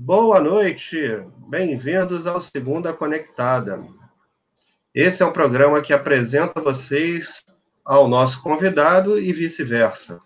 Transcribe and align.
Boa 0.00 0.38
noite, 0.38 0.96
bem-vindos 1.48 2.24
ao 2.24 2.40
Segunda 2.40 2.92
Conectada. 2.92 3.84
Esse 4.94 5.24
é 5.24 5.26
um 5.26 5.32
programa 5.32 5.82
que 5.82 5.92
apresenta 5.92 6.60
vocês 6.60 7.42
ao 7.84 8.06
nosso 8.06 8.40
convidado 8.40 9.18
e 9.18 9.32
vice-versa. 9.32 10.20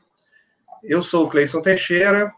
Eu 0.85 1.00
sou 1.00 1.25
o 1.25 1.30
Cleison 1.30 1.62
Teixeira, 1.62 2.30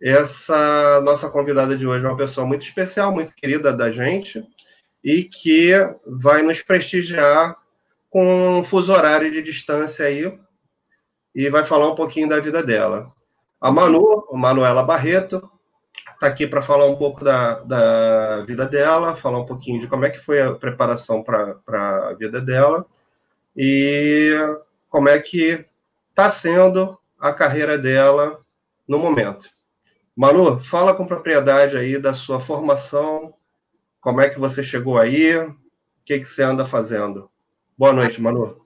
essa 0.00 1.00
nossa 1.00 1.28
convidada 1.28 1.76
de 1.76 1.84
hoje 1.84 2.06
é 2.06 2.08
uma 2.08 2.16
pessoa 2.16 2.46
muito 2.46 2.62
especial, 2.62 3.10
muito 3.10 3.34
querida 3.34 3.72
da 3.72 3.90
gente, 3.90 4.40
e 5.02 5.24
que 5.24 5.72
vai 6.06 6.42
nos 6.42 6.62
prestigiar 6.62 7.56
com 8.08 8.60
um 8.60 8.64
fuso 8.64 8.92
horário 8.92 9.32
de 9.32 9.42
distância 9.42 10.06
aí, 10.06 10.32
e 11.34 11.50
vai 11.50 11.64
falar 11.64 11.90
um 11.90 11.96
pouquinho 11.96 12.28
da 12.28 12.38
vida 12.38 12.62
dela. 12.62 13.12
A 13.60 13.72
Manu, 13.72 14.28
Manuela 14.32 14.84
Barreto, 14.84 15.50
está 16.22 16.28
aqui 16.28 16.46
para 16.46 16.62
falar 16.62 16.86
um 16.86 16.94
pouco 16.94 17.24
da, 17.24 17.58
da 17.64 18.44
vida 18.44 18.64
dela, 18.64 19.16
falar 19.16 19.40
um 19.40 19.44
pouquinho 19.44 19.80
de 19.80 19.88
como 19.88 20.04
é 20.04 20.10
que 20.10 20.20
foi 20.20 20.40
a 20.40 20.54
preparação 20.54 21.20
para 21.20 21.60
a 21.66 22.14
vida 22.14 22.40
dela 22.40 22.86
e 23.56 24.32
como 24.88 25.08
é 25.08 25.18
que 25.18 25.66
está 26.10 26.30
sendo 26.30 26.96
a 27.18 27.32
carreira 27.32 27.76
dela 27.76 28.40
no 28.86 29.00
momento. 29.00 29.50
Manu, 30.14 30.60
fala 30.60 30.94
com 30.94 31.06
propriedade 31.06 31.76
aí 31.76 31.98
da 31.98 32.14
sua 32.14 32.38
formação, 32.38 33.34
como 34.00 34.20
é 34.20 34.28
que 34.28 34.38
você 34.38 34.62
chegou 34.62 34.98
aí, 34.98 35.36
o 35.36 35.56
que, 36.04 36.20
que 36.20 36.24
você 36.24 36.44
anda 36.44 36.64
fazendo. 36.64 37.28
Boa 37.76 37.92
noite, 37.92 38.22
Manu. 38.22 38.64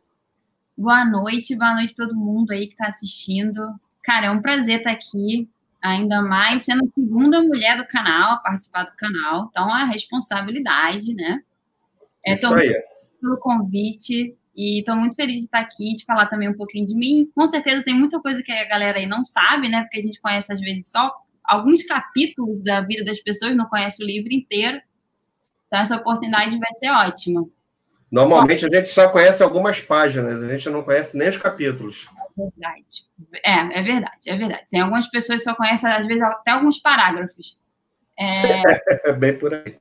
Boa 0.77 1.07
noite, 1.07 1.57
boa 1.57 1.75
noite 1.75 1.95
a 1.95 2.05
todo 2.05 2.15
mundo 2.15 2.51
aí 2.51 2.67
que 2.67 2.75
está 2.75 2.89
assistindo. 2.89 3.63
Cara, 4.05 4.27
é 4.27 4.31
um 4.31 4.43
prazer 4.43 4.81
estar 4.81 4.91
aqui 4.91 5.49
ainda 5.89 6.23
mais 6.23 6.63
sendo 6.63 6.85
a 6.85 6.89
segunda 6.95 7.43
mulher 7.43 7.77
do 7.77 7.87
canal 7.87 8.33
a 8.33 8.37
participar 8.39 8.85
do 8.85 8.97
canal. 8.97 9.49
Então, 9.51 9.73
a 9.73 9.85
responsabilidade, 9.85 11.15
né? 11.15 11.41
É, 12.25 12.35
Isso 12.35 12.55
aí. 12.55 12.75
pelo 13.21 13.37
convite 13.39 14.37
e 14.55 14.81
estou 14.81 14.97
muito 14.97 15.15
feliz 15.15 15.37
de 15.37 15.45
estar 15.45 15.61
aqui, 15.61 15.95
de 15.95 16.05
falar 16.05 16.27
também 16.27 16.49
um 16.49 16.57
pouquinho 16.57 16.87
de 16.87 16.95
mim. 16.95 17.31
Com 17.35 17.47
certeza 17.47 17.85
tem 17.85 17.95
muita 17.95 18.21
coisa 18.21 18.43
que 18.43 18.51
a 18.51 18.69
galera 18.69 18.99
aí 18.99 19.07
não 19.07 19.23
sabe, 19.23 19.69
né? 19.69 19.83
Porque 19.83 19.99
a 19.99 20.03
gente 20.03 20.21
conhece, 20.21 20.53
às 20.53 20.61
vezes, 20.61 20.91
só 20.91 21.13
alguns 21.45 21.85
capítulos 21.85 22.65
da 22.65 22.81
vida 22.81 23.05
das 23.05 23.21
pessoas, 23.21 23.55
não 23.55 23.67
conhece 23.67 24.03
o 24.03 24.07
livro 24.07 24.33
inteiro. 24.33 24.81
Então, 25.67 25.81
essa 25.81 25.97
oportunidade 25.97 26.59
vai 26.59 26.75
ser 26.79 26.91
ótima. 26.91 27.47
Normalmente 28.11 28.65
a 28.65 28.69
gente 28.69 28.89
só 28.89 29.09
conhece 29.09 29.43
algumas 29.43 29.81
páginas, 29.81 30.43
a 30.43 30.49
gente 30.49 30.71
não 30.71 30.83
conhece 30.83 31.17
nem 31.17 31.29
os 31.29 31.37
capítulos. 31.37 32.09
É 32.39 32.43
verdade. 32.43 33.05
É, 33.45 33.81
é 33.81 33.83
verdade, 33.83 34.21
é 34.27 34.37
verdade. 34.37 34.67
Tem 34.71 34.81
algumas 34.81 35.09
pessoas 35.09 35.39
que 35.39 35.45
só 35.45 35.55
conhecem, 35.55 35.91
às 35.91 36.07
vezes, 36.07 36.23
até 36.23 36.53
alguns 36.53 36.79
parágrafos. 36.79 37.59
É... 38.19 39.13
Bem 39.19 39.39
por 39.39 39.55
aí. 39.55 39.79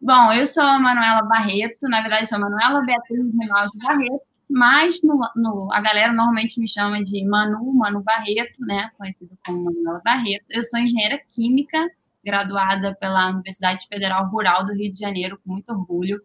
Bom, 0.00 0.32
eu 0.32 0.44
sou 0.46 0.64
a 0.64 0.78
Manuela 0.78 1.22
Barreto, 1.22 1.88
na 1.88 2.00
verdade, 2.00 2.28
sou 2.28 2.36
a 2.36 2.40
Manuela 2.40 2.82
Beatriz 2.84 3.20
Reinaldo 3.38 3.78
Barreto, 3.78 4.22
mas 4.50 5.00
no, 5.02 5.20
no, 5.36 5.72
a 5.72 5.80
galera 5.80 6.12
normalmente 6.12 6.58
me 6.58 6.66
chama 6.66 7.02
de 7.04 7.24
Manu, 7.24 7.72
Manu 7.72 8.02
Barreto, 8.02 8.64
né? 8.66 8.90
Conhecido 8.98 9.38
como 9.46 9.64
Manuela 9.64 10.02
Barreto. 10.04 10.44
Eu 10.50 10.62
sou 10.64 10.80
engenheira 10.80 11.20
química, 11.30 11.88
graduada 12.24 12.96
pela 12.96 13.30
Universidade 13.30 13.86
Federal 13.86 14.28
Rural 14.28 14.66
do 14.66 14.74
Rio 14.74 14.90
de 14.90 14.98
Janeiro, 14.98 15.38
com 15.44 15.52
muito 15.52 15.70
orgulho. 15.70 16.20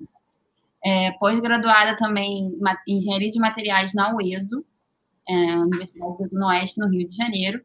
É, 0.84 1.12
Pós-graduada 1.12 1.96
também 1.96 2.52
em 2.88 2.98
Engenharia 2.98 3.30
de 3.30 3.40
Materiais 3.40 3.94
na 3.94 4.16
UESO, 4.16 4.66
é, 5.28 5.58
Universidade 5.58 6.30
do 6.30 6.46
Oeste, 6.46 6.80
no 6.80 6.90
Rio 6.90 7.06
de 7.06 7.16
Janeiro. 7.16 7.62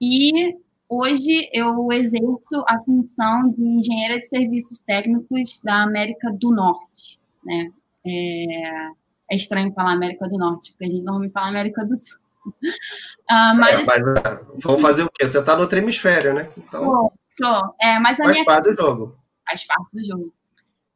E 0.00 0.56
hoje 0.88 1.48
eu 1.52 1.90
exerço 1.92 2.64
a 2.68 2.78
função 2.82 3.50
de 3.50 3.62
engenheira 3.62 4.18
de 4.18 4.28
serviços 4.28 4.78
técnicos 4.78 5.60
da 5.62 5.82
América 5.82 6.30
do 6.32 6.50
Norte. 6.50 7.18
Né? 7.44 7.70
É, 8.06 8.88
é 9.30 9.36
estranho 9.36 9.72
falar 9.72 9.92
América 9.92 10.28
do 10.28 10.38
Norte, 10.38 10.72
porque 10.72 10.84
a 10.84 10.88
gente 10.88 11.04
normalmente 11.04 11.32
fala 11.32 11.48
América 11.48 11.84
do 11.84 11.96
Sul. 11.96 12.18
Uh, 12.46 13.54
mas, 13.58 13.80
é, 13.80 13.84
mas 13.86 14.02
uh, 14.02 14.58
vamos 14.58 14.82
fazer 14.82 15.02
o 15.02 15.10
quê? 15.10 15.26
Você 15.26 15.38
está 15.38 15.56
no 15.56 15.62
outro 15.62 15.78
hemisfério, 15.78 16.34
né? 16.34 16.48
Então, 16.56 16.84
tô, 16.84 17.12
tô. 17.38 17.74
É, 17.80 17.98
mas 17.98 18.20
a 18.20 18.24
faz 18.24 18.36
minha... 18.36 18.44
parte 18.44 18.70
do 18.70 18.74
jogo. 18.74 19.16
Faz 19.46 19.66
parte 19.66 19.88
do 19.92 20.04
jogo. 20.04 20.32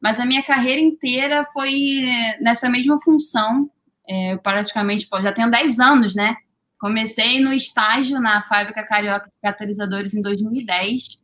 Mas 0.00 0.20
a 0.20 0.26
minha 0.26 0.44
carreira 0.44 0.80
inteira 0.80 1.44
foi 1.52 2.02
nessa 2.40 2.68
mesma 2.68 3.00
função. 3.00 3.68
É, 4.08 4.32
eu 4.32 4.38
praticamente, 4.38 5.06
pô, 5.08 5.20
já 5.20 5.32
tenho 5.32 5.50
10 5.50 5.80
anos, 5.80 6.14
né? 6.14 6.36
Comecei 6.80 7.40
no 7.40 7.52
estágio 7.52 8.20
na 8.20 8.42
Fábrica 8.42 8.84
Carioca 8.84 9.26
de 9.26 9.40
Catalisadores 9.42 10.14
em 10.14 10.22
2010. 10.22 11.20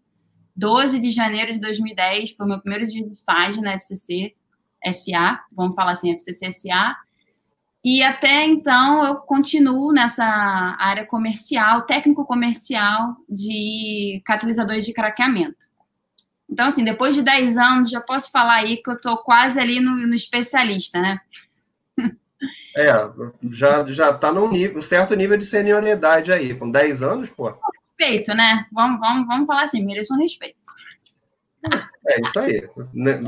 12 0.57 1.01
de 1.01 1.11
janeiro 1.11 1.53
de 1.53 1.61
2010 1.61 2.33
foi 2.33 2.47
meu 2.47 2.61
primeiro 2.61 2.87
dia 2.87 3.05
de 3.05 3.13
estágio 3.13 3.63
na 3.63 3.73
FCC 3.75 4.35
SA, 4.93 5.41
vamos 5.51 5.75
falar 5.75 5.93
assim, 5.93 6.13
FCC 6.13 6.53
SA. 6.53 6.97
E 7.85 8.03
até 8.03 8.47
então 8.47 9.05
eu 9.05 9.17
continuo 9.17 9.93
nessa 9.93 10.25
área 10.79 11.05
comercial, 11.05 11.83
técnico 11.83 12.25
comercial 12.25 13.15
de 13.29 14.23
catalisadores 14.25 14.87
de 14.87 14.95
craqueamento. 14.95 15.67
Então, 16.49 16.67
assim, 16.67 16.85
depois 16.85 17.15
de 17.15 17.23
10 17.23 17.59
anos, 17.59 17.91
já 17.91 18.01
posso 18.01 18.31
falar 18.31 18.55
aí 18.55 18.79
que 18.79 18.89
eu 18.89 18.95
estou 18.95 19.19
quase 19.19 19.61
ali 19.61 19.81
no, 19.81 19.97
no, 19.97 20.15
especialista, 20.15 21.01
né? 21.01 21.21
É, 22.77 22.93
já, 23.51 23.85
já 23.85 24.13
tá 24.13 24.33
num 24.33 24.51
nível, 24.51 24.79
um 24.79 24.81
certo 24.81 25.15
nível 25.15 25.37
de 25.37 25.47
senioridade 25.47 26.33
aí, 26.33 26.55
com 26.55 26.71
10 26.71 27.03
anos, 27.03 27.31
pô. 27.31 27.55
Respeito, 27.99 28.35
né? 28.35 28.67
Vamos, 28.73 28.99
vamos, 28.99 29.27
vamos 29.27 29.47
falar 29.47 29.63
assim, 29.63 29.85
mereço 29.85 30.15
um 30.15 30.19
respeito. 30.19 30.57
É 32.07 32.21
isso 32.21 32.39
aí. 32.39 32.69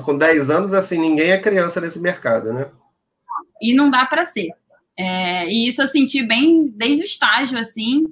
Com 0.05 0.19
10 0.19 0.51
anos, 0.51 0.75
assim, 0.75 0.99
ninguém 0.99 1.31
é 1.31 1.39
criança 1.39 1.81
nesse 1.81 1.99
mercado, 1.99 2.53
né? 2.53 2.69
E 3.62 3.75
não 3.75 3.91
dá 3.91 4.05
para 4.05 4.25
ser. 4.25 4.51
É, 4.99 5.47
e 5.47 5.69
isso 5.69 5.83
eu 5.83 5.87
senti 5.87 6.23
bem 6.23 6.69
desde 6.69 7.03
o 7.03 7.05
estágio, 7.05 7.59
assim, 7.59 8.07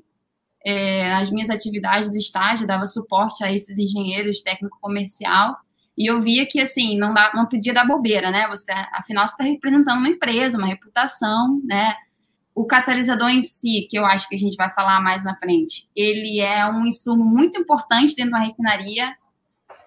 é, 0.64 1.12
as 1.14 1.30
minhas 1.30 1.50
atividades 1.50 2.10
do 2.10 2.16
estágio, 2.16 2.66
dava 2.66 2.86
suporte 2.86 3.44
a 3.44 3.52
esses 3.52 3.78
engenheiros 3.78 4.42
técnico-comercial, 4.42 5.56
e 5.96 6.10
eu 6.10 6.20
via 6.22 6.46
que, 6.46 6.60
assim, 6.60 6.98
não, 6.98 7.14
dá, 7.14 7.32
não 7.34 7.46
podia 7.46 7.72
dar 7.72 7.86
bobeira, 7.86 8.30
né? 8.30 8.48
Você, 8.48 8.72
afinal, 8.92 9.26
você 9.26 9.34
está 9.34 9.44
representando 9.44 9.98
uma 9.98 10.08
empresa, 10.08 10.58
uma 10.58 10.66
reputação, 10.66 11.60
né? 11.64 11.94
O 12.54 12.64
catalisador 12.64 13.28
em 13.28 13.42
si, 13.42 13.86
que 13.88 13.98
eu 13.98 14.04
acho 14.04 14.28
que 14.28 14.34
a 14.34 14.38
gente 14.38 14.56
vai 14.56 14.70
falar 14.72 15.00
mais 15.00 15.24
na 15.24 15.36
frente, 15.36 15.88
ele 15.94 16.40
é 16.40 16.66
um 16.66 16.86
insumo 16.86 17.24
muito 17.24 17.60
importante 17.60 18.14
dentro 18.14 18.32
da 18.32 18.38
refinaria, 18.38 19.14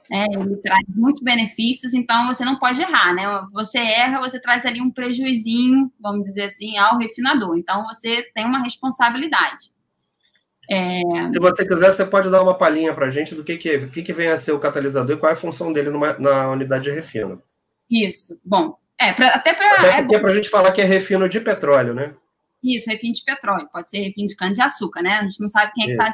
né? 0.10 0.26
ele 0.32 0.58
traz 0.58 0.86
muitos 0.96 1.22
benefícios, 1.22 1.94
então 1.94 2.28
você 2.28 2.46
não 2.46 2.58
pode 2.58 2.82
errar, 2.82 3.14
né? 3.14 3.24
Você 3.52 3.78
erra, 3.78 4.20
você 4.20 4.40
traz 4.40 4.66
ali 4.66 4.82
um 4.82 4.92
prejuizinho, 4.92 5.92
vamos 6.00 6.24
dizer 6.24 6.44
assim, 6.44 6.78
ao 6.78 6.98
refinador. 6.98 7.58
Então, 7.58 7.86
você 7.86 8.24
tem 8.34 8.46
uma 8.46 8.64
responsabilidade. 8.64 9.72
É... 10.70 11.02
Se 11.32 11.40
você 11.40 11.66
quiser, 11.66 11.92
você 11.92 12.06
pode 12.06 12.30
dar 12.30 12.42
uma 12.42 12.58
palhinha 12.58 12.94
para 12.94 13.06
a 13.06 13.10
gente 13.10 13.34
do 13.34 13.44
que, 13.44 13.58
que, 13.58 13.88
que, 13.88 14.04
que 14.04 14.14
vem 14.14 14.28
a 14.28 14.38
ser 14.38 14.52
o 14.52 14.60
catalisador 14.60 15.16
e 15.16 15.20
qual 15.20 15.30
é 15.30 15.34
a 15.34 15.38
função 15.38 15.72
dele 15.72 15.90
numa, 15.90 16.14
na 16.20 16.50
unidade 16.50 16.86
de 16.86 16.92
refino. 16.92 17.42
Isso. 17.90 18.40
Bom, 18.44 18.78
é, 19.00 19.14
pra, 19.14 19.30
até 19.30 19.54
para. 19.54 19.80
Até 19.80 20.02
porque 20.02 20.16
é 20.16 20.20
para 20.20 20.32
a 20.32 20.34
gente 20.34 20.50
falar 20.50 20.72
que 20.72 20.82
é 20.82 20.86
refino 20.86 21.30
de 21.30 21.40
petróleo, 21.40 21.94
né? 21.94 22.14
Isso, 22.64 22.90
refino 22.90 23.14
de 23.14 23.24
petróleo. 23.24 23.70
Pode 23.72 23.90
ser 23.90 24.00
refino 24.00 24.28
de 24.28 24.36
cana-de-açúcar, 24.36 25.02
né? 25.02 25.20
A 25.20 25.24
gente 25.24 25.40
não 25.40 25.48
sabe 25.48 25.72
quem 25.74 25.84
é 25.84 25.88
que 25.88 25.94
está. 25.94 26.10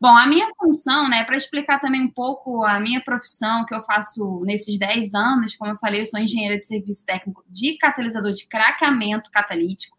Bom, 0.00 0.14
a 0.14 0.26
minha 0.26 0.46
função, 0.58 1.08
né, 1.08 1.24
para 1.24 1.36
explicar 1.36 1.80
também 1.80 2.02
um 2.02 2.10
pouco 2.10 2.62
a 2.62 2.78
minha 2.78 3.00
profissão 3.02 3.64
que 3.64 3.74
eu 3.74 3.82
faço 3.84 4.42
nesses 4.44 4.78
10 4.78 5.14
anos, 5.14 5.56
como 5.56 5.70
eu 5.70 5.78
falei, 5.78 6.02
eu 6.02 6.06
sou 6.06 6.20
engenheira 6.20 6.58
de 6.58 6.66
serviço 6.66 7.06
técnico 7.06 7.42
de 7.48 7.78
catalisador 7.78 8.32
de 8.32 8.46
craqueamento 8.46 9.30
catalítico 9.30 9.93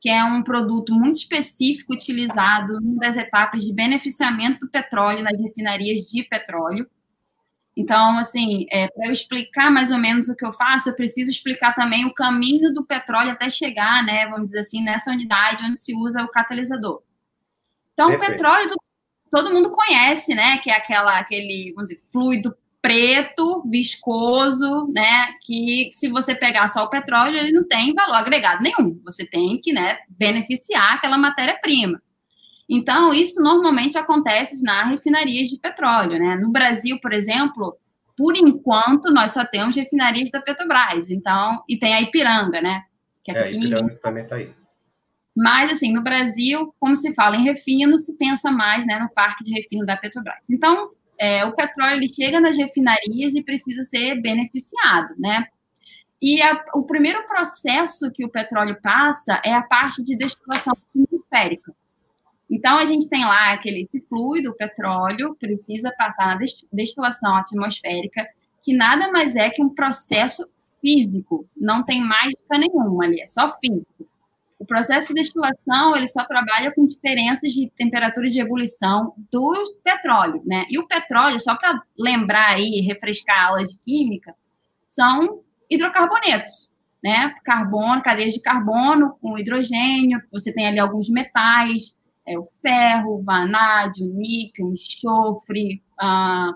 que 0.00 0.08
é 0.08 0.24
um 0.24 0.42
produto 0.42 0.94
muito 0.94 1.16
específico 1.16 1.92
utilizado 1.92 2.78
em 2.82 2.96
das 2.96 3.18
etapas 3.18 3.62
de 3.62 3.72
beneficiamento 3.72 4.60
do 4.60 4.70
petróleo 4.70 5.22
nas 5.22 5.38
refinarias 5.38 6.06
de 6.06 6.22
petróleo. 6.24 6.88
Então, 7.76 8.18
assim, 8.18 8.66
é, 8.70 8.88
para 8.88 9.06
eu 9.06 9.12
explicar 9.12 9.70
mais 9.70 9.90
ou 9.90 9.98
menos 9.98 10.28
o 10.28 10.34
que 10.34 10.44
eu 10.44 10.52
faço, 10.54 10.88
eu 10.88 10.96
preciso 10.96 11.30
explicar 11.30 11.74
também 11.74 12.06
o 12.06 12.14
caminho 12.14 12.72
do 12.72 12.84
petróleo 12.84 13.30
até 13.30 13.48
chegar, 13.50 14.04
né, 14.04 14.26
vamos 14.26 14.46
dizer 14.46 14.60
assim, 14.60 14.82
nessa 14.82 15.10
unidade 15.10 15.64
onde 15.64 15.78
se 15.78 15.94
usa 15.94 16.22
o 16.22 16.28
catalisador. 16.28 17.02
Então, 17.92 18.08
Perfeito. 18.08 18.30
o 18.30 18.32
petróleo 18.32 18.68
todo, 18.68 18.82
todo 19.30 19.54
mundo 19.54 19.70
conhece, 19.70 20.34
né, 20.34 20.58
que 20.58 20.70
é 20.70 20.76
aquela, 20.76 21.18
aquele, 21.18 21.72
vamos 21.74 21.90
dizer, 21.90 22.02
fluido 22.10 22.56
preto, 22.82 23.62
viscoso, 23.68 24.88
né? 24.92 25.34
Que 25.44 25.90
se 25.92 26.08
você 26.08 26.34
pegar 26.34 26.68
só 26.68 26.84
o 26.84 26.90
petróleo, 26.90 27.36
ele 27.36 27.52
não 27.52 27.66
tem 27.66 27.94
valor 27.94 28.16
agregado 28.16 28.62
nenhum. 28.62 29.00
Você 29.04 29.24
tem 29.24 29.60
que, 29.60 29.72
né, 29.72 29.98
beneficiar 30.08 30.94
aquela 30.94 31.18
matéria-prima. 31.18 32.00
Então, 32.68 33.12
isso 33.12 33.42
normalmente 33.42 33.98
acontece 33.98 34.62
nas 34.62 34.88
refinarias 34.88 35.48
de 35.48 35.58
petróleo, 35.58 36.18
né? 36.18 36.36
No 36.36 36.50
Brasil, 36.50 36.98
por 37.02 37.12
exemplo, 37.12 37.76
por 38.16 38.36
enquanto, 38.36 39.12
nós 39.12 39.32
só 39.32 39.44
temos 39.44 39.74
refinarias 39.74 40.30
da 40.30 40.40
Petrobras. 40.40 41.10
Então, 41.10 41.64
e 41.68 41.76
tem 41.78 41.94
a 41.94 42.00
Ipiranga, 42.00 42.60
né? 42.60 42.82
Que 43.24 43.32
é, 43.32 43.34
é 43.34 43.42
a 43.42 43.50
Ipiranga 43.50 43.98
também 44.02 44.22
está 44.22 44.36
aí. 44.36 44.54
Mas, 45.36 45.72
assim, 45.72 45.92
no 45.92 46.02
Brasil, 46.02 46.72
como 46.78 46.94
se 46.94 47.14
fala 47.14 47.36
em 47.36 47.42
refino, 47.42 47.98
se 47.98 48.16
pensa 48.16 48.50
mais 48.50 48.86
né, 48.86 48.98
no 48.98 49.08
parque 49.08 49.42
de 49.42 49.52
refino 49.52 49.84
da 49.84 49.96
Petrobras. 49.96 50.48
Então, 50.50 50.90
é, 51.20 51.44
o 51.44 51.54
petróleo 51.54 51.96
ele 51.96 52.08
chega 52.08 52.40
nas 52.40 52.56
refinarias 52.56 53.34
e 53.34 53.42
precisa 53.42 53.82
ser 53.82 54.18
beneficiado, 54.22 55.14
né? 55.18 55.46
E 56.20 56.40
a, 56.40 56.64
o 56.74 56.84
primeiro 56.84 57.26
processo 57.26 58.10
que 58.10 58.24
o 58.24 58.30
petróleo 58.30 58.80
passa 58.82 59.40
é 59.44 59.52
a 59.52 59.62
parte 59.62 60.02
de 60.02 60.16
destilação 60.16 60.72
atmosférica. 60.72 61.74
Então, 62.50 62.78
a 62.78 62.86
gente 62.86 63.08
tem 63.08 63.24
lá 63.24 63.52
aquele 63.52 63.82
esse 63.82 64.00
fluido, 64.08 64.50
o 64.50 64.56
petróleo, 64.56 65.36
precisa 65.38 65.92
passar 65.96 66.26
na 66.26 66.38
destilação 66.72 67.36
atmosférica, 67.36 68.26
que 68.62 68.74
nada 68.74 69.12
mais 69.12 69.36
é 69.36 69.50
que 69.50 69.62
um 69.62 69.68
processo 69.68 70.48
físico, 70.80 71.46
não 71.54 71.84
tem 71.84 72.02
mágica 72.02 72.58
nenhuma 72.58 73.04
ali, 73.04 73.20
é 73.20 73.26
só 73.26 73.54
físico. 73.58 74.09
O 74.60 74.66
processo 74.66 75.08
de 75.08 75.14
destilação, 75.14 75.96
ele 75.96 76.06
só 76.06 76.22
trabalha 76.22 76.70
com 76.70 76.84
diferenças 76.84 77.50
de 77.50 77.70
temperatura 77.78 78.28
de 78.28 78.38
ebulição 78.38 79.14
do 79.32 79.54
petróleo, 79.82 80.42
né? 80.44 80.66
E 80.68 80.78
o 80.78 80.86
petróleo, 80.86 81.40
só 81.40 81.56
para 81.56 81.82
lembrar 81.98 82.50
aí, 82.50 82.82
refrescar 82.82 83.38
a 83.38 83.48
aula 83.48 83.64
de 83.64 83.78
química, 83.78 84.34
são 84.84 85.40
hidrocarbonetos, 85.70 86.70
né? 87.02 87.34
Carbono, 87.42 88.02
cadeias 88.02 88.34
de 88.34 88.40
carbono 88.42 89.16
com 89.22 89.38
hidrogênio, 89.38 90.20
você 90.30 90.52
tem 90.52 90.68
ali 90.68 90.78
alguns 90.78 91.08
metais, 91.08 91.96
é, 92.28 92.38
o 92.38 92.46
ferro, 92.60 93.22
vanádio, 93.22 94.06
níquel, 94.06 94.74
enxofre, 94.74 95.82
ah, 95.98 96.52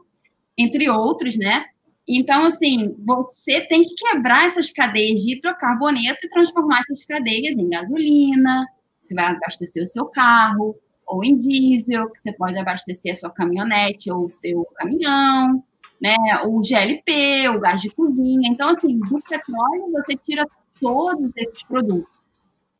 entre 0.58 0.90
outros, 0.90 1.38
né? 1.38 1.64
Então, 2.06 2.44
assim, 2.44 2.94
você 3.04 3.66
tem 3.66 3.82
que 3.82 3.94
quebrar 3.94 4.44
essas 4.44 4.70
cadeias 4.70 5.20
de 5.20 5.36
hidrocarboneto 5.36 6.26
e 6.26 6.30
transformar 6.30 6.80
essas 6.80 7.04
cadeias 7.06 7.56
em 7.56 7.68
gasolina, 7.68 8.66
você 9.02 9.14
vai 9.14 9.26
abastecer 9.26 9.82
o 9.82 9.86
seu 9.86 10.06
carro, 10.06 10.76
ou 11.06 11.24
em 11.24 11.36
diesel, 11.36 12.10
que 12.10 12.18
você 12.18 12.32
pode 12.32 12.58
abastecer 12.58 13.12
a 13.12 13.14
sua 13.14 13.30
caminhonete 13.30 14.10
ou 14.10 14.26
o 14.26 14.30
seu 14.30 14.64
caminhão, 14.76 15.62
né? 16.00 16.16
O 16.46 16.60
GLP, 16.62 17.48
o 17.48 17.60
gás 17.60 17.80
de 17.80 17.90
cozinha. 17.90 18.48
Então, 18.50 18.68
assim, 18.68 18.98
do 18.98 19.20
petróleo 19.22 19.92
você 19.92 20.14
tira 20.16 20.46
todos 20.80 21.30
esses 21.36 21.62
produtos. 21.64 22.23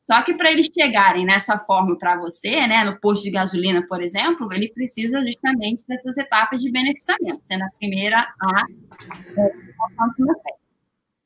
Só 0.05 0.21
que 0.21 0.35
para 0.35 0.53
eles 0.53 0.67
chegarem 0.67 1.25
nessa 1.25 1.59
forma 1.59 1.97
para 1.99 2.15
você, 2.19 2.67
né, 2.67 2.85
no 2.85 3.01
posto 3.01 3.23
de 3.23 3.31
gasolina, 3.31 3.87
por 3.89 4.03
exemplo, 4.03 4.53
ele 4.53 4.69
precisa 4.69 5.23
justamente 5.23 5.83
dessas 5.89 6.19
etapas 6.19 6.61
de 6.61 6.71
beneficiamento, 6.71 7.41
sendo 7.43 7.63
a 7.65 7.71
primeira 7.79 8.19
a 8.19 8.65
atmosférica. 9.99 10.63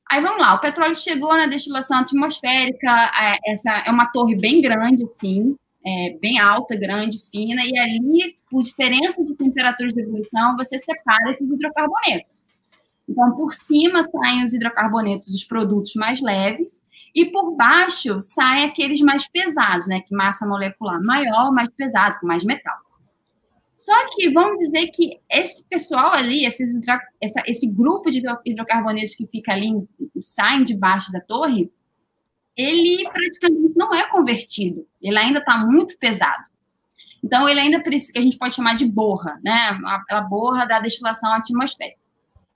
Aí 0.08 0.22
vamos 0.22 0.40
lá, 0.40 0.54
o 0.54 0.60
petróleo 0.60 0.94
chegou 0.94 1.30
na 1.30 1.46
destilação 1.46 1.98
atmosférica, 1.98 3.10
essa 3.44 3.82
é 3.84 3.90
uma 3.90 4.06
torre 4.12 4.36
bem 4.36 4.62
grande, 4.62 5.02
assim, 5.02 5.56
é, 5.84 6.16
bem 6.20 6.38
alta, 6.38 6.76
grande, 6.76 7.18
fina, 7.32 7.62
e 7.64 7.76
ali, 7.76 8.38
por 8.48 8.62
diferença 8.62 9.24
de 9.24 9.34
temperaturas 9.34 9.92
de 9.92 10.02
ebulição, 10.02 10.56
você 10.56 10.78
separa 10.78 11.30
esses 11.30 11.50
hidrocarbonetos. 11.50 12.44
Então, 13.08 13.34
por 13.34 13.52
cima 13.52 14.04
saem 14.04 14.44
os 14.44 14.52
hidrocarbonetos 14.54 15.32
dos 15.32 15.44
produtos 15.44 15.94
mais 15.96 16.22
leves, 16.22 16.80
e 17.14 17.26
por 17.26 17.56
baixo 17.56 18.20
saem 18.20 18.64
aqueles 18.66 19.00
mais 19.00 19.28
pesados, 19.28 19.86
né? 19.86 20.00
Que 20.00 20.14
massa 20.14 20.46
molecular 20.46 21.02
maior, 21.02 21.52
mais 21.52 21.68
pesado, 21.70 22.18
com 22.20 22.26
mais 22.26 22.44
metal. 22.44 22.76
Só 23.74 23.94
que 24.10 24.30
vamos 24.30 24.58
dizer 24.60 24.88
que 24.88 25.20
esse 25.30 25.66
pessoal 25.68 26.12
ali, 26.12 26.44
esses, 26.44 26.74
essa, 27.20 27.42
esse 27.46 27.66
grupo 27.66 28.10
de 28.10 28.22
hidrocarbonetos 28.44 29.14
que 29.14 29.26
fica 29.26 29.52
ali, 29.52 29.72
saem 30.20 30.64
debaixo 30.64 31.12
da 31.12 31.20
torre, 31.20 31.70
ele 32.56 33.08
praticamente 33.10 33.76
não 33.76 33.94
é 33.94 34.08
convertido. 34.08 34.84
Ele 35.00 35.16
ainda 35.16 35.38
está 35.38 35.64
muito 35.64 35.96
pesado. 35.96 36.44
Então, 37.22 37.48
ele 37.48 37.60
ainda 37.60 37.80
precisa, 37.80 38.12
que 38.12 38.18
a 38.18 38.22
gente 38.22 38.36
pode 38.36 38.54
chamar 38.54 38.74
de 38.74 38.86
borra, 38.86 39.40
né? 39.42 39.78
A 40.10 40.20
borra 40.20 40.64
da 40.66 40.80
destilação 40.80 41.32
atmosférica. 41.32 41.98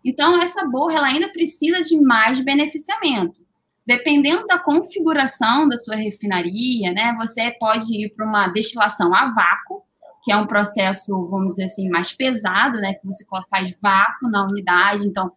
Então, 0.05 0.40
essa 0.43 0.66
borra 0.66 0.94
ela 0.94 1.06
ainda 1.06 1.32
precisa 1.32 1.82
de 1.82 2.00
mais 2.00 2.40
beneficiamento. 2.40 3.40
Dependendo 3.87 4.46
da 4.46 4.58
configuração 4.58 5.69
da 5.69 5.76
sua 5.76 5.96
refinaria, 5.96 6.93
né, 6.93 7.14
você 7.17 7.50
pode 7.52 7.93
ir 7.93 8.11
para 8.14 8.25
uma 8.25 8.49
destilação 8.49 9.14
a 9.14 9.32
vácuo, 9.32 9.82
que 10.23 10.31
é 10.31 10.37
um 10.37 10.46
processo, 10.46 11.11
vamos 11.29 11.50
dizer 11.50 11.64
assim, 11.64 11.88
mais 11.88 12.12
pesado, 12.12 12.79
né, 12.79 12.94
que 12.94 13.05
você 13.05 13.25
faz 13.50 13.79
vácuo 13.81 14.29
na 14.31 14.46
unidade. 14.46 15.06
Então, 15.06 15.32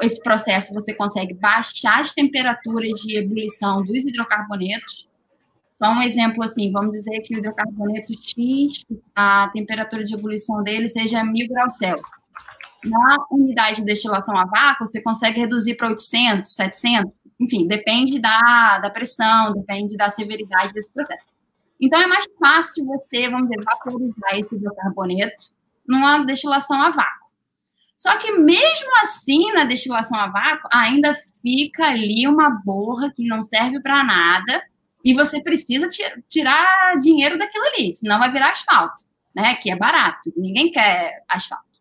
esse 0.00 0.22
processo 0.22 0.72
você 0.72 0.94
consegue 0.94 1.34
baixar 1.34 2.00
as 2.00 2.14
temperaturas 2.14 3.00
de 3.00 3.16
ebulição 3.16 3.82
dos 3.82 4.04
hidrocarbonetos. 4.04 5.08
Só 5.76 5.90
um 5.90 6.02
exemplo 6.02 6.44
assim, 6.44 6.70
vamos 6.70 6.92
dizer 6.92 7.20
que 7.22 7.34
o 7.34 7.38
hidrocarboneto 7.38 8.12
X, 8.14 8.84
a 9.14 9.50
temperatura 9.52 10.04
de 10.04 10.14
ebulição 10.14 10.62
dele 10.62 10.86
seja 10.86 11.24
1000 11.24 11.48
graus 11.48 11.76
Celsius. 11.76 12.21
Na 12.84 13.26
unidade 13.30 13.76
de 13.76 13.84
destilação 13.84 14.36
a 14.36 14.44
vácuo, 14.44 14.86
você 14.86 15.00
consegue 15.00 15.40
reduzir 15.40 15.76
para 15.76 15.88
800, 15.88 16.52
700, 16.52 17.12
enfim, 17.40 17.66
depende 17.66 18.18
da, 18.18 18.78
da 18.78 18.90
pressão, 18.90 19.52
depende 19.52 19.96
da 19.96 20.08
severidade 20.08 20.72
desse 20.72 20.90
processo. 20.92 21.24
Então, 21.80 22.00
é 22.00 22.06
mais 22.06 22.24
fácil 22.38 22.84
você, 22.86 23.28
vamos 23.28 23.48
dizer, 23.48 23.64
vaporizar 23.64 24.38
esse 24.38 24.56
biocarboneto 24.56 25.52
numa 25.86 26.24
destilação 26.24 26.80
a 26.80 26.90
vácuo. 26.90 27.22
Só 27.96 28.16
que, 28.18 28.32
mesmo 28.32 28.90
assim, 29.00 29.52
na 29.52 29.64
destilação 29.64 30.18
a 30.18 30.28
vácuo, 30.28 30.68
ainda 30.72 31.12
fica 31.40 31.84
ali 31.86 32.26
uma 32.26 32.50
borra 32.64 33.12
que 33.12 33.26
não 33.26 33.42
serve 33.42 33.80
para 33.80 34.02
nada 34.02 34.62
e 35.04 35.14
você 35.14 35.42
precisa 35.42 35.88
tirar 36.28 36.98
dinheiro 36.98 37.38
daquilo 37.38 37.64
ali, 37.66 37.92
senão 37.92 38.18
vai 38.18 38.30
virar 38.30 38.50
asfalto, 38.50 39.04
né? 39.34 39.54
Que 39.56 39.70
é 39.70 39.76
barato, 39.76 40.32
ninguém 40.36 40.70
quer 40.70 41.24
asfalto. 41.28 41.71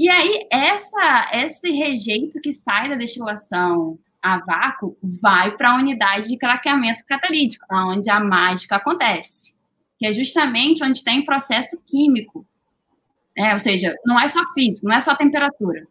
E 0.00 0.08
aí, 0.08 0.46
essa, 0.50 1.28
esse 1.34 1.70
rejeito 1.72 2.40
que 2.40 2.54
sai 2.54 2.88
da 2.88 2.94
destilação 2.94 3.98
a 4.22 4.38
vácuo 4.38 4.96
vai 5.20 5.54
para 5.54 5.72
a 5.72 5.76
unidade 5.76 6.26
de 6.26 6.38
craqueamento 6.38 7.04
catalítico, 7.04 7.66
onde 7.70 8.08
a 8.08 8.18
mágica 8.18 8.76
acontece, 8.76 9.54
que 9.98 10.06
é 10.06 10.12
justamente 10.14 10.82
onde 10.82 11.04
tem 11.04 11.22
processo 11.22 11.84
químico. 11.86 12.46
É, 13.36 13.52
ou 13.52 13.58
seja, 13.58 13.94
não 14.06 14.18
é 14.18 14.26
só 14.26 14.42
físico, 14.54 14.86
não 14.86 14.96
é 14.96 15.00
só 15.00 15.14
temperatura, 15.14 15.86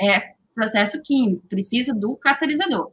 é 0.00 0.32
processo 0.52 1.00
químico, 1.00 1.46
precisa 1.46 1.94
do 1.94 2.16
catalisador. 2.16 2.90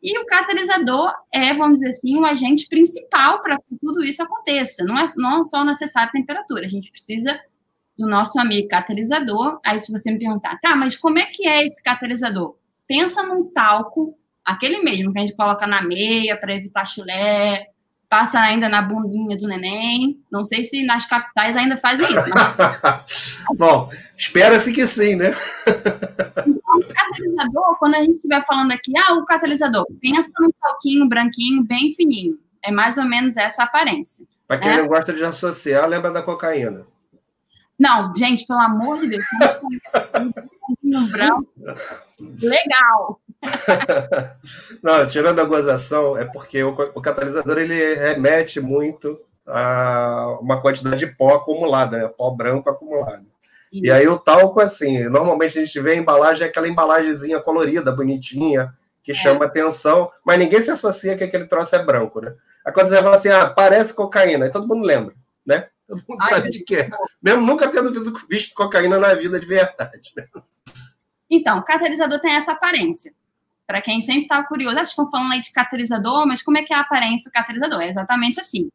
E 0.00 0.16
o 0.16 0.26
catalisador 0.26 1.12
é, 1.32 1.52
vamos 1.54 1.80
dizer 1.80 1.88
assim, 1.88 2.16
o 2.16 2.24
agente 2.24 2.68
principal 2.68 3.42
para 3.42 3.56
que 3.56 3.76
tudo 3.80 4.04
isso 4.04 4.22
aconteça. 4.22 4.84
Não 4.84 4.96
é 4.96 5.06
não 5.16 5.44
só 5.44 5.64
necessário 5.64 6.12
temperatura, 6.12 6.66
a 6.66 6.68
gente 6.68 6.92
precisa 6.92 7.36
do 7.98 8.08
nosso 8.08 8.38
amigo 8.38 8.68
catalisador. 8.68 9.60
Aí, 9.64 9.78
se 9.78 9.90
você 9.90 10.10
me 10.10 10.18
perguntar, 10.18 10.58
tá, 10.60 10.74
mas 10.74 10.96
como 10.96 11.18
é 11.18 11.26
que 11.26 11.48
é 11.48 11.66
esse 11.66 11.82
catalisador? 11.82 12.56
Pensa 12.86 13.22
num 13.22 13.44
talco, 13.44 14.16
aquele 14.44 14.82
mesmo 14.82 15.12
que 15.12 15.18
a 15.18 15.22
gente 15.22 15.36
coloca 15.36 15.66
na 15.66 15.82
meia 15.82 16.36
para 16.36 16.54
evitar 16.54 16.84
chulé, 16.84 17.68
passa 18.14 18.38
ainda 18.38 18.68
na 18.68 18.82
bundinha 18.82 19.36
do 19.36 19.48
neném. 19.48 20.20
Não 20.30 20.44
sei 20.44 20.62
se 20.62 20.84
nas 20.84 21.06
capitais 21.06 21.56
ainda 21.56 21.76
fazem 21.76 22.06
isso. 22.06 22.24
Mas... 22.30 23.44
Bom, 23.56 23.90
espera-se 24.16 24.72
que 24.72 24.86
sim, 24.86 25.16
né? 25.16 25.34
então, 26.46 26.78
o 26.78 26.94
catalisador, 26.94 27.78
quando 27.78 27.94
a 27.94 28.00
gente 28.00 28.16
estiver 28.16 28.44
falando 28.44 28.72
aqui, 28.72 28.92
ah, 28.96 29.14
o 29.14 29.24
catalisador, 29.24 29.86
pensa 30.00 30.30
num 30.38 30.50
talquinho 30.60 31.08
branquinho, 31.08 31.64
bem 31.64 31.92
fininho. 31.94 32.38
É 32.62 32.70
mais 32.70 32.98
ou 32.98 33.04
menos 33.04 33.36
essa 33.36 33.64
aparência. 33.64 34.26
Para 34.46 34.58
quem 34.58 34.70
é? 34.70 34.76
não 34.76 34.86
gosta 34.86 35.12
de 35.12 35.24
associar, 35.24 35.88
lembra 35.88 36.10
da 36.10 36.22
cocaína. 36.22 36.86
Não, 37.78 38.14
gente, 38.14 38.46
pelo 38.46 38.60
amor 38.60 39.00
de 39.00 39.08
Deus. 39.10 39.24
Um 40.82 41.06
branco. 41.08 41.48
Legal. 42.20 43.20
Não, 44.82 45.06
tirando 45.06 45.40
a 45.40 45.44
gozação, 45.44 46.16
é 46.16 46.24
porque 46.24 46.62
o, 46.62 46.70
o, 46.70 47.02
catalisador 47.02 47.58
ele 47.58 47.94
remete 47.94 48.60
muito 48.60 49.18
a 49.46 50.38
uma 50.40 50.60
quantidade 50.60 50.98
de 50.98 51.06
pó 51.06 51.34
acumulada, 51.34 51.98
né? 51.98 52.08
pó 52.08 52.30
branco 52.30 52.70
acumulado. 52.70 53.26
E 53.72 53.90
aí 53.90 54.06
o 54.06 54.16
talco, 54.16 54.60
assim, 54.60 55.02
normalmente 55.08 55.58
a 55.58 55.64
gente 55.64 55.80
vê 55.80 55.92
a 55.92 55.96
embalagem, 55.96 56.44
é 56.44 56.48
aquela 56.48 56.68
embalagemzinha 56.68 57.40
colorida, 57.40 57.90
bonitinha, 57.90 58.72
que 59.02 59.10
é. 59.10 59.14
chama 59.14 59.46
atenção, 59.46 60.10
mas 60.24 60.38
ninguém 60.38 60.62
se 60.62 60.70
associa 60.70 61.16
que 61.16 61.24
aquele 61.24 61.46
troço 61.46 61.74
é 61.74 61.84
branco, 61.84 62.20
né? 62.20 62.34
Aí 62.64 62.72
quando 62.72 62.88
você 62.88 63.02
fala 63.02 63.16
assim, 63.16 63.30
ah, 63.30 63.50
parece 63.50 63.92
cocaína, 63.92 64.44
aí 64.44 64.50
todo 64.50 64.68
mundo 64.68 64.86
lembra, 64.86 65.12
né? 65.44 65.66
Todo 65.86 66.02
mundo 66.08 66.22
Ai, 66.22 66.30
sabe 66.30 66.50
de 66.50 66.64
que 66.64 66.76
é. 66.76 66.90
Mesmo 67.22 67.46
nunca 67.46 67.70
tendo 67.70 67.92
visto 68.28 68.54
cocaína 68.54 68.98
na 68.98 69.14
vida 69.14 69.38
de 69.38 69.46
verdade. 69.46 70.12
Né? 70.16 70.26
Então, 71.30 71.58
o 71.58 71.64
catalisador 71.64 72.20
tem 72.20 72.34
essa 72.34 72.52
aparência. 72.52 73.12
Para 73.66 73.80
quem 73.80 74.00
sempre 74.00 74.22
está 74.22 74.42
curioso, 74.42 74.76
ah, 74.76 74.78
vocês 74.78 74.90
estão 74.90 75.10
falando 75.10 75.32
aí 75.32 75.40
de 75.40 75.52
catalisador, 75.52 76.26
mas 76.26 76.42
como 76.42 76.58
é 76.58 76.62
que 76.62 76.72
é 76.72 76.76
a 76.76 76.80
aparência 76.80 77.30
do 77.30 77.32
catalisador? 77.32 77.80
É 77.80 77.88
exatamente 77.88 78.38
assim. 78.38 78.70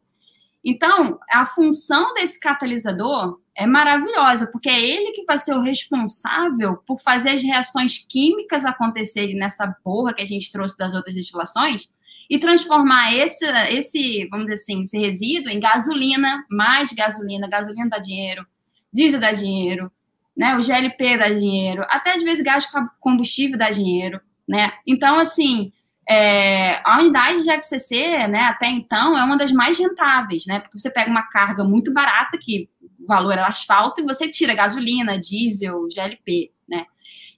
Então, 0.63 1.19
a 1.29 1.45
função 1.45 2.13
desse 2.15 2.39
catalisador 2.39 3.39
é 3.55 3.65
maravilhosa, 3.65 4.47
porque 4.51 4.69
é 4.69 4.79
ele 4.79 5.11
que 5.11 5.23
vai 5.23 5.37
ser 5.37 5.53
o 5.53 5.61
responsável 5.61 6.77
por 6.85 6.99
fazer 7.01 7.31
as 7.31 7.43
reações 7.43 7.99
químicas 7.99 8.65
acontecerem 8.65 9.35
nessa 9.35 9.67
porra 9.83 10.13
que 10.13 10.21
a 10.21 10.27
gente 10.27 10.51
trouxe 10.51 10.77
das 10.77 10.93
outras 10.93 11.15
destilações 11.15 11.89
e 12.29 12.37
transformar 12.37 13.13
esse, 13.13 13.45
esse, 13.69 14.27
vamos 14.29 14.45
dizer 14.45 14.61
assim, 14.61 14.83
esse 14.83 14.97
resíduo 14.97 15.51
em 15.51 15.59
gasolina, 15.59 16.45
mais 16.49 16.93
gasolina, 16.93 17.47
gasolina 17.47 17.89
dá 17.89 17.97
dinheiro, 17.97 18.45
diesel 18.93 19.19
dá 19.19 19.31
dinheiro, 19.31 19.91
né? 20.37 20.55
O 20.55 20.61
GLP 20.61 21.17
dá 21.17 21.29
dinheiro, 21.29 21.83
até 21.89 22.15
às 22.15 22.23
vezes 22.23 22.43
gás 22.43 22.67
combustível 22.99 23.57
dá 23.57 23.69
dinheiro, 23.69 24.21
né? 24.47 24.71
Então, 24.85 25.17
assim, 25.19 25.73
é, 26.07 26.81
a 26.83 26.99
unidade 26.99 27.43
de 27.43 27.51
FCC, 27.51 28.27
né, 28.27 28.41
até 28.41 28.67
então, 28.67 29.17
é 29.17 29.23
uma 29.23 29.37
das 29.37 29.51
mais 29.51 29.77
rentáveis, 29.77 30.45
né? 30.45 30.59
Porque 30.59 30.77
você 30.77 30.89
pega 30.89 31.09
uma 31.09 31.23
carga 31.23 31.63
muito 31.63 31.91
barata, 31.91 32.37
que 32.39 32.69
o 32.99 33.07
valor 33.07 33.37
é 33.37 33.41
asfalto, 33.41 34.01
e 34.01 34.03
você 34.03 34.27
tira 34.27 34.53
gasolina, 34.53 35.19
diesel, 35.19 35.87
GLP? 35.87 36.51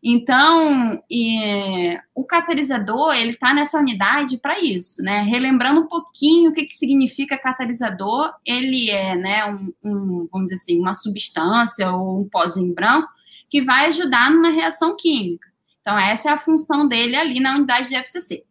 Então, 0.03 1.01
e, 1.09 1.95
o 2.15 2.25
catalisador, 2.25 3.13
ele 3.13 3.29
está 3.29 3.53
nessa 3.53 3.77
unidade 3.77 4.37
para 4.37 4.59
isso, 4.59 5.03
né? 5.03 5.21
Relembrando 5.21 5.81
um 5.81 5.87
pouquinho 5.87 6.49
o 6.49 6.53
que, 6.53 6.65
que 6.65 6.73
significa 6.73 7.37
catalisador, 7.37 8.33
ele 8.43 8.89
é, 8.89 9.15
né, 9.15 9.45
um, 9.45 9.71
um, 9.83 10.27
vamos 10.31 10.47
dizer 10.47 10.63
assim, 10.63 10.79
uma 10.79 10.95
substância 10.95 11.91
ou 11.91 12.21
um 12.21 12.27
pozinho 12.27 12.73
branco 12.73 13.09
que 13.47 13.61
vai 13.61 13.85
ajudar 13.87 14.31
numa 14.31 14.49
reação 14.49 14.95
química. 14.97 15.47
Então, 15.81 15.99
essa 15.99 16.29
é 16.29 16.33
a 16.33 16.37
função 16.37 16.87
dele 16.87 17.15
ali 17.15 17.39
na 17.39 17.55
unidade 17.55 17.89
de 17.89 17.95
FCC. 17.95 18.43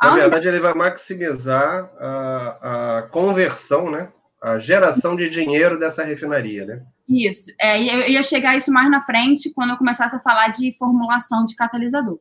Na 0.00 0.14
verdade, 0.14 0.48
ele 0.48 0.60
vai 0.60 0.72
maximizar 0.72 1.90
a, 1.98 2.98
a 2.98 3.02
conversão, 3.02 3.90
né? 3.90 4.08
A 4.42 4.58
geração 4.58 5.14
de 5.14 5.28
dinheiro 5.28 5.78
dessa 5.78 6.02
refinaria, 6.02 6.64
né? 6.64 6.82
Isso. 7.08 7.52
É, 7.60 7.78
eu 7.78 8.08
ia 8.08 8.22
chegar 8.22 8.50
a 8.50 8.56
isso 8.56 8.72
mais 8.72 8.90
na 8.90 9.02
frente 9.02 9.52
quando 9.52 9.70
eu 9.70 9.76
começasse 9.76 10.16
a 10.16 10.20
falar 10.20 10.48
de 10.48 10.76
formulação 10.78 11.44
de 11.44 11.54
catalisador. 11.54 12.18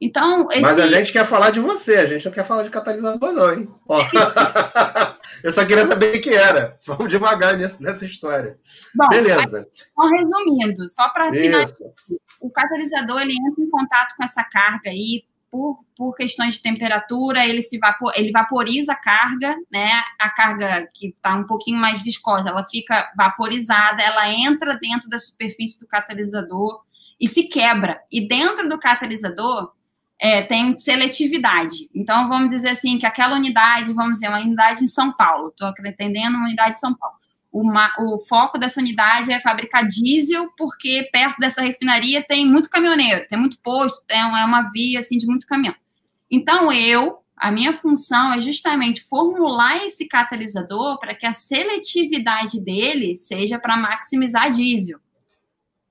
Então, 0.00 0.48
esse... 0.50 0.62
Mas 0.62 0.80
a 0.80 0.88
gente 0.88 1.12
quer 1.12 1.24
falar 1.24 1.50
de 1.50 1.60
você, 1.60 1.94
a 1.94 2.06
gente 2.06 2.24
não 2.24 2.32
quer 2.32 2.44
falar 2.44 2.64
de 2.64 2.70
catalisador, 2.70 3.30
não, 3.30 3.52
hein? 3.52 3.68
eu 5.44 5.52
só 5.52 5.64
queria 5.64 5.84
saber 5.84 6.16
o 6.16 6.20
que 6.20 6.34
era. 6.34 6.76
Vamos 6.84 7.08
devagar 7.08 7.56
nessa 7.56 8.04
história. 8.04 8.58
Bom, 8.96 9.08
Beleza. 9.10 9.68
Então, 9.92 10.10
resumindo, 10.10 10.88
só 10.90 11.08
para 11.10 11.32
finalizar, 11.32 11.88
o 12.40 12.50
catalisador 12.50 13.20
ele 13.20 13.34
entra 13.34 13.62
em 13.62 13.70
contato 13.70 14.16
com 14.16 14.24
essa 14.24 14.42
carga 14.42 14.90
aí 14.90 15.22
por, 15.52 15.84
por 15.94 16.16
questões 16.16 16.54
de 16.54 16.62
temperatura, 16.62 17.46
ele 17.46 17.60
se 17.60 17.78
vapor, 17.78 18.10
ele 18.16 18.32
vaporiza 18.32 18.94
a 18.94 18.96
carga, 18.96 19.54
né? 19.70 19.90
A 20.18 20.30
carga 20.30 20.88
que 20.94 21.08
está 21.08 21.36
um 21.36 21.44
pouquinho 21.44 21.78
mais 21.78 22.02
viscosa, 22.02 22.48
ela 22.48 22.64
fica 22.64 23.12
vaporizada, 23.14 24.02
ela 24.02 24.32
entra 24.32 24.78
dentro 24.80 25.10
da 25.10 25.18
superfície 25.18 25.78
do 25.78 25.86
catalisador 25.86 26.80
e 27.20 27.28
se 27.28 27.50
quebra. 27.50 28.00
E 28.10 28.26
dentro 28.26 28.66
do 28.66 28.78
catalisador 28.78 29.72
é, 30.18 30.40
tem 30.40 30.78
seletividade. 30.78 31.90
Então, 31.94 32.30
vamos 32.30 32.48
dizer 32.48 32.70
assim, 32.70 32.98
que 32.98 33.04
aquela 33.04 33.36
unidade, 33.36 33.92
vamos 33.92 34.14
dizer, 34.14 34.28
uma 34.28 34.40
unidade 34.40 34.82
em 34.82 34.88
São 34.88 35.12
Paulo, 35.12 35.50
estou 35.50 35.68
atendendo 35.68 36.38
uma 36.38 36.46
unidade 36.46 36.70
em 36.70 36.80
São 36.80 36.94
Paulo 36.94 37.21
uma, 37.52 37.92
o 37.98 38.18
foco 38.20 38.58
dessa 38.58 38.80
unidade 38.80 39.30
é 39.30 39.40
fabricar 39.40 39.86
diesel, 39.86 40.50
porque 40.56 41.08
perto 41.12 41.38
dessa 41.38 41.60
refinaria 41.60 42.24
tem 42.26 42.46
muito 42.46 42.70
caminhoneiro, 42.70 43.26
tem 43.28 43.38
muito 43.38 43.60
posto, 43.60 44.06
tem, 44.06 44.18
é 44.18 44.44
uma 44.44 44.70
via 44.70 45.00
assim 45.00 45.18
de 45.18 45.26
muito 45.26 45.46
caminhão. 45.46 45.74
Então, 46.30 46.72
eu, 46.72 47.18
a 47.36 47.52
minha 47.52 47.74
função 47.74 48.32
é 48.32 48.40
justamente 48.40 49.02
formular 49.02 49.84
esse 49.84 50.08
catalisador 50.08 50.98
para 50.98 51.14
que 51.14 51.26
a 51.26 51.34
seletividade 51.34 52.58
dele 52.58 53.14
seja 53.16 53.58
para 53.58 53.76
maximizar 53.76 54.50
diesel. 54.50 54.98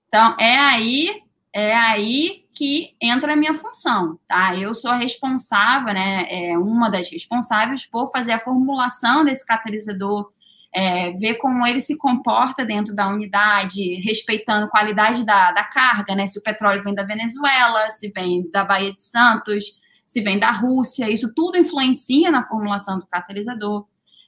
Então, 0.08 0.36
é 0.40 0.58
aí, 0.58 1.22
é 1.54 1.76
aí 1.76 2.46
que 2.56 2.96
entra 3.00 3.34
a 3.34 3.36
minha 3.36 3.54
função, 3.54 4.20
tá? 4.28 4.56
Eu 4.58 4.74
sou 4.74 4.92
a 4.92 4.98
responsável, 4.98 5.94
né? 5.94 6.26
É 6.30 6.58
uma 6.58 6.90
das 6.90 7.10
responsáveis 7.12 7.86
por 7.86 8.12
fazer 8.12 8.32
a 8.32 8.40
formulação 8.40 9.24
desse 9.24 9.46
catalisador 9.46 10.32
é, 10.74 11.12
ver 11.12 11.36
como 11.36 11.66
ele 11.68 11.82
se 11.82 11.98
comporta 11.98 12.64
dentro 12.64 12.96
da 12.96 13.08
unidade, 13.10 13.96
respeitando 14.02 14.66
a 14.66 14.70
qualidade 14.70 15.26
da, 15.26 15.52
da 15.52 15.64
carga, 15.64 16.16
né? 16.16 16.26
Se 16.28 16.40
o 16.40 16.44
petróleo 16.44 16.84
vem 16.84 16.96
da 16.96 17.04
Venezuela, 17.04 17.90
se 17.90 18.10
vem 18.10 18.50
da 18.50 18.64
Baía 18.64 18.92
de 18.92 19.00
Santos, 19.00 19.78
se 20.06 20.22
vem 20.22 20.40
da 20.40 20.52
Rússia, 20.52 21.10
isso 21.10 21.34
tudo 21.34 21.58
influencia 21.58 22.32
na 22.32 22.44
formulação 22.44 23.00
do 23.00 23.08
catalisador. 23.08 23.86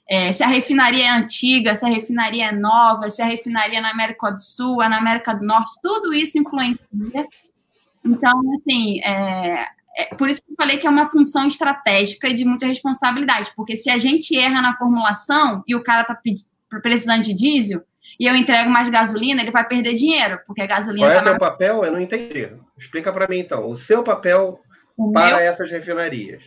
É, 0.09 0.31
se 0.33 0.43
a 0.43 0.47
refinaria 0.47 1.05
é 1.05 1.09
antiga, 1.09 1.75
se 1.75 1.85
a 1.85 1.89
refinaria 1.89 2.47
é 2.47 2.51
nova, 2.51 3.09
se 3.09 3.21
a 3.21 3.25
refinaria 3.25 3.79
é 3.79 3.81
na 3.81 3.91
América 3.91 4.31
do 4.31 4.41
Sul, 4.41 4.81
é 4.83 4.89
na 4.89 4.97
América 4.97 5.33
do 5.33 5.45
Norte, 5.45 5.79
tudo 5.81 6.13
isso 6.13 6.37
influencia. 6.37 7.27
Então, 8.05 8.41
assim, 8.55 8.99
é, 9.01 9.65
é, 9.95 10.15
por 10.15 10.29
isso 10.29 10.41
que 10.41 10.51
eu 10.51 10.55
falei 10.55 10.77
que 10.77 10.87
é 10.87 10.89
uma 10.89 11.07
função 11.07 11.47
estratégica 11.47 12.27
e 12.27 12.33
de 12.33 12.45
muita 12.45 12.65
responsabilidade, 12.65 13.51
porque 13.55 13.75
se 13.75 13.89
a 13.89 13.97
gente 13.97 14.37
erra 14.37 14.61
na 14.61 14.75
formulação 14.75 15.63
e 15.67 15.75
o 15.75 15.83
cara 15.83 16.01
está 16.01 16.19
precisando 16.81 17.21
de 17.21 17.33
diesel 17.33 17.83
e 18.19 18.25
eu 18.25 18.35
entrego 18.35 18.69
mais 18.69 18.89
gasolina, 18.89 19.41
ele 19.41 19.51
vai 19.51 19.67
perder 19.67 19.93
dinheiro, 19.93 20.39
porque 20.45 20.61
a 20.61 20.67
gasolina. 20.67 21.07
Qual 21.07 21.11
é 21.11 21.21
o 21.21 21.23
tá 21.23 21.29
teu 21.29 21.39
papel? 21.39 21.83
Eu 21.83 21.91
não 21.91 21.99
entendi. 21.99 22.49
Explica 22.77 23.11
para 23.11 23.27
mim 23.27 23.39
então. 23.39 23.67
O 23.67 23.75
seu 23.75 24.03
papel 24.03 24.59
o 24.97 25.11
para 25.11 25.37
meu... 25.37 25.37
essas 25.37 25.69
refinarias. 25.69 26.43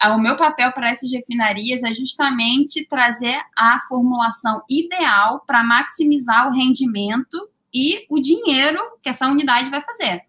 Ah, 0.00 0.14
o 0.14 0.20
meu 0.20 0.36
papel 0.36 0.72
para 0.72 0.90
essas 0.90 1.10
refinarias 1.10 1.82
é 1.82 1.92
justamente 1.92 2.86
trazer 2.86 3.38
a 3.56 3.80
formulação 3.88 4.62
ideal 4.68 5.42
para 5.46 5.62
maximizar 5.62 6.48
o 6.48 6.52
rendimento 6.52 7.48
e 7.72 8.04
o 8.10 8.20
dinheiro 8.20 8.78
que 9.02 9.08
essa 9.08 9.26
unidade 9.26 9.70
vai 9.70 9.80
fazer. 9.80 10.22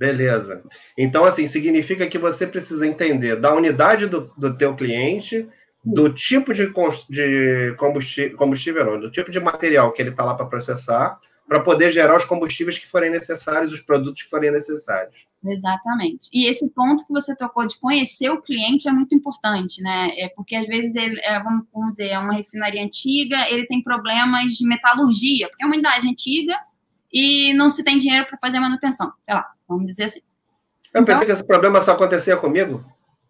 Beleza. 0.00 0.62
Então, 0.96 1.26
assim, 1.26 1.44
significa 1.44 2.06
que 2.06 2.16
você 2.16 2.46
precisa 2.46 2.86
entender 2.86 3.36
da 3.36 3.54
unidade 3.54 4.06
do, 4.06 4.32
do 4.34 4.56
teu 4.56 4.74
cliente, 4.74 5.46
do 5.84 6.10
tipo 6.10 6.54
de, 6.54 6.72
de 7.10 7.74
combustível, 7.76 8.34
combustível 8.34 8.98
do 8.98 9.10
tipo 9.10 9.30
de 9.30 9.38
material 9.38 9.92
que 9.92 10.00
ele 10.00 10.08
está 10.08 10.24
lá 10.24 10.34
para 10.34 10.46
processar, 10.46 11.18
para 11.46 11.60
poder 11.60 11.90
gerar 11.90 12.16
os 12.16 12.24
combustíveis 12.24 12.78
que 12.78 12.88
forem 12.88 13.10
necessários, 13.10 13.74
os 13.74 13.80
produtos 13.80 14.22
que 14.22 14.30
forem 14.30 14.50
necessários. 14.50 15.26
Exatamente. 15.44 16.30
E 16.32 16.46
esse 16.46 16.66
ponto 16.70 17.06
que 17.06 17.12
você 17.12 17.36
tocou 17.36 17.66
de 17.66 17.78
conhecer 17.78 18.30
o 18.30 18.40
cliente 18.40 18.88
é 18.88 18.92
muito 18.92 19.14
importante, 19.14 19.82
né? 19.82 20.12
É 20.16 20.30
porque 20.34 20.56
às 20.56 20.66
vezes 20.66 20.94
ele, 20.94 21.20
é, 21.20 21.42
vamos 21.42 21.90
dizer, 21.90 22.08
é 22.08 22.18
uma 22.18 22.32
refinaria 22.32 22.82
antiga, 22.82 23.46
ele 23.50 23.66
tem 23.66 23.82
problemas 23.82 24.54
de 24.54 24.66
metalurgia, 24.66 25.48
porque 25.48 25.62
é 25.62 25.66
uma 25.66 25.74
unidade 25.74 26.08
antiga 26.08 26.56
e 27.12 27.52
não 27.54 27.68
se 27.68 27.82
tem 27.82 27.96
dinheiro 27.96 28.26
para 28.26 28.38
fazer 28.38 28.60
manutenção. 28.60 29.12
Sei 29.24 29.34
lá, 29.34 29.46
vamos 29.68 29.86
dizer 29.86 30.04
assim. 30.04 30.20
Eu 30.92 31.02
então, 31.02 31.04
pensei 31.04 31.26
que 31.26 31.32
esse 31.32 31.44
problema 31.44 31.80
só 31.80 31.92
acontecia 31.92 32.36
comigo. 32.36 32.84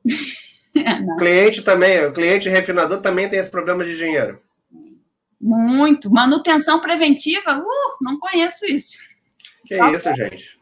é, 0.77 1.17
cliente 1.19 1.63
também, 1.63 2.05
o 2.07 2.13
cliente 2.13 2.49
refinador 2.49 3.01
também 3.01 3.29
tem 3.29 3.39
esse 3.39 3.51
problema 3.51 3.85
de 3.85 3.97
dinheiro. 3.97 4.41
Muito. 5.41 6.11
Manutenção 6.11 6.81
preventiva, 6.81 7.59
uh, 7.59 7.97
não 8.03 8.19
conheço 8.19 8.67
isso. 8.67 8.99
Que 9.65 9.77
Só 9.77 9.91
isso, 9.91 10.15
gente. 10.15 10.61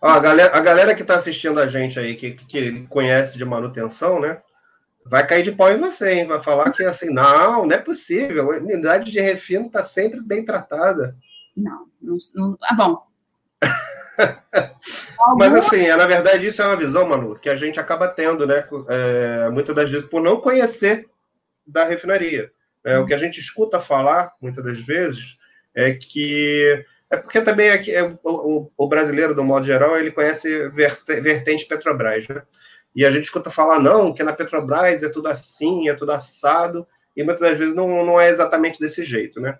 Ó, 0.00 0.08
a, 0.08 0.20
galera, 0.20 0.56
a 0.56 0.60
galera 0.60 0.94
que 0.94 1.02
está 1.02 1.16
assistindo 1.16 1.58
a 1.60 1.66
gente 1.66 1.98
aí, 1.98 2.14
que, 2.14 2.32
que 2.32 2.86
conhece 2.86 3.36
de 3.36 3.44
manutenção, 3.44 4.20
né? 4.20 4.40
Vai 5.04 5.26
cair 5.26 5.42
de 5.42 5.52
pau 5.52 5.70
em 5.70 5.78
você, 5.78 6.12
hein? 6.12 6.26
Vai 6.26 6.40
falar 6.40 6.72
que 6.72 6.82
assim, 6.82 7.10
não, 7.10 7.66
não 7.66 7.76
é 7.76 7.78
possível. 7.78 8.52
A 8.52 8.56
unidade 8.56 9.10
de 9.10 9.20
refino 9.20 9.66
está 9.66 9.82
sempre 9.82 10.20
bem 10.20 10.44
tratada. 10.44 11.16
Não, 11.56 11.86
não, 12.06 12.16
não 12.34 12.58
ah, 12.62 12.74
bom. 12.74 13.06
Mas 15.38 15.54
assim, 15.54 15.86
é, 15.86 15.96
na 15.96 16.06
verdade, 16.06 16.46
isso 16.46 16.62
é 16.62 16.66
uma 16.66 16.76
visão, 16.76 17.06
Manu, 17.08 17.38
que 17.38 17.48
a 17.48 17.56
gente 17.56 17.78
acaba 17.78 18.08
tendo, 18.08 18.46
né? 18.46 18.66
É, 18.88 19.50
muitas 19.50 19.74
das 19.74 19.90
vezes 19.90 20.06
por 20.06 20.22
não 20.22 20.40
conhecer 20.40 21.08
da 21.66 21.84
refinaria. 21.84 22.50
É, 22.84 22.98
o 22.98 23.04
que 23.06 23.12
a 23.12 23.18
gente 23.18 23.40
escuta 23.40 23.80
falar, 23.80 24.32
muitas 24.40 24.64
das 24.64 24.78
vezes, 24.78 25.36
é 25.74 25.92
que. 25.92 26.84
É 27.10 27.16
porque 27.16 27.40
também 27.40 27.70
aqui, 27.70 27.94
é, 27.94 28.02
o, 28.24 28.70
o, 28.76 28.88
brasileiro, 28.88 29.34
do 29.34 29.44
modo 29.44 29.64
geral, 29.64 29.96
ele 29.96 30.10
conhece 30.10 30.68
vertente 30.70 31.66
Petrobras, 31.66 32.26
né? 32.28 32.42
E 32.94 33.04
a 33.04 33.10
gente 33.10 33.24
escuta 33.24 33.50
falar, 33.50 33.78
não, 33.78 34.12
que 34.12 34.22
na 34.22 34.32
Petrobras 34.32 35.02
é 35.02 35.08
tudo 35.08 35.28
assim, 35.28 35.88
é 35.88 35.94
tudo 35.94 36.12
assado, 36.12 36.86
e 37.16 37.22
muitas 37.22 37.48
das 37.48 37.58
vezes 37.58 37.74
não, 37.74 38.04
não 38.04 38.20
é 38.20 38.28
exatamente 38.28 38.80
desse 38.80 39.04
jeito, 39.04 39.40
né? 39.40 39.58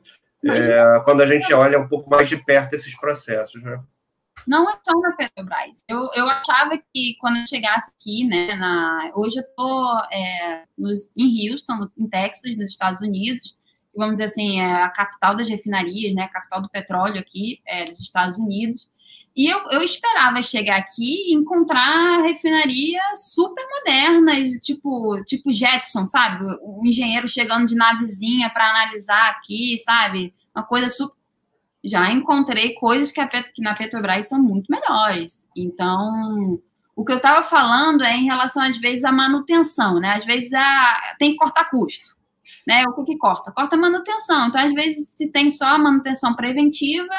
É, 0.53 1.01
quando 1.05 1.23
a 1.23 1.27
gente 1.27 1.53
olha 1.53 1.79
um 1.79 1.89
pouco 1.89 2.09
mais 2.09 2.29
de 2.29 2.37
perto 2.37 2.75
esses 2.75 2.97
processos, 2.99 3.63
né? 3.63 3.81
Não 4.47 4.69
é 4.71 4.79
só 4.85 4.99
na 5.01 5.13
Petrobras. 5.13 5.83
Eu, 5.89 6.09
eu 6.15 6.29
achava 6.29 6.79
que 6.95 7.17
quando 7.21 7.39
eu 7.39 7.47
chegasse 7.47 7.91
aqui, 7.99 8.25
né, 8.25 8.55
na, 8.55 9.11
hoje 9.15 9.39
eu 9.39 9.43
estou 9.43 9.99
é, 10.13 10.65
em 11.17 11.51
Houston, 11.51 11.89
em 11.99 12.09
Texas, 12.09 12.57
nos 12.57 12.71
Estados 12.71 13.01
Unidos, 13.01 13.57
vamos 13.95 14.15
dizer 14.15 14.25
assim, 14.25 14.61
é 14.61 14.83
a 14.83 14.91
capital 14.91 15.35
das 15.35 15.49
refinarias, 15.49 16.15
né, 16.15 16.25
a 16.25 16.29
capital 16.29 16.63
do 16.63 16.69
petróleo 16.69 17.19
aqui 17.19 17.61
é, 17.67 17.85
dos 17.85 18.01
Estados 18.01 18.39
Unidos. 18.39 18.91
E 19.37 19.47
eu, 19.47 19.59
eu 19.71 19.83
esperava 19.83 20.41
chegar 20.41 20.79
aqui 20.79 21.31
e 21.31 21.35
encontrar 21.35 22.23
refinarias 22.23 23.35
super 23.35 23.65
modernas, 23.69 24.53
tipo, 24.63 25.23
tipo 25.25 25.53
Jetson, 25.53 26.07
sabe? 26.07 26.47
O 26.63 26.81
engenheiro 26.87 27.29
chegando 27.29 27.67
de 27.67 27.75
navezinha 27.75 28.49
para 28.49 28.71
analisar 28.71 29.31
aqui, 29.31 29.77
sabe? 29.79 30.35
Uma 30.55 30.65
coisa 30.65 30.89
super 30.89 31.17
já 31.85 32.11
encontrei 32.11 32.75
coisas 32.75 33.13
que, 33.13 33.21
a, 33.21 33.27
que 33.29 33.63
na 33.63 33.75
Petrobras 33.75 34.29
são 34.29 34.43
muito 34.43 34.67
melhores. 34.69 35.49
Então, 35.57 36.61
O 36.97 37.05
que 37.05 37.13
eu 37.13 37.19
estava 37.19 37.43
falando 37.43 38.03
é 38.03 38.17
em 38.17 38.25
relação, 38.25 38.63
às 38.63 38.79
vezes, 38.79 39.05
à 39.05 39.13
manutenção, 39.13 40.01
né? 40.01 40.15
Às 40.15 40.25
vezes 40.25 40.53
a... 40.55 41.15
tem 41.19 41.33
que 41.33 41.37
cortar 41.37 41.69
custo. 41.71 42.17
Né? 42.67 42.85
O 42.89 42.95
que, 42.95 43.13
que 43.13 43.19
corta? 43.19 43.53
Corta 43.53 43.77
manutenção. 43.77 44.49
Então, 44.49 44.61
às 44.61 44.73
vezes, 44.75 45.11
se 45.11 45.31
tem 45.31 45.51
só 45.51 45.67
a 45.67 45.79
manutenção 45.79 46.35
preventiva, 46.35 47.15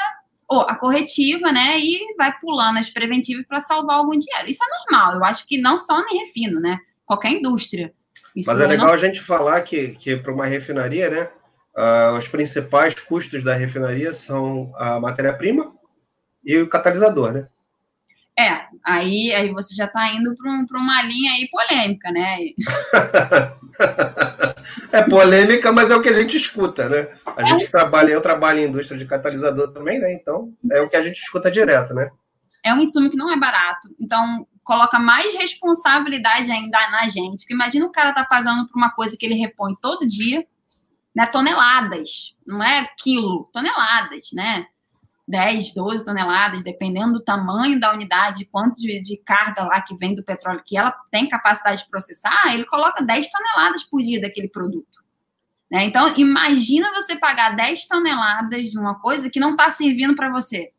ou 0.48 0.62
a 0.62 0.74
corretiva, 0.74 1.52
né? 1.52 1.76
E 1.78 2.14
vai 2.16 2.32
pulando 2.40 2.78
as 2.78 2.88
preventivas 2.88 3.46
para 3.46 3.60
salvar 3.60 3.96
algum 3.96 4.18
dinheiro. 4.18 4.48
Isso 4.48 4.64
é 4.64 4.92
normal. 4.92 5.16
Eu 5.16 5.24
acho 5.24 5.46
que 5.46 5.60
não 5.60 5.76
só 5.76 6.00
em 6.00 6.20
refino, 6.20 6.58
né? 6.58 6.78
Qualquer 7.04 7.32
indústria. 7.32 7.92
Isso 8.34 8.50
Mas 8.50 8.60
é 8.60 8.66
legal 8.66 8.86
não... 8.86 8.94
a 8.94 8.98
gente 8.98 9.20
falar 9.20 9.60
que, 9.62 9.88
que 9.96 10.16
para 10.16 10.32
uma 10.32 10.46
refinaria, 10.46 11.10
né? 11.10 11.30
Uh, 11.76 12.18
os 12.18 12.26
principais 12.26 12.94
custos 12.94 13.44
da 13.44 13.54
refinaria 13.54 14.12
são 14.12 14.72
a 14.76 14.98
matéria-prima 14.98 15.72
e 16.44 16.56
o 16.58 16.68
catalisador, 16.68 17.32
né? 17.32 17.48
É, 18.38 18.66
aí, 18.84 19.34
aí 19.34 19.52
você 19.52 19.74
já 19.74 19.86
está 19.86 20.12
indo 20.12 20.32
para 20.36 20.48
um, 20.48 20.64
uma 20.70 21.02
linha 21.02 21.32
aí 21.32 21.48
polêmica, 21.50 22.12
né? 22.12 22.36
é 24.92 25.02
polêmica, 25.02 25.72
mas 25.72 25.90
é 25.90 25.96
o 25.96 26.00
que 26.00 26.08
a 26.08 26.20
gente 26.20 26.36
escuta, 26.36 26.88
né? 26.88 27.18
A 27.36 27.42
gente 27.42 27.64
é. 27.64 27.68
trabalha, 27.68 28.12
eu 28.12 28.20
trabalho 28.20 28.60
em 28.60 28.68
indústria 28.68 28.96
de 28.96 29.06
catalisador 29.06 29.72
também, 29.72 29.98
né? 29.98 30.14
Então, 30.14 30.54
é 30.70 30.80
o 30.80 30.88
que 30.88 30.94
a 30.94 31.02
gente 31.02 31.16
escuta 31.16 31.50
direto, 31.50 31.92
né? 31.92 32.12
É 32.62 32.72
um 32.72 32.78
insumo 32.78 33.10
que 33.10 33.16
não 33.16 33.32
é 33.32 33.36
barato. 33.36 33.88
Então, 33.98 34.46
coloca 34.62 35.00
mais 35.00 35.34
responsabilidade 35.34 36.52
ainda 36.52 36.78
na 36.90 37.08
gente. 37.08 37.38
Porque 37.38 37.54
imagina 37.54 37.86
o 37.86 37.92
cara 37.92 38.12
tá 38.12 38.24
pagando 38.24 38.68
por 38.68 38.78
uma 38.78 38.90
coisa 38.90 39.16
que 39.18 39.26
ele 39.26 39.34
repõe 39.34 39.74
todo 39.82 40.06
dia, 40.06 40.46
né? 41.12 41.26
Toneladas, 41.26 42.36
não 42.46 42.62
é 42.62 42.88
quilo, 42.96 43.50
toneladas, 43.52 44.28
né? 44.32 44.64
10, 45.28 45.74
12 45.74 46.04
toneladas, 46.04 46.64
dependendo 46.64 47.14
do 47.14 47.20
tamanho 47.20 47.78
da 47.78 47.92
unidade, 47.92 48.46
quanto 48.46 48.76
de, 48.76 49.00
de, 49.02 49.18
carga 49.18 49.62
lá 49.64 49.82
que 49.82 49.94
vem 49.94 50.14
do 50.14 50.24
petróleo 50.24 50.62
que 50.64 50.76
ela 50.76 50.90
tem 51.10 51.28
capacidade 51.28 51.84
de 51.84 51.90
processar, 51.90 52.52
ele 52.52 52.64
coloca 52.64 53.04
10 53.04 53.30
toneladas 53.30 53.84
por 53.84 54.00
dia 54.00 54.20
daquele 54.20 54.48
produto. 54.48 55.04
Né? 55.70 55.84
Então, 55.84 56.16
imagina 56.16 56.90
você 56.94 57.16
pagar 57.16 57.54
10 57.54 57.86
toneladas 57.86 58.70
de 58.70 58.78
uma 58.78 58.98
coisa 58.98 59.28
que 59.28 59.38
não 59.38 59.50
está 59.50 59.68
servindo 59.68 60.16
para 60.16 60.30
você. 60.30 60.72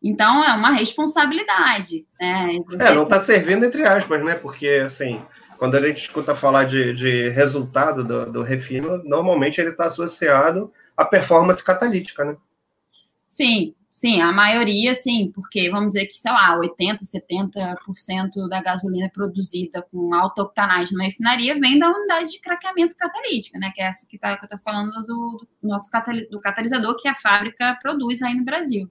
Então, 0.00 0.44
é 0.44 0.54
uma 0.54 0.70
responsabilidade. 0.70 2.06
Né? 2.18 2.58
Você... 2.66 2.84
É, 2.84 2.94
não 2.94 3.02
está 3.02 3.18
servindo 3.18 3.64
entre 3.64 3.82
aspas, 3.82 4.24
né? 4.24 4.34
Porque, 4.34 4.68
assim, 4.84 5.20
quando 5.58 5.76
a 5.76 5.80
gente 5.80 5.98
escuta 5.98 6.34
falar 6.34 6.64
de, 6.64 6.94
de 6.94 7.28
resultado 7.30 8.04
do, 8.04 8.32
do 8.32 8.42
refino, 8.42 9.02
normalmente 9.04 9.60
ele 9.60 9.70
está 9.70 9.86
associado 9.86 10.72
à 10.96 11.04
performance 11.04 11.62
catalítica, 11.62 12.24
né? 12.24 12.36
Sim, 13.26 13.74
Sim, 14.00 14.22
a 14.22 14.32
maioria, 14.32 14.94
sim, 14.94 15.30
porque 15.34 15.68
vamos 15.68 15.88
dizer 15.90 16.06
que, 16.06 16.16
sei 16.16 16.32
lá, 16.32 16.58
80%, 16.58 17.00
70% 17.02 18.48
da 18.48 18.62
gasolina 18.62 19.10
produzida 19.12 19.86
com 19.92 20.14
alta 20.14 20.40
octanagem 20.40 20.96
numa 20.96 21.04
refinaria 21.04 21.60
vem 21.60 21.78
da 21.78 21.90
unidade 21.90 22.30
de 22.30 22.40
craqueamento 22.40 22.96
catalítico, 22.96 23.58
né? 23.58 23.70
Que 23.74 23.82
é 23.82 23.88
essa 23.88 24.06
que, 24.08 24.18
tá, 24.18 24.38
que 24.38 24.44
eu 24.44 24.46
estou 24.46 24.58
falando 24.60 24.90
do, 25.04 25.46
do 25.62 25.68
nosso 25.68 25.90
do 26.30 26.40
catalisador 26.40 26.96
que 26.96 27.08
a 27.08 27.14
fábrica 27.14 27.78
produz 27.82 28.22
aí 28.22 28.34
no 28.34 28.42
Brasil. 28.42 28.90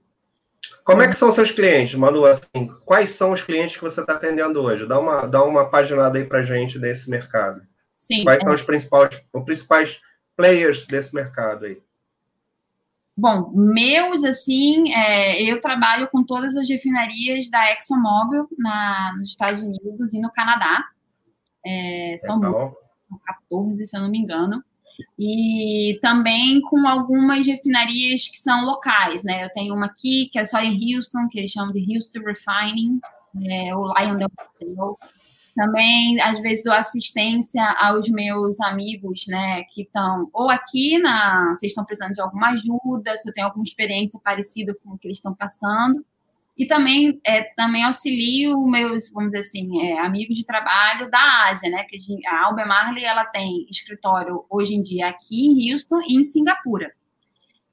Como 0.84 1.02
é 1.02 1.08
que 1.08 1.16
são 1.16 1.32
seus 1.32 1.50
clientes, 1.50 1.96
Manu? 1.96 2.24
Assim, 2.24 2.68
quais 2.84 3.10
são 3.10 3.32
os 3.32 3.42
clientes 3.42 3.78
que 3.78 3.82
você 3.82 4.02
está 4.02 4.12
atendendo 4.12 4.62
hoje? 4.62 4.86
Dá 4.86 5.00
uma, 5.00 5.26
dá 5.26 5.42
uma 5.42 5.68
paginada 5.68 6.20
aí 6.20 6.24
para 6.24 6.40
gente 6.40 6.78
desse 6.78 7.10
mercado. 7.10 7.62
Sim. 7.96 8.22
Quais 8.22 8.38
é... 8.38 8.44
são 8.44 8.54
os 8.54 8.62
principais, 8.62 9.20
os 9.34 9.44
principais 9.44 10.00
players 10.36 10.86
desse 10.86 11.12
mercado 11.12 11.64
aí? 11.64 11.82
Bom, 13.20 13.50
meus, 13.54 14.24
assim, 14.24 14.94
é, 14.94 15.42
eu 15.42 15.60
trabalho 15.60 16.08
com 16.08 16.24
todas 16.24 16.56
as 16.56 16.66
refinarias 16.70 17.50
da 17.50 17.70
ExxonMobil 17.72 18.48
na, 18.56 19.12
nos 19.18 19.28
Estados 19.28 19.60
Unidos 19.60 20.14
e 20.14 20.20
no 20.20 20.32
Canadá. 20.32 20.86
É, 21.64 22.14
são, 22.16 22.40
são 22.40 23.20
14, 23.26 23.84
se 23.84 23.94
eu 23.94 24.00
não 24.00 24.10
me 24.10 24.18
engano. 24.18 24.64
E 25.18 25.98
também 26.00 26.62
com 26.62 26.88
algumas 26.88 27.46
refinarias 27.46 28.26
que 28.26 28.38
são 28.38 28.64
locais, 28.64 29.22
né? 29.22 29.44
Eu 29.44 29.50
tenho 29.52 29.74
uma 29.74 29.84
aqui, 29.84 30.30
que 30.32 30.38
é 30.38 30.46
só 30.46 30.58
em 30.58 30.96
Houston, 30.96 31.28
que 31.28 31.38
eles 31.38 31.50
chamam 31.50 31.72
de 31.74 31.94
Houston 31.94 32.20
Refining, 32.20 33.00
é, 33.50 33.76
o 33.76 33.92
Lion 33.98 34.16
Del 34.16 34.30
também, 35.54 36.20
às 36.20 36.40
vezes, 36.40 36.64
dou 36.64 36.72
assistência 36.72 37.64
aos 37.78 38.08
meus 38.08 38.60
amigos, 38.60 39.26
né, 39.26 39.64
que 39.64 39.82
estão 39.82 40.28
ou 40.32 40.50
aqui 40.50 40.98
na. 40.98 41.54
Vocês 41.56 41.72
estão 41.72 41.84
precisando 41.84 42.14
de 42.14 42.20
alguma 42.20 42.50
ajuda, 42.50 43.16
se 43.16 43.28
eu 43.28 43.32
tenho 43.32 43.46
alguma 43.46 43.64
experiência 43.64 44.20
parecida 44.22 44.74
com 44.82 44.94
o 44.94 44.98
que 44.98 45.08
eles 45.08 45.18
estão 45.18 45.34
passando. 45.34 46.04
E 46.56 46.66
também, 46.66 47.18
é, 47.24 47.42
também 47.56 47.84
auxilio 47.84 48.60
meus, 48.66 49.10
vamos 49.10 49.30
dizer 49.30 49.38
assim, 49.38 49.80
é, 49.82 49.98
amigos 50.00 50.36
de 50.36 50.44
trabalho 50.44 51.10
da 51.10 51.48
Ásia, 51.48 51.70
né? 51.70 51.84
Que 51.84 51.98
a 52.26 52.44
Albe 52.44 52.64
Marley 52.64 53.04
ela 53.04 53.24
tem 53.24 53.66
escritório 53.70 54.44
hoje 54.50 54.74
em 54.74 54.82
dia 54.82 55.08
aqui 55.08 55.46
em 55.46 55.72
Houston 55.72 56.00
e 56.06 56.16
em 56.16 56.22
Singapura. 56.22 56.92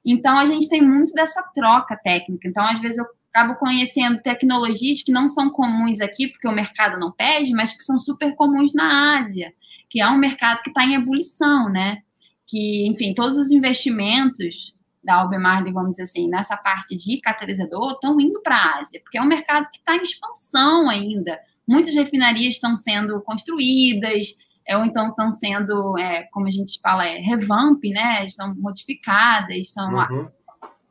Então 0.04 0.38
a 0.38 0.46
gente 0.46 0.68
tem 0.68 0.80
muito 0.80 1.12
dessa 1.12 1.42
troca 1.54 1.96
técnica. 1.96 2.48
Então, 2.48 2.64
às 2.64 2.80
vezes, 2.80 2.96
eu 2.96 3.04
acabo 3.32 3.54
conhecendo 3.56 4.20
tecnologias 4.22 5.02
que 5.02 5.12
não 5.12 5.28
são 5.28 5.50
comuns 5.50 6.00
aqui, 6.00 6.28
porque 6.28 6.48
o 6.48 6.52
mercado 6.52 6.98
não 6.98 7.12
pede, 7.12 7.52
mas 7.52 7.76
que 7.76 7.84
são 7.84 7.98
super 7.98 8.34
comuns 8.34 8.74
na 8.74 9.18
Ásia, 9.20 9.52
que 9.88 10.00
é 10.00 10.08
um 10.08 10.18
mercado 10.18 10.62
que 10.62 10.70
está 10.70 10.84
em 10.84 10.94
ebulição, 10.94 11.68
né? 11.68 12.02
Que, 12.46 12.86
enfim, 12.88 13.14
todos 13.14 13.36
os 13.38 13.50
investimentos 13.50 14.74
da 15.02 15.16
Albemarle, 15.16 15.72
vamos 15.72 15.92
dizer 15.92 16.04
assim, 16.04 16.28
nessa 16.28 16.56
parte 16.56 16.96
de 16.96 17.20
catalisador, 17.20 17.92
estão 17.92 18.20
indo 18.20 18.40
para 18.42 18.56
a 18.56 18.80
Ásia, 18.80 19.00
porque 19.02 19.18
é 19.18 19.22
um 19.22 19.26
mercado 19.26 19.70
que 19.70 19.78
está 19.78 19.96
em 19.96 20.02
expansão 20.02 20.88
ainda. 20.88 21.38
Muitas 21.66 21.94
refinarias 21.94 22.54
estão 22.54 22.76
sendo 22.76 23.20
construídas, 23.22 24.34
é, 24.66 24.76
ou 24.76 24.84
então 24.84 25.08
estão 25.08 25.30
sendo, 25.30 25.96
é, 25.98 26.24
como 26.24 26.46
a 26.46 26.50
gente 26.50 26.78
fala, 26.80 27.06
é, 27.06 27.18
revamp, 27.18 27.82
né? 27.84 28.26
Estão 28.26 28.54
modificadas, 28.56 29.72
são, 29.72 29.94
uhum. 29.94 30.28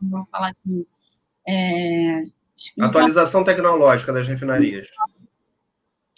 vamos 0.02 0.30
falar 0.32 0.50
assim, 0.50 0.86
é, 1.48 2.24
Atualização 2.80 3.44
tecnológica 3.44 4.12
das 4.12 4.28
refinarias. 4.28 4.88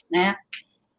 Né? 0.10 0.36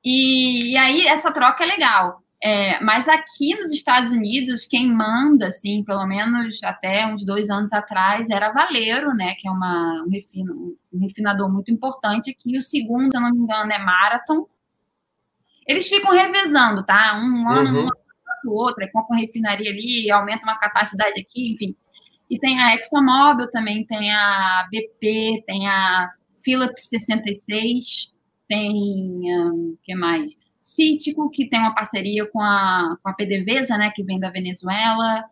E, 0.05 0.73
e 0.73 0.77
aí 0.77 1.07
essa 1.07 1.33
troca 1.33 1.64
é 1.64 1.66
legal. 1.66 2.23
É, 2.43 2.81
mas 2.83 3.07
aqui 3.07 3.55
nos 3.55 3.71
Estados 3.71 4.12
Unidos, 4.12 4.66
quem 4.66 4.90
manda, 4.90 5.49
assim, 5.49 5.85
pelo 5.85 6.07
menos 6.07 6.62
até 6.62 7.07
uns 7.07 7.25
dois 7.25 7.51
anos 7.51 7.71
atrás, 7.73 8.31
era 8.31 8.53
Valeiro, 8.53 9.12
né? 9.14 9.35
Que 9.38 9.47
é 9.47 9.51
uma, 9.51 10.03
um, 10.07 10.11
refino, 10.11 10.75
um 10.90 11.01
refinador 11.01 11.53
muito 11.53 11.71
importante 11.71 12.31
aqui. 12.31 12.57
O 12.57 12.62
segundo, 12.62 13.11
se 13.11 13.16
eu 13.16 13.21
não 13.21 13.31
me 13.31 13.38
engano, 13.38 13.71
é 13.71 13.79
Marathon. 13.79 14.47
Eles 15.66 15.87
ficam 15.87 16.12
revezando, 16.12 16.83
tá? 16.83 17.14
Um 17.14 17.49
ano, 17.49 17.81
uhum. 17.81 17.88
um 18.47 18.51
outro, 18.53 18.83
aí 18.83 18.90
compra 18.90 19.14
uma 19.14 19.21
refinaria 19.21 19.71
ali, 19.71 20.11
aumenta 20.11 20.45
uma 20.45 20.59
capacidade 20.59 21.21
aqui, 21.21 21.53
enfim. 21.53 21.77
E 22.31 22.38
tem 22.38 22.61
a 22.61 22.75
ExxonMobil 22.77 23.51
também, 23.51 23.85
tem 23.85 24.12
a 24.12 24.66
BP, 24.71 25.43
tem 25.45 25.66
a 25.66 26.11
Philips 26.45 26.88
66, 26.88 28.12
tem 28.49 29.23
o 29.51 29.77
que 29.83 29.95
mais? 29.95 30.37
Cítico, 30.61 31.29
que 31.31 31.49
tem 31.49 31.59
uma 31.59 31.75
parceria 31.75 32.25
com 32.27 32.40
a, 32.40 32.97
com 33.03 33.09
a 33.09 33.12
PDVSA, 33.12 33.77
né, 33.77 33.90
que 33.95 34.05
vem 34.05 34.21
da 34.21 34.31
Venezuela. 34.31 35.25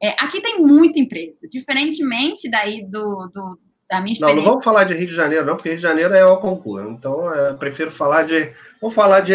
É, 0.00 0.10
aqui 0.22 0.40
tem 0.40 0.60
muita 0.60 1.00
empresa, 1.00 1.48
diferentemente 1.48 2.48
daí 2.48 2.84
do, 2.84 3.26
do 3.34 3.58
da 3.88 4.00
minha 4.00 4.12
experiência. 4.12 4.36
Não, 4.36 4.36
não 4.36 4.50
vamos 4.50 4.64
falar 4.64 4.84
de 4.84 4.94
Rio 4.94 5.06
de 5.06 5.14
Janeiro, 5.14 5.44
não, 5.44 5.56
porque 5.56 5.70
Rio 5.70 5.78
de 5.78 5.82
Janeiro 5.82 6.14
é 6.14 6.24
o 6.24 6.38
concurso. 6.38 6.88
Então, 6.88 7.32
eu 7.34 7.56
prefiro 7.56 7.90
falar 7.90 8.24
de. 8.24 8.50
Vamos 8.80 8.94
falar 8.94 9.20
de 9.20 9.34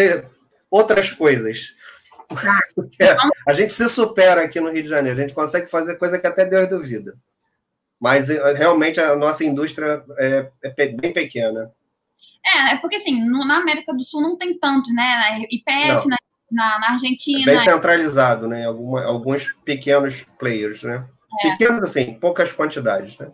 outras 0.70 1.10
coisas. 1.10 1.74
A 3.46 3.52
gente 3.52 3.72
se 3.72 3.88
supera 3.88 4.44
aqui 4.44 4.60
no 4.60 4.70
Rio 4.70 4.82
de 4.82 4.88
Janeiro, 4.88 5.18
a 5.18 5.22
gente 5.22 5.34
consegue 5.34 5.68
fazer 5.68 5.96
coisa 5.96 6.18
que 6.18 6.26
até 6.26 6.44
Deus 6.46 6.68
duvida. 6.68 7.14
Mas 8.00 8.30
eh, 8.30 8.54
realmente 8.54 8.98
a 9.00 9.14
nossa 9.14 9.44
indústria 9.44 10.02
é, 10.18 10.50
é 10.62 10.86
bem 10.88 11.12
pequena. 11.12 11.70
É, 12.44 12.74
é 12.74 12.76
porque 12.78 12.96
assim, 12.96 13.22
no, 13.28 13.44
na 13.44 13.58
América 13.58 13.92
do 13.92 14.02
Sul 14.02 14.22
não 14.22 14.36
tem 14.36 14.58
tanto, 14.58 14.92
né? 14.92 15.40
IPF 15.50 16.08
na, 16.08 16.16
na, 16.50 16.78
na, 16.78 16.90
Argentina. 16.92 17.42
É 17.52 17.56
bem 17.56 17.58
centralizado, 17.58 18.48
né? 18.48 18.66
Alguma, 18.66 19.04
alguns 19.04 19.52
pequenos 19.64 20.24
players, 20.38 20.82
né? 20.82 21.06
É. 21.42 21.50
Pequenos, 21.50 21.82
assim, 21.82 22.14
poucas 22.14 22.52
quantidades, 22.52 23.18
né? 23.18 23.30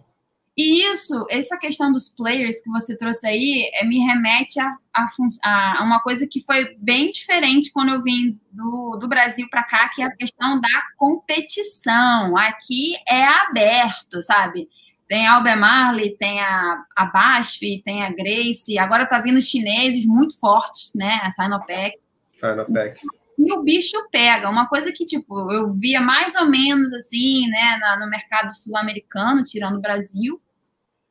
E 0.57 0.90
isso, 0.90 1.27
essa 1.29 1.59
questão 1.59 1.92
dos 1.92 2.09
players 2.09 2.62
que 2.62 2.71
você 2.71 2.97
trouxe 2.97 3.27
aí, 3.27 3.71
é, 3.75 3.85
me 3.85 3.99
remete 3.99 4.59
a, 4.59 4.75
a, 4.95 5.07
a, 5.45 5.85
uma 5.85 6.01
coisa 6.01 6.27
que 6.27 6.42
foi 6.45 6.75
bem 6.79 7.11
diferente 7.11 7.71
quando 7.71 7.90
eu 7.90 8.03
vim 8.03 8.40
do, 8.51 8.97
do 8.97 9.07
Brasil 9.07 9.47
para 9.51 9.64
cá, 9.64 9.90
que 9.95 10.01
é 10.01 10.07
a 10.07 10.16
questão 10.16 10.59
da 10.59 10.83
competição. 10.97 12.38
Aqui 12.38 12.95
é 13.07 13.23
aberto, 13.23 14.23
sabe? 14.23 14.66
Tem 15.07 15.27
a 15.27 15.35
Albemarle, 15.35 16.16
tem 16.16 16.40
a, 16.40 16.85
a 16.97 17.05
BASF, 17.05 17.83
tem 17.85 18.03
a 18.03 18.11
Grace, 18.11 18.79
agora 18.79 19.05
tá 19.07 19.21
vindo 19.21 19.40
chineses 19.42 20.07
muito 20.07 20.40
fortes, 20.40 20.92
né? 20.95 21.21
A 21.23 21.31
Sinopec. 21.31 21.99
Sinopec. 22.35 22.99
E 23.38 23.53
o 23.53 23.62
bicho 23.62 23.97
pega. 24.11 24.49
Uma 24.49 24.66
coisa 24.66 24.90
que, 24.90 25.05
tipo, 25.05 25.53
eu 25.53 25.71
via 25.75 26.01
mais 26.01 26.35
ou 26.35 26.47
menos 26.47 26.92
assim, 26.95 27.47
né, 27.49 27.77
na, 27.79 28.01
no 28.01 28.11
mercado 28.11 28.51
sul-americano, 28.53 29.42
tirando 29.42 29.77
o 29.77 29.81
Brasil, 29.81 30.40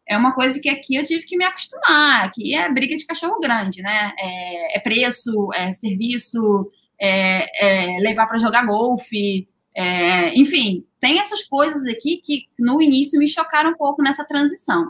é 0.08 0.18
uma 0.18 0.34
coisa 0.34 0.60
que 0.60 0.70
aqui 0.70 0.96
eu 0.96 1.04
tive 1.04 1.26
que 1.26 1.38
me 1.38 1.46
acostumar. 1.46 2.26
Aqui 2.26 2.56
é 2.56 2.72
briga 2.72 2.96
de 2.96 3.06
cachorro 3.06 3.40
grande, 3.40 3.82
né? 3.82 4.14
É, 4.20 4.78
é 4.78 4.80
preço, 4.80 5.50
é 5.54 5.72
serviço, 5.72 6.72
é, 7.00 7.96
é 7.96 8.00
levar 8.00 8.28
para 8.28 8.40
jogar 8.40 8.66
golfe, 8.66 9.48
é, 9.76 10.34
enfim, 10.40 10.86
tem 11.02 11.20
essas 11.20 11.44
coisas 11.44 11.86
aqui 11.86 12.22
que 12.24 12.48
no 12.58 12.82
início 12.82 13.20
me 13.20 13.28
chocaram 13.28 13.72
um 13.72 13.76
pouco 13.76 14.02
nessa 14.02 14.24
transição. 14.24 14.90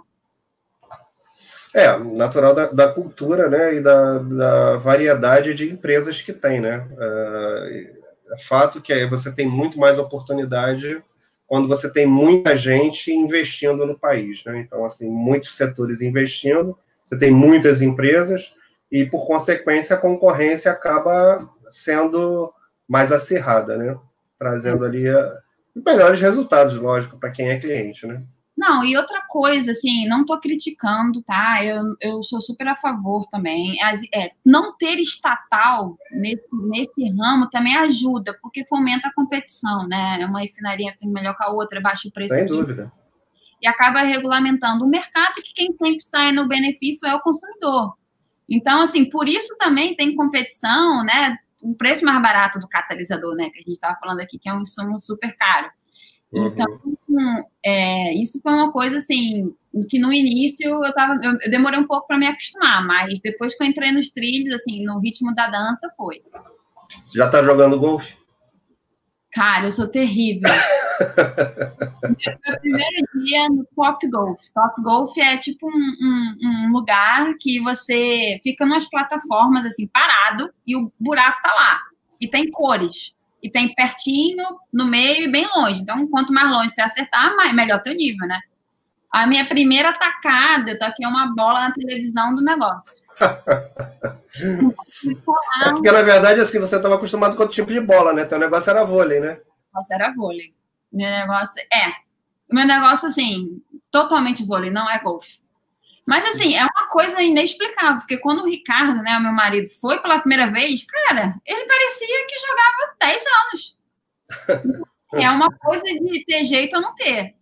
É, 1.73 1.97
natural 1.97 2.53
da, 2.53 2.67
da 2.67 2.93
cultura, 2.93 3.49
né, 3.49 3.75
e 3.75 3.81
da, 3.81 4.19
da, 4.19 4.77
variedade 4.77 5.53
de 5.55 5.69
empresas 5.69 6.21
que 6.21 6.31
tem, 6.31 6.61
né. 6.61 6.87
É, 6.97 7.93
é 8.33 8.37
fato 8.37 8.79
que 8.79 9.05
você 9.07 9.33
tem 9.33 9.47
muito 9.47 9.79
mais 9.79 9.97
oportunidade 9.97 11.03
quando 11.47 11.67
você 11.67 11.91
tem 11.91 12.05
muita 12.05 12.55
gente 12.55 13.11
investindo 13.11 13.85
no 13.85 13.97
país, 13.97 14.43
né? 14.45 14.59
Então, 14.59 14.85
assim, 14.85 15.09
muitos 15.09 15.55
setores 15.55 16.01
investindo, 16.01 16.77
você 17.03 17.17
tem 17.17 17.31
muitas 17.31 17.81
empresas 17.81 18.53
e, 18.91 19.05
por 19.05 19.27
consequência, 19.27 19.95
a 19.95 19.99
concorrência 19.99 20.71
acaba 20.71 21.47
sendo 21.69 22.51
mais 22.87 23.11
acirrada, 23.11 23.77
né? 23.77 23.95
Trazendo 24.39 24.85
ali 24.85 25.07
a, 25.07 25.39
melhores 25.75 26.19
resultados, 26.19 26.75
lógico, 26.75 27.17
para 27.17 27.31
quem 27.31 27.49
é 27.49 27.59
cliente, 27.59 28.07
né? 28.07 28.23
Não, 28.57 28.85
e 28.85 28.95
outra 28.95 29.21
coisa, 29.27 29.71
assim, 29.71 30.07
não 30.07 30.21
estou 30.21 30.39
criticando, 30.39 31.21
tá? 31.21 31.61
Eu, 31.61 31.83
eu 31.99 32.23
sou 32.23 32.39
super 32.39 32.67
a 32.69 32.75
favor 32.75 33.27
também. 33.29 33.81
As, 33.83 34.01
é, 34.13 34.31
não 34.45 34.75
ter 34.77 34.97
estatal 34.97 35.97
nesse, 36.09 36.47
nesse 36.53 37.09
ramo 37.09 37.49
também 37.49 37.75
ajuda, 37.75 38.37
porque 38.41 38.65
fomenta 38.65 39.09
a 39.09 39.13
competição, 39.13 39.85
né? 39.87 40.25
Uma 40.25 40.39
refinaria 40.39 40.95
tem 40.97 41.11
melhor 41.11 41.35
que 41.35 41.43
a 41.43 41.49
outra, 41.49 41.81
baixa 41.81 42.07
o 42.07 42.11
preço. 42.11 42.33
Sem 42.33 42.43
aqui, 42.43 42.53
dúvida. 42.53 42.91
E 43.61 43.67
acaba 43.67 44.01
regulamentando 44.03 44.85
o 44.85 44.89
mercado, 44.89 45.33
que 45.35 45.53
quem 45.53 45.75
sempre 45.75 46.01
sai 46.01 46.31
no 46.31 46.47
benefício 46.47 47.05
é 47.05 47.13
o 47.13 47.21
consumidor. 47.21 47.97
Então, 48.47 48.79
assim, 48.79 49.09
por 49.09 49.27
isso 49.27 49.57
também 49.57 49.95
tem 49.97 50.15
competição, 50.15 51.03
né? 51.03 51.37
O 51.61 51.75
preço 51.75 52.05
mais 52.05 52.21
barato 52.21 52.59
do 52.59 52.69
catalisador, 52.69 53.35
né? 53.35 53.49
Que 53.49 53.57
a 53.57 53.61
gente 53.61 53.73
estava 53.73 53.97
falando 53.99 54.21
aqui, 54.21 54.39
que 54.39 54.47
é 54.47 54.53
um 54.53 54.61
insumo 54.61 55.01
super 55.01 55.35
caro. 55.35 55.69
Uhum. 56.33 56.47
Então, 56.47 56.67
é, 57.63 58.13
isso 58.13 58.39
foi 58.41 58.53
uma 58.53 58.71
coisa 58.71 58.97
assim 58.97 59.53
que 59.89 59.99
no 59.99 60.13
início 60.13 60.83
eu 60.83 60.93
tava, 60.93 61.15
eu, 61.21 61.37
eu 61.41 61.51
demorei 61.51 61.79
um 61.79 61.87
pouco 61.87 62.07
para 62.07 62.17
me 62.17 62.27
acostumar, 62.27 62.85
mas 62.85 63.19
depois 63.19 63.55
que 63.55 63.63
eu 63.63 63.67
entrei 63.67 63.91
nos 63.91 64.09
trilhos, 64.09 64.53
assim, 64.53 64.83
no 64.85 64.99
ritmo 64.99 65.33
da 65.35 65.47
dança, 65.47 65.91
foi. 65.97 66.21
Você 67.05 67.17
já 67.17 67.29
tá 67.29 67.43
jogando 67.43 67.79
golfe? 67.79 68.15
Cara, 69.31 69.65
eu 69.65 69.71
sou 69.71 69.87
terrível. 69.87 70.49
Meu 72.45 72.59
primeiro 72.61 73.07
dia 73.21 73.49
no 73.49 73.67
Top 73.75 74.07
Golf. 74.07 74.39
Top 74.53 74.81
Golf 74.81 75.17
é 75.17 75.35
tipo 75.35 75.67
um, 75.67 75.71
um, 75.73 76.37
um, 76.41 76.71
lugar 76.71 77.33
que 77.37 77.59
você 77.59 78.39
fica 78.41 78.65
nas 78.65 78.89
plataformas 78.89 79.65
assim 79.65 79.87
parado 79.87 80.49
e 80.65 80.77
o 80.77 80.89
buraco 80.97 81.41
tá 81.43 81.53
lá 81.53 81.81
e 82.21 82.29
tem 82.29 82.49
cores 82.49 83.13
e 83.41 83.49
tem 83.51 83.73
pertinho, 83.75 84.43
no 84.73 84.85
meio 84.85 85.23
e 85.23 85.31
bem 85.31 85.47
longe. 85.55 85.81
Então, 85.81 86.07
quanto 86.07 86.33
mais 86.33 86.49
longe 86.49 86.69
você 86.69 86.81
acertar, 86.81 87.35
mais, 87.35 87.53
melhor 87.53 87.81
teu 87.81 87.93
nível, 87.93 88.27
né? 88.27 88.39
A 89.11 89.25
minha 89.27 89.47
primeira 89.47 89.89
atacada, 89.89 90.71
eu 90.71 90.79
toquei 90.79 91.07
uma 91.07 91.33
bola 91.33 91.61
na 91.61 91.71
televisão 91.71 92.35
do 92.35 92.43
negócio. 92.43 93.03
é 95.63 95.69
porque, 95.71 95.91
na 95.91 96.01
verdade, 96.01 96.41
assim, 96.41 96.59
você 96.59 96.75
estava 96.75 96.95
acostumado 96.95 97.35
com 97.35 97.43
outro 97.43 97.55
tipo 97.55 97.71
de 97.71 97.79
bola, 97.79 98.11
né? 98.11 98.25
Teu 98.25 98.37
negócio 98.37 98.69
era 98.69 98.83
vôlei, 98.83 99.19
né? 99.19 99.39
Negócio 99.73 99.95
era 99.95 100.11
vôlei. 100.11 100.53
Meu 100.91 101.09
negócio, 101.09 101.61
é. 101.71 101.93
Meu 102.51 102.67
negócio, 102.67 103.07
assim, 103.07 103.61
totalmente 103.89 104.45
vôlei, 104.45 104.69
não 104.69 104.89
é 104.89 104.99
golfe. 105.01 105.39
Mas, 106.07 106.23
assim, 106.29 106.55
é 106.55 106.61
uma 106.61 106.87
coisa 106.89 107.21
inexplicável, 107.21 107.97
porque 107.99 108.17
quando 108.17 108.43
o 108.43 108.47
Ricardo, 108.47 109.01
né, 109.01 109.19
meu 109.19 109.31
marido, 109.31 109.69
foi 109.81 109.99
pela 110.01 110.19
primeira 110.19 110.51
vez, 110.51 110.85
cara, 110.85 111.35
ele 111.45 111.65
parecia 111.65 112.25
que 112.27 112.39
jogava 112.39 112.95
10 112.99 113.23
anos. 113.43 113.77
é 115.13 115.29
uma 115.29 115.51
coisa 115.51 115.83
de 115.83 116.25
ter 116.25 116.43
jeito 116.43 116.75
ou 116.75 116.81
não 116.81 116.93
ter. 116.93 117.33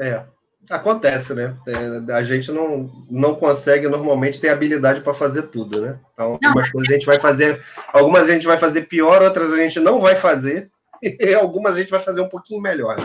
É, 0.00 0.24
acontece, 0.70 1.34
né? 1.34 1.56
É, 1.66 2.12
a 2.12 2.22
gente 2.22 2.52
não, 2.52 2.90
não 3.10 3.34
consegue 3.34 3.88
normalmente 3.88 4.40
ter 4.40 4.50
habilidade 4.50 5.00
para 5.00 5.14
fazer 5.14 5.42
tudo, 5.44 5.80
né? 5.80 5.98
Então, 6.12 6.32
algumas 6.32 6.66
não, 6.66 6.72
coisas 6.72 6.90
a 6.90 6.92
gente 6.94 7.06
vai 7.06 7.18
fazer, 7.18 7.62
algumas 7.92 8.28
a 8.28 8.32
gente 8.32 8.46
vai 8.46 8.58
fazer 8.58 8.82
pior, 8.82 9.22
outras 9.22 9.52
a 9.52 9.56
gente 9.56 9.80
não 9.80 10.00
vai 10.00 10.14
fazer, 10.14 10.70
e 11.02 11.34
algumas 11.34 11.74
a 11.74 11.80
gente 11.80 11.90
vai 11.90 12.00
fazer 12.00 12.20
um 12.20 12.28
pouquinho 12.28 12.60
melhor. 12.60 12.96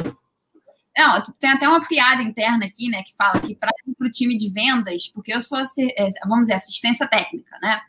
Não, 0.97 1.23
tem 1.39 1.51
até 1.51 1.67
uma 1.67 1.87
piada 1.87 2.23
interna 2.23 2.65
aqui, 2.65 2.89
né, 2.89 3.03
que 3.03 3.15
fala 3.15 3.39
que 3.39 3.55
para 3.55 3.69
ir 3.85 3.93
para 3.95 4.07
o 4.07 4.11
time 4.11 4.35
de 4.35 4.49
vendas, 4.49 5.07
porque 5.13 5.31
eu 5.31 5.41
sou, 5.41 5.59
é, 5.59 6.07
vamos 6.25 6.45
dizer, 6.45 6.55
assistência 6.55 7.07
técnica, 7.07 7.55
né? 7.61 7.81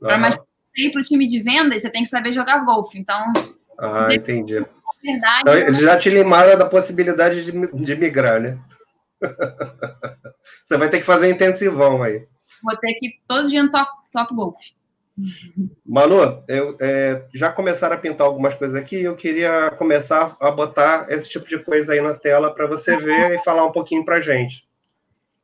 Para 0.00 0.30
uhum. 0.30 0.44
ir 0.76 0.90
para 0.90 1.00
o 1.00 1.04
time 1.04 1.26
de 1.28 1.40
vendas, 1.40 1.82
você 1.82 1.90
tem 1.90 2.02
que 2.02 2.08
saber 2.08 2.32
jogar 2.32 2.64
golfe. 2.64 2.98
Então. 2.98 3.32
Ah, 3.78 4.08
entendi. 4.12 4.64
Verdade, 5.02 5.40
então, 5.42 5.54
eles 5.54 5.78
já 5.78 5.96
te 5.96 6.10
limaram 6.10 6.58
da 6.58 6.66
possibilidade 6.66 7.44
de, 7.44 7.52
de 7.52 7.96
migrar, 7.96 8.40
né? 8.40 8.58
você 10.64 10.76
vai 10.76 10.88
ter 10.90 10.98
que 10.98 11.06
fazer 11.06 11.30
intensivão 11.30 12.02
aí. 12.02 12.26
Vou 12.62 12.76
ter 12.76 12.94
que 12.94 13.06
ir 13.06 13.20
todo 13.26 13.48
dia 13.48 13.62
no 13.62 13.70
top, 13.70 13.90
top 14.10 14.34
golfe. 14.34 14.74
Manu, 15.84 16.44
eu, 16.46 16.76
é, 16.80 17.26
já 17.34 17.50
começaram 17.50 17.96
a 17.96 17.98
pintar 17.98 18.26
algumas 18.26 18.54
coisas 18.54 18.76
aqui. 18.76 18.96
Eu 18.96 19.16
queria 19.16 19.70
começar 19.78 20.36
a 20.40 20.50
botar 20.50 21.06
esse 21.08 21.30
tipo 21.30 21.48
de 21.48 21.58
coisa 21.58 21.92
aí 21.92 22.00
na 22.00 22.14
tela 22.14 22.52
para 22.52 22.66
você 22.66 22.96
ver 22.96 23.34
e 23.34 23.42
falar 23.42 23.64
um 23.64 23.72
pouquinho 23.72 24.04
para 24.04 24.20
gente. 24.20 24.66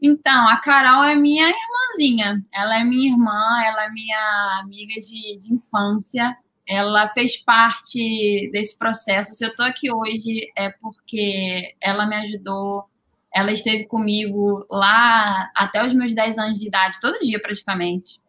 Então, 0.01 0.49
a 0.49 0.57
Carol 0.59 1.05
é 1.05 1.15
minha 1.15 1.49
irmãzinha. 1.49 2.45
Ela 2.53 2.81
é 2.81 2.85
minha 2.85 3.13
irmã, 3.13 3.63
ela 3.65 3.87
é 3.87 3.91
minha 3.91 4.61
amiga 4.61 4.95
de, 4.95 5.39
de 5.39 5.55
infância. 5.55 6.37
Ela 6.69 7.09
fez 7.09 7.39
parte 7.39 8.51
desse 8.53 8.77
processo. 8.77 9.35
Se 9.35 9.45
eu 9.45 9.51
estou 9.51 9.65
aqui 9.65 9.93
hoje 9.93 10.51
é 10.57 10.71
porque 10.71 11.75
ela 11.81 12.05
me 12.05 12.17
ajudou. 12.17 12.85
Ela 13.35 13.53
esteve 13.53 13.85
comigo 13.87 14.67
lá 14.71 15.51
até 15.55 15.87
os 15.87 15.95
meus 15.95 16.15
10 16.15 16.37
anos 16.37 16.61
de 16.61 16.67
idade, 16.67 17.01
todo 17.01 17.19
dia 17.21 17.41
praticamente. 17.41 18.21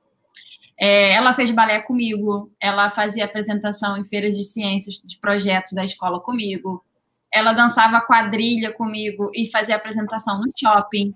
É, 0.80 1.14
ela 1.14 1.34
fez 1.34 1.52
balé 1.52 1.82
comigo, 1.82 2.52
ela 2.60 2.90
fazia 2.90 3.26
apresentação 3.26 3.98
em 3.98 4.06
feiras 4.06 4.36
de 4.36 4.44
ciências, 4.44 4.96
de 5.04 5.18
projetos 5.18 5.74
da 5.74 5.84
escola 5.84 6.20
comigo, 6.20 6.84
ela 7.34 7.54
dançava 7.54 8.02
quadrilha 8.02 8.72
comigo 8.72 9.30
e 9.34 9.50
fazia 9.50 9.76
apresentação 9.76 10.40
no 10.40 10.52
shopping. 10.56 11.14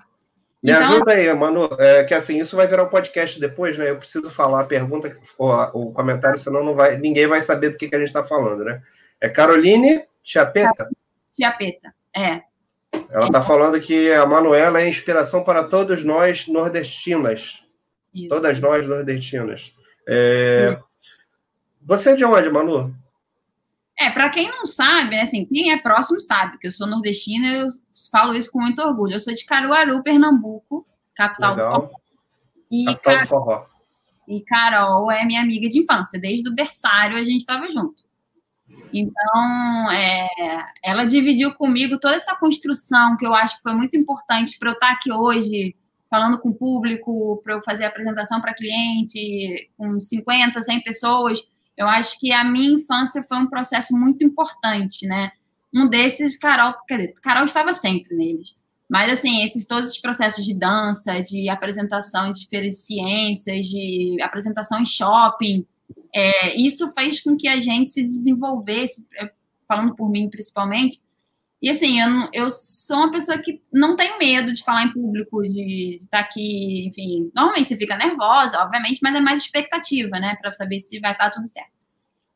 Me 0.63 0.71
então, 0.71 0.95
ajuda 0.95 1.13
aí, 1.13 1.31
Manu, 1.33 1.69
é, 1.77 2.03
que 2.03 2.13
assim, 2.13 2.39
isso 2.39 2.55
vai 2.55 2.65
virar 2.65 2.83
um 2.83 2.89
podcast 2.89 3.39
depois, 3.39 3.77
né? 3.77 3.89
Eu 3.89 3.97
preciso 3.97 4.31
falar 4.31 4.61
a 4.61 4.65
pergunta 4.65 5.15
ou 5.37 5.51
o 5.73 5.93
comentário, 5.93 6.39
senão 6.39 6.63
não 6.63 6.73
vai, 6.73 6.97
ninguém 6.97 7.27
vai 7.27 7.41
saber 7.41 7.69
do 7.69 7.77
que, 7.77 7.87
que 7.87 7.95
a 7.95 7.99
gente 7.99 8.07
está 8.07 8.23
falando, 8.23 8.63
né? 8.63 8.81
É 9.21 9.29
Caroline 9.29 10.03
Chiapeta? 10.23 10.89
Chiapeta, 11.31 11.93
é. 12.15 12.41
Ela 13.09 13.27
está 13.27 13.43
falando 13.43 13.79
que 13.79 14.11
a 14.11 14.25
Manuela 14.25 14.81
é 14.81 14.89
inspiração 14.89 15.43
para 15.43 15.63
todos 15.63 16.03
nós 16.03 16.47
nordestinas. 16.47 17.63
Isso. 18.13 18.29
Todas 18.29 18.59
nós 18.59 18.87
nordestinas. 18.87 19.73
É... 20.07 20.79
Você 21.81 22.11
é 22.11 22.15
de 22.15 22.25
onde, 22.25 22.49
Manu? 22.49 22.95
É, 23.99 24.11
para 24.11 24.29
quem 24.29 24.49
não 24.49 24.65
sabe, 24.65 25.11
né, 25.11 25.21
assim, 25.21 25.45
quem 25.45 25.71
é 25.71 25.77
próximo 25.77 26.21
sabe 26.21 26.57
que 26.59 26.67
eu 26.67 26.71
sou 26.71 26.85
nordestina, 26.85 27.47
eu 27.53 27.67
falo 28.11 28.35
isso 28.35 28.51
com 28.51 28.59
muito 28.59 28.81
orgulho. 28.81 29.13
Eu 29.15 29.19
sou 29.19 29.33
de 29.33 29.45
Caruaru, 29.45 30.03
Pernambuco, 30.03 30.83
capital 31.15 31.55
Legal. 31.55 31.73
do 31.73 31.87
forró. 31.87 31.99
E 32.69 32.85
capital 32.85 33.13
Car... 33.13 33.21
do 33.23 33.27
forró. 33.27 33.65
E 34.27 34.41
Carol 34.41 35.09
é 35.09 35.23
minha 35.25 35.41
amiga 35.41 35.69
de 35.69 35.79
infância, 35.79 36.19
desde 36.19 36.49
o 36.49 36.53
berçário 36.53 37.15
a 37.17 37.23
gente 37.23 37.39
estava 37.39 37.69
junto. 37.69 38.05
Então, 38.93 39.91
é, 39.91 40.27
ela 40.83 41.05
dividiu 41.05 41.53
comigo 41.53 41.97
toda 41.97 42.15
essa 42.15 42.35
construção 42.35 43.15
que 43.15 43.25
eu 43.25 43.33
acho 43.33 43.55
que 43.57 43.63
foi 43.63 43.73
muito 43.73 43.95
importante 43.95 44.59
para 44.59 44.71
eu 44.71 44.73
estar 44.73 44.91
aqui 44.91 45.11
hoje, 45.11 45.75
falando 46.09 46.39
com 46.39 46.49
o 46.49 46.55
público, 46.55 47.41
para 47.43 47.55
eu 47.55 47.61
fazer 47.61 47.85
apresentação 47.85 48.39
para 48.41 48.53
cliente, 48.53 49.69
com 49.77 49.99
50, 49.99 50.61
100 50.61 50.81
pessoas. 50.83 51.47
Eu 51.75 51.87
acho 51.87 52.19
que 52.19 52.31
a 52.31 52.43
minha 52.43 52.75
infância 52.75 53.23
foi 53.23 53.37
um 53.37 53.49
processo 53.49 53.97
muito 53.97 54.23
importante, 54.23 55.05
né? 55.05 55.31
Um 55.73 55.87
desses, 55.87 56.37
Carol, 56.37 56.73
quer 56.87 56.97
dizer, 56.97 57.13
Carol 57.21 57.45
estava 57.45 57.73
sempre 57.73 58.15
neles. 58.15 58.55
Mas, 58.89 59.11
assim, 59.11 59.43
esses 59.43 59.65
todos 59.65 59.91
os 59.91 59.99
processos 59.99 60.45
de 60.45 60.53
dança, 60.53 61.21
de 61.21 61.49
apresentação 61.49 62.31
de 62.31 62.47
de 62.47 62.71
ciências, 62.71 63.65
de 63.65 64.17
apresentação 64.21 64.79
em 64.79 64.85
shopping, 64.85 65.67
é, 66.15 66.55
isso 66.55 66.91
fez 66.93 67.21
com 67.21 67.35
que 67.35 67.47
a 67.47 67.59
gente 67.59 67.89
se 67.89 68.01
desenvolvesse, 68.01 69.05
é, 69.19 69.29
falando 69.67 69.93
por 69.93 70.09
mim 70.09 70.29
principalmente, 70.29 70.99
e 71.61 71.69
assim, 71.69 71.99
eu, 71.99 72.09
eu 72.33 72.49
sou 72.51 72.97
uma 72.97 73.11
pessoa 73.11 73.37
que 73.39 73.61
não 73.73 73.95
tem 73.95 74.19
medo 74.19 74.51
de 74.51 74.63
falar 74.63 74.83
em 74.83 74.93
público, 74.93 75.41
de 75.41 75.97
estar 75.99 76.19
aqui, 76.19 76.87
enfim. 76.87 77.31
Normalmente 77.35 77.69
você 77.69 77.77
fica 77.77 77.97
nervosa, 77.97 78.61
obviamente, 78.61 78.99
mas 79.01 79.15
é 79.15 79.19
mais 79.19 79.39
expectativa, 79.41 80.19
né? 80.19 80.35
Para 80.39 80.53
saber 80.53 80.79
se 80.79 80.99
vai 80.99 81.13
estar 81.13 81.31
tudo 81.31 81.47
certo. 81.47 81.77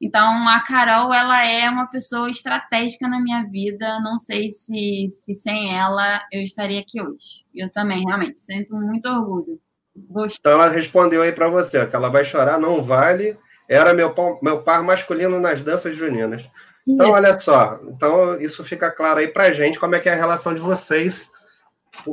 Então, 0.01 0.49
a 0.49 0.59
Carol, 0.61 1.13
ela 1.13 1.45
é 1.45 1.69
uma 1.69 1.85
pessoa 1.85 2.31
estratégica 2.31 3.07
na 3.07 3.21
minha 3.21 3.43
vida. 3.43 3.99
Não 3.99 4.17
sei 4.17 4.49
se, 4.49 5.05
se 5.07 5.35
sem 5.35 5.77
ela 5.77 6.19
eu 6.31 6.41
estaria 6.41 6.79
aqui 6.79 6.99
hoje. 6.99 7.45
Eu 7.53 7.69
também, 7.69 8.03
realmente, 8.03 8.39
sinto 8.39 8.73
muito 8.73 9.07
orgulho. 9.07 9.61
Gostei. 9.95 10.39
Então, 10.39 10.53
ela 10.53 10.69
respondeu 10.69 11.21
aí 11.21 11.31
para 11.31 11.47
você 11.47 11.85
que 11.85 11.95
ela 11.95 12.09
vai 12.09 12.25
chorar, 12.25 12.59
não 12.59 12.81
vale. 12.81 13.37
Era 13.69 13.93
meu, 13.93 14.15
meu 14.41 14.63
par 14.63 14.83
masculino 14.83 15.39
nas 15.39 15.63
danças 15.63 15.95
juninas. 15.95 16.49
Então, 16.87 17.07
isso. 17.07 17.15
olha 17.15 17.39
só. 17.39 17.79
Então, 17.83 18.39
isso 18.41 18.63
fica 18.63 18.91
claro 18.91 19.19
aí 19.19 19.27
para 19.27 19.53
gente 19.53 19.79
como 19.79 19.95
é 19.95 19.99
que 19.99 20.09
é 20.09 20.13
a 20.13 20.15
relação 20.15 20.53
de 20.53 20.59
vocês 20.59 21.31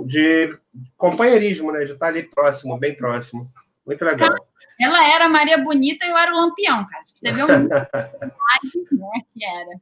de 0.04 0.56
companheirismo, 0.96 1.72
né? 1.72 1.84
De 1.84 1.92
estar 1.92 2.08
ali 2.08 2.22
próximo, 2.22 2.78
bem 2.78 2.94
próximo. 2.94 3.50
Muito 3.86 4.04
legal. 4.04 4.34
Ela 4.78 5.14
era 5.14 5.28
Maria 5.28 5.58
Bonita 5.58 6.04
e 6.04 6.10
eu 6.10 6.16
era 6.16 6.32
o 6.32 6.36
Lampião, 6.36 6.86
cara. 6.86 7.02
Você 7.02 7.32
viu 7.32 7.46
um 7.48 7.58
né, 7.58 9.22
que 9.34 9.44
era. 9.44 9.80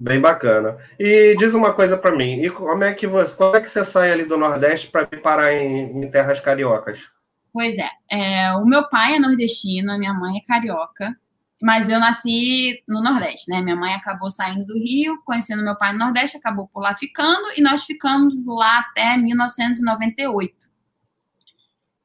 Bem 0.00 0.20
bacana. 0.20 0.78
E 0.98 1.36
diz 1.36 1.54
uma 1.54 1.72
coisa 1.72 1.96
para 1.96 2.16
mim, 2.16 2.42
e 2.42 2.50
como 2.50 2.82
é 2.82 2.92
que 2.92 3.06
você, 3.06 3.36
como 3.36 3.54
é 3.54 3.60
que 3.60 3.70
você 3.70 3.84
sai 3.84 4.10
ali 4.10 4.24
do 4.24 4.36
Nordeste 4.36 4.88
para 4.88 5.06
parar 5.06 5.52
em, 5.52 6.02
em, 6.02 6.10
terras 6.10 6.40
cariocas? 6.40 7.08
Pois 7.52 7.76
é, 7.78 7.88
é, 8.10 8.52
o 8.54 8.64
meu 8.64 8.88
pai 8.88 9.14
é 9.14 9.20
nordestino, 9.20 9.92
a 9.92 9.98
minha 9.98 10.12
mãe 10.12 10.38
é 10.38 10.46
carioca, 10.46 11.14
mas 11.62 11.88
eu 11.88 12.00
nasci 12.00 12.82
no 12.88 13.00
Nordeste, 13.00 13.48
né? 13.48 13.60
Minha 13.60 13.76
mãe 13.76 13.94
acabou 13.94 14.32
saindo 14.32 14.66
do 14.66 14.74
Rio, 14.74 15.22
conhecendo 15.24 15.62
meu 15.62 15.76
pai 15.76 15.92
no 15.92 16.00
Nordeste, 16.00 16.36
acabou 16.36 16.66
por 16.66 16.80
lá 16.80 16.96
ficando 16.96 17.52
e 17.56 17.62
nós 17.62 17.84
ficamos 17.84 18.44
lá 18.46 18.80
até 18.80 19.16
1998. 19.16 20.72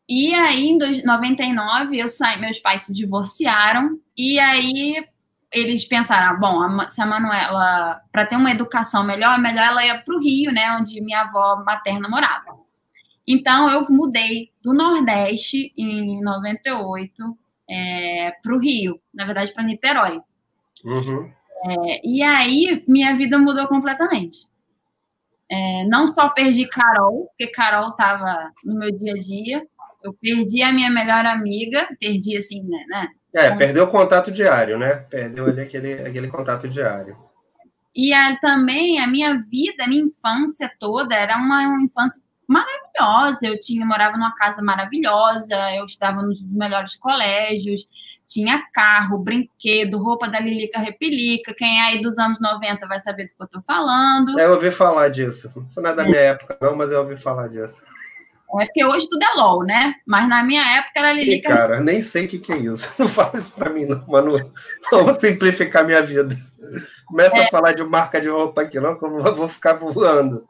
E 0.07 0.33
aí, 0.35 0.67
em 0.67 0.77
99, 0.77 1.97
eu 1.99 2.07
saí, 2.07 2.39
meus 2.39 2.59
pais 2.59 2.83
se 2.83 2.93
divorciaram, 2.93 3.99
e 4.15 4.39
aí 4.39 5.03
eles 5.51 5.85
pensaram: 5.85 6.35
ah, 6.35 6.39
bom, 6.39 6.87
se 6.87 7.01
a 7.01 7.05
Manuela, 7.07 7.99
para 8.11 8.27
ter 8.27 8.35
uma 8.35 8.51
educação 8.51 9.03
melhor, 9.03 9.39
melhor 9.39 9.65
ela 9.65 9.85
ir 9.85 10.03
para 10.03 10.15
o 10.15 10.19
Rio, 10.19 10.51
né, 10.51 10.71
onde 10.77 11.01
minha 11.01 11.21
avó 11.21 11.63
materna 11.65 12.07
morava. 12.07 12.57
Então, 13.27 13.69
eu 13.69 13.85
mudei 13.89 14.51
do 14.61 14.71
Nordeste 14.71 15.73
em 15.75 16.21
98 16.21 17.37
é, 17.69 18.31
para 18.41 18.55
o 18.55 18.59
Rio, 18.59 18.99
na 19.13 19.25
verdade, 19.25 19.53
para 19.53 19.63
Niterói. 19.63 20.21
Uhum. 20.83 21.31
É, 21.65 22.07
e 22.07 22.21
aí, 22.21 22.83
minha 22.87 23.15
vida 23.15 23.37
mudou 23.37 23.67
completamente. 23.67 24.47
É, 25.49 25.85
não 25.85 26.05
só 26.05 26.29
perdi 26.29 26.67
Carol, 26.67 27.27
porque 27.27 27.47
Carol 27.47 27.89
estava 27.89 28.51
no 28.63 28.77
meu 28.77 28.91
dia 28.91 29.13
a 29.13 29.17
dia, 29.17 29.67
eu 30.03 30.13
perdi 30.13 30.61
a 30.61 30.71
minha 30.71 30.89
melhor 30.89 31.25
amiga, 31.25 31.87
perdi 31.99 32.37
assim, 32.37 32.63
né? 32.63 32.85
né? 32.89 33.09
É, 33.33 33.55
perdeu 33.55 33.85
o 33.85 33.91
contato 33.91 34.31
diário, 34.31 34.77
né? 34.77 34.95
Perdeu 35.09 35.45
ali 35.45 35.61
aquele, 35.61 35.93
aquele 35.93 36.27
contato 36.27 36.67
diário. 36.67 37.17
E 37.95 38.13
a, 38.13 38.37
também 38.39 38.99
a 38.99 39.07
minha 39.07 39.37
vida, 39.37 39.83
a 39.83 39.87
minha 39.87 40.03
infância 40.03 40.71
toda 40.79 41.15
era 41.15 41.35
uma, 41.37 41.67
uma 41.67 41.83
infância 41.83 42.21
maravilhosa. 42.47 42.86
Eu 43.41 43.59
tinha 43.59 43.85
morava 43.85 44.17
numa 44.17 44.33
casa 44.35 44.61
maravilhosa, 44.61 45.55
eu 45.75 45.85
estava 45.85 46.21
nos 46.21 46.43
melhores 46.43 46.95
colégios, 46.95 47.87
tinha 48.27 48.61
carro, 48.73 49.19
brinquedo, 49.19 49.97
roupa 49.97 50.27
da 50.27 50.39
Lilica 50.39 50.79
Repelica. 50.79 51.53
Quem 51.53 51.79
é 51.79 51.83
aí 51.85 52.01
dos 52.01 52.17
anos 52.17 52.39
90 52.39 52.85
vai 52.87 52.99
saber 52.99 53.25
do 53.25 53.29
que 53.29 53.41
eu 53.41 53.45
estou 53.45 53.61
falando. 53.61 54.37
É, 54.37 54.45
eu 54.45 54.51
ouvi 54.51 54.69
falar 54.69 55.09
disso. 55.09 55.51
Isso 55.69 55.81
não 55.81 55.91
é 55.91 55.95
da 55.95 56.03
minha 56.03 56.19
época, 56.19 56.57
não, 56.61 56.75
mas 56.75 56.91
eu 56.91 56.99
ouvi 56.99 57.15
falar 57.15 57.47
disso. 57.47 57.81
É 58.59 58.65
porque 58.65 58.85
hoje 58.85 59.09
tudo 59.09 59.23
é 59.23 59.33
LOL, 59.35 59.63
né? 59.63 59.95
Mas 60.05 60.27
na 60.27 60.41
minha 60.41 60.63
época 60.77 60.99
era 60.99 61.13
Lilica. 61.13 61.49
Cara, 61.49 61.79
nem 61.81 62.01
sei 62.01 62.25
o 62.25 62.27
que, 62.29 62.39
que 62.39 62.53
é 62.53 62.57
isso. 62.57 62.93
Não 62.97 63.07
fala 63.07 63.37
isso 63.37 63.53
pra 63.53 63.69
mim, 63.69 63.85
não, 63.85 64.01
Manu. 64.07 64.51
Vamos 64.89 65.17
simplificar 65.17 65.85
minha 65.85 66.01
vida. 66.01 66.35
Começa 67.05 67.37
é. 67.37 67.43
a 67.45 67.49
falar 67.49 67.73
de 67.73 67.83
marca 67.83 68.21
de 68.21 68.29
roupa 68.29 68.61
aqui, 68.61 68.79
não, 68.79 68.97
que 68.97 69.05
eu 69.05 69.35
vou 69.35 69.49
ficar 69.49 69.73
voando. 69.73 70.47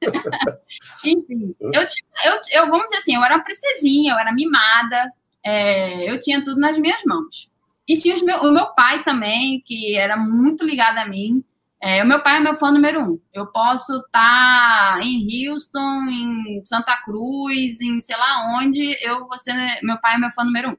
Enfim, 1.04 1.54
eu, 1.60 1.82
eu, 1.82 2.40
eu, 2.52 2.66
vamos 2.68 2.86
dizer 2.86 2.98
assim, 2.98 3.14
eu 3.16 3.24
era 3.24 3.36
uma 3.36 3.44
princesinha, 3.44 4.12
eu 4.12 4.18
era 4.18 4.32
mimada, 4.32 5.12
é, 5.44 6.10
eu 6.10 6.18
tinha 6.18 6.44
tudo 6.44 6.60
nas 6.60 6.78
minhas 6.78 7.02
mãos. 7.04 7.50
E 7.86 7.96
tinha 7.96 8.14
meu, 8.22 8.40
o 8.42 8.52
meu 8.52 8.66
pai 8.74 9.02
também, 9.02 9.62
que 9.64 9.96
era 9.96 10.16
muito 10.16 10.64
ligado 10.64 10.98
a 10.98 11.06
mim. 11.06 11.42
É, 11.80 12.02
o 12.02 12.06
meu 12.06 12.20
pai 12.22 12.36
é 12.36 12.40
meu 12.40 12.54
fã 12.54 12.70
número 12.70 13.00
um. 13.00 13.20
Eu 13.32 13.46
posso 13.46 13.96
estar 13.98 14.98
tá 14.98 15.00
em 15.02 15.48
Houston, 15.48 16.06
em 16.10 16.62
Santa 16.64 16.96
Cruz, 17.04 17.80
em 17.80 18.00
sei 18.00 18.16
lá 18.16 18.58
onde, 18.58 18.96
eu 19.00 19.26
ser, 19.36 19.54
meu 19.82 19.96
pai 19.98 20.16
é 20.16 20.18
meu 20.18 20.30
fã 20.32 20.44
número 20.44 20.70
um. 20.70 20.76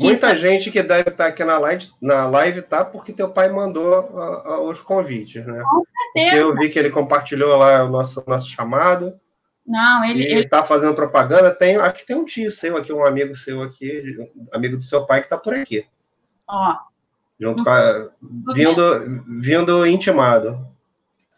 Muita 0.00 0.34
gente 0.34 0.70
que 0.70 0.82
deve 0.82 1.10
estar 1.10 1.26
aqui 1.26 1.44
na 1.44 1.58
live, 1.58 1.88
na 2.00 2.26
live 2.26 2.62
tá 2.62 2.84
porque 2.84 3.12
teu 3.12 3.28
pai 3.28 3.50
mandou 3.50 4.00
uh, 4.00 4.62
uh, 4.62 4.70
os 4.70 4.80
convites, 4.80 5.44
né? 5.44 5.62
Com 5.62 5.84
certeza. 5.84 6.30
Porque 6.30 6.36
eu 6.36 6.54
vi 6.54 6.70
que 6.70 6.78
ele 6.78 6.90
compartilhou 6.90 7.56
lá 7.56 7.84
o 7.84 7.90
nosso, 7.90 8.24
nosso 8.26 8.48
chamado. 8.48 9.18
Não, 9.66 10.04
ele. 10.04 10.24
Ele 10.24 10.40
está 10.40 10.62
fazendo 10.62 10.94
propaganda. 10.94 11.54
Tem, 11.54 11.76
acho 11.76 11.94
que 12.00 12.06
tem 12.06 12.16
um 12.16 12.24
tio 12.24 12.50
seu 12.50 12.76
aqui, 12.76 12.92
um 12.92 13.04
amigo 13.04 13.34
seu 13.34 13.62
aqui, 13.62 14.16
amigo 14.52 14.76
do 14.76 14.82
seu 14.82 15.06
pai 15.06 15.20
que 15.20 15.26
está 15.26 15.36
por 15.36 15.54
aqui. 15.54 15.86
Ó, 16.48 16.76
Junto 17.38 17.68
a, 17.68 18.10
vindo, 18.54 19.22
vindo 19.40 19.86
intimado. 19.86 20.66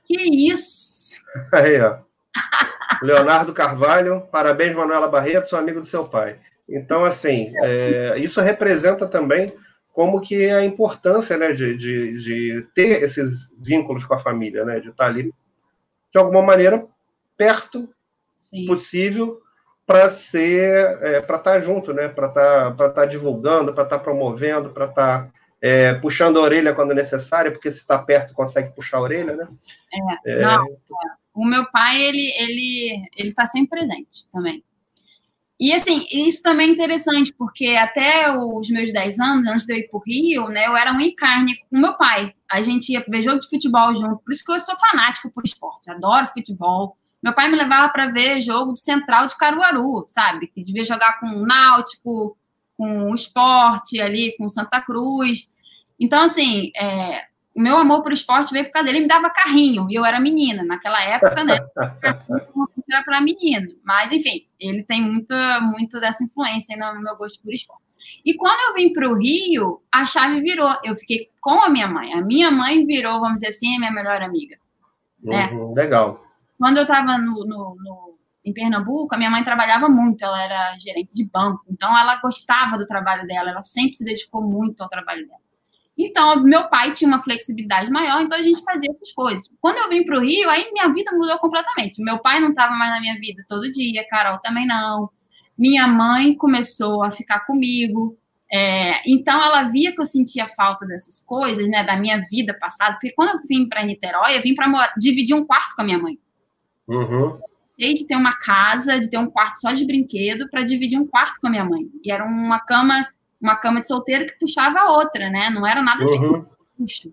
Que 0.04 0.52
isso! 0.52 1.20
Aí, 1.52 1.80
ó. 1.80 1.98
Leonardo 3.02 3.52
Carvalho, 3.52 4.20
parabéns, 4.30 4.74
Manuela 4.74 5.08
Barreto, 5.08 5.48
sou 5.48 5.58
amigo 5.58 5.80
do 5.80 5.86
seu 5.86 6.06
pai. 6.06 6.38
Então, 6.68 7.04
assim, 7.04 7.52
é, 7.62 8.18
isso 8.18 8.40
representa 8.40 9.06
também 9.06 9.52
como 9.92 10.20
que 10.20 10.50
a 10.50 10.64
importância 10.64 11.36
né, 11.38 11.52
de, 11.52 11.76
de, 11.76 12.18
de, 12.18 12.68
ter 12.74 13.02
esses 13.02 13.54
vínculos 13.58 14.04
com 14.04 14.14
a 14.14 14.18
família, 14.18 14.64
né, 14.64 14.78
de 14.78 14.90
estar 14.90 15.06
ali, 15.06 15.32
de 16.12 16.18
alguma 16.18 16.42
maneira, 16.42 16.86
perto 17.36 17.88
Sim. 18.42 18.66
possível 18.66 19.40
para 19.86 20.08
ser, 20.08 20.98
é, 21.00 21.20
para 21.20 21.36
estar 21.36 21.60
junto, 21.60 21.94
né, 21.94 22.08
para 22.08 22.26
estar, 22.26 22.74
para 22.76 22.86
estar 22.88 23.06
divulgando, 23.06 23.72
para 23.72 23.84
estar 23.84 23.98
promovendo, 24.00 24.70
para 24.70 24.86
estar 24.86 25.32
é, 25.62 25.94
puxando 25.94 26.38
a 26.38 26.42
orelha 26.42 26.74
quando 26.74 26.92
necessário, 26.92 27.52
porque 27.52 27.70
se 27.70 27.78
está 27.78 27.98
perto 27.98 28.34
consegue 28.34 28.74
puxar 28.74 28.98
a 28.98 29.02
orelha, 29.02 29.36
né? 29.36 29.48
É, 30.26 30.32
é... 30.32 30.40
Não, 30.40 30.66
o 31.34 31.44
meu 31.44 31.70
pai, 31.70 32.00
ele 32.02 32.32
ele 32.38 33.04
ele 33.16 33.28
está 33.28 33.46
sempre 33.46 33.78
presente 33.78 34.26
também. 34.32 34.64
E 35.58 35.72
assim, 35.72 36.06
isso 36.12 36.42
também 36.42 36.68
é 36.68 36.72
interessante, 36.72 37.32
porque 37.32 37.68
até 37.68 38.30
os 38.30 38.68
meus 38.68 38.92
10 38.92 39.18
anos, 39.18 39.48
antes 39.48 39.64
de 39.64 39.72
eu 39.72 39.78
ir 39.78 39.88
para 39.88 39.98
o 39.98 40.02
Rio, 40.06 40.48
né, 40.48 40.66
eu 40.66 40.76
era 40.76 40.92
um 40.92 41.00
encarne 41.00 41.56
com 41.70 41.78
meu 41.78 41.94
pai. 41.94 42.34
A 42.50 42.60
gente 42.60 42.92
ia 42.92 43.02
ver 43.08 43.22
jogo 43.22 43.40
de 43.40 43.48
futebol 43.48 43.94
junto, 43.94 44.18
por 44.18 44.32
isso 44.32 44.44
que 44.44 44.52
eu 44.52 44.60
sou 44.60 44.76
fanática 44.76 45.30
por 45.30 45.44
esporte, 45.44 45.90
adoro 45.90 46.28
futebol. 46.34 46.98
Meu 47.22 47.34
pai 47.34 47.50
me 47.50 47.56
levava 47.56 47.88
para 47.88 48.08
ver 48.08 48.40
jogo 48.42 48.72
do 48.72 48.78
Central 48.78 49.26
de 49.26 49.36
Caruaru, 49.36 50.04
sabe? 50.08 50.46
Que 50.48 50.62
devia 50.62 50.84
jogar 50.84 51.18
com 51.18 51.26
o 51.26 51.46
Náutico, 51.46 52.36
com 52.76 53.10
o 53.10 53.14
esporte 53.14 54.00
ali, 54.00 54.36
com 54.36 54.48
Santa 54.50 54.80
Cruz. 54.82 55.48
Então, 55.98 56.22
assim, 56.22 56.70
é, 56.76 57.24
o 57.56 57.60
meu 57.60 57.78
amor 57.78 58.02
por 58.02 58.12
esporte 58.12 58.52
veio 58.52 58.66
por 58.66 58.72
causa 58.72 58.84
dele. 58.84 58.98
Ele 58.98 59.04
me 59.04 59.08
dava 59.08 59.30
carrinho, 59.30 59.86
e 59.90 59.94
eu 59.94 60.04
era 60.04 60.20
menina. 60.20 60.62
Naquela 60.62 61.02
época, 61.02 61.42
né? 61.42 61.56
era 62.90 63.02
para 63.02 63.20
menino. 63.22 63.72
Mas, 63.82 64.12
enfim, 64.12 64.46
ele 64.60 64.82
tem 64.82 65.02
muito, 65.02 65.34
muito 65.62 65.98
dessa 65.98 66.22
influência 66.22 66.76
no 66.76 67.02
meu 67.02 67.16
gosto 67.16 67.40
por 67.42 67.52
esporte. 67.52 67.82
E 68.24 68.34
quando 68.34 68.60
eu 68.68 68.74
vim 68.74 68.92
para 68.92 69.08
o 69.08 69.14
Rio, 69.14 69.80
a 69.90 70.04
chave 70.04 70.40
virou. 70.40 70.70
Eu 70.84 70.94
fiquei 70.96 71.30
com 71.40 71.62
a 71.62 71.70
minha 71.70 71.88
mãe. 71.88 72.12
A 72.12 72.20
minha 72.20 72.50
mãe 72.50 72.84
virou, 72.84 73.20
vamos 73.20 73.36
dizer 73.36 73.48
assim, 73.48 73.74
a 73.74 73.78
minha 73.78 73.90
melhor 73.90 74.20
amiga. 74.20 74.58
Né? 75.22 75.50
Uhum, 75.52 75.72
legal. 75.72 76.22
Quando 76.58 76.76
eu 76.76 76.82
estava 76.82 77.16
no, 77.16 77.44
no, 77.44 77.76
no, 77.76 78.18
em 78.44 78.52
Pernambuco, 78.52 79.14
a 79.14 79.18
minha 79.18 79.30
mãe 79.30 79.42
trabalhava 79.42 79.88
muito. 79.88 80.22
Ela 80.22 80.42
era 80.42 80.78
gerente 80.78 81.14
de 81.14 81.24
banco. 81.24 81.64
Então, 81.70 81.96
ela 81.98 82.20
gostava 82.20 82.76
do 82.76 82.86
trabalho 82.86 83.26
dela. 83.26 83.50
Ela 83.50 83.62
sempre 83.62 83.96
se 83.96 84.04
dedicou 84.04 84.42
muito 84.42 84.82
ao 84.82 84.90
trabalho 84.90 85.26
dela. 85.26 85.45
Então, 85.98 86.42
meu 86.42 86.68
pai 86.68 86.90
tinha 86.90 87.08
uma 87.08 87.22
flexibilidade 87.22 87.90
maior, 87.90 88.20
então 88.20 88.38
a 88.38 88.42
gente 88.42 88.62
fazia 88.62 88.90
essas 88.90 89.12
coisas. 89.12 89.48
Quando 89.60 89.78
eu 89.78 89.88
vim 89.88 90.04
para 90.04 90.18
o 90.18 90.20
Rio, 90.20 90.50
aí 90.50 90.70
minha 90.70 90.92
vida 90.92 91.10
mudou 91.12 91.38
completamente. 91.38 92.02
Meu 92.02 92.18
pai 92.18 92.38
não 92.38 92.50
estava 92.50 92.74
mais 92.74 92.90
na 92.90 93.00
minha 93.00 93.18
vida 93.18 93.42
todo 93.48 93.72
dia, 93.72 94.06
Carol 94.10 94.38
também 94.40 94.66
não. 94.66 95.08
Minha 95.56 95.88
mãe 95.88 96.34
começou 96.34 97.02
a 97.02 97.10
ficar 97.10 97.40
comigo. 97.46 98.18
É, 98.52 99.10
então, 99.10 99.42
ela 99.42 99.64
via 99.64 99.94
que 99.94 100.00
eu 100.00 100.04
sentia 100.04 100.46
falta 100.48 100.86
dessas 100.86 101.18
coisas, 101.24 101.66
né, 101.66 101.82
da 101.82 101.96
minha 101.96 102.20
vida 102.30 102.52
passada. 102.52 102.92
Porque 102.92 103.12
quando 103.12 103.30
eu 103.30 103.46
vim 103.48 103.66
para 103.66 103.82
Niterói, 103.82 104.36
eu 104.36 104.42
vim 104.42 104.54
para 104.54 104.92
dividir 104.98 105.34
um 105.34 105.46
quarto 105.46 105.74
com 105.74 105.80
a 105.80 105.84
minha 105.84 105.98
mãe. 105.98 106.18
Uhum. 106.86 107.40
de 107.78 108.06
ter 108.06 108.14
uma 108.16 108.38
casa, 108.38 109.00
de 109.00 109.10
ter 109.10 109.18
um 109.18 109.28
quarto 109.28 109.60
só 109.60 109.72
de 109.72 109.84
brinquedo, 109.84 110.48
para 110.50 110.62
dividir 110.62 110.98
um 110.98 111.06
quarto 111.06 111.40
com 111.40 111.46
a 111.46 111.50
minha 111.50 111.64
mãe. 111.64 111.88
E 112.04 112.12
era 112.12 112.22
uma 112.22 112.60
cama 112.60 113.08
uma 113.40 113.56
cama 113.56 113.80
de 113.80 113.88
solteiro 113.88 114.26
que 114.26 114.38
puxava 114.38 114.78
a 114.80 114.92
outra, 114.92 115.30
né? 115.30 115.50
Não 115.50 115.66
era 115.66 115.82
nada 115.82 116.04
de 116.04 116.12
uhum. 116.12 116.44
puxo. 116.76 117.12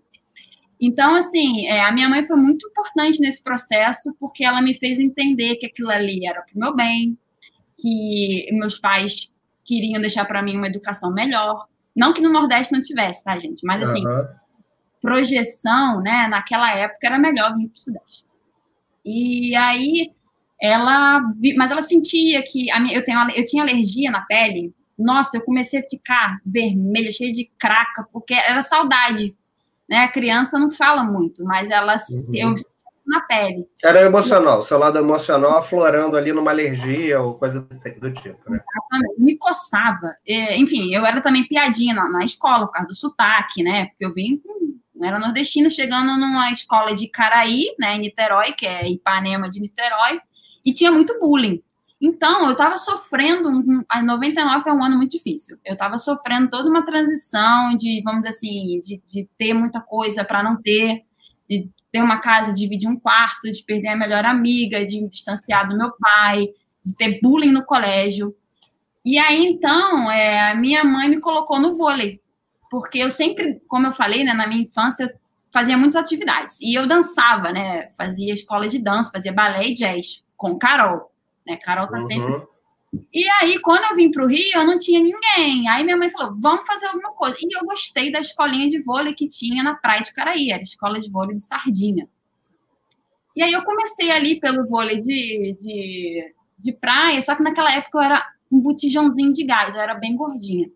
Então, 0.80 1.16
assim, 1.16 1.68
é, 1.68 1.82
a 1.82 1.92
minha 1.92 2.10
mãe 2.10 2.26
foi 2.26 2.36
muito 2.36 2.68
importante 2.68 3.20
nesse 3.20 3.42
processo, 3.42 4.16
porque 4.20 4.44
ela 4.44 4.62
me 4.62 4.78
fez 4.78 5.00
entender 5.00 5.56
que 5.56 5.66
aquilo 5.66 5.90
ali 5.90 6.28
era 6.28 6.42
para 6.42 6.56
o 6.56 6.60
meu 6.60 6.76
bem, 6.76 7.18
que 7.78 8.50
meus 8.52 8.78
pais 8.80 9.32
queriam 9.64 10.02
deixar 10.02 10.26
para 10.26 10.42
mim 10.42 10.58
uma 10.58 10.68
educação 10.68 11.14
melhor. 11.14 11.68
Não 11.96 12.14
que 12.14 12.22
no 12.22 12.32
Nordeste 12.32 12.74
não 12.74 12.82
tivesse, 12.82 13.24
tá, 13.24 13.38
gente? 13.40 13.66
Mas 13.66 13.82
assim, 13.82 14.06
uhum. 14.06 14.28
projeção, 15.02 16.02
né? 16.02 16.28
Naquela 16.28 16.74
época 16.76 17.08
era 17.08 17.18
melhor 17.18 17.56
vir 17.56 17.68
para 17.70 17.76
o 17.76 17.80
Sudeste. 17.80 18.26
E 19.06 19.56
aí 19.56 20.12
ela, 20.62 21.22
mas 21.58 21.72
ela 21.72 21.82
sentia 21.82 22.42
que 22.44 22.72
a 22.72 22.80
minha, 22.80 22.96
eu, 22.96 23.04
tenho, 23.04 23.20
eu 23.32 23.44
tinha 23.44 23.64
alergia 23.64 24.10
na 24.10 24.22
pele. 24.22 24.74
Nossa, 24.98 25.38
eu 25.38 25.42
comecei 25.42 25.80
a 25.80 25.90
ficar 25.90 26.40
vermelha, 26.46 27.12
cheia 27.12 27.34
de 27.34 27.50
craca, 27.58 28.08
porque 28.12 28.34
era 28.34 28.62
saudade. 28.62 29.36
Né? 29.90 30.04
A 30.04 30.12
criança 30.12 30.58
não 30.60 30.72
fala 30.72 31.04
muito, 31.04 31.44
mas 31.44 31.70
ela 31.70 31.96
uhum. 31.96 32.36
eu 32.36 32.54
na 33.06 33.20
pele. 33.22 33.68
Era 33.84 34.02
emocional, 34.02 34.62
seu 34.62 34.78
lado 34.78 34.98
emocional 34.98 35.58
aflorando 35.58 36.16
ali 36.16 36.32
numa 36.32 36.52
alergia 36.52 37.20
ou 37.20 37.36
coisa 37.36 37.60
do 37.60 38.14
tipo, 38.14 38.50
né? 38.50 38.62
Exatamente. 38.62 39.22
Me 39.22 39.38
coçava. 39.38 40.16
Enfim, 40.56 40.94
eu 40.94 41.06
era 41.06 41.22
também 41.22 41.46
piadinha 41.46 41.94
na, 41.94 42.10
na 42.10 42.24
escola, 42.24 42.66
por 42.66 42.72
causa 42.72 42.88
do 42.88 42.96
sotaque, 42.96 43.62
né? 43.62 43.88
Porque 43.88 44.06
eu 44.06 44.14
vim 44.14 44.38
com 44.38 44.54
era 45.04 45.20
nordestina, 45.20 45.70
chegando 45.70 46.18
numa 46.18 46.50
escola 46.52 46.94
de 46.94 47.10
Caraí, 47.10 47.76
né, 47.78 47.96
em 47.96 48.00
Niterói, 48.00 48.54
que 48.54 48.66
é 48.66 48.90
Ipanema 48.90 49.50
de 49.50 49.60
Niterói, 49.60 50.20
e 50.66 50.74
tinha 50.74 50.92
muito 50.92 51.20
bullying. 51.20 51.62
Então, 52.06 52.44
eu 52.48 52.52
estava 52.52 52.76
sofrendo, 52.76 53.50
a 53.88 54.04
99 54.04 54.70
é 54.70 54.74
um 54.74 54.84
ano 54.84 54.98
muito 54.98 55.14
difícil. 55.14 55.58
Eu 55.64 55.72
estava 55.72 55.98
sofrendo 55.98 56.50
toda 56.50 56.70
uma 56.70 56.84
transição 56.84 57.78
de, 57.78 58.02
vamos 58.04 58.24
dizer 58.24 58.36
assim, 58.36 58.82
de, 58.82 59.02
de 59.08 59.30
ter 59.38 59.54
muita 59.54 59.80
coisa 59.80 60.26
para 60.26 60.44
não 60.44 60.62
ter, 60.62 61.06
de 61.50 61.70
ter 61.94 62.02
uma 62.02 62.20
casa, 62.20 62.54
dividir 62.54 62.90
um 62.90 63.00
quarto, 63.00 63.50
de 63.50 63.64
perder 63.64 63.88
a 63.88 63.96
melhor 63.96 64.26
amiga, 64.26 64.86
de 64.86 65.00
me 65.00 65.08
distanciar 65.08 65.70
do 65.70 65.78
meu 65.78 65.94
pai, 65.98 66.50
de 66.84 66.94
ter 66.94 67.22
bullying 67.22 67.54
no 67.54 67.64
colégio. 67.64 68.36
E 69.06 69.18
aí, 69.18 69.48
então, 69.48 70.12
é, 70.12 70.52
a 70.52 70.56
minha 70.56 70.84
mãe 70.84 71.08
me 71.08 71.22
colocou 71.22 71.58
no 71.58 71.78
vôlei, 71.78 72.20
porque 72.70 72.98
eu 73.00 73.10
sempre, 73.10 73.62
como 73.66 73.88
eu 73.88 73.94
falei, 73.94 74.26
né, 74.26 74.34
na 74.34 74.46
minha 74.46 74.64
infância, 74.64 75.06
eu 75.06 75.10
fazia 75.54 75.78
muitas 75.78 75.96
atividades. 75.96 76.60
E 76.60 76.78
eu 76.78 76.86
dançava, 76.86 77.54
né? 77.54 77.92
Fazia 77.98 78.34
escola 78.34 78.68
de 78.68 78.80
dança, 78.80 79.10
fazia 79.10 79.32
balé 79.32 79.70
e 79.70 79.74
jazz 79.74 80.22
com 80.36 80.58
Carol. 80.58 81.13
Né? 81.46 81.58
Carol 81.58 81.88
tá 81.88 81.98
uhum. 81.98 82.08
sempre. 82.08 82.54
E 83.12 83.28
aí, 83.42 83.60
quando 83.60 83.86
eu 83.86 83.96
vim 83.96 84.12
para 84.12 84.24
o 84.24 84.28
Rio, 84.28 84.52
eu 84.54 84.66
não 84.66 84.78
tinha 84.78 85.00
ninguém. 85.00 85.68
Aí 85.68 85.84
minha 85.84 85.98
mãe 85.98 86.10
falou: 86.10 86.36
vamos 86.40 86.66
fazer 86.66 86.88
alguma 86.88 87.12
coisa. 87.12 87.36
E 87.40 87.58
eu 87.58 87.66
gostei 87.66 88.12
da 88.12 88.20
escolinha 88.20 88.70
de 88.70 88.80
vôlei 88.80 89.14
que 89.14 89.28
tinha 89.28 89.64
na 89.64 89.76
praia 89.76 90.02
de 90.02 90.14
Caraí, 90.14 90.52
era 90.52 90.60
a 90.60 90.64
escola 90.64 91.00
de 91.00 91.10
vôlei 91.10 91.36
de 91.36 91.42
Sardinha. 91.42 92.08
E 93.36 93.42
aí 93.42 93.52
eu 93.52 93.64
comecei 93.64 94.12
ali 94.12 94.40
pelo 94.40 94.68
vôlei 94.68 94.98
de, 94.98 95.56
de, 95.60 96.34
de 96.58 96.72
praia, 96.72 97.20
só 97.22 97.36
que 97.36 97.42
naquela 97.42 97.74
época 97.74 97.98
eu 97.98 98.02
era 98.02 98.28
um 98.52 98.60
botijãozinho 98.60 99.34
de 99.34 99.44
gás, 99.44 99.74
eu 99.74 99.82
era 99.82 99.96
bem 99.96 100.16
gordinha. 100.16 100.70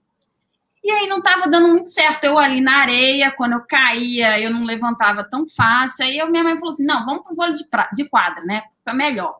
E 0.83 0.89
aí 0.89 1.07
não 1.07 1.17
estava 1.17 1.47
dando 1.47 1.67
muito 1.67 1.89
certo. 1.89 2.23
Eu 2.23 2.39
ali 2.39 2.61
na 2.61 2.77
areia, 2.77 3.29
quando 3.31 3.53
eu 3.53 3.61
caía, 3.61 4.39
eu 4.39 4.49
não 4.49 4.63
levantava 4.63 5.23
tão 5.23 5.47
fácil. 5.47 6.05
Aí 6.05 6.17
eu, 6.17 6.31
minha 6.31 6.43
mãe 6.43 6.55
falou 6.55 6.69
assim: 6.69 6.85
não, 6.85 7.05
vamos 7.05 7.23
pro 7.23 7.35
vôlei 7.35 7.53
de, 7.53 7.67
pra, 7.67 7.89
de 7.93 8.07
quadra, 8.09 8.43
né? 8.43 8.63
Fica 8.79 8.93
melhor. 8.93 9.37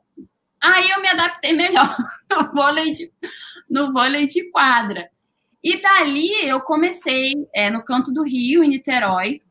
Aí 0.61 0.89
eu 0.89 1.01
me 1.01 1.07
adaptei 1.07 1.53
melhor 1.53 1.95
no 2.29 2.51
vôlei 2.51 2.91
de, 2.91 3.11
no 3.69 3.93
vôlei 3.93 4.27
de 4.27 4.49
quadra. 4.51 5.09
E 5.63 5.81
dali 5.81 6.47
eu 6.47 6.61
comecei 6.61 7.33
é, 7.53 7.69
no 7.69 7.83
canto 7.83 8.13
do 8.13 8.23
Rio, 8.23 8.63
em 8.63 8.69
Niterói. 8.69 9.41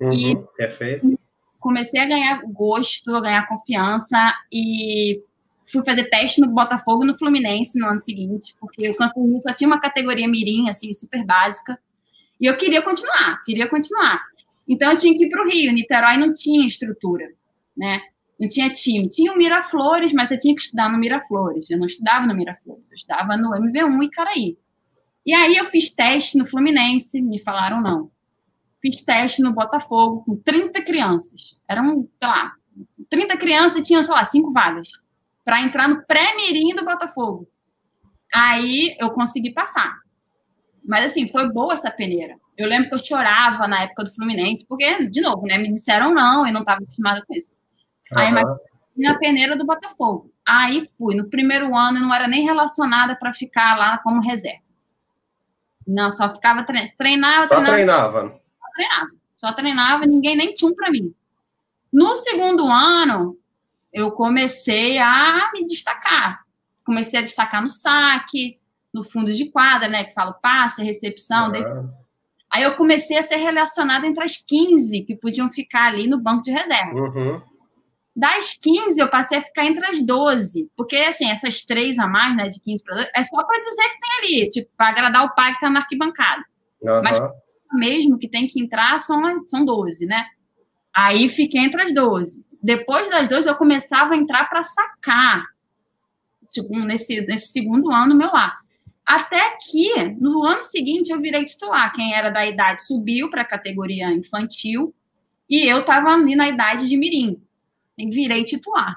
Uhum, 0.00 0.12
e 0.12 0.36
perfeito. 0.56 1.18
comecei 1.58 2.00
a 2.00 2.06
ganhar 2.06 2.42
gosto, 2.46 3.14
a 3.14 3.20
ganhar 3.20 3.46
confiança 3.46 4.34
e 4.50 5.22
fui 5.70 5.84
fazer 5.84 6.08
teste 6.08 6.40
no 6.40 6.48
Botafogo 6.48 7.04
e 7.04 7.06
no 7.06 7.18
Fluminense 7.18 7.78
no 7.78 7.86
ano 7.86 8.00
seguinte, 8.00 8.56
porque 8.58 8.88
o 8.88 8.96
Campo 8.96 9.24
Rio 9.24 9.40
só 9.42 9.52
tinha 9.52 9.68
uma 9.68 9.80
categoria 9.80 10.26
mirim, 10.26 10.68
assim, 10.68 10.92
super 10.92 11.24
básica. 11.24 11.78
E 12.40 12.46
eu 12.46 12.56
queria 12.56 12.82
continuar, 12.82 13.42
queria 13.44 13.68
continuar. 13.68 14.20
Então 14.66 14.90
eu 14.90 14.96
tinha 14.96 15.16
que 15.16 15.24
ir 15.24 15.28
para 15.28 15.42
o 15.42 15.48
Rio. 15.48 15.72
Niterói 15.72 16.16
não 16.16 16.32
tinha 16.32 16.66
estrutura, 16.66 17.28
né? 17.76 18.00
Não 18.40 18.48
tinha 18.48 18.70
time. 18.70 19.06
Tinha 19.06 19.32
o 19.32 19.36
Miraflores, 19.36 20.14
mas 20.14 20.30
eu 20.30 20.38
tinha 20.38 20.54
que 20.54 20.62
estudar 20.62 20.90
no 20.90 20.96
Miraflores. 20.96 21.68
Eu 21.68 21.78
não 21.78 21.84
estudava 21.84 22.26
no 22.26 22.34
Miraflores, 22.34 22.90
eu 22.90 22.94
estudava 22.94 23.36
no 23.36 23.50
MV1 23.50 24.02
e 24.02 24.10
Caraí. 24.10 24.58
E 25.26 25.34
aí 25.34 25.56
eu 25.56 25.66
fiz 25.66 25.90
teste 25.90 26.38
no 26.38 26.46
Fluminense, 26.46 27.20
me 27.20 27.38
falaram 27.38 27.82
não. 27.82 28.10
Fiz 28.80 29.02
teste 29.02 29.42
no 29.42 29.52
Botafogo 29.52 30.24
com 30.24 30.36
30 30.36 30.82
crianças. 30.82 31.58
Eram, 31.68 32.08
sei 32.18 32.28
lá, 32.28 32.52
30 33.10 33.36
crianças 33.36 33.78
e 33.78 33.82
tinham, 33.82 34.02
sei 34.02 34.14
lá, 34.14 34.24
cinco 34.24 34.50
vagas 34.52 34.88
para 35.44 35.60
entrar 35.60 35.86
no 35.86 36.06
pré-mirim 36.06 36.74
do 36.74 36.84
Botafogo. 36.84 37.46
Aí 38.32 38.96
eu 38.98 39.10
consegui 39.10 39.52
passar. 39.52 39.98
Mas 40.82 41.10
assim, 41.10 41.28
foi 41.28 41.52
boa 41.52 41.74
essa 41.74 41.90
peneira. 41.90 42.36
Eu 42.56 42.66
lembro 42.66 42.88
que 42.88 42.94
eu 42.94 43.04
chorava 43.04 43.68
na 43.68 43.82
época 43.82 44.04
do 44.04 44.14
Fluminense, 44.14 44.66
porque, 44.66 45.08
de 45.10 45.20
novo, 45.20 45.46
né, 45.46 45.58
me 45.58 45.72
disseram 45.72 46.14
não 46.14 46.46
e 46.46 46.52
não 46.52 46.60
estava 46.60 46.82
acostumada 46.82 47.22
com 47.26 47.34
isso. 47.34 47.50
Aí, 48.12 48.32
na 48.96 49.18
peneira 49.18 49.56
do 49.56 49.66
Botafogo. 49.66 50.32
Aí 50.46 50.86
fui. 50.98 51.14
No 51.14 51.28
primeiro 51.28 51.76
ano 51.76 51.98
eu 51.98 52.02
não 52.02 52.14
era 52.14 52.26
nem 52.26 52.44
relacionada 52.44 53.16
para 53.16 53.32
ficar 53.32 53.76
lá 53.76 53.98
como 53.98 54.20
reserva. 54.20 54.62
Não, 55.86 56.12
só 56.12 56.32
ficava 56.32 56.62
treinando. 56.64 56.92
Treinava, 56.96 57.48
só 57.48 57.62
treinava. 57.62 58.28
Só 58.28 58.72
treinava. 58.74 59.10
Só 59.36 59.52
treinava, 59.52 60.06
ninguém 60.06 60.36
nem 60.36 60.54
tinha 60.54 60.70
um 60.70 60.74
para 60.74 60.90
mim. 60.90 61.14
No 61.92 62.14
segundo 62.14 62.68
ano, 62.68 63.38
eu 63.92 64.12
comecei 64.12 64.98
a 64.98 65.50
me 65.52 65.66
destacar. 65.66 66.44
Comecei 66.84 67.18
a 67.18 67.22
destacar 67.22 67.62
no 67.62 67.68
saque, 67.68 68.58
no 68.92 69.02
fundo 69.02 69.32
de 69.32 69.46
quadra, 69.50 69.88
né? 69.88 70.04
Que 70.04 70.12
falo 70.12 70.34
passe, 70.34 70.82
recepção. 70.82 71.50
Uhum. 71.50 71.90
Aí 72.50 72.62
eu 72.62 72.76
comecei 72.76 73.16
a 73.16 73.22
ser 73.22 73.36
relacionada 73.36 74.06
entre 74.06 74.22
as 74.22 74.36
15 74.36 75.02
que 75.02 75.16
podiam 75.16 75.48
ficar 75.50 75.86
ali 75.86 76.06
no 76.06 76.18
banco 76.18 76.42
de 76.42 76.50
reserva. 76.50 76.92
Uhum. 76.92 77.42
Das 78.14 78.54
15, 78.60 79.00
eu 79.00 79.08
passei 79.08 79.38
a 79.38 79.42
ficar 79.42 79.64
entre 79.64 79.86
as 79.86 80.02
12. 80.02 80.68
Porque, 80.76 80.96
assim, 80.96 81.30
essas 81.30 81.64
três 81.64 81.98
a 81.98 82.06
mais, 82.06 82.36
né? 82.36 82.48
De 82.48 82.60
15 82.60 82.82
para 82.82 82.96
12, 82.96 83.10
é 83.14 83.22
só 83.22 83.44
para 83.44 83.60
dizer 83.60 83.82
que 83.82 84.00
tem 84.00 84.18
ali, 84.18 84.50
tipo, 84.50 84.70
para 84.76 84.88
agradar 84.88 85.24
o 85.24 85.34
pai 85.34 85.50
que 85.50 85.56
está 85.56 85.70
na 85.70 85.80
arquibancada. 85.80 86.42
Uhum. 86.82 87.02
Mas 87.02 87.20
mesmo 87.72 88.18
que 88.18 88.28
tem 88.28 88.48
que 88.48 88.60
entrar 88.60 88.98
são, 88.98 89.22
são 89.46 89.64
12, 89.64 90.06
né? 90.06 90.26
Aí 90.94 91.28
fiquei 91.28 91.60
entre 91.60 91.82
as 91.82 91.94
12 91.94 92.50
depois 92.62 93.08
das 93.08 93.28
duas, 93.28 93.46
eu 93.46 93.54
começava 93.56 94.14
a 94.14 94.16
entrar 94.16 94.48
para 94.48 94.62
sacar, 94.62 95.44
tipo, 96.52 96.78
nesse, 96.80 97.20
nesse 97.22 97.48
segundo 97.48 97.90
ano 97.90 98.14
meu 98.14 98.28
lá. 98.28 98.58
Até 99.04 99.56
que, 99.62 100.04
no 100.20 100.44
ano 100.44 100.62
seguinte, 100.62 101.10
eu 101.10 101.20
virei 101.20 101.44
titular. 101.44 101.92
Quem 101.94 102.14
era 102.14 102.30
da 102.30 102.46
idade 102.46 102.84
subiu 102.84 103.30
para 103.30 103.42
a 103.42 103.46
categoria 103.46 104.12
infantil 104.12 104.94
e 105.48 105.66
eu 105.66 105.80
estava 105.80 106.10
ali 106.10 106.36
na 106.36 106.48
idade 106.48 106.88
de 106.88 106.96
mirim. 106.96 107.42
Virei 108.08 108.44
titular. 108.44 108.96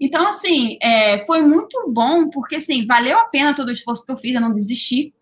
Então, 0.00 0.26
assim, 0.26 0.78
é, 0.82 1.24
foi 1.26 1.42
muito 1.42 1.76
bom, 1.92 2.30
porque, 2.30 2.56
assim, 2.56 2.86
valeu 2.86 3.18
a 3.18 3.24
pena 3.24 3.54
todo 3.54 3.68
o 3.68 3.72
esforço 3.72 4.04
que 4.04 4.10
eu 4.10 4.16
fiz, 4.16 4.34
eu 4.34 4.40
não 4.40 4.52
desisti, 4.52 5.14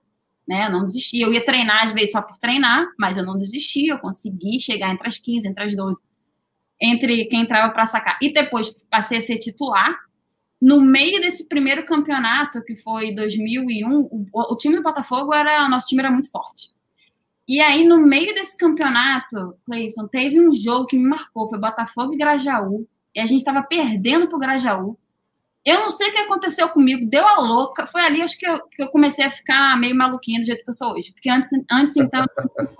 né? 0.46 0.66
Eu 0.66 0.70
não 0.70 0.86
desisti. 0.86 1.20
Eu 1.20 1.32
ia 1.32 1.44
treinar, 1.44 1.86
às 1.86 1.92
vezes, 1.92 2.12
só 2.12 2.22
por 2.22 2.38
treinar, 2.38 2.86
mas 2.98 3.16
eu 3.16 3.24
não 3.24 3.38
desisti, 3.38 3.88
eu 3.88 3.98
consegui 3.98 4.60
chegar 4.60 4.92
entre 4.92 5.08
as 5.08 5.18
15, 5.18 5.48
entre 5.48 5.64
as 5.64 5.76
12 5.76 6.00
entre 6.80 7.24
quem 7.26 7.42
entrava 7.42 7.72
para 7.72 7.86
sacar 7.86 8.18
e 8.22 8.32
depois 8.32 8.74
passei 8.90 9.18
a 9.18 9.20
ser 9.20 9.38
titular. 9.38 9.96
No 10.60 10.80
meio 10.80 11.20
desse 11.20 11.48
primeiro 11.48 11.86
campeonato, 11.86 12.62
que 12.64 12.76
foi 12.76 13.14
2001, 13.14 14.00
o, 14.00 14.26
o 14.32 14.56
time 14.56 14.76
do 14.76 14.82
Botafogo 14.82 15.32
era, 15.32 15.64
o 15.64 15.68
nosso 15.68 15.86
time 15.86 16.02
era 16.02 16.10
muito 16.10 16.30
forte. 16.30 16.70
E 17.48 17.62
aí, 17.62 17.82
no 17.82 17.98
meio 17.98 18.34
desse 18.34 18.56
campeonato, 18.56 19.56
Cleison, 19.64 20.06
teve 20.06 20.38
um 20.38 20.52
jogo 20.52 20.86
que 20.86 20.98
me 20.98 21.08
marcou, 21.08 21.48
foi 21.48 21.58
Botafogo 21.58 22.12
e 22.12 22.18
Grajaú, 22.18 22.86
e 23.14 23.20
a 23.20 23.24
gente 23.24 23.38
estava 23.38 23.62
perdendo 23.62 24.28
para 24.28 24.36
o 24.36 24.40
Grajaú. 24.40 24.98
Eu 25.64 25.80
não 25.80 25.90
sei 25.90 26.08
o 26.08 26.12
que 26.12 26.18
aconteceu 26.18 26.68
comigo, 26.68 27.08
deu 27.08 27.26
a 27.26 27.40
louca. 27.40 27.86
Foi 27.86 28.02
ali, 28.02 28.22
acho 28.22 28.38
que 28.38 28.46
eu, 28.46 28.60
que 28.68 28.82
eu 28.82 28.88
comecei 28.88 29.24
a 29.24 29.30
ficar 29.30 29.78
meio 29.78 29.94
maluquinha 29.94 30.40
do 30.40 30.46
jeito 30.46 30.62
que 30.62 30.70
eu 30.70 30.74
sou 30.74 30.92
hoje. 30.92 31.12
Porque 31.12 31.28
antes, 31.28 31.50
antes 31.70 31.96
então. 31.96 32.24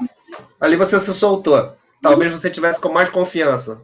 ali 0.61 0.77
você 0.77 1.01
se 1.01 1.13
soltou. 1.15 1.77
Talvez 2.01 2.33
você 2.33 2.49
tivesse 2.49 2.81
com 2.81 2.93
mais 2.93 3.11
confiança. 3.11 3.83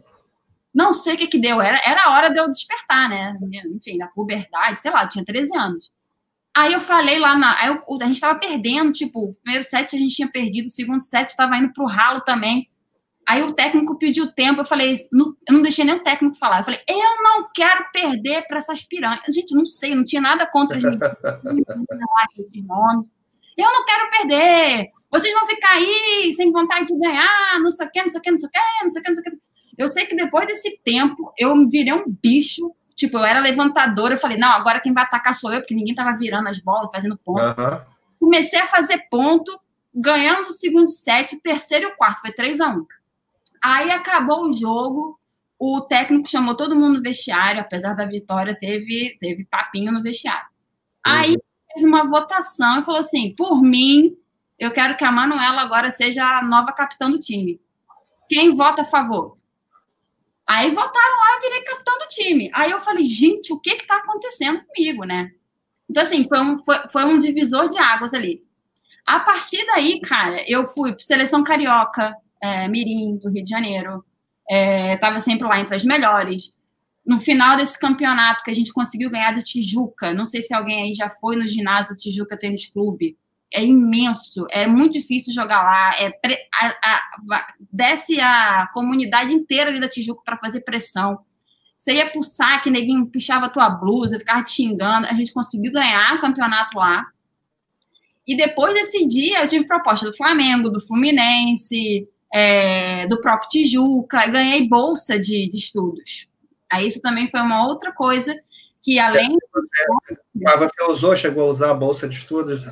Não 0.73 0.93
sei 0.93 1.15
o 1.15 1.19
que 1.19 1.27
que 1.27 1.39
deu. 1.39 1.61
Era, 1.61 1.81
era 1.85 2.05
a 2.05 2.13
hora 2.13 2.31
de 2.31 2.39
eu 2.39 2.49
despertar, 2.49 3.09
né? 3.09 3.37
Enfim, 3.75 3.97
na 3.97 4.09
puberdade, 4.09 4.81
sei 4.81 4.91
lá, 4.91 5.07
tinha 5.07 5.25
13 5.25 5.57
anos. 5.57 5.91
Aí 6.57 6.73
eu 6.73 6.81
falei 6.81 7.19
lá 7.19 7.37
na. 7.37 7.59
Aí 7.61 7.69
eu, 7.69 7.83
a 8.01 8.07
gente 8.07 8.21
tava 8.21 8.39
perdendo, 8.39 8.93
tipo, 8.93 9.31
o 9.31 9.35
primeiro 9.43 9.65
set 9.65 9.95
a 9.95 9.99
gente 9.99 10.15
tinha 10.15 10.31
perdido, 10.31 10.67
o 10.67 10.71
segundo 10.71 11.01
set 11.01 11.31
estava 11.31 11.57
indo 11.57 11.73
pro 11.73 11.87
ralo 11.87 12.21
também. 12.21 12.69
Aí 13.27 13.43
o 13.43 13.55
técnico 13.55 13.99
pediu 13.99 14.33
tempo, 14.33 14.61
eu 14.61 14.65
falei, 14.67 14.95
não, 15.11 15.35
eu 15.49 15.55
não 15.55 15.63
deixei 15.63 15.85
nem 15.85 15.95
o 15.95 16.03
técnico 16.03 16.37
falar. 16.37 16.59
Eu 16.61 16.65
falei, 16.65 16.81
eu 16.87 17.23
não 17.23 17.49
quero 17.55 17.91
perder 17.91 18.47
para 18.47 18.59
essas 18.59 18.83
piranhas. 18.83 19.23
Gente, 19.35 19.55
não 19.55 19.65
sei, 19.65 19.95
não 19.95 20.05
tinha 20.05 20.21
nada 20.21 20.47
contra 20.47 20.77
as 20.77 20.83
esses 22.39 22.67
nomes. 22.67 23.09
Eu 23.57 23.73
não 23.73 23.85
quero 23.85 24.11
perder. 24.11 24.91
Vocês 25.11 25.33
vão 25.33 25.47
ficar 25.47 25.75
aí 25.75 26.33
sem 26.35 26.53
vontade 26.53 26.87
de 26.87 26.99
ganhar, 26.99 27.61
não 27.61 27.71
sei 27.71 27.87
o 27.87 27.91
quê, 27.91 28.03
não 28.03 28.09
sei 28.09 28.19
o 28.19 28.23
quê, 28.23 28.31
não 28.31 28.39
sei 28.39 28.49
o 28.49 28.51
quê, 28.51 28.61
não 28.83 28.91
sei 28.91 29.01
o 29.01 29.03
quê, 29.03 29.09
não 29.09 29.15
sei 29.15 29.23
o 29.23 29.25
quê. 29.25 29.43
Eu 29.77 29.89
sei 29.89 30.07
que 30.07 30.17
depois 30.17 30.47
desse 30.47 30.79
tempo, 30.85 31.33
eu 31.39 31.55
me 31.57 31.69
virei 31.69 31.93
um 31.93 32.05
bicho. 32.07 32.75
Tipo, 32.95 33.19
eu 33.19 33.25
era 33.25 33.41
levantadora, 33.41 34.15
eu 34.15 34.19
falei, 34.19 34.39
não, 34.39 34.53
agora 34.53 34.81
quem 34.81 34.93
vai 34.93 35.05
atacar 35.05 35.35
sou 35.35 35.53
eu, 35.53 35.61
porque 35.61 35.75
ninguém 35.75 35.95
tava 35.95 36.17
virando 36.17 36.49
as 36.49 36.59
bolas, 36.59 36.91
fazendo 36.93 37.17
ponto. 37.17 37.41
Uhum. 37.41 37.81
Comecei 38.21 38.61
a 38.61 38.67
fazer 38.67 39.07
ponto, 39.11 39.53
ganhamos 39.93 40.51
o 40.51 40.53
segundo 40.53 40.89
set, 40.89 41.35
o 41.35 41.41
terceiro 41.41 41.89
e 41.89 41.93
o 41.93 41.97
quarto, 41.97 42.21
foi 42.21 42.33
3 42.33 42.61
a 42.61 42.69
1 42.69 42.87
Aí 43.63 43.91
acabou 43.91 44.49
o 44.49 44.53
jogo, 44.57 45.19
o 45.59 45.81
técnico 45.81 46.29
chamou 46.29 46.57
todo 46.57 46.77
mundo 46.77 46.97
no 46.97 47.03
vestiário, 47.03 47.61
apesar 47.61 47.95
da 47.95 48.07
vitória, 48.07 48.57
teve, 48.59 49.17
teve 49.19 49.45
papinho 49.45 49.93
no 49.93 50.03
vestiário. 50.03 50.47
Aí 51.03 51.33
uhum. 51.33 51.41
fez 51.73 51.85
uma 51.85 52.09
votação 52.09 52.81
e 52.81 52.85
falou 52.85 53.01
assim: 53.01 53.35
por 53.35 53.61
mim, 53.61 54.17
eu 54.59 54.71
quero 54.73 54.97
que 54.97 55.05
a 55.05 55.13
Manuela 55.13 55.63
agora 55.63 55.91
seja 55.91 56.25
a 56.25 56.43
nova 56.43 56.73
capitã 56.73 57.11
do 57.11 57.19
time. 57.19 57.61
Quem 58.29 58.55
vota 58.55 58.83
a 58.83 58.85
favor? 58.85 59.37
Aí 60.47 60.71
votaram 60.71 61.17
lá 61.17 61.39
e 61.39 61.41
virei 61.41 61.63
capitão 61.63 61.99
do 61.99 62.09
time. 62.09 62.51
Aí 62.53 62.71
eu 62.71 62.81
falei, 62.81 63.05
gente, 63.05 63.53
o 63.53 63.59
que 63.59 63.71
está 63.71 63.97
acontecendo 63.97 64.63
comigo, 64.65 65.05
né? 65.05 65.31
Então, 65.89 66.03
assim, 66.03 66.27
foi 66.29 66.41
um, 66.41 66.63
foi, 66.63 66.77
foi 66.91 67.05
um 67.05 67.19
divisor 67.19 67.69
de 67.69 67.79
águas 67.79 68.13
ali. 68.13 68.43
A 69.07 69.21
partir 69.21 69.65
daí, 69.67 70.01
cara, 70.01 70.43
eu 70.49 70.67
fui 70.67 70.93
para 70.93 71.01
seleção 71.01 71.43
carioca, 71.43 72.15
é, 72.43 72.69
Mirim, 72.69 73.17
do 73.17 73.31
Rio 73.31 73.43
de 73.43 73.51
Janeiro. 73.51 74.05
É, 74.51 74.99
sempre 75.19 75.47
lá 75.47 75.61
entre 75.61 75.75
as 75.75 75.85
melhores. 75.85 76.55
No 77.07 77.19
final 77.19 77.57
desse 77.57 77.79
campeonato 77.79 78.45
que 78.45 78.51
a 78.51 78.55
gente 78.55 78.73
conseguiu 78.73 79.11
ganhar 79.11 79.33
do 79.33 79.43
Tijuca, 79.43 80.13
não 80.15 80.25
sei 80.25 80.41
se 80.43 80.55
alguém 80.55 80.83
aí 80.83 80.95
já 80.95 81.09
foi 81.09 81.37
no 81.37 81.47
ginásio 81.47 81.95
do 81.95 81.99
Tijuca 81.99 82.37
Tênis 82.37 82.71
Clube 82.71 83.17
é 83.55 83.65
imenso, 83.65 84.47
é 84.51 84.67
muito 84.67 84.95
difícil 84.95 85.33
jogar 85.33 85.63
lá, 85.63 85.95
é 85.97 86.13
a, 86.53 86.75
a, 87.33 87.47
desce 87.73 88.21
a 88.21 88.69
comunidade 88.75 89.33
inteira 89.33 89.71
ali 89.71 89.79
da 89.79 89.89
Tijuca 89.89 90.23
para 90.25 90.39
fazer 90.39 90.61
pressão. 90.63 91.21
Você 91.79 91.95
ia 91.95 92.11
pro 92.11 92.23
saque, 92.23 92.69
neguinho 92.69 93.07
puxava 93.07 93.47
a 93.47 93.49
tua 93.49 93.71
blusa, 93.71 94.19
ficava 94.19 94.43
te 94.43 94.51
xingando. 94.51 95.07
A 95.07 95.15
gente 95.15 95.33
conseguiu 95.33 95.71
ganhar 95.71 96.17
o 96.17 96.21
campeonato 96.21 96.77
lá. 96.77 97.07
E 98.27 98.37
depois 98.37 98.75
desse 98.75 99.07
dia, 99.07 99.43
eu 99.43 99.47
tive 99.47 99.67
proposta 99.67 100.07
do 100.07 100.17
Flamengo, 100.17 100.71
do 100.71 100.81
Fluminense, 100.81 102.09
é, 102.33 103.07
do 103.07 103.21
próprio 103.21 103.51
Tijuca, 103.51 104.27
ganhei 104.27 104.67
bolsa 104.69 105.19
de, 105.19 105.47
de 105.49 105.57
estudos. 105.57 106.27
Aí 106.73 106.89
isso 106.89 107.01
também 107.01 107.29
foi 107.31 107.41
uma 107.41 107.69
outra 107.69 107.93
coisa 107.93 108.35
que 108.85 108.99
além. 108.99 109.37
Você, 109.53 110.19
mas 110.35 110.61
você 110.61 110.85
usou, 110.85 111.17
chegou 111.17 111.49
a 111.49 111.51
usar 111.51 111.71
a 111.71 111.75
bolsa 111.75 112.07
de 112.07 112.17
estudos 112.17 112.67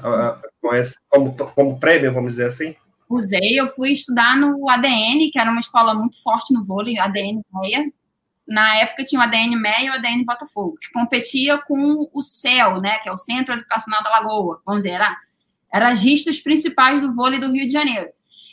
como, 1.09 1.35
como 1.35 1.81
prêmio, 1.81 2.13
vamos 2.13 2.35
dizer 2.35 2.49
assim? 2.49 2.77
Usei, 3.09 3.59
eu 3.59 3.67
fui 3.69 3.93
estudar 3.93 4.37
no 4.37 4.69
ADN, 4.69 5.31
que 5.31 5.39
era 5.39 5.51
uma 5.51 5.61
escola 5.61 5.95
muito 5.95 6.23
forte 6.23 6.53
no 6.53 6.63
vôlei, 6.63 6.99
ADN 6.99 7.43
Meia. 7.55 7.91
Na 8.47 8.77
época 8.77 9.05
tinha 9.05 9.21
o 9.21 9.25
ADN 9.25 9.57
Meia 9.57 9.87
e 9.87 9.91
o 9.91 9.95
ADN 9.95 10.25
Botafogo, 10.25 10.77
que 10.81 10.93
competia 10.93 11.59
com 11.63 12.09
o 12.13 12.23
CEL, 12.23 12.81
né, 12.81 12.99
que 12.99 13.09
é 13.09 13.13
o 13.13 13.17
Centro 13.17 13.55
Educacional 13.55 14.03
da 14.03 14.11
Lagoa, 14.11 14.61
vamos 14.67 14.83
dizer, 14.83 14.97
era, 14.97 15.17
era 15.73 15.91
as 15.91 16.03
ristas 16.03 16.41
principais 16.41 17.01
do 17.01 17.15
vôlei 17.15 17.39
do 17.39 17.51
Rio 17.51 17.67
de 17.67 17.73
Janeiro. 17.73 18.11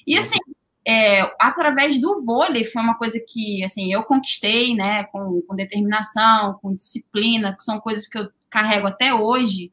E 0.08 0.18
assim, 0.18 0.39
é, 0.88 1.22
através 1.40 2.00
do 2.00 2.24
vôlei 2.26 2.66
foi 2.66 2.82
uma 2.82 2.98
coisa 2.98 3.20
que 3.20 3.64
assim 3.64 3.94
eu 3.94 4.04
conquistei, 4.04 4.76
né, 4.76 5.04
com, 5.06 5.42
com, 5.42 5.56
determinação, 5.56 6.58
com 6.62 6.74
disciplina, 6.74 7.56
que 7.56 7.64
são 7.64 7.80
coisas 7.80 8.08
que 8.08 8.18
eu 8.18 8.30
carrego 8.50 8.88
até 8.88 9.14
hoje. 9.14 9.72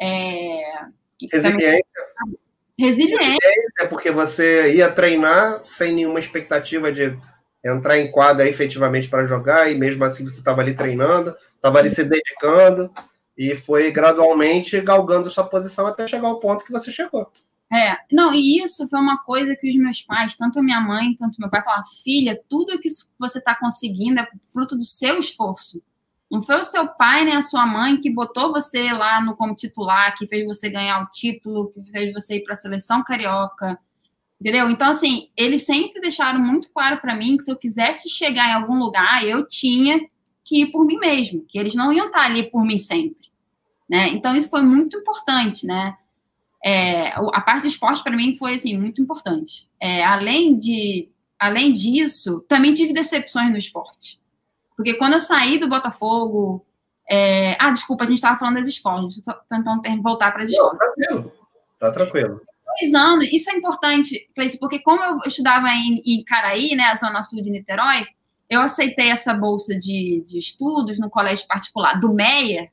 É, 0.00 0.86
Resiliência. 1.32 1.84
Também... 2.18 2.38
Resiliência. 2.78 3.50
É 3.80 3.86
porque 3.86 4.10
você 4.10 4.74
ia 4.74 4.90
treinar 4.90 5.60
sem 5.62 5.92
nenhuma 5.92 6.18
expectativa 6.18 6.90
de 6.90 7.16
entrar 7.64 7.98
em 7.98 8.10
quadra 8.10 8.48
efetivamente 8.48 9.08
para 9.08 9.24
jogar, 9.24 9.70
e 9.70 9.74
mesmo 9.74 10.04
assim 10.04 10.24
você 10.24 10.38
estava 10.38 10.60
ali 10.60 10.74
treinando, 10.74 11.34
estava 11.56 11.78
ali 11.78 11.88
se 11.88 12.04
dedicando, 12.04 12.90
e 13.36 13.54
foi 13.54 13.90
gradualmente 13.90 14.80
galgando 14.80 15.30
sua 15.30 15.44
posição 15.44 15.86
até 15.86 16.06
chegar 16.06 16.28
ao 16.28 16.40
ponto 16.40 16.64
que 16.64 16.72
você 16.72 16.92
chegou. 16.92 17.30
É, 17.74 17.98
não, 18.12 18.32
e 18.32 18.62
isso 18.62 18.88
foi 18.88 19.00
uma 19.00 19.18
coisa 19.18 19.56
que 19.56 19.68
os 19.68 19.74
meus 19.74 20.00
pais, 20.00 20.36
tanto 20.36 20.60
a 20.60 20.62
minha 20.62 20.80
mãe, 20.80 21.12
tanto 21.16 21.40
meu 21.40 21.50
pai, 21.50 21.60
falaram: 21.60 21.82
filha, 22.04 22.40
tudo 22.48 22.78
que 22.78 22.88
você 23.18 23.38
está 23.38 23.52
conseguindo 23.52 24.20
é 24.20 24.28
fruto 24.52 24.76
do 24.76 24.84
seu 24.84 25.18
esforço. 25.18 25.82
Não 26.30 26.40
foi 26.40 26.60
o 26.60 26.64
seu 26.64 26.86
pai 26.86 27.24
nem 27.24 27.34
a 27.34 27.42
sua 27.42 27.66
mãe 27.66 28.00
que 28.00 28.08
botou 28.08 28.52
você 28.52 28.92
lá 28.92 29.20
no 29.20 29.36
como 29.36 29.56
titular, 29.56 30.16
que 30.16 30.26
fez 30.28 30.46
você 30.46 30.70
ganhar 30.70 31.02
o 31.02 31.10
título, 31.10 31.72
que 31.72 31.82
fez 31.90 32.12
você 32.12 32.36
ir 32.36 32.44
para 32.44 32.54
a 32.54 32.56
seleção 32.56 33.02
carioca, 33.02 33.76
entendeu? 34.40 34.70
Então, 34.70 34.88
assim, 34.88 35.30
eles 35.36 35.66
sempre 35.66 36.00
deixaram 36.00 36.38
muito 36.40 36.70
claro 36.70 37.00
para 37.00 37.16
mim 37.16 37.36
que 37.36 37.42
se 37.42 37.50
eu 37.50 37.56
quisesse 37.56 38.08
chegar 38.08 38.50
em 38.50 38.54
algum 38.54 38.78
lugar, 38.78 39.24
eu 39.24 39.48
tinha 39.48 40.00
que 40.44 40.62
ir 40.62 40.66
por 40.66 40.84
mim 40.86 40.98
mesmo, 40.98 41.44
que 41.48 41.58
eles 41.58 41.74
não 41.74 41.92
iam 41.92 42.06
estar 42.06 42.22
ali 42.22 42.48
por 42.50 42.64
mim 42.64 42.78
sempre, 42.78 43.30
né? 43.88 44.08
Então, 44.10 44.34
isso 44.36 44.48
foi 44.48 44.62
muito 44.62 44.96
importante, 44.96 45.66
né? 45.66 45.96
É, 46.64 47.08
a 47.12 47.40
parte 47.42 47.62
do 47.62 47.68
esporte 47.68 48.02
para 48.02 48.16
mim 48.16 48.36
foi 48.38 48.54
assim 48.54 48.78
muito 48.78 49.02
importante. 49.02 49.68
É, 49.78 50.02
além 50.02 50.56
de 50.56 51.10
além 51.38 51.72
disso, 51.72 52.40
também 52.48 52.72
tive 52.72 52.94
decepções 52.94 53.50
no 53.50 53.58
esporte, 53.58 54.18
porque 54.76 54.94
quando 54.94 55.12
eu 55.12 55.20
saí 55.20 55.58
do 55.58 55.68
Botafogo, 55.68 56.64
é... 57.08 57.54
ah, 57.60 57.70
desculpa, 57.70 58.04
a 58.04 58.06
gente 58.06 58.16
estava 58.16 58.38
falando 58.38 58.54
das 58.54 58.66
escolas, 58.66 59.20
eu 59.26 59.34
tentando 59.48 59.82
voltar 60.02 60.32
para 60.32 60.42
as 60.42 60.48
escolas. 60.48 60.78
Tá 60.78 60.86
tranquilo, 60.86 61.32
tá 61.78 61.90
tranquilo. 61.92 62.40
Dois 62.80 62.94
anos, 62.94 63.28
isso 63.30 63.50
é 63.50 63.56
importante, 63.56 64.26
porque 64.58 64.78
como 64.78 65.04
eu 65.04 65.18
estudava 65.26 65.68
em, 65.68 66.02
em 66.06 66.24
Caraí, 66.24 66.74
né, 66.74 66.84
a 66.84 66.94
zona 66.94 67.22
sul 67.22 67.42
de 67.42 67.50
Niterói, 67.50 68.06
eu 68.48 68.60
aceitei 68.62 69.10
essa 69.10 69.34
bolsa 69.34 69.76
de, 69.76 70.24
de 70.26 70.38
estudos 70.38 70.98
no 70.98 71.10
colégio 71.10 71.46
particular 71.46 72.00
do 72.00 72.12
Meia, 72.12 72.70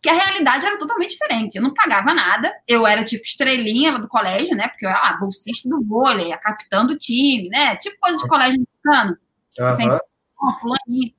que 0.00 0.08
a 0.08 0.14
realidade 0.14 0.64
era 0.64 0.78
totalmente 0.78 1.10
diferente. 1.10 1.56
Eu 1.56 1.62
não 1.62 1.74
pagava 1.74 2.14
nada, 2.14 2.52
eu 2.66 2.86
era 2.86 3.02
tipo 3.02 3.24
estrelinha 3.24 3.98
do 3.98 4.08
colégio, 4.08 4.56
né? 4.56 4.68
Porque 4.68 4.86
eu 4.86 4.90
era 4.90 5.00
ah, 5.00 5.16
bolsista 5.18 5.68
do 5.68 5.82
vôlei, 5.84 6.32
a 6.32 6.38
capitã 6.38 6.86
do 6.86 6.96
time, 6.96 7.48
né? 7.48 7.76
Tipo 7.76 7.96
coisa 7.98 8.18
de 8.18 8.28
colégio 8.28 8.64
americano. 8.84 9.18
Uhum. 9.58 9.98
Oh, 10.40 10.54
fulaninho. 10.54 11.14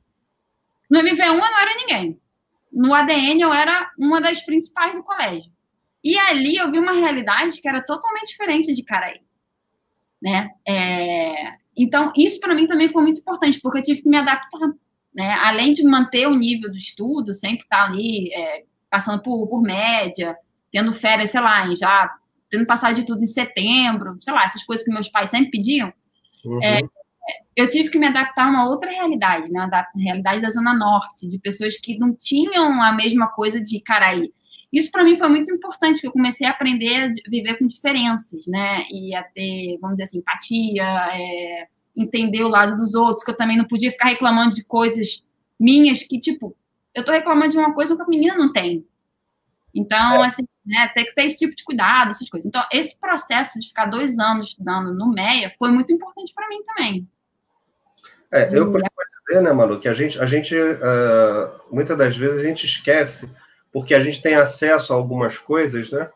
No 0.90 1.00
MV1 1.02 1.26
eu 1.26 1.38
não 1.38 1.62
era 1.62 1.76
ninguém. 1.76 2.20
No 2.72 2.94
ADN 2.94 3.42
eu 3.42 3.54
era 3.54 3.92
uma 3.98 4.22
das 4.22 4.42
principais 4.46 4.96
do 4.98 5.04
colégio. 5.04 5.52
E 6.04 6.18
ali 6.18 6.56
eu 6.56 6.72
vi 6.72 6.80
uma 6.80 6.94
realidade 6.94 7.62
que 7.62 7.68
era 7.68 7.82
totalmente 7.82 8.30
diferente 8.30 8.74
de 8.74 8.84
Caraí. 8.84 9.20
Né? 10.22 10.50
É... 10.66 11.54
Então, 11.76 12.12
isso 12.16 12.40
para 12.40 12.56
mim 12.56 12.68
também 12.68 12.90
foi 12.90 13.02
muito 13.04 13.22
importante, 13.22 13.60
porque 13.62 13.80
eu 13.80 13.84
tive 13.84 14.02
que 14.04 14.10
me 14.10 14.18
adaptar. 14.18 14.70
Né? 15.14 15.34
Além 15.44 15.74
de 15.74 15.84
manter 15.84 16.28
o 16.28 16.36
nível 16.36 16.72
do 16.72 16.78
estudo, 16.78 17.36
sempre 17.36 17.64
estar 17.64 17.78
tá 17.78 17.86
ali 17.86 18.34
é, 18.34 18.64
passando 18.90 19.22
por, 19.22 19.48
por 19.48 19.62
média, 19.62 20.36
tendo 20.72 20.94
férias, 20.94 21.32
sei 21.32 21.42
lá, 21.42 21.74
já 21.76 22.14
tendo 22.50 22.66
passado 22.66 22.96
de 22.96 23.06
tudo 23.06 23.22
em 23.22 23.28
setembro, 23.28 24.18
sei 24.22 24.34
lá, 24.34 24.44
essas 24.44 24.64
coisas 24.64 24.84
que 24.84 24.92
meus 24.92 25.08
pais 25.08 25.30
sempre 25.30 25.52
pediam. 25.52 25.94
Uhum. 26.44 26.64
É, 26.64 26.82
eu 27.56 27.70
tive 27.70 27.90
que 27.90 28.00
me 28.00 28.08
adaptar 28.08 28.46
a 28.46 28.50
uma 28.50 28.68
outra 28.68 28.90
realidade, 28.90 29.52
né? 29.52 29.70
A 29.72 29.86
realidade 29.96 30.42
da 30.42 30.50
Zona 30.50 30.74
Norte, 30.74 31.28
de 31.28 31.38
pessoas 31.38 31.78
que 31.78 31.98
não 32.00 32.16
tinham 32.16 32.82
a 32.82 32.92
mesma 32.92 33.28
coisa 33.28 33.62
de 33.62 33.80
Caraí. 33.82 34.34
Isso 34.72 34.92
para 34.92 35.04
mim 35.04 35.18
foi 35.18 35.30
muito 35.30 35.54
importante, 35.54 35.96
porque 35.96 36.08
eu 36.08 36.12
comecei 36.12 36.46
a 36.48 36.52
aprender 36.52 36.96
a 36.96 37.30
viver 37.30 37.58
com 37.58 37.68
diferenças, 37.68 38.46
né? 38.48 38.84
E 38.90 39.16
a 39.16 39.24
ter, 39.24 39.78
vamos 39.82 39.96
dizer 39.96 40.04
assim, 40.04 40.20
empatia, 40.20 40.86
é, 41.14 41.68
entender 41.96 42.44
o 42.44 42.50
lado 42.50 42.78
dos 42.78 42.94
outros, 42.94 43.24
que 43.26 43.32
eu 43.32 43.38
também 43.38 43.58
não 43.58 43.66
podia 43.66 43.92
ficar 43.92 44.10
reclamando 44.10 44.56
de 44.56 44.64
coisas 44.64 45.24
minhas 45.60 46.04
que, 46.04 46.20
tipo, 46.20 46.56
eu 46.94 47.04
tô 47.04 47.12
reclamando 47.12 47.52
de 47.52 47.58
uma 47.58 47.74
coisa 47.74 47.96
que 47.96 48.02
a 48.02 48.08
menina 48.08 48.38
não 48.38 48.52
tem. 48.52 48.86
Então, 49.74 50.24
é. 50.24 50.26
assim, 50.26 50.48
né, 50.66 50.90
tem 50.94 51.06
que 51.06 51.14
ter 51.14 51.24
esse 51.24 51.38
tipo 51.38 51.56
de 51.56 51.64
cuidado, 51.64 52.10
essas 52.10 52.30
coisas. 52.30 52.48
Então, 52.48 52.64
esse 52.72 52.98
processo 52.98 53.60
de 53.60 53.68
ficar 53.68 53.86
dois 53.86 54.18
anos 54.18 54.50
estudando 54.50 54.94
no 54.94 55.12
MEA 55.12 55.54
foi 55.58 55.72
muito 55.72 55.94
importante 55.94 56.34
para 56.34 56.48
mim 56.50 56.64
também. 56.64 57.08
É, 58.32 58.56
eu 58.56 58.72
costumo 58.72 58.92
dizer, 59.28 59.42
né, 59.42 59.52
Malu, 59.52 59.80
que 59.80 59.88
a 59.88 59.94
gente, 59.94 60.20
a 60.20 60.26
gente 60.26 60.56
uh, 60.56 61.62
muitas 61.72 61.98
das 61.98 62.16
vezes 62.16 62.40
a 62.40 62.44
gente 62.44 62.66
esquece, 62.66 63.30
porque 63.72 63.94
a 63.94 64.00
gente 64.00 64.22
tem 64.22 64.36
acesso 64.36 64.94
a 64.94 64.96
algumas 64.96 65.38
coisas, 65.38 65.90
né? 65.92 66.10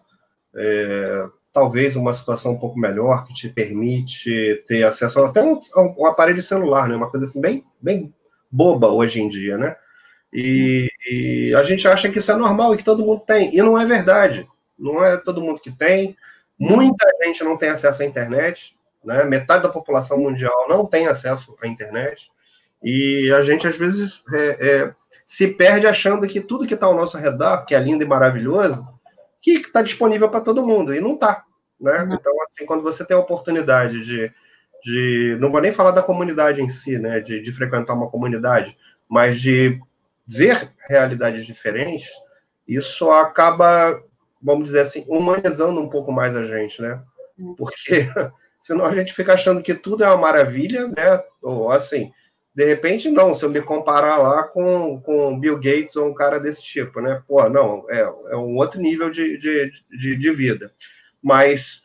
É, 0.55 1.28
talvez 1.51 1.95
uma 1.95 2.13
situação 2.13 2.53
um 2.53 2.59
pouco 2.59 2.78
melhor 2.78 3.26
que 3.26 3.34
te 3.34 3.49
permite 3.49 4.63
ter 4.67 4.84
acesso 4.84 5.19
a 5.19 5.28
até 5.28 5.41
um, 5.41 5.59
um 5.76 6.05
aparelho 6.05 6.41
celular, 6.41 6.88
né? 6.88 6.95
Uma 6.95 7.09
coisa 7.09 7.26
assim 7.26 7.41
bem, 7.41 7.65
bem 7.82 8.13
boba 8.51 8.88
hoje 8.89 9.19
em 9.19 9.28
dia, 9.28 9.57
né? 9.57 9.76
E, 10.34 10.89
e, 11.07 11.53
a 11.55 11.61
gente 11.61 11.88
acha 11.88 12.09
que 12.09 12.17
isso 12.17 12.31
é 12.31 12.36
normal 12.36 12.73
e 12.73 12.77
que 12.77 12.84
todo 12.84 13.05
mundo 13.05 13.21
tem. 13.21 13.55
E 13.55 13.61
não 13.61 13.79
é 13.79 13.86
verdade. 13.86 14.47
Não 14.77 15.03
é 15.03 15.15
todo 15.17 15.41
mundo 15.41 15.61
que 15.61 15.71
tem. 15.71 16.17
Muita 16.59 17.07
gente 17.23 17.43
não 17.43 17.55
tem 17.55 17.69
acesso 17.69 18.01
à 18.01 18.05
internet. 18.05 18.75
Né? 19.05 19.23
Metade 19.25 19.63
da 19.63 19.69
população 19.69 20.17
mundial 20.17 20.67
não 20.67 20.86
tem 20.86 21.07
acesso 21.07 21.55
à 21.61 21.67
internet. 21.67 22.31
E 22.84 23.31
a 23.31 23.43
gente, 23.43 23.67
às 23.67 23.77
vezes, 23.77 24.23
é, 24.34 24.67
é, 24.67 24.95
se 25.25 25.47
perde 25.47 25.86
achando 25.86 26.27
que 26.27 26.41
tudo 26.41 26.65
que 26.65 26.73
está 26.73 26.88
ao 26.88 26.95
nosso 26.95 27.17
redor, 27.17 27.65
que 27.65 27.75
é 27.75 27.79
lindo 27.79 28.03
e 28.03 28.07
maravilhoso, 28.07 28.88
que 29.39 29.51
está 29.51 29.81
disponível 29.84 30.29
para 30.29 30.41
todo 30.41 30.65
mundo. 30.65 30.95
E 30.95 30.99
não 30.99 31.13
está. 31.13 31.43
Né? 31.79 32.07
Então, 32.11 32.34
assim, 32.41 32.65
quando 32.65 32.81
você 32.81 33.05
tem 33.05 33.15
a 33.15 33.19
oportunidade 33.19 34.03
de, 34.03 34.31
de. 34.81 35.38
Não 35.39 35.51
vou 35.51 35.61
nem 35.61 35.71
falar 35.71 35.91
da 35.91 36.01
comunidade 36.01 36.61
em 36.61 36.67
si, 36.67 36.97
né? 36.97 37.19
de, 37.19 37.39
de 37.39 37.51
frequentar 37.51 37.93
uma 37.93 38.09
comunidade, 38.09 38.75
mas 39.07 39.39
de 39.39 39.79
ver 40.26 40.71
realidades 40.89 41.45
diferentes, 41.45 42.09
isso 42.67 43.09
acaba, 43.11 44.01
vamos 44.41 44.65
dizer 44.65 44.82
assim, 44.82 45.05
humanizando 45.07 45.80
um 45.80 45.89
pouco 45.89 46.11
mais 46.11 46.36
a 46.36 46.43
gente, 46.43 46.82
né? 46.82 47.01
Porque 47.57 48.07
senão 48.59 48.86
a 48.86 48.95
gente 48.95 49.13
fica 49.13 49.34
achando 49.34 49.61
que 49.61 49.74
tudo 49.74 50.03
é 50.03 50.07
uma 50.07 50.17
maravilha, 50.17 50.88
né? 50.88 51.24
Ou 51.41 51.71
assim, 51.71 52.11
de 52.55 52.65
repente, 52.65 53.09
não, 53.09 53.34
se 53.34 53.43
eu 53.43 53.49
me 53.49 53.61
comparar 53.61 54.17
lá 54.17 54.43
com, 54.43 55.01
com 55.01 55.39
Bill 55.39 55.55
Gates 55.55 55.95
ou 55.95 56.07
um 56.07 56.13
cara 56.13 56.39
desse 56.39 56.63
tipo, 56.63 57.01
né? 57.01 57.21
Pô, 57.28 57.49
não, 57.49 57.86
é, 57.89 58.01
é 58.01 58.38
um 58.38 58.55
outro 58.57 58.80
nível 58.80 59.09
de, 59.09 59.38
de, 59.38 59.71
de, 59.89 60.15
de 60.15 60.32
vida. 60.32 60.71
Mas 61.21 61.82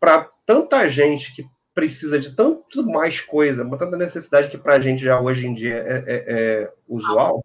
para 0.00 0.28
tanta 0.44 0.88
gente 0.88 1.34
que 1.34 1.46
precisa 1.74 2.18
de 2.18 2.34
tanto 2.34 2.84
mais 2.84 3.20
coisa, 3.20 3.62
uma 3.62 3.78
tanta 3.78 3.96
necessidade 3.96 4.48
que 4.48 4.58
para 4.58 4.74
a 4.74 4.80
gente 4.80 5.02
já 5.02 5.20
hoje 5.20 5.46
em 5.46 5.54
dia 5.54 5.76
é, 5.76 6.04
é, 6.06 6.24
é 6.26 6.72
usual, 6.88 7.44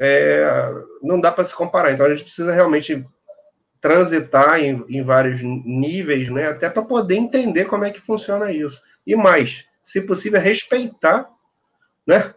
é, 0.00 0.72
não 1.02 1.20
dá 1.20 1.30
para 1.30 1.44
se 1.44 1.54
comparar. 1.54 1.92
Então 1.92 2.06
a 2.06 2.10
gente 2.10 2.24
precisa 2.24 2.52
realmente 2.52 3.04
transitar 3.80 4.60
em, 4.60 4.82
em 4.88 5.02
vários 5.02 5.42
níveis, 5.42 6.30
né, 6.30 6.48
até 6.48 6.70
para 6.70 6.82
poder 6.82 7.16
entender 7.16 7.66
como 7.66 7.84
é 7.84 7.90
que 7.90 8.00
funciona 8.00 8.50
isso. 8.50 8.80
E 9.06 9.14
mais, 9.14 9.66
se 9.82 10.00
possível, 10.00 10.40
respeitar 10.40 11.28
né, 12.06 12.32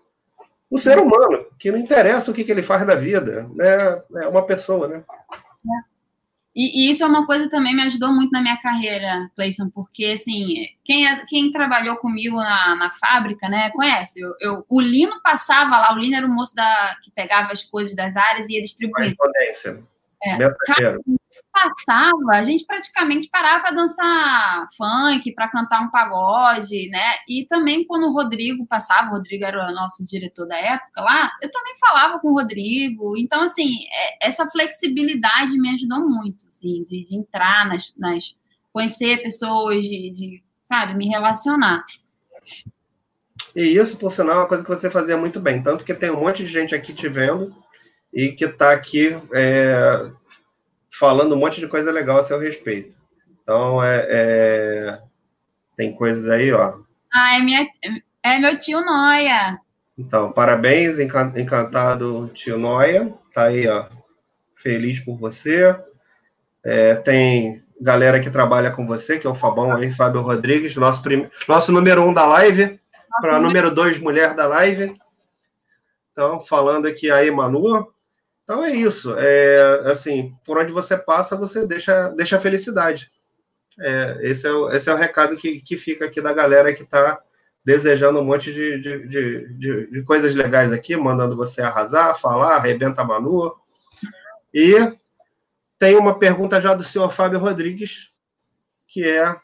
o 0.70 0.78
ser 0.78 1.00
humano, 1.00 1.46
que 1.58 1.72
não 1.72 1.80
interessa 1.80 2.32
o 2.32 2.34
que, 2.34 2.44
que 2.44 2.52
ele 2.52 2.62
faz 2.62 2.86
da 2.86 2.96
vida, 2.96 3.50
né, 3.56 4.02
é 4.24 4.28
uma 4.28 4.46
pessoa, 4.46 4.90
né? 4.90 5.04
É. 5.66 5.97
E, 6.58 6.88
e, 6.88 6.90
isso 6.90 7.04
é 7.04 7.06
uma 7.06 7.24
coisa 7.24 7.44
que 7.44 7.52
também 7.52 7.76
me 7.76 7.84
ajudou 7.84 8.12
muito 8.12 8.32
na 8.32 8.42
minha 8.42 8.58
carreira, 8.58 9.30
Clayson, 9.36 9.70
porque, 9.70 10.06
assim, 10.06 10.66
quem, 10.84 11.08
é, 11.08 11.24
quem 11.28 11.52
trabalhou 11.52 11.98
comigo 11.98 12.38
na, 12.38 12.76
na 12.76 12.90
fábrica, 12.90 13.48
né, 13.48 13.70
conhece. 13.70 14.20
Eu, 14.20 14.34
eu, 14.42 14.66
o 14.68 14.82
Lino 14.82 15.22
passava 15.22 15.78
lá, 15.78 15.94
o 15.94 16.00
Lino 16.00 16.16
era 16.16 16.26
o 16.26 16.30
moço 16.30 16.56
da, 16.56 16.98
que 17.04 17.12
pegava 17.12 17.52
as 17.52 17.64
coisas 17.64 17.96
das 17.96 18.18
áreas 18.18 18.50
e 18.50 18.56
ia 18.56 18.64
distribuir. 18.64 19.16
Correspondência. 19.16 19.84
É, 20.24 20.36
cada 20.66 21.00
passava, 21.58 22.32
a 22.34 22.44
gente 22.44 22.66
praticamente 22.66 23.30
parava 23.30 23.62
para 23.62 23.72
dançar 23.72 24.68
funk, 24.78 25.34
para 25.34 25.48
cantar 25.48 25.82
um 25.82 25.90
pagode, 25.90 26.88
né? 26.90 27.04
E 27.28 27.46
também 27.48 27.86
quando 27.86 28.08
o 28.08 28.14
Rodrigo 28.14 28.66
passava, 28.68 29.10
o 29.10 29.14
Rodrigo 29.14 29.44
era 29.44 29.70
o 29.70 29.74
nosso 29.74 30.06
diretor 30.06 30.48
da 30.48 30.58
época 30.58 31.02
lá, 31.02 31.32
eu 31.42 31.50
também 31.52 31.76
falava 31.80 32.20
com 32.20 32.30
o 32.30 32.34
Rodrigo. 32.34 33.18
Então, 33.18 33.42
assim, 33.42 33.72
é, 33.92 34.28
essa 34.28 34.46
flexibilidade 34.48 35.58
me 35.58 35.74
ajudou 35.74 36.08
muito, 36.08 36.48
assim, 36.48 36.84
de, 36.84 37.04
de 37.04 37.16
entrar 37.16 37.68
nas, 37.68 37.94
nas, 37.98 38.36
conhecer 38.72 39.24
pessoas, 39.24 39.84
de, 39.84 40.12
de, 40.12 40.44
sabe, 40.64 40.94
me 40.94 41.08
relacionar. 41.08 41.84
E 43.56 43.62
isso, 43.62 43.98
por 43.98 44.12
sinal, 44.12 44.36
é 44.36 44.38
uma 44.40 44.48
coisa 44.48 44.64
que 44.64 44.70
você 44.70 44.90
fazia 44.90 45.18
muito 45.18 45.40
bem. 45.40 45.62
Tanto 45.62 45.84
que 45.84 45.94
tem 45.94 46.12
um 46.12 46.20
monte 46.20 46.44
de 46.44 46.50
gente 46.50 46.76
aqui 46.76 46.94
te 46.94 47.10
vendo 47.10 47.56
e 48.14 48.32
que 48.32 48.46
está 48.46 48.72
aqui 48.72 49.18
é, 49.34 50.12
falando 50.98 51.36
um 51.36 51.38
monte 51.38 51.60
de 51.60 51.68
coisa 51.68 51.92
legal 51.92 52.20
a 52.20 52.24
seu 52.24 52.40
respeito. 52.40 52.96
Então, 53.42 53.84
é, 53.84 54.06
é, 54.10 54.92
tem 55.76 55.94
coisas 55.94 56.28
aí, 56.28 56.52
ó. 56.52 56.80
Ah, 57.14 57.38
é, 57.38 57.40
minha, 57.40 57.66
é 58.24 58.40
meu 58.40 58.58
tio 58.58 58.84
Noia. 58.84 59.60
Então, 59.98 60.32
parabéns, 60.32 61.00
encantado 61.00 62.30
tio 62.34 62.58
Noia. 62.58 63.14
Tá 63.34 63.44
aí, 63.44 63.68
ó. 63.68 63.86
Feliz 64.56 65.00
por 65.00 65.18
você. 65.18 65.76
É, 66.64 66.96
tem 66.96 67.64
galera 67.80 68.20
que 68.20 68.30
trabalha 68.30 68.72
com 68.72 68.86
você, 68.86 69.20
que 69.20 69.28
é 69.28 69.30
o 69.30 69.36
Fabão 69.36 69.74
aí, 69.76 69.92
Fábio 69.92 70.22
Rodrigues, 70.22 70.76
nosso, 70.76 71.02
prim... 71.02 71.30
nosso 71.48 71.72
número 71.72 72.02
um 72.04 72.12
da 72.12 72.26
live, 72.26 72.80
para 73.22 73.40
número 73.40 73.74
dois, 73.74 74.00
mulher 74.00 74.34
da 74.34 74.48
live. 74.48 74.94
Então, 76.12 76.42
falando 76.42 76.88
aqui 76.88 77.12
aí, 77.12 77.30
Manu, 77.30 77.88
então 78.48 78.64
é 78.64 78.74
isso. 78.74 79.14
É, 79.18 79.92
assim, 79.92 80.34
por 80.46 80.58
onde 80.58 80.72
você 80.72 80.96
passa, 80.96 81.36
você 81.36 81.68
deixa, 81.68 82.08
deixa 82.12 82.38
a 82.38 82.40
felicidade. 82.40 83.12
É, 83.78 84.20
esse, 84.22 84.48
é 84.48 84.52
o, 84.54 84.72
esse 84.72 84.90
é 84.90 84.94
o 84.94 84.96
recado 84.96 85.36
que, 85.36 85.60
que 85.60 85.76
fica 85.76 86.06
aqui 86.06 86.22
da 86.22 86.32
galera 86.32 86.74
que 86.74 86.84
está 86.84 87.22
desejando 87.66 88.22
um 88.22 88.24
monte 88.24 88.54
de, 88.54 88.80
de, 88.80 89.08
de, 89.10 89.92
de, 89.92 90.04
coisas 90.04 90.34
legais 90.34 90.72
aqui, 90.72 90.96
mandando 90.96 91.36
você 91.36 91.62
arrasar, 91.62 92.18
falar, 92.18 92.56
arrebenta 92.56 93.02
a 93.02 93.04
Manu. 93.04 93.54
E 94.54 94.76
tem 95.78 95.98
uma 95.98 96.18
pergunta 96.18 96.62
já 96.62 96.74
do 96.74 96.86
senhor 96.86 97.12
Fábio 97.12 97.40
Rodrigues, 97.40 98.12
que 98.88 99.04
é, 99.04 99.36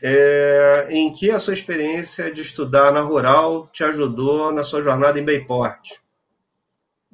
é 0.00 0.86
em 0.90 1.12
que 1.12 1.32
a 1.32 1.40
sua 1.40 1.52
experiência 1.52 2.32
de 2.32 2.42
estudar 2.42 2.92
na 2.92 3.00
Rural 3.00 3.66
te 3.72 3.82
ajudou 3.82 4.52
na 4.52 4.62
sua 4.62 4.84
jornada 4.84 5.18
em 5.18 5.24
Bayport? 5.24 6.05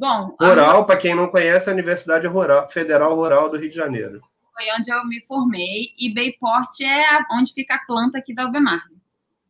Bom, 0.02 0.34
Rural, 0.40 0.80
a... 0.80 0.84
para 0.84 0.96
quem 0.96 1.14
não 1.14 1.28
conhece, 1.28 1.70
a 1.70 1.72
Universidade 1.72 2.26
Rural, 2.26 2.68
Federal 2.68 3.14
Rural 3.14 3.48
do 3.48 3.56
Rio 3.56 3.70
de 3.70 3.76
Janeiro. 3.76 4.20
Foi 4.52 4.64
onde 4.76 4.92
eu 4.92 5.06
me 5.06 5.24
formei, 5.24 5.94
e 5.96 6.12
Bayport 6.12 6.80
é 6.80 7.20
onde 7.30 7.52
fica 7.52 7.76
a 7.76 7.86
planta 7.86 8.18
aqui 8.18 8.34
da 8.34 8.42
Albemar. 8.42 8.82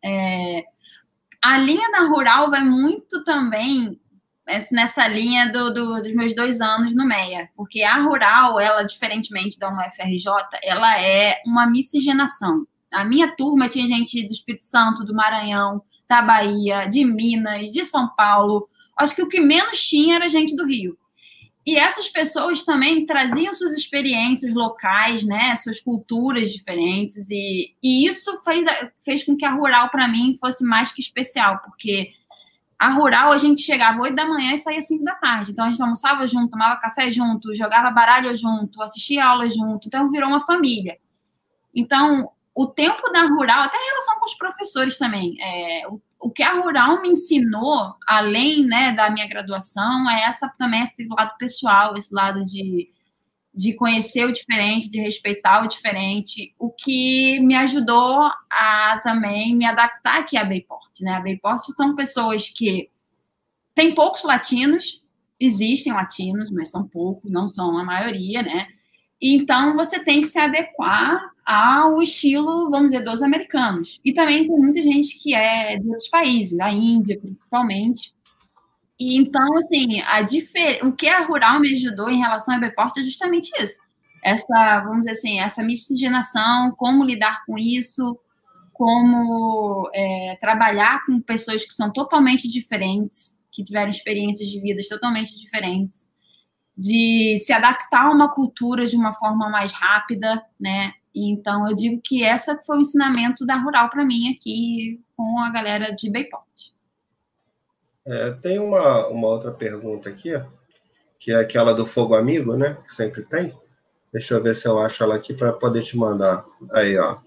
É... 0.05 0.63
A 1.43 1.57
linha 1.57 1.91
da 1.91 2.01
Rural 2.01 2.51
vai 2.51 2.63
muito 2.63 3.25
também 3.25 3.99
nessa 4.71 5.09
linha 5.09 5.51
do, 5.51 5.73
do, 5.73 6.03
dos 6.03 6.15
meus 6.15 6.35
dois 6.35 6.61
anos 6.61 6.95
no 6.95 7.07
MEA, 7.07 7.49
porque 7.57 7.83
a 7.83 8.03
Rural, 8.03 8.61
ela, 8.61 8.83
diferentemente 8.83 9.59
da 9.59 9.71
UFRJ, 9.71 10.31
ela 10.63 11.01
é 11.01 11.41
uma 11.47 11.67
miscigenação. 11.67 12.67
A 12.93 13.07
minha 13.07 13.35
turma 13.35 13.71
tinha 13.71 13.89
gente 13.89 14.27
do 14.27 14.33
Espírito 14.33 14.65
Santo, 14.65 15.03
do 15.03 15.15
Maranhão, 15.15 15.83
da 16.07 16.21
Bahia, 16.21 16.85
de 16.85 17.07
Minas, 17.07 17.71
de 17.71 17.85
São 17.87 18.07
Paulo, 18.15 18.69
acho 18.97 19.15
que 19.15 19.23
o 19.23 19.29
que 19.29 19.41
menos 19.41 19.83
tinha 19.83 20.17
era 20.17 20.29
gente 20.29 20.57
do 20.57 20.67
Rio. 20.67 20.97
E 21.65 21.79
essas 21.79 22.09
pessoas 22.09 22.65
também 22.65 23.07
traziam 23.07 23.55
suas 23.55 23.73
experiências 23.73 24.53
locais, 24.53 25.25
né, 25.25 25.55
suas 25.55 25.79
culturas 25.79 26.53
diferentes, 26.53 27.31
e, 27.31 27.73
e 27.81 28.05
isso 28.07 28.37
fez, 28.43 28.65
fez 29.05 29.25
com 29.25 29.37
que 29.37 29.45
a 29.45 29.53
rural, 29.53 29.89
para 29.89 30.09
mim, 30.09 30.37
fosse 30.41 30.65
mais 30.65 30.91
que 30.91 31.01
especial, 31.01 31.61
porque 31.65 32.13
a 32.83 32.91
rural 32.91 33.31
a 33.31 33.39
gente 33.39 33.63
chegava 33.63 34.03
8 34.03 34.17
da 34.17 34.27
manhã 34.27 34.55
e 34.55 34.59
saía 34.59 34.81
5 34.81 35.05
da 35.05 35.15
tarde. 35.15 35.53
Então 35.53 35.67
a 35.67 35.71
gente 35.71 35.81
almoçava 35.81 36.27
junto, 36.27 36.51
tomava 36.51 36.81
café 36.81 37.09
junto, 37.11 37.55
jogava 37.55 37.93
baralho 37.93 38.35
junto, 38.35 38.83
assistia 38.83 39.25
aula 39.25 39.49
junto. 39.49 39.87
Então 39.87 40.11
virou 40.11 40.29
uma 40.29 40.45
família. 40.45 40.99
Então 41.73 42.29
o 42.53 42.67
tempo 42.67 43.09
da 43.13 43.23
rural, 43.23 43.63
até 43.63 43.77
em 43.77 43.87
relação 43.87 44.19
com 44.19 44.27
os 44.27 44.35
professores 44.35 44.99
também, 44.99 45.37
é, 45.41 45.87
o, 45.89 46.01
o, 46.23 46.31
que 46.31 46.43
a 46.43 46.61
rural 46.61 47.03
me 47.03 47.11
ensinou, 47.11 47.95
além 48.07 48.65
né, 48.65 48.93
da 48.93 49.11
minha 49.11 49.29
graduação, 49.29 50.09
é 50.09 50.23
essa 50.23 50.49
também 50.57 50.83
esse 50.83 51.07
lado 51.07 51.37
pessoal, 51.37 51.97
esse 51.97 52.15
lado 52.15 52.45
de, 52.45 52.89
de 53.53 53.75
conhecer 53.75 54.25
o 54.25 54.33
diferente, 54.33 54.91
de 54.91 55.01
respeitar 55.01 55.65
o 55.65 55.69
diferente, 55.69 56.55
o 56.59 56.71
que 56.71 57.41
me 57.41 57.55
ajudou 57.57 58.31
a 58.51 59.01
também 59.03 59.55
me 59.57 59.65
adaptar 59.65 60.21
aqui 60.21 60.37
a 60.37 60.45
Bayport. 60.45 61.01
Né? 61.01 61.13
A 61.13 61.21
Bayport 61.21 61.63
são 61.77 61.97
pessoas 61.97 62.49
que 62.49 62.89
tem 63.75 63.95
poucos 63.95 64.23
latinos, 64.23 65.03
existem 65.41 65.93
latinos, 65.93 66.51
mas 66.51 66.71
são 66.71 66.87
poucos, 66.87 67.31
não 67.31 67.49
são 67.49 67.77
a 67.79 67.85
maioria, 67.85 68.43
né? 68.43 68.69
Então 69.23 69.77
você 69.77 70.03
tem 70.03 70.21
que 70.21 70.27
se 70.27 70.39
adequar 70.39 71.31
ao 71.47 72.03
estilo, 72.03 72.69
vamos 72.69 72.91
dizer, 72.91 73.05
dos 73.05 73.23
americanos. 73.23 74.01
E 74.05 74.13
também 74.13 74.49
tem 74.49 74.59
muita 74.59 74.83
gente 74.83 75.19
que 75.23 75.33
é 75.33 75.79
de 75.79 75.89
outros 75.89 76.09
países, 76.09 76.59
da 76.59 76.71
Índia 76.71 77.19
principalmente. 77.21 78.13
E 78.99 79.17
então, 79.17 79.57
assim, 79.57 80.01
a 80.03 80.23
difer... 80.23 80.85
o 80.85 80.93
que 80.93 81.09
a 81.09 81.25
Rural 81.25 81.61
me 81.61 81.73
ajudou 81.73 82.11
em 82.11 82.19
relação 82.19 82.55
a 82.55 82.59
Beport 82.59 82.97
é 82.99 83.05
justamente 83.05 83.51
isso. 83.61 83.81
Essa, 84.25 84.81
vamos 84.81 85.01
dizer 85.01 85.13
assim, 85.13 85.41
essa 85.41 85.63
miscigenação, 85.63 86.73
como 86.77 87.05
lidar 87.05 87.45
com 87.45 87.59
isso, 87.59 88.17
como 88.73 89.91
é, 89.93 90.37
trabalhar 90.41 91.05
com 91.05 91.21
pessoas 91.21 91.65
que 91.65 91.75
são 91.75 91.93
totalmente 91.93 92.49
diferentes, 92.49 93.41
que 93.51 93.65
tiveram 93.65 93.91
experiências 93.91 94.49
de 94.49 94.61
vidas 94.61 94.89
totalmente 94.89 95.37
diferentes, 95.37 96.12
de 96.77 97.37
se 97.39 97.53
adaptar 97.53 98.07
a 98.07 98.11
uma 98.11 98.33
cultura 98.33 98.87
de 98.87 98.97
uma 98.97 99.15
forma 99.15 99.49
mais 99.49 99.73
rápida, 99.73 100.43
né? 100.59 100.93
Então, 101.15 101.69
eu 101.69 101.77
digo 101.77 102.01
que 102.03 102.25
essa 102.25 102.59
foi 102.67 102.79
o 102.79 102.81
ensinamento 102.81 103.45
da 103.45 103.57
Rural 103.57 103.91
para 103.91 104.05
mim 104.05 104.35
aqui 104.35 105.01
com 105.15 105.39
a 105.41 105.51
galera 105.51 105.95
de 105.95 106.11
Bayport. 106.11 106.73
É, 108.05 108.31
tem 108.33 108.59
uma, 108.59 109.07
uma 109.09 109.29
outra 109.29 109.53
pergunta 109.53 110.09
aqui, 110.09 110.31
que 111.21 111.31
é 111.31 111.37
aquela 111.37 111.73
do 111.73 111.87
Fogo 111.87 112.15
Amigo, 112.15 112.57
né? 112.57 112.79
Que 112.87 112.95
sempre 112.95 113.23
tem. 113.23 113.55
Deixa 114.13 114.35
eu 114.35 114.43
ver 114.43 114.57
se 114.57 114.67
eu 114.67 114.79
acho 114.79 115.03
ela 115.03 115.15
aqui 115.15 115.33
para 115.35 115.53
poder 115.53 115.83
te 115.83 115.97
mandar. 115.97 116.45
Aí, 116.73 116.99
ó. 116.99 117.19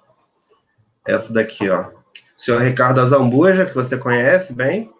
Essa 1.07 1.31
daqui, 1.31 1.69
ó. 1.69 1.89
O 1.89 2.41
senhor 2.41 2.61
Ricardo 2.61 2.99
Azambuja, 2.99 3.65
que 3.65 3.73
você 3.73 3.97
conhece 3.97 4.53
bem. 4.53 4.91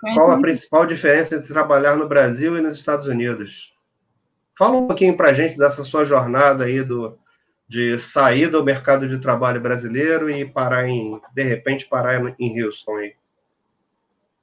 Qual 0.00 0.30
a 0.30 0.40
principal 0.40 0.86
diferença 0.86 1.36
entre 1.36 1.48
trabalhar 1.48 1.96
no 1.96 2.08
Brasil 2.08 2.56
e 2.56 2.60
nos 2.60 2.76
Estados 2.76 3.06
Unidos? 3.06 3.72
Fala 4.56 4.76
um 4.76 4.86
pouquinho 4.86 5.16
para 5.16 5.30
a 5.30 5.32
gente 5.32 5.56
dessa 5.56 5.84
sua 5.84 6.04
jornada 6.04 6.64
aí 6.64 6.82
do, 6.82 7.18
de 7.68 7.98
sair 7.98 8.48
do 8.48 8.64
mercado 8.64 9.08
de 9.08 9.18
trabalho 9.18 9.60
brasileiro 9.60 10.30
e 10.30 10.44
parar 10.44 10.88
em, 10.88 11.20
de 11.34 11.42
repente, 11.42 11.86
parar 11.86 12.34
em 12.38 12.62
Houston 12.62 12.96
aí? 12.96 13.14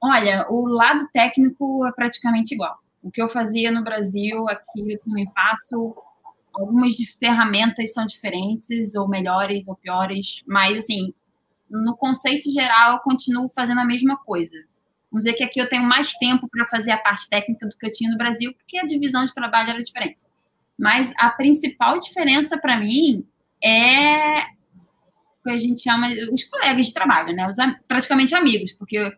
Olha, 0.02 0.46
o 0.48 0.66
lado 0.66 1.08
técnico 1.12 1.86
é 1.86 1.92
praticamente 1.92 2.54
igual. 2.54 2.78
O 3.02 3.10
que 3.10 3.20
eu 3.20 3.28
fazia 3.28 3.70
no 3.70 3.82
Brasil, 3.82 4.48
aqui 4.48 4.92
eu 4.92 4.98
também 5.00 5.26
faço. 5.34 5.96
algumas 6.54 6.94
ferramentas 7.18 7.92
são 7.92 8.06
diferentes, 8.06 8.94
ou 8.94 9.08
melhores, 9.08 9.66
ou 9.66 9.74
piores, 9.74 10.42
mas, 10.46 10.78
assim, 10.78 11.12
no 11.68 11.96
conceito 11.96 12.50
geral, 12.52 12.94
eu 12.94 12.98
continuo 13.00 13.48
fazendo 13.48 13.80
a 13.80 13.84
mesma 13.84 14.16
coisa. 14.18 14.56
Vamos 15.10 15.24
dizer 15.24 15.36
que 15.36 15.44
aqui 15.44 15.60
eu 15.60 15.68
tenho 15.68 15.84
mais 15.84 16.12
tempo 16.14 16.48
para 16.48 16.66
fazer 16.66 16.90
a 16.90 16.98
parte 16.98 17.28
técnica 17.28 17.66
do 17.66 17.76
que 17.76 17.86
eu 17.86 17.90
tinha 17.90 18.10
no 18.10 18.18
Brasil, 18.18 18.52
porque 18.54 18.78
a 18.78 18.84
divisão 18.84 19.24
de 19.24 19.34
trabalho 19.34 19.70
era 19.70 19.82
diferente. 19.82 20.18
Mas 20.78 21.14
a 21.18 21.30
principal 21.30 21.98
diferença 22.00 22.58
para 22.58 22.78
mim 22.78 23.26
é 23.62 24.42
o 24.42 25.44
que 25.44 25.50
a 25.50 25.58
gente 25.58 25.82
chama 25.82 26.08
os 26.32 26.44
colegas 26.44 26.86
de 26.86 26.92
trabalho, 26.92 27.34
né? 27.34 27.48
Os 27.48 27.56
praticamente 27.88 28.34
amigos, 28.34 28.72
porque 28.72 29.16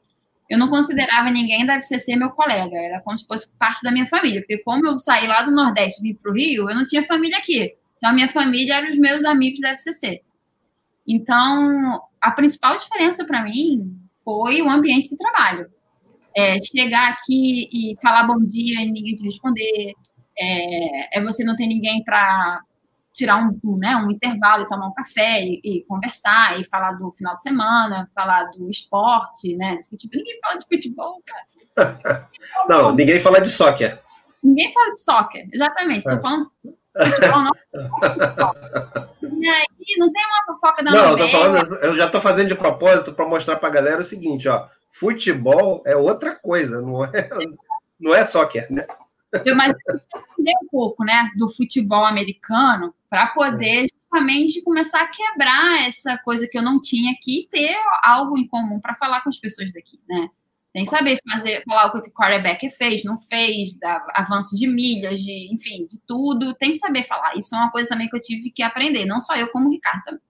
eu 0.48 0.58
não 0.58 0.68
considerava 0.68 1.30
ninguém 1.30 1.66
da 1.66 1.74
FCC 1.74 2.16
meu 2.16 2.30
colega, 2.30 2.76
era 2.76 3.00
como 3.00 3.18
se 3.18 3.26
fosse 3.26 3.52
parte 3.58 3.82
da 3.82 3.90
minha 3.90 4.06
família, 4.06 4.40
porque 4.40 4.58
como 4.58 4.86
eu 4.86 4.98
saí 4.98 5.26
lá 5.26 5.42
do 5.42 5.50
Nordeste 5.50 6.00
e 6.00 6.02
vim 6.08 6.14
para 6.14 6.30
o 6.30 6.34
Rio, 6.34 6.70
eu 6.70 6.76
não 6.76 6.84
tinha 6.84 7.02
família 7.02 7.38
aqui. 7.38 7.74
Então, 7.96 8.10
a 8.10 8.12
minha 8.12 8.28
família 8.28 8.76
eram 8.76 8.90
os 8.90 8.98
meus 8.98 9.24
amigos 9.24 9.60
da 9.60 9.70
FCC. 9.70 10.22
Então, 11.06 12.00
a 12.20 12.30
principal 12.30 12.78
diferença 12.78 13.24
para 13.24 13.42
mim 13.42 13.98
foi 14.24 14.62
o 14.62 14.70
ambiente 14.70 15.08
de 15.08 15.16
trabalho. 15.16 15.70
É, 16.36 16.60
chegar 16.62 17.10
aqui 17.12 17.68
e 17.72 17.96
falar 18.00 18.24
bom 18.24 18.38
dia 18.44 18.80
e 18.80 18.90
ninguém 18.90 19.14
te 19.14 19.24
responder, 19.24 19.94
é, 20.38 21.18
é 21.18 21.22
você 21.22 21.42
não 21.42 21.56
ter 21.56 21.66
ninguém 21.66 22.02
para 22.04 22.60
tirar 23.18 23.36
um, 23.36 23.58
um, 23.64 23.76
né, 23.76 23.96
um 23.96 24.10
intervalo 24.10 24.62
e 24.62 24.68
tomar 24.68 24.86
um 24.86 24.94
café 24.94 25.42
e, 25.42 25.60
e, 25.64 25.84
conversar 25.88 26.60
e 26.60 26.64
falar 26.64 26.92
do 26.92 27.10
final 27.10 27.34
de 27.34 27.42
semana, 27.42 28.08
falar 28.14 28.44
do 28.44 28.70
esporte, 28.70 29.56
né, 29.56 29.76
do 29.76 29.84
futebol. 29.84 30.18
Ninguém 30.18 30.38
fala 30.40 30.58
de 30.58 30.66
futebol, 30.68 31.22
cara. 31.26 32.28
não, 32.68 32.94
ninguém 32.94 33.18
fala 33.18 33.40
de 33.40 33.50
soccer. 33.50 34.00
Ninguém 34.42 34.72
fala 34.72 34.92
de 34.92 35.00
soccer, 35.00 35.48
exatamente. 35.52 35.98
Estou 35.98 36.12
é. 36.12 36.20
falando 36.20 36.52
futebol, 36.96 37.42
não. 37.42 37.52
e 39.40 39.48
aí, 39.48 39.66
não 39.98 40.12
tem 40.12 40.22
uma 40.24 40.54
fofoca 40.54 40.84
da 40.84 40.90
Não, 40.92 41.18
eu, 41.18 41.28
falando, 41.28 41.74
eu 41.76 41.96
já 41.96 42.06
estou 42.06 42.20
fazendo 42.20 42.48
de 42.48 42.54
propósito 42.54 43.12
para 43.12 43.26
mostrar 43.26 43.56
para 43.56 43.68
a 43.68 43.72
galera 43.72 44.00
o 44.00 44.04
seguinte, 44.04 44.48
ó. 44.48 44.68
Futebol 44.92 45.82
é 45.86 45.96
outra 45.96 46.34
coisa, 46.34 46.80
não 46.80 47.04
é, 47.04 47.28
não 47.98 48.14
é 48.14 48.24
soccer, 48.24 48.70
né? 48.72 48.86
Mas 49.54 49.74
eu 49.86 49.96
entender 49.96 50.54
um 50.62 50.68
pouco, 50.70 51.04
né, 51.04 51.30
do 51.36 51.48
futebol 51.50 52.04
americano 52.04 52.94
para 53.10 53.26
poder 53.28 53.86
justamente 53.92 54.62
começar 54.62 55.02
a 55.02 55.08
quebrar 55.08 55.86
essa 55.86 56.16
coisa 56.18 56.48
que 56.48 56.56
eu 56.56 56.62
não 56.62 56.80
tinha 56.80 57.12
aqui 57.12 57.42
e 57.42 57.48
ter 57.48 57.76
algo 58.02 58.38
em 58.38 58.46
comum 58.48 58.80
para 58.80 58.94
falar 58.94 59.20
com 59.22 59.28
as 59.28 59.38
pessoas 59.38 59.72
daqui, 59.72 60.00
né? 60.08 60.30
Tem 60.72 60.84
que 60.84 60.90
saber 60.90 61.18
fazer, 61.28 61.62
falar 61.64 61.86
o 61.86 62.02
que 62.02 62.08
o 62.08 62.12
quarterback 62.12 62.70
fez, 62.70 63.02
não 63.02 63.16
fez, 63.16 63.76
da 63.78 64.06
avanço 64.14 64.54
de 64.54 64.66
milhas, 64.66 65.20
de, 65.20 65.52
enfim, 65.52 65.86
de 65.86 65.98
tudo. 66.06 66.54
Tem 66.54 66.70
que 66.70 66.78
saber 66.78 67.04
falar. 67.04 67.34
Isso 67.36 67.54
é 67.54 67.58
uma 67.58 67.70
coisa 67.70 67.88
também 67.88 68.08
que 68.08 68.14
eu 68.14 68.20
tive 68.20 68.50
que 68.50 68.62
aprender, 68.62 69.04
não 69.06 69.20
só 69.20 69.34
eu, 69.34 69.50
como 69.50 69.68
o 69.68 69.72
Ricardo 69.72 70.04
também. 70.04 70.20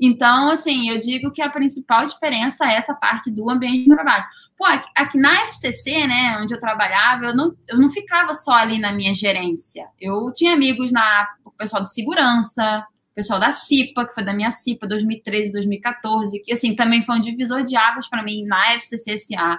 Então, 0.00 0.50
assim, 0.50 0.88
eu 0.90 0.98
digo 0.98 1.32
que 1.32 1.42
a 1.42 1.50
principal 1.50 2.06
diferença 2.06 2.64
é 2.64 2.74
essa 2.74 2.94
parte 2.94 3.30
do 3.30 3.50
ambiente 3.50 3.84
de 3.84 3.94
trabalho. 3.94 4.24
Pô, 4.56 4.64
aqui 4.96 5.18
na 5.18 5.32
FCC, 5.46 6.06
né, 6.06 6.38
onde 6.40 6.54
eu 6.54 6.58
trabalhava, 6.58 7.26
eu 7.26 7.36
não, 7.36 7.56
eu 7.68 7.78
não 7.78 7.90
ficava 7.90 8.32
só 8.34 8.52
ali 8.52 8.78
na 8.78 8.92
minha 8.92 9.12
gerência. 9.12 9.88
Eu 10.00 10.32
tinha 10.32 10.52
amigos 10.52 10.92
na 10.92 11.28
o 11.44 11.50
pessoal 11.50 11.82
de 11.82 11.92
segurança, 11.92 12.86
o 13.10 13.14
pessoal 13.14 13.40
da 13.40 13.50
CIPA, 13.50 14.06
que 14.06 14.14
foi 14.14 14.24
da 14.24 14.32
minha 14.32 14.50
CIPA 14.50 14.86
2013, 14.86 15.52
2014, 15.52 16.40
que 16.40 16.52
assim 16.52 16.76
também 16.76 17.04
foi 17.04 17.16
um 17.16 17.20
divisor 17.20 17.64
de 17.64 17.76
águas 17.76 18.08
para 18.08 18.22
mim 18.22 18.44
na 18.44 18.74
FCC 18.74 19.18
SA. 19.18 19.58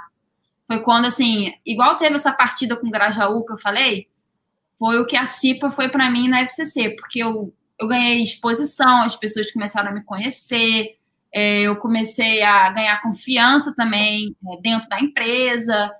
Foi 0.65 0.81
quando 0.81 1.05
assim, 1.05 1.53
igual 1.65 1.97
teve 1.97 2.15
essa 2.15 2.31
partida 2.31 2.77
com 2.77 2.87
o 2.87 2.91
Grajaú 2.91 3.45
que 3.45 3.53
eu 3.53 3.57
falei, 3.57 4.07
foi 4.77 4.97
o 4.97 5.05
que 5.05 5.17
a 5.17 5.25
CIPA 5.25 5.71
foi 5.71 5.89
para 5.89 6.09
mim 6.09 6.29
na 6.29 6.41
FCC, 6.41 6.91
porque 6.91 7.19
eu 7.19 7.53
eu 7.79 7.87
ganhei 7.87 8.21
exposição, 8.21 9.03
as 9.03 9.15
pessoas 9.15 9.51
começaram 9.51 9.89
a 9.89 9.93
me 9.93 10.03
conhecer, 10.03 10.97
é, 11.33 11.61
eu 11.61 11.75
comecei 11.77 12.41
a 12.41 12.69
ganhar 12.71 13.01
confiança 13.01 13.73
também 13.75 14.35
é, 14.47 14.61
dentro 14.61 14.89
da 14.89 14.99
empresa. 14.99 15.91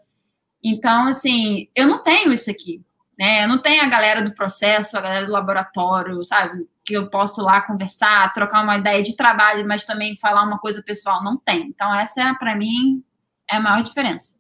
Então, 0.64 1.08
assim, 1.08 1.70
eu 1.76 1.88
não 1.88 2.04
tenho 2.04 2.34
isso 2.34 2.50
aqui, 2.50 2.84
né? 3.18 3.44
Eu 3.44 3.48
não 3.48 3.62
tenho 3.62 3.82
a 3.84 3.88
galera 3.88 4.22
do 4.22 4.34
processo, 4.34 4.98
a 4.98 5.02
galera 5.02 5.26
do 5.26 5.32
laboratório, 5.32 6.24
sabe? 6.26 6.68
Que 6.84 6.96
eu 6.96 7.10
posso 7.10 7.42
lá 7.42 7.62
conversar, 7.62 8.34
trocar 8.34 8.64
uma 8.64 8.78
ideia 8.78 9.02
de 9.02 9.16
trabalho, 9.16 9.68
mas 9.68 9.86
também 9.86 10.18
falar 10.18 10.44
uma 10.44 10.60
coisa 10.60 10.84
pessoal. 10.84 11.24
Não 11.24 11.38
tem. 11.38 11.68
Então, 11.68 11.94
essa, 11.96 12.22
é, 12.22 12.34
para 12.34 12.56
mim, 12.56 13.04
é 13.50 13.56
a 13.56 13.62
maior 13.62 13.84
diferença. 13.84 14.38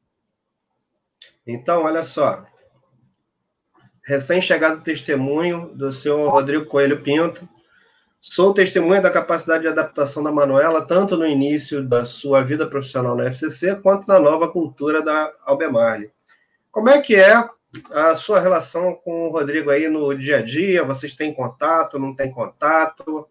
Então, 1.47 1.83
olha 1.83 2.03
só, 2.03 2.43
recém-chegado 4.09 4.81
testemunho 4.81 5.69
do 5.75 5.93
senhor 5.93 6.31
Rodrigo 6.31 6.65
Coelho 6.65 7.03
Pinto. 7.03 7.47
Sou 8.19 8.55
testemunha 8.55 8.99
da 8.99 9.11
capacidade 9.11 9.61
de 9.61 9.67
adaptação 9.67 10.23
da 10.23 10.31
Manuela, 10.31 10.81
tanto 10.81 11.15
no 11.15 11.27
início 11.27 11.87
da 11.87 12.03
sua 12.03 12.43
vida 12.43 12.65
profissional 12.65 13.15
na 13.15 13.25
FCC, 13.25 13.75
quanto 13.75 14.07
na 14.07 14.19
nova 14.19 14.51
cultura 14.51 15.03
da 15.03 15.31
Albemarle. 15.45 16.11
Como 16.71 16.89
é 16.89 16.99
que 16.99 17.15
é 17.15 17.47
a 17.91 18.15
sua 18.15 18.39
relação 18.39 18.95
com 18.95 19.25
o 19.25 19.29
Rodrigo 19.29 19.69
aí 19.69 19.87
no 19.87 20.17
dia 20.17 20.37
a 20.37 20.41
dia? 20.41 20.83
Vocês 20.83 21.13
têm 21.13 21.31
contato, 21.31 21.99
não 21.99 22.15
têm 22.15 22.31
contato? 22.31 23.29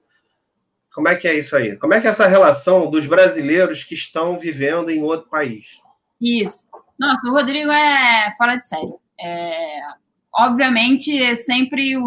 Como 0.95 1.09
é 1.09 1.17
que 1.17 1.27
é 1.27 1.35
isso 1.35 1.57
aí? 1.57 1.77
Como 1.77 1.93
é 1.93 2.01
que 2.01 2.07
é 2.07 2.11
essa 2.11 2.29
relação 2.29 2.89
dos 2.89 3.05
brasileiros 3.05 3.83
que 3.83 3.95
estão 3.95 4.39
vivendo 4.39 4.91
em 4.91 5.03
outro 5.03 5.29
país? 5.29 5.81
Isso. 6.21 6.69
Nossa, 6.97 7.27
o 7.27 7.33
Rodrigo 7.33 7.71
é 7.73 8.33
fora 8.39 8.57
de 8.57 8.67
série. 8.67 8.95
É, 9.21 9.81
obviamente, 10.35 11.17
é 11.21 11.35
sempre. 11.35 11.93
Eu 11.93 12.07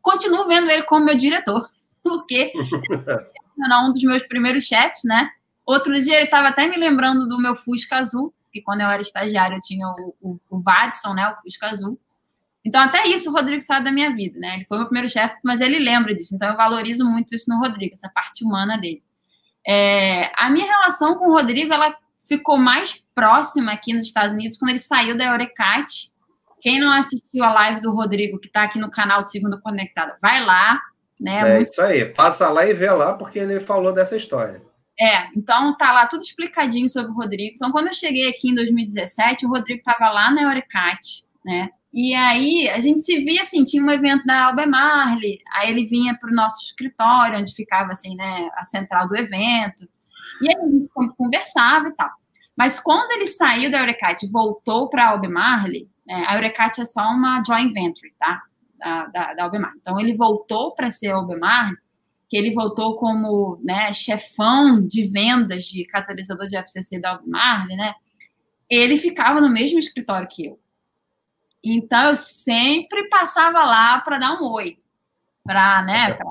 continuo 0.00 0.46
vendo 0.46 0.70
ele 0.70 0.82
como 0.82 1.04
meu 1.04 1.16
diretor, 1.16 1.68
porque 2.02 2.52
é 2.52 3.78
um 3.78 3.92
dos 3.92 4.02
meus 4.02 4.22
primeiros 4.26 4.64
chefes, 4.64 5.04
né? 5.04 5.30
Outro 5.66 5.92
dia 6.00 6.16
ele 6.16 6.24
estava 6.24 6.48
até 6.48 6.66
me 6.66 6.76
lembrando 6.76 7.28
do 7.28 7.38
meu 7.38 7.54
Fusca 7.54 7.98
Azul, 7.98 8.32
que 8.52 8.62
quando 8.62 8.80
eu 8.80 8.88
era 8.88 9.02
estagiário 9.02 9.56
eu 9.56 9.60
tinha 9.60 9.86
o, 9.86 10.14
o, 10.20 10.40
o 10.50 11.14
né? 11.14 11.28
O 11.28 11.42
Fusca 11.42 11.66
Azul. 11.66 11.98
Então, 12.64 12.82
até 12.82 13.06
isso 13.06 13.30
o 13.30 13.32
Rodrigo 13.32 13.62
sabe 13.62 13.84
da 13.84 13.92
minha 13.92 14.14
vida, 14.14 14.38
né? 14.38 14.56
Ele 14.56 14.64
foi 14.64 14.78
meu 14.78 14.86
primeiro 14.86 15.08
chefe, 15.08 15.36
mas 15.44 15.60
ele 15.60 15.78
lembra 15.78 16.14
disso. 16.14 16.34
Então, 16.34 16.48
eu 16.48 16.56
valorizo 16.56 17.04
muito 17.04 17.34
isso 17.34 17.48
no 17.48 17.58
Rodrigo, 17.58 17.94
essa 17.94 18.08
parte 18.08 18.44
humana 18.44 18.76
dele. 18.76 19.02
É, 19.66 20.30
a 20.36 20.50
minha 20.50 20.66
relação 20.66 21.16
com 21.16 21.28
o 21.28 21.32
Rodrigo, 21.32 21.72
ela 21.72 21.96
ficou 22.26 22.58
mais 22.58 23.02
próxima 23.14 23.72
aqui 23.72 23.94
nos 23.94 24.04
Estados 24.04 24.34
Unidos 24.34 24.58
quando 24.58 24.70
ele 24.70 24.78
saiu 24.78 25.16
da 25.16 25.24
Eurecat 25.24 26.12
quem 26.60 26.80
não 26.80 26.92
assistiu 26.92 27.44
a 27.44 27.52
live 27.52 27.80
do 27.80 27.92
Rodrigo, 27.92 28.38
que 28.38 28.48
está 28.48 28.64
aqui 28.64 28.78
no 28.78 28.90
canal 28.90 29.22
de 29.22 29.30
Segunda 29.30 29.60
Conectada, 29.60 30.16
vai 30.20 30.44
lá. 30.44 30.80
Né? 31.20 31.38
É 31.40 31.56
Muito... 31.56 31.70
isso 31.70 31.82
aí, 31.82 32.04
passa 32.04 32.48
lá 32.48 32.66
e 32.66 32.72
vê 32.72 32.90
lá, 32.90 33.14
porque 33.14 33.38
ele 33.38 33.60
falou 33.60 33.92
dessa 33.92 34.16
história. 34.16 34.62
É, 35.00 35.28
então 35.36 35.76
tá 35.76 35.92
lá 35.92 36.06
tudo 36.06 36.22
explicadinho 36.22 36.88
sobre 36.88 37.12
o 37.12 37.14
Rodrigo. 37.14 37.54
Então, 37.54 37.70
quando 37.70 37.86
eu 37.86 37.92
cheguei 37.92 38.28
aqui 38.28 38.50
em 38.50 38.54
2017, 38.54 39.46
o 39.46 39.48
Rodrigo 39.48 39.78
estava 39.78 40.10
lá 40.10 40.30
na 40.30 40.42
Eurecat, 40.42 41.24
né? 41.44 41.70
E 41.92 42.14
aí 42.14 42.68
a 42.68 42.80
gente 42.80 43.00
se 43.00 43.18
via 43.24 43.42
assim, 43.42 43.64
tinha 43.64 43.82
um 43.82 43.90
evento 43.90 44.26
da 44.26 44.46
Albemarle, 44.46 45.38
aí 45.54 45.70
ele 45.70 45.86
vinha 45.86 46.16
para 46.18 46.30
o 46.30 46.34
nosso 46.34 46.64
escritório, 46.64 47.38
onde 47.38 47.54
ficava 47.54 47.92
assim, 47.92 48.14
né, 48.14 48.50
a 48.56 48.64
central 48.64 49.08
do 49.08 49.16
evento. 49.16 49.88
E 50.42 50.50
aí 50.50 50.56
a 50.56 50.68
gente 50.68 50.88
conversava 51.16 51.88
e 51.88 51.94
tal. 51.94 52.10
Mas 52.56 52.78
quando 52.80 53.12
ele 53.12 53.26
saiu 53.26 53.70
da 53.70 53.78
Eurecat 53.78 54.24
e 54.24 54.30
voltou 54.30 54.90
para 54.90 55.06
a 55.06 55.08
Albemarle, 55.10 55.88
é, 56.08 56.26
a 56.26 56.34
Eurecat 56.34 56.80
é 56.80 56.84
só 56.84 57.02
uma 57.10 57.42
joint 57.46 57.72
venture, 57.72 58.12
tá? 58.18 58.42
Da, 58.78 59.06
da, 59.06 59.34
da 59.34 59.44
Albemar. 59.44 59.72
Então, 59.76 59.98
ele 60.00 60.16
voltou 60.16 60.74
para 60.74 60.90
ser 60.90 61.10
Albemar, 61.10 61.72
que 62.28 62.36
ele 62.36 62.52
voltou 62.52 62.96
como 62.96 63.58
né, 63.62 63.92
chefão 63.92 64.80
de 64.80 65.06
vendas 65.06 65.64
de 65.64 65.84
catalisador 65.84 66.46
de 66.46 66.56
FCC 66.56 67.00
da 67.00 67.10
Albemar, 67.10 67.66
né? 67.66 67.94
Ele 68.70 68.96
ficava 68.96 69.40
no 69.40 69.50
mesmo 69.50 69.78
escritório 69.78 70.28
que 70.28 70.46
eu. 70.46 70.60
Então, 71.62 72.10
eu 72.10 72.16
sempre 72.16 73.08
passava 73.08 73.64
lá 73.64 74.00
para 74.00 74.18
dar 74.18 74.40
um 74.40 74.44
oi, 74.52 74.78
para, 75.44 75.82
né, 75.82 76.14
pra, 76.14 76.26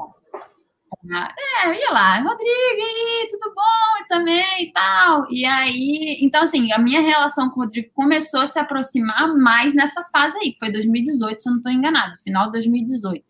é, 1.10 1.68
eu 1.68 1.74
ia 1.74 1.92
lá, 1.92 2.18
Rodrigo, 2.18 2.48
e 2.50 3.28
tudo 3.30 3.54
bom? 3.54 4.04
E 4.04 4.08
também 4.08 4.64
e 4.64 4.72
tal. 4.72 5.28
E 5.30 5.46
aí, 5.46 6.18
então, 6.22 6.44
assim, 6.44 6.72
a 6.72 6.78
minha 6.78 7.02
relação 7.02 7.50
com 7.50 7.60
o 7.60 7.64
Rodrigo 7.64 7.90
começou 7.94 8.42
a 8.42 8.48
se 8.48 8.60
aproximar 8.60 9.36
mais 9.36 9.74
nessa 9.74 10.04
fase 10.06 10.38
aí, 10.40 10.54
que 10.54 10.60
foi 10.60 10.72
2018, 10.72 11.42
se 11.42 11.50
eu 11.50 11.52
não 11.52 11.58
estou 11.58 11.72
enganado, 11.72 12.18
final 12.24 12.46
de 12.48 12.54
2018. 12.54 13.24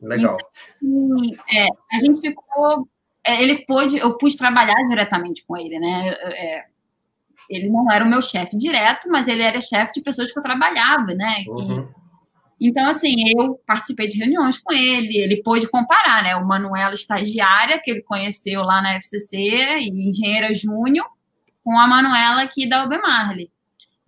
Legal. 0.00 0.36
Então, 0.82 1.30
é, 1.52 1.68
a 1.92 2.00
gente 2.00 2.20
ficou. 2.20 2.88
É, 3.24 3.42
ele 3.42 3.64
pôde, 3.66 3.96
eu 3.98 4.16
pude 4.18 4.36
trabalhar 4.36 4.86
diretamente 4.88 5.44
com 5.44 5.56
ele, 5.56 5.78
né? 5.78 6.10
É, 6.10 6.64
ele 7.48 7.68
não 7.68 7.90
era 7.90 8.04
o 8.04 8.08
meu 8.08 8.20
chefe 8.20 8.56
direto, 8.56 9.08
mas 9.08 9.28
ele 9.28 9.42
era 9.42 9.60
chefe 9.60 9.94
de 9.94 10.00
pessoas 10.02 10.32
que 10.32 10.38
eu 10.38 10.42
trabalhava, 10.42 11.14
né? 11.14 11.44
Uhum. 11.48 11.88
Então, 12.60 12.86
assim, 12.88 13.14
eu 13.36 13.60
participei 13.66 14.08
de 14.08 14.18
reuniões 14.18 14.58
com 14.58 14.72
ele, 14.72 15.18
ele 15.18 15.42
pôde 15.42 15.68
comparar, 15.68 16.22
né? 16.22 16.36
O 16.36 16.46
Manuela 16.46 16.94
estagiária, 16.94 17.80
que 17.82 17.90
ele 17.90 18.02
conheceu 18.02 18.62
lá 18.62 18.80
na 18.80 18.94
FCC, 18.96 19.36
e 19.36 20.08
engenheira 20.08 20.54
júnior, 20.54 21.06
com 21.62 21.78
a 21.78 21.86
Manuela 21.86 22.42
aqui 22.42 22.66
da 22.66 22.80
Albemarle. 22.80 23.50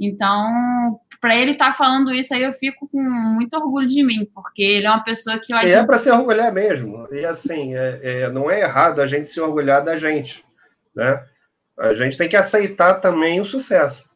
Então, 0.01 0.99
para 1.21 1.37
ele 1.37 1.53
estar 1.53 1.67
tá 1.67 1.73
falando 1.73 2.13
isso 2.13 2.33
aí, 2.33 2.43
eu 2.43 2.53
fico 2.53 2.89
com 2.89 3.03
muito 3.03 3.55
orgulho 3.55 3.87
de 3.87 4.03
mim, 4.03 4.27
porque 4.33 4.63
ele 4.63 4.87
é 4.87 4.91
uma 4.91 5.05
pessoa 5.05 5.39
que 5.39 5.53
eu 5.53 5.59
É 5.59 5.85
para 5.85 5.99
se 5.99 6.11
orgulhar 6.11 6.53
mesmo. 6.53 7.07
E 7.13 7.25
assim, 7.25 7.75
é, 7.75 8.01
é, 8.03 8.31
não 8.31 8.51
é 8.51 8.61
errado 8.61 9.01
a 9.01 9.07
gente 9.07 9.27
se 9.27 9.41
orgulhar 9.41 9.85
da 9.85 9.97
gente, 9.99 10.45
né? 10.95 11.23
A 11.79 11.95
gente 11.95 12.17
tem 12.17 12.29
que 12.29 12.37
aceitar 12.37 12.95
também 12.95 13.41
o 13.41 13.45
sucesso. 13.45 14.08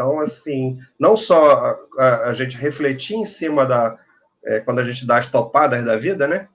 Então, 0.00 0.18
assim, 0.18 0.78
não 0.98 1.14
só 1.14 1.50
a, 1.52 1.78
a, 1.98 2.30
a 2.30 2.32
gente 2.32 2.56
refletir 2.56 3.16
em 3.16 3.26
cima 3.26 3.66
da. 3.66 3.98
É, 4.42 4.58
quando 4.60 4.78
a 4.78 4.84
gente 4.84 5.06
dá 5.06 5.18
as 5.18 5.26
topadas 5.26 5.84
da 5.84 5.94
vida, 5.98 6.26
né? 6.26 6.48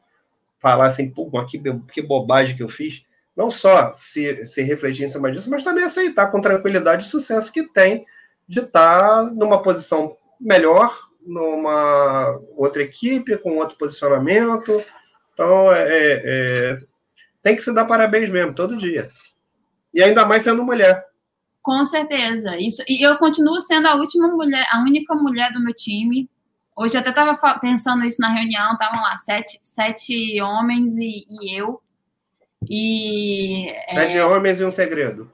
Falar 0.60 0.88
assim, 0.88 1.12
pô, 1.12 1.30
que, 1.46 1.62
que 1.94 2.02
bobagem 2.02 2.58
que 2.58 2.64
eu 2.64 2.68
fiz. 2.68 3.06
Não 3.38 3.52
só 3.52 3.94
se, 3.94 4.48
se 4.48 4.64
refletir 4.64 5.04
em 5.04 5.10
cima 5.10 5.32
disso, 5.32 5.48
mas 5.52 5.62
também 5.64 5.84
aceitar 5.84 6.32
com 6.32 6.42
tranquilidade 6.42 7.06
o 7.06 7.10
sucesso 7.10 7.52
que 7.52 7.72
tem 7.72 8.04
de 8.48 8.62
estar 8.62 9.26
numa 9.26 9.62
posição 9.62 10.18
melhor, 10.42 11.08
numa 11.24 12.42
outra 12.58 12.82
equipe, 12.82 13.38
com 13.38 13.58
outro 13.58 13.78
posicionamento. 13.78 14.84
Então, 15.34 15.72
é, 15.72 15.84
é, 15.84 16.22
é 16.26 16.78
tem 17.44 17.56
que 17.56 17.62
se 17.62 17.72
dar 17.72 17.86
parabéns 17.86 18.28
mesmo, 18.28 18.56
todo 18.56 18.76
dia. 18.76 19.08
E 19.94 20.02
ainda 20.02 20.26
mais 20.26 20.42
sendo 20.42 20.64
mulher. 20.64 21.06
Com 21.66 21.84
certeza. 21.84 22.56
Isso, 22.58 22.84
e 22.88 23.04
eu 23.04 23.18
continuo 23.18 23.60
sendo 23.60 23.88
a 23.88 23.96
última 23.96 24.28
mulher, 24.28 24.68
a 24.72 24.80
única 24.82 25.16
mulher 25.16 25.52
do 25.52 25.60
meu 25.60 25.74
time. 25.74 26.30
Hoje 26.78 26.94
eu 26.94 27.02
até 27.02 27.10
estava 27.10 27.58
pensando 27.58 28.06
isso 28.06 28.22
na 28.22 28.30
reunião, 28.30 28.74
estavam 28.74 29.02
lá 29.02 29.18
sete, 29.18 29.60
sete 29.64 30.40
homens 30.40 30.96
e, 30.96 31.26
e 31.28 31.60
eu. 31.60 31.82
E. 32.70 33.72
É, 33.88 33.96
sete 33.96 34.16
é... 34.16 34.24
homens 34.24 34.62
e 34.62 34.66
um 34.66 34.70
segredo. 34.70 35.34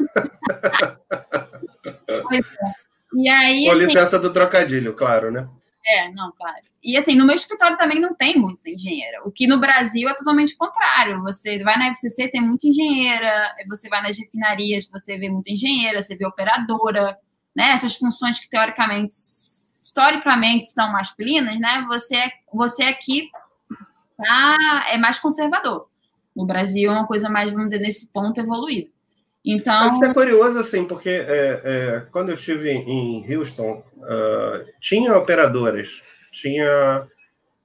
pois 2.24 2.44
é. 2.44 2.72
E 3.14 3.28
aí. 3.28 3.68
Com 3.68 3.74
licença 3.74 4.16
assim, 4.16 4.26
do 4.26 4.32
trocadilho, 4.32 4.94
claro, 4.94 5.30
né? 5.30 5.48
É, 5.84 6.10
não, 6.12 6.32
claro. 6.32 6.62
E 6.82 6.96
assim, 6.96 7.16
no 7.16 7.26
meu 7.26 7.34
escritório 7.34 7.76
também 7.76 8.00
não 8.00 8.14
tem 8.14 8.38
muita 8.38 8.70
engenheira. 8.70 9.20
O 9.24 9.30
que 9.30 9.46
no 9.46 9.58
Brasil 9.58 10.08
é 10.08 10.14
totalmente 10.14 10.56
contrário. 10.56 11.20
Você 11.22 11.62
vai 11.62 11.76
na 11.76 11.88
FCC, 11.88 12.28
tem 12.28 12.40
muita 12.40 12.68
engenheira, 12.68 13.54
você 13.68 13.88
vai 13.88 14.02
nas 14.02 14.18
refinarias, 14.18 14.88
você 14.88 15.16
vê 15.18 15.28
muita 15.28 15.50
engenheira, 15.50 16.00
você 16.00 16.16
vê 16.16 16.24
operadora, 16.24 17.18
né? 17.54 17.70
Essas 17.70 17.96
funções 17.96 18.38
que 18.38 18.48
teoricamente, 18.48 19.12
historicamente 19.12 20.66
são 20.66 20.92
masculinas, 20.92 21.58
né? 21.58 21.84
Você, 21.88 22.30
você 22.52 22.84
aqui 22.84 23.28
tá, 24.16 24.56
é 24.88 24.98
mais 24.98 25.18
conservador. 25.18 25.88
No 26.34 26.46
Brasil 26.46 26.90
é 26.90 26.94
uma 26.94 27.06
coisa 27.06 27.28
mais, 27.28 27.50
vamos 27.50 27.68
dizer, 27.68 27.80
nesse 27.80 28.10
ponto 28.12 28.40
evoluído. 28.40 28.91
Então. 29.44 29.88
Isso 29.88 30.04
é 30.04 30.14
curioso, 30.14 30.58
assim, 30.58 30.84
porque 30.84 31.10
é, 31.10 31.60
é, 31.64 32.06
quando 32.12 32.28
eu 32.28 32.36
estive 32.36 32.70
em 32.70 33.34
Houston, 33.34 33.82
uh, 33.96 34.64
tinha 34.80 35.16
operadoras, 35.16 36.00
tinha, 36.30 37.08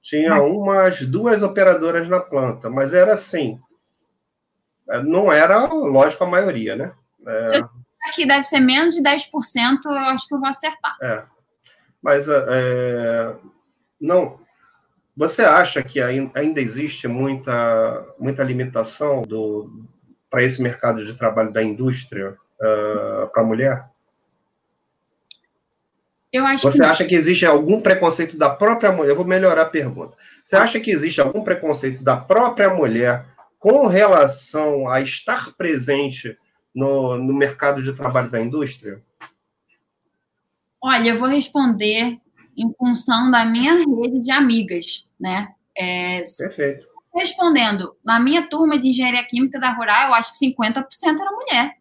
tinha 0.02 0.42
umas 0.42 1.02
duas 1.02 1.42
operadoras 1.42 2.08
na 2.08 2.18
planta, 2.18 2.68
mas 2.68 2.92
era 2.92 3.12
assim. 3.12 3.60
É, 4.90 5.00
não 5.02 5.32
era, 5.32 5.66
lógico, 5.66 6.24
a 6.24 6.26
maioria, 6.26 6.74
né? 6.74 6.92
É, 7.26 7.60
aqui 8.08 8.26
deve 8.26 8.42
ser 8.42 8.60
menos 8.60 8.94
de 8.94 9.02
10%, 9.02 9.28
eu 9.84 9.92
acho 9.92 10.26
que 10.26 10.34
eu 10.34 10.40
vou 10.40 10.48
acertar. 10.48 10.96
É. 11.00 11.24
Mas 12.02 12.26
é, 12.28 13.36
não. 14.00 14.40
Você 15.16 15.42
acha 15.42 15.82
que 15.82 16.00
ainda 16.00 16.60
existe 16.60 17.08
muita, 17.08 18.06
muita 18.20 18.44
limitação 18.44 19.22
do, 19.22 19.84
para 20.30 20.42
esse 20.42 20.62
mercado 20.62 21.04
de 21.04 21.14
trabalho 21.14 21.52
da 21.52 21.62
indústria 21.62 22.36
uh, 22.60 23.28
para 23.32 23.42
a 23.42 23.46
mulher? 23.46 23.88
Você 26.60 26.78
que... 26.78 26.84
acha 26.84 27.04
que 27.06 27.14
existe 27.14 27.46
algum 27.46 27.80
preconceito 27.80 28.36
da 28.36 28.50
própria 28.50 28.92
mulher? 28.92 29.10
Eu 29.10 29.16
vou 29.16 29.24
melhorar 29.24 29.62
a 29.62 29.70
pergunta. 29.70 30.16
Você 30.42 30.56
acha 30.56 30.78
que 30.78 30.90
existe 30.90 31.20
algum 31.20 31.42
preconceito 31.42 32.02
da 32.02 32.16
própria 32.16 32.72
mulher 32.72 33.24
com 33.58 33.86
relação 33.86 34.88
a 34.88 35.00
estar 35.00 35.52
presente 35.56 36.36
no, 36.74 37.16
no 37.16 37.32
mercado 37.32 37.82
de 37.82 37.92
trabalho 37.94 38.30
da 38.30 38.40
indústria? 38.40 39.02
Olha, 40.82 41.10
eu 41.10 41.18
vou 41.18 41.28
responder 41.28 42.18
em 42.56 42.72
função 42.78 43.30
da 43.30 43.44
minha 43.44 43.74
rede 43.74 44.20
de 44.20 44.30
amigas, 44.30 45.08
né? 45.18 45.48
É, 45.76 46.24
Perfeito. 46.38 46.87
Respondendo, 47.18 47.96
na 48.04 48.20
minha 48.20 48.48
turma 48.48 48.78
de 48.78 48.88
engenharia 48.88 49.24
química 49.24 49.58
da 49.58 49.72
Rural, 49.72 50.08
eu 50.08 50.14
acho 50.14 50.38
que 50.38 50.46
50% 50.46 50.84
era 51.20 51.32
mulher. 51.32 51.74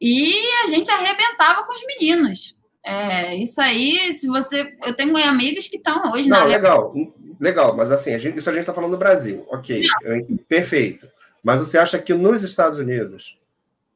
E 0.00 0.38
a 0.64 0.68
gente 0.68 0.88
arrebentava 0.88 1.64
com 1.64 1.72
os 1.72 1.84
meninos. 1.84 2.54
É, 2.84 3.34
isso 3.34 3.60
aí, 3.60 4.12
se 4.12 4.28
você. 4.28 4.76
Eu 4.84 4.94
tenho 4.94 5.16
amigas 5.16 5.66
que 5.66 5.78
estão 5.78 6.12
hoje 6.12 6.28
Não, 6.28 6.40
na. 6.40 6.44
legal, 6.44 6.94
legal, 7.40 7.76
mas 7.76 7.90
assim, 7.90 8.14
a 8.14 8.18
gente, 8.18 8.38
isso 8.38 8.48
a 8.48 8.52
gente 8.52 8.60
está 8.60 8.72
falando 8.72 8.92
do 8.92 8.98
Brasil. 8.98 9.44
Ok, 9.48 9.82
Não. 10.04 10.36
perfeito. 10.48 11.08
Mas 11.42 11.58
você 11.58 11.76
acha 11.76 11.98
que 11.98 12.14
nos 12.14 12.44
Estados 12.44 12.78
Unidos 12.78 13.36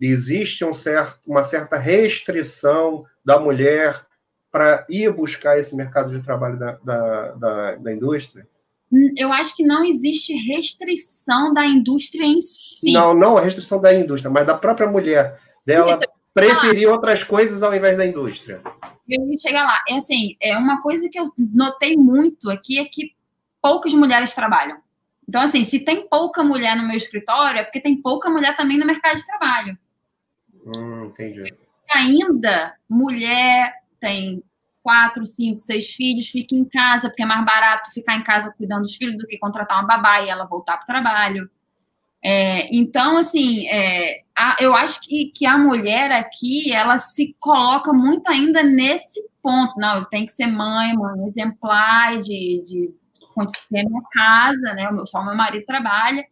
existe 0.00 0.64
um 0.64 0.72
certo, 0.72 1.30
uma 1.30 1.44
certa 1.44 1.76
restrição 1.76 3.06
da 3.24 3.38
mulher 3.38 4.04
para 4.50 4.84
ir 4.88 5.12
buscar 5.12 5.58
esse 5.58 5.76
mercado 5.76 6.10
de 6.10 6.24
trabalho 6.24 6.58
da, 6.58 6.72
da, 6.82 7.32
da, 7.34 7.74
da 7.76 7.92
indústria? 7.92 8.48
Eu 9.16 9.32
acho 9.32 9.54
que 9.54 9.62
não 9.62 9.84
existe 9.84 10.34
restrição 10.34 11.54
da 11.54 11.64
indústria 11.64 12.24
em 12.24 12.40
si. 12.40 12.92
Não, 12.92 13.14
não 13.14 13.36
a 13.36 13.40
restrição 13.40 13.80
da 13.80 13.94
indústria, 13.94 14.30
mas 14.30 14.46
da 14.46 14.56
própria 14.56 14.88
mulher, 14.88 15.38
dela 15.64 15.90
Isso. 15.90 16.00
preferir 16.34 16.88
outras 16.88 17.22
coisas 17.22 17.62
ao 17.62 17.74
invés 17.74 17.96
da 17.96 18.04
indústria. 18.04 18.60
Eu 19.08 19.38
chegar 19.38 19.64
lá. 19.64 19.82
É 19.88 19.96
assim, 19.96 20.36
é 20.40 20.56
uma 20.56 20.80
coisa 20.82 21.08
que 21.08 21.18
eu 21.18 21.32
notei 21.38 21.96
muito 21.96 22.50
aqui 22.50 22.78
é 22.78 22.84
que 22.84 23.12
poucas 23.62 23.94
mulheres 23.94 24.34
trabalham. 24.34 24.78
Então, 25.28 25.40
assim, 25.42 25.62
se 25.62 25.78
tem 25.80 26.08
pouca 26.08 26.42
mulher 26.42 26.76
no 26.76 26.86
meu 26.88 26.96
escritório, 26.96 27.60
é 27.60 27.62
porque 27.62 27.80
tem 27.80 28.02
pouca 28.02 28.28
mulher 28.28 28.56
também 28.56 28.76
no 28.76 28.86
mercado 28.86 29.16
de 29.16 29.26
trabalho. 29.26 29.78
Hum, 30.76 31.04
entendi. 31.04 31.54
ainda, 31.88 32.74
mulher 32.88 33.74
tem 34.00 34.42
quatro, 34.82 35.26
cinco, 35.26 35.58
seis 35.58 35.90
filhos, 35.90 36.28
fique 36.28 36.56
em 36.56 36.64
casa, 36.64 37.08
porque 37.08 37.22
é 37.22 37.26
mais 37.26 37.44
barato 37.44 37.90
ficar 37.92 38.16
em 38.16 38.22
casa 38.22 38.52
cuidando 38.56 38.82
dos 38.82 38.96
filhos 38.96 39.16
do 39.16 39.26
que 39.26 39.38
contratar 39.38 39.78
uma 39.78 39.86
babá 39.86 40.20
e 40.20 40.28
ela 40.28 40.46
voltar 40.46 40.76
para 40.76 40.84
o 40.84 40.86
trabalho. 40.86 41.50
É, 42.22 42.74
então, 42.74 43.16
assim, 43.16 43.66
é, 43.68 44.22
a, 44.36 44.56
eu 44.60 44.74
acho 44.74 45.00
que, 45.00 45.32
que 45.34 45.46
a 45.46 45.56
mulher 45.56 46.12
aqui, 46.12 46.72
ela 46.72 46.98
se 46.98 47.34
coloca 47.40 47.92
muito 47.92 48.28
ainda 48.28 48.62
nesse 48.62 49.20
ponto. 49.42 49.74
Não, 49.78 49.98
eu 49.98 50.04
tenho 50.06 50.26
que 50.26 50.32
ser 50.32 50.46
mãe, 50.46 50.94
mãe 50.94 51.26
exemplar 51.26 52.18
de, 52.18 52.62
de 52.62 52.90
ter 53.70 53.84
minha 53.84 54.02
casa, 54.12 54.74
né? 54.74 54.88
Só 55.06 55.20
o 55.20 55.24
meu 55.24 55.34
marido 55.34 55.64
trabalha. 55.64 56.24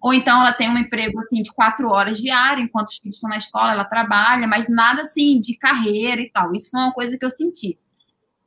Ou 0.00 0.12
então 0.12 0.40
ela 0.40 0.52
tem 0.52 0.68
um 0.68 0.78
emprego 0.78 1.18
assim 1.20 1.42
de 1.42 1.52
quatro 1.52 1.88
horas 1.88 2.18
diário, 2.20 2.62
enquanto 2.62 2.88
os 2.88 2.98
filhos 2.98 3.16
estão 3.18 3.30
na 3.30 3.36
escola, 3.36 3.72
ela 3.72 3.84
trabalha, 3.84 4.48
mas 4.48 4.68
nada 4.68 5.02
assim 5.02 5.40
de 5.40 5.56
carreira 5.56 6.20
e 6.20 6.30
tal. 6.30 6.52
Isso 6.54 6.70
foi 6.70 6.80
uma 6.80 6.92
coisa 6.92 7.16
que 7.16 7.24
eu 7.24 7.30
senti. 7.30 7.78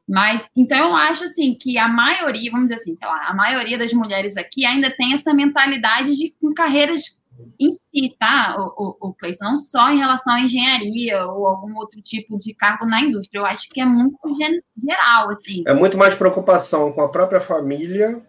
Mas, 0.07 0.49
então 0.55 0.77
eu 0.77 0.95
acho 0.95 1.23
assim 1.23 1.57
que 1.59 1.77
a 1.77 1.87
maioria, 1.87 2.51
vamos 2.51 2.67
dizer 2.67 2.75
assim, 2.75 2.95
sei 2.95 3.07
lá, 3.07 3.27
a 3.27 3.33
maioria 3.33 3.77
das 3.77 3.91
mulheres 3.91 4.37
aqui 4.37 4.65
ainda 4.65 4.95
tem 4.95 5.13
essa 5.13 5.33
mentalidade 5.33 6.15
de 6.15 6.33
com 6.39 6.53
carreiras 6.53 7.19
em 7.59 7.71
si, 7.71 8.15
tá, 8.19 8.55
o, 8.57 8.99
o, 9.01 9.09
o 9.09 9.13
Cleiton? 9.13 9.43
Não 9.43 9.57
só 9.57 9.89
em 9.89 9.97
relação 9.97 10.33
à 10.33 10.39
engenharia 10.39 11.25
ou 11.25 11.47
algum 11.47 11.75
outro 11.77 12.01
tipo 12.01 12.37
de 12.37 12.53
cargo 12.53 12.85
na 12.85 13.01
indústria. 13.01 13.39
Eu 13.39 13.45
acho 13.45 13.69
que 13.69 13.81
é 13.81 13.85
muito 13.85 14.17
geral, 14.37 15.29
assim. 15.29 15.63
É 15.67 15.73
muito 15.73 15.97
mais 15.97 16.13
preocupação 16.13 16.91
com 16.91 17.01
a 17.01 17.09
própria 17.09 17.39
família 17.39 18.21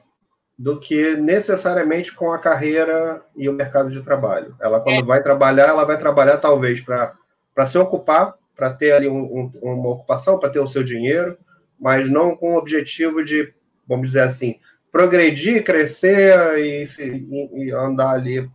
do 0.58 0.80
que 0.80 1.16
necessariamente 1.16 2.14
com 2.14 2.32
a 2.32 2.38
carreira 2.38 3.22
e 3.36 3.48
o 3.48 3.52
mercado 3.52 3.90
de 3.90 4.02
trabalho. 4.02 4.56
Ela, 4.60 4.80
quando 4.80 5.00
é. 5.00 5.04
vai 5.04 5.22
trabalhar, 5.22 5.66
ela 5.66 5.84
vai 5.84 5.98
trabalhar 5.98 6.38
talvez 6.38 6.80
para 6.80 7.66
se 7.66 7.76
ocupar, 7.76 8.34
para 8.54 8.72
ter 8.72 8.92
ali 8.92 9.06
um, 9.06 9.18
um, 9.22 9.52
uma 9.62 9.90
ocupação, 9.90 10.38
para 10.38 10.48
ter 10.48 10.60
o 10.60 10.66
seu 10.66 10.82
dinheiro, 10.82 11.36
mas 11.80 12.08
não 12.08 12.36
com 12.36 12.54
o 12.54 12.58
objetivo 12.58 13.24
de, 13.24 13.52
vamos 13.86 14.08
dizer 14.08 14.22
assim, 14.22 14.56
progredir, 14.90 15.62
crescer 15.62 16.58
e, 16.58 16.84
e, 16.84 17.66
e 17.66 17.70
andar 17.72 18.12
ali, 18.12 18.48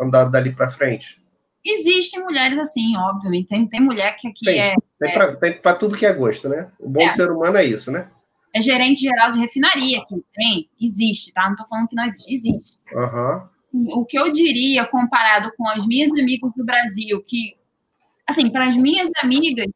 andar 0.00 0.24
dali 0.24 0.52
para 0.52 0.68
frente. 0.68 1.20
Existem 1.64 2.22
mulheres 2.22 2.58
assim, 2.58 2.96
obviamente. 2.96 3.48
Tem, 3.48 3.66
tem 3.66 3.80
mulher 3.80 4.16
que 4.18 4.28
aqui 4.28 4.44
tem, 4.44 4.60
é. 4.60 4.74
Tem 5.40 5.60
para 5.60 5.74
tudo 5.74 5.96
que 5.96 6.06
é 6.06 6.12
gosto, 6.12 6.48
né? 6.48 6.70
O 6.78 6.88
bom 6.88 7.02
é. 7.02 7.10
ser 7.10 7.30
humano 7.30 7.56
é 7.56 7.64
isso, 7.64 7.90
né? 7.90 8.08
É 8.54 8.60
gerente 8.60 9.00
geral 9.00 9.30
de 9.30 9.38
refinaria 9.38 9.98
aqui. 10.00 10.24
Tem, 10.34 10.68
existe, 10.80 11.32
tá? 11.32 11.44
Não 11.44 11.52
estou 11.52 11.68
falando 11.68 11.88
que 11.88 11.94
não 11.94 12.04
existe. 12.06 12.32
Existe. 12.32 12.78
Uhum. 12.92 14.00
O 14.00 14.04
que 14.04 14.18
eu 14.18 14.32
diria, 14.32 14.84
comparado 14.86 15.52
com 15.56 15.68
as 15.68 15.86
minhas 15.86 16.10
amigas 16.10 16.50
do 16.56 16.64
Brasil, 16.64 17.22
que, 17.24 17.56
assim, 18.26 18.50
para 18.50 18.68
as 18.68 18.76
minhas 18.76 19.08
amigas, 19.22 19.66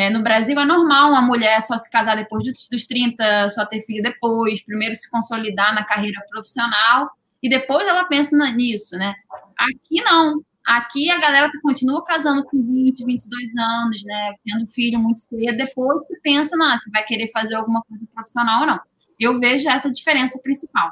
é, 0.00 0.10
no 0.10 0.22
Brasil 0.22 0.58
é 0.58 0.64
normal 0.64 1.10
uma 1.10 1.20
mulher 1.20 1.60
só 1.60 1.76
se 1.76 1.90
casar 1.90 2.16
depois 2.16 2.44
dos 2.44 2.86
30, 2.86 3.48
só 3.50 3.66
ter 3.66 3.82
filho 3.82 4.02
depois, 4.02 4.64
primeiro 4.64 4.94
se 4.94 5.10
consolidar 5.10 5.74
na 5.74 5.84
carreira 5.84 6.24
profissional 6.30 7.10
e 7.42 7.48
depois 7.48 7.86
ela 7.86 8.04
pensa 8.04 8.36
nisso, 8.52 8.96
né? 8.96 9.14
Aqui 9.58 10.02
não. 10.02 10.42
Aqui 10.66 11.10
a 11.10 11.18
galera 11.18 11.50
continua 11.62 12.04
casando 12.04 12.44
com 12.44 12.62
20, 12.62 13.04
22 13.04 13.56
anos, 13.56 14.04
né? 14.04 14.34
Tendo 14.44 14.66
filho 14.68 14.98
muito 14.98 15.20
cedo, 15.20 15.56
depois 15.56 15.98
você 15.98 16.20
pensa, 16.22 16.56
não, 16.56 16.76
se 16.78 16.90
vai 16.90 17.02
querer 17.04 17.28
fazer 17.28 17.54
alguma 17.54 17.82
coisa 17.82 18.04
profissional 18.14 18.60
ou 18.60 18.66
não. 18.66 18.80
Eu 19.18 19.38
vejo 19.38 19.68
essa 19.68 19.90
diferença 19.90 20.38
principal. 20.42 20.90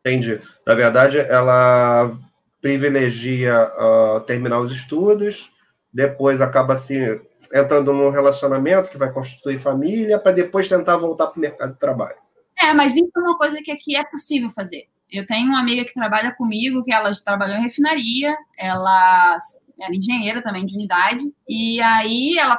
Entendi. 0.00 0.40
Na 0.66 0.74
verdade, 0.74 1.18
ela 1.18 2.18
privilegia 2.60 3.68
uh, 3.78 4.20
terminar 4.20 4.60
os 4.60 4.72
estudos, 4.72 5.50
depois 5.92 6.40
acaba 6.40 6.74
assim 6.74 7.20
entrando 7.52 7.92
num 7.92 8.10
relacionamento 8.10 8.90
que 8.90 8.96
vai 8.96 9.12
constituir 9.12 9.58
família, 9.58 10.18
para 10.18 10.32
depois 10.32 10.68
tentar 10.68 10.96
voltar 10.96 11.26
para 11.28 11.38
o 11.38 11.40
mercado 11.40 11.72
de 11.72 11.78
trabalho. 11.78 12.16
É, 12.60 12.72
mas 12.72 12.96
isso 12.96 13.10
é 13.16 13.20
uma 13.20 13.36
coisa 13.36 13.58
que 13.62 13.70
aqui 13.70 13.96
é 13.96 14.04
possível 14.04 14.50
fazer. 14.50 14.86
Eu 15.10 15.26
tenho 15.26 15.48
uma 15.48 15.60
amiga 15.60 15.84
que 15.84 15.92
trabalha 15.92 16.34
comigo, 16.34 16.84
que 16.84 16.92
ela 16.92 17.10
trabalhou 17.24 17.58
em 17.58 17.62
refinaria, 17.62 18.34
ela 18.56 19.36
era 19.80 19.94
engenheira 19.94 20.42
também 20.42 20.64
de 20.64 20.74
unidade, 20.74 21.24
e 21.46 21.80
aí 21.82 22.38
ela 22.38 22.58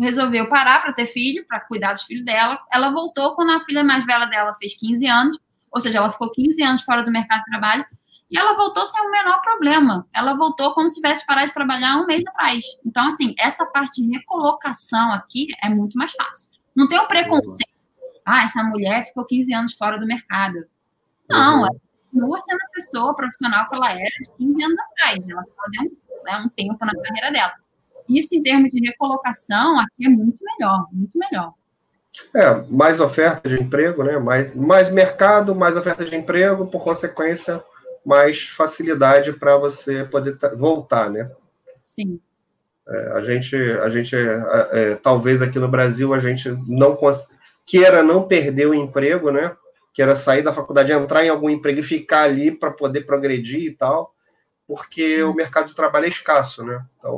resolveu 0.00 0.48
parar 0.48 0.80
para 0.80 0.92
ter 0.92 1.06
filho, 1.06 1.46
para 1.46 1.60
cuidar 1.60 1.92
dos 1.92 2.02
filhos 2.02 2.24
dela. 2.24 2.58
Ela 2.72 2.90
voltou 2.90 3.34
quando 3.34 3.50
a 3.50 3.64
filha 3.64 3.84
mais 3.84 4.04
velha 4.04 4.26
dela 4.26 4.54
fez 4.54 4.74
15 4.74 5.06
anos, 5.06 5.38
ou 5.70 5.80
seja, 5.80 5.98
ela 5.98 6.10
ficou 6.10 6.30
15 6.30 6.62
anos 6.62 6.82
fora 6.82 7.04
do 7.04 7.12
mercado 7.12 7.40
de 7.40 7.50
trabalho, 7.50 7.84
e 8.32 8.38
ela 8.38 8.54
voltou 8.54 8.86
sem 8.86 9.06
o 9.06 9.10
menor 9.10 9.42
problema. 9.42 10.08
Ela 10.10 10.32
voltou 10.32 10.72
como 10.72 10.88
se 10.88 10.94
tivesse 10.94 11.26
parado 11.26 11.48
de 11.48 11.52
trabalhar 11.52 11.98
um 11.98 12.06
mês 12.06 12.24
atrás. 12.26 12.64
Então, 12.82 13.06
assim, 13.06 13.34
essa 13.38 13.66
parte 13.66 14.02
de 14.02 14.10
recolocação 14.10 15.12
aqui 15.12 15.48
é 15.62 15.68
muito 15.68 15.98
mais 15.98 16.12
fácil. 16.12 16.50
Não 16.74 16.88
tem 16.88 16.98
o 16.98 17.06
preconceito. 17.06 17.70
Ah, 18.24 18.44
essa 18.44 18.64
mulher 18.64 19.04
ficou 19.04 19.26
15 19.26 19.54
anos 19.54 19.74
fora 19.74 19.98
do 19.98 20.06
mercado. 20.06 20.64
Não, 21.28 21.58
uhum. 21.58 21.66
ela 21.66 21.76
continua 22.10 22.40
sendo 22.40 22.58
a 22.58 22.72
pessoa 22.72 23.14
profissional 23.14 23.68
que 23.68 23.74
ela 23.74 23.92
era 23.92 24.16
de 24.22 24.30
15 24.38 24.64
anos 24.64 24.78
atrás. 24.80 25.28
Ela 25.28 25.42
só 25.42 25.62
deu 25.70 25.92
né, 26.24 26.36
um 26.38 26.48
tempo 26.48 26.86
na 26.86 26.92
carreira 27.02 27.30
dela. 27.30 27.52
Isso, 28.08 28.34
em 28.34 28.42
termos 28.42 28.70
de 28.70 28.80
recolocação, 28.80 29.78
aqui 29.78 30.06
é 30.06 30.08
muito 30.08 30.42
melhor, 30.42 30.88
muito 30.90 31.18
melhor. 31.18 31.52
É, 32.34 32.62
mais 32.70 32.98
oferta 32.98 33.46
de 33.46 33.60
emprego, 33.60 34.02
né? 34.02 34.18
Mais, 34.18 34.54
mais 34.54 34.90
mercado, 34.90 35.54
mais 35.54 35.76
oferta 35.76 36.02
de 36.04 36.16
emprego, 36.16 36.66
por 36.66 36.82
consequência, 36.82 37.62
mais 38.04 38.48
facilidade 38.48 39.32
para 39.32 39.56
você 39.56 40.04
poder 40.04 40.36
voltar, 40.56 41.10
né? 41.10 41.30
Sim. 41.86 42.20
É, 42.88 43.12
a 43.12 43.20
gente, 43.22 43.56
a 43.56 43.88
gente 43.88 44.16
é, 44.16 44.42
é, 44.72 44.94
talvez 44.96 45.40
aqui 45.40 45.58
no 45.58 45.68
Brasil, 45.68 46.12
a 46.12 46.18
gente 46.18 46.48
não 46.66 46.96
queira 47.64 48.02
não 48.02 48.26
perder 48.26 48.66
o 48.66 48.74
emprego, 48.74 49.30
né? 49.30 49.56
Queira 49.94 50.16
sair 50.16 50.42
da 50.42 50.52
faculdade, 50.52 50.90
entrar 50.90 51.24
em 51.24 51.28
algum 51.28 51.50
emprego 51.50 51.80
e 51.80 51.84
ficar 51.84 52.22
ali 52.22 52.50
para 52.50 52.70
poder 52.70 53.02
progredir 53.02 53.62
e 53.62 53.70
tal, 53.70 54.14
porque 54.66 55.22
o 55.22 55.34
mercado 55.34 55.68
de 55.68 55.74
trabalho 55.74 56.06
é 56.06 56.08
escasso, 56.08 56.64
né? 56.64 56.84
Então, 56.98 57.14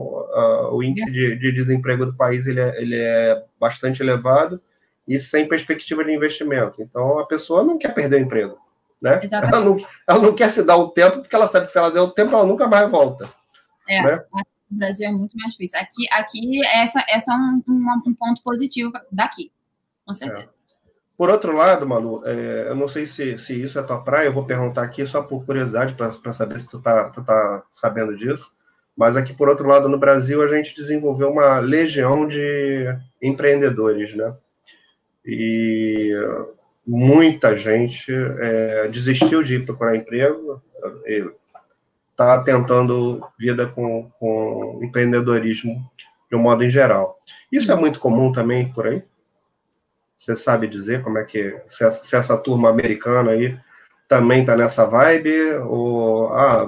o 0.73 0.83
índice 0.83 1.11
de, 1.11 1.37
de, 1.37 1.53
desemprego 1.53 2.05
do 2.05 2.17
país 2.17 2.47
ele 2.47 2.61
é, 2.61 2.83
ele 2.83 2.97
é 2.97 3.43
bastante 3.59 4.03
elevado 4.03 4.61
e 5.07 5.19
sem 5.19 5.49
perspectiva 5.49 6.05
de 6.05 6.13
investimento. 6.13 6.83
Então, 6.83 7.19
a 7.19 7.27
pessoa 7.27 7.63
não 7.63 7.79
quer 7.79 7.95
perder 7.95 8.17
o 8.17 8.25
emprego. 8.25 8.59
Né? 9.05 9.21
Ela, 9.31 9.61
não, 9.61 9.77
ela 10.09 10.19
não 10.19 10.35
quer 10.35 10.49
se 10.49 10.65
dar 10.65 10.79
o 10.79 10.89
tempo, 10.89 11.21
porque 11.21 11.37
ela 11.37 11.47
sabe 11.47 11.67
que 11.67 11.73
se 11.73 11.79
ela 11.79 11.91
der 11.91 12.01
o 12.01 12.11
tempo, 12.11 12.35
ela 12.35 12.47
nunca 12.47 12.67
mais 12.67 12.91
volta. 12.91 13.29
É, 13.87 14.03
né? 14.03 14.25
no 14.71 14.79
Brasil 14.79 15.07
é 15.07 15.13
muito 15.13 15.37
mais 15.37 15.53
difícil. 15.53 15.79
Aqui, 15.79 16.07
aqui 16.11 16.67
essa, 16.67 17.05
essa 17.07 17.33
é 17.33 17.37
um, 17.37 17.63
um, 17.69 18.03
um 18.07 18.15
ponto 18.15 18.43
positivo 18.43 18.91
daqui, 19.13 19.53
com 20.07 20.15
certeza. 20.15 20.49
É. 20.49 20.55
Por 21.19 21.29
outro 21.29 21.55
lado, 21.55 21.87
Manu, 21.87 22.23
é, 22.25 22.69
eu 22.71 22.75
não 22.75 22.89
sei 22.89 23.05
se, 23.05 23.37
se 23.37 23.63
isso 23.63 23.79
é 23.79 23.83
tua 23.83 24.03
praia, 24.03 24.27
eu 24.27 24.33
vou 24.33 24.47
perguntar 24.47 24.83
aqui 24.83 25.07
só 25.07 25.23
por 25.23 25.45
curiosidade, 25.45 25.93
para 25.93 26.33
saber 26.33 26.59
se 26.59 26.71
tu 26.71 26.81
tá, 26.81 27.11
tu 27.11 27.23
tá 27.23 27.63
sabendo 27.71 28.17
disso. 28.17 28.51
Mas 28.97 29.17
aqui, 29.17 29.35
por 29.35 29.51
outro 29.51 29.69
lado, 29.69 29.87
no 29.87 29.99
Brasil, 29.99 30.41
a 30.43 30.49
gente 30.49 30.75
desenvolveu 30.75 31.31
uma 31.31 31.59
legião 31.59 32.27
de 32.27 32.87
empreendedores, 33.23 34.17
né? 34.17 34.35
E 35.27 36.11
muita 36.87 37.57
gente 37.57 38.13
é, 38.13 38.89
desistiu 38.89 39.43
de 39.43 39.57
ir 39.57 39.65
procurar 39.65 39.97
emprego, 39.97 40.63
está 42.11 42.43
tentando 42.43 43.27
vida 43.39 43.67
com, 43.67 44.11
com 44.19 44.81
empreendedorismo 44.83 45.91
de 46.31 46.37
um 46.37 46.41
modo 46.41 46.65
em 46.65 46.71
geral. 46.71 47.19
Isso 47.51 47.71
é 47.73 47.75
muito 47.75 48.01
comum 48.01 48.33
também 48.33 48.71
por 48.73 48.87
aí? 48.87 49.03
Você 50.17 50.37
sabe 50.37 50.67
dizer 50.67 51.03
como 51.03 51.19
é 51.19 51.25
que 51.25 51.61
se 51.69 51.85
essa, 51.85 52.05
se 52.05 52.17
essa 52.17 52.37
turma 52.37 52.71
americana 52.71 53.33
aí 53.33 53.59
também 54.09 54.41
está 54.41 54.57
nessa 54.57 54.87
vibe 54.87 55.55
ou 55.67 56.33
ah, 56.33 56.67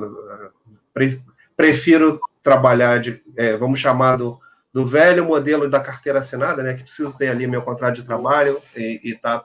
pre, 0.93 1.23
prefiro 1.57 2.21
trabalhar 2.43 2.99
de 2.99 3.23
é, 3.37 3.57
vamos 3.57 3.79
chamar 3.79 4.17
do, 4.17 4.39
do 4.73 4.85
velho 4.85 5.25
modelo 5.25 5.71
da 5.71 5.81
carteira 5.81 6.19
assinada, 6.19 6.63
né? 6.63 6.75
Que 6.75 6.83
preciso 6.83 7.17
ter 7.17 7.29
ali 7.29 7.47
meu 7.47 7.63
contrato 7.63 7.95
de 7.95 8.03
trabalho 8.03 8.61
e 8.75 9.01
está 9.05 9.45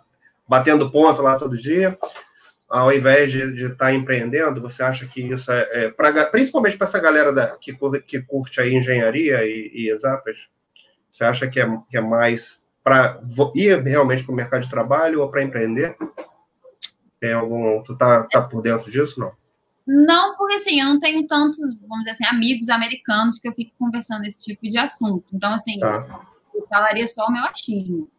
batendo 0.51 0.91
ponto 0.91 1.21
lá 1.21 1.37
todo 1.37 1.57
dia, 1.57 1.97
ao 2.69 2.91
invés 2.91 3.31
de 3.31 3.63
estar 3.63 3.85
tá 3.85 3.93
empreendendo, 3.93 4.59
você 4.59 4.83
acha 4.83 5.07
que 5.07 5.21
isso 5.21 5.49
é, 5.49 5.69
é 5.71 5.91
pra, 5.91 6.25
principalmente 6.25 6.77
para 6.77 6.87
essa 6.87 6.99
galera 6.99 7.31
da, 7.31 7.55
que, 7.55 7.73
que 8.05 8.21
curte 8.23 8.59
a 8.59 8.67
engenharia 8.67 9.45
e, 9.45 9.71
e 9.73 9.89
exatas, 9.89 10.49
você 11.09 11.23
acha 11.23 11.47
que 11.47 11.57
é, 11.57 11.65
que 11.89 11.95
é 11.95 12.01
mais 12.01 12.61
para 12.83 13.21
ir 13.55 13.81
realmente 13.81 14.25
para 14.25 14.33
o 14.33 14.35
mercado 14.35 14.63
de 14.63 14.69
trabalho 14.69 15.21
ou 15.21 15.31
para 15.31 15.41
empreender? 15.41 15.95
Tem 17.17 17.31
algum, 17.31 17.81
tu 17.83 17.95
tá, 17.95 18.23
tá 18.23 18.41
por 18.41 18.61
dentro 18.61 18.91
disso, 18.91 19.21
não? 19.21 19.31
Não, 19.87 20.35
porque 20.35 20.55
assim, 20.55 20.81
eu 20.81 20.87
não 20.87 20.99
tenho 20.99 21.25
tantos, 21.27 21.59
vamos 21.87 21.99
dizer 21.99 22.11
assim, 22.11 22.25
amigos 22.25 22.67
americanos 22.67 23.39
que 23.39 23.47
eu 23.47 23.53
fico 23.53 23.71
conversando 23.79 24.25
esse 24.25 24.43
tipo 24.43 24.67
de 24.67 24.77
assunto. 24.77 25.23
Então, 25.31 25.53
assim, 25.53 25.79
tá. 25.79 26.25
eu 26.53 26.67
falaria 26.67 27.07
só 27.07 27.25
o 27.27 27.31
meu 27.31 27.45
achismo. 27.45 28.09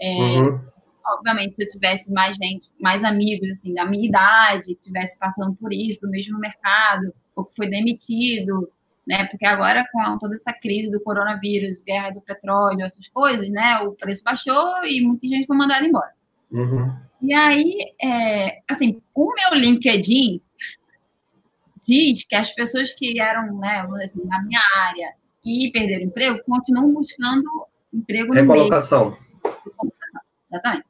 É, 0.00 0.14
uhum 0.14 0.70
obviamente, 1.06 1.56
se 1.56 1.64
eu 1.64 1.68
tivesse 1.68 2.12
mais 2.12 2.36
gente, 2.36 2.68
mais 2.80 3.04
amigos, 3.04 3.48
assim, 3.50 3.74
da 3.74 3.84
minha 3.84 4.08
idade, 4.08 4.66
que 4.66 4.72
estivesse 4.72 5.18
passando 5.18 5.54
por 5.54 5.72
isso, 5.72 6.00
do 6.00 6.10
mesmo 6.10 6.38
mercado, 6.38 7.12
ou 7.34 7.44
que 7.44 7.54
foi 7.54 7.68
demitido, 7.68 8.70
né? 9.06 9.26
Porque 9.26 9.46
agora, 9.46 9.84
com 9.92 10.18
toda 10.18 10.34
essa 10.34 10.52
crise 10.52 10.90
do 10.90 11.00
coronavírus, 11.00 11.82
guerra 11.82 12.10
do 12.10 12.20
petróleo, 12.20 12.84
essas 12.84 13.08
coisas, 13.08 13.48
né? 13.48 13.78
O 13.80 13.92
preço 13.92 14.22
baixou 14.22 14.84
e 14.84 15.00
muita 15.00 15.26
gente 15.26 15.46
foi 15.46 15.56
mandada 15.56 15.86
embora. 15.86 16.12
Uhum. 16.50 16.92
E 17.22 17.34
aí, 17.34 17.94
é, 18.02 18.60
assim, 18.68 19.00
o 19.14 19.34
meu 19.34 19.60
LinkedIn 19.60 20.40
diz 21.86 22.24
que 22.24 22.34
as 22.34 22.52
pessoas 22.54 22.94
que 22.94 23.20
eram, 23.20 23.58
né, 23.58 23.86
assim, 24.02 24.24
na 24.24 24.42
minha 24.42 24.60
área 24.74 25.14
e 25.44 25.70
perderam 25.72 26.04
emprego, 26.04 26.42
continuam 26.44 26.92
buscando 26.92 27.44
emprego 27.92 28.28
no 28.28 28.34
Recolocação. 28.34 29.16
Exatamente. 30.50 30.89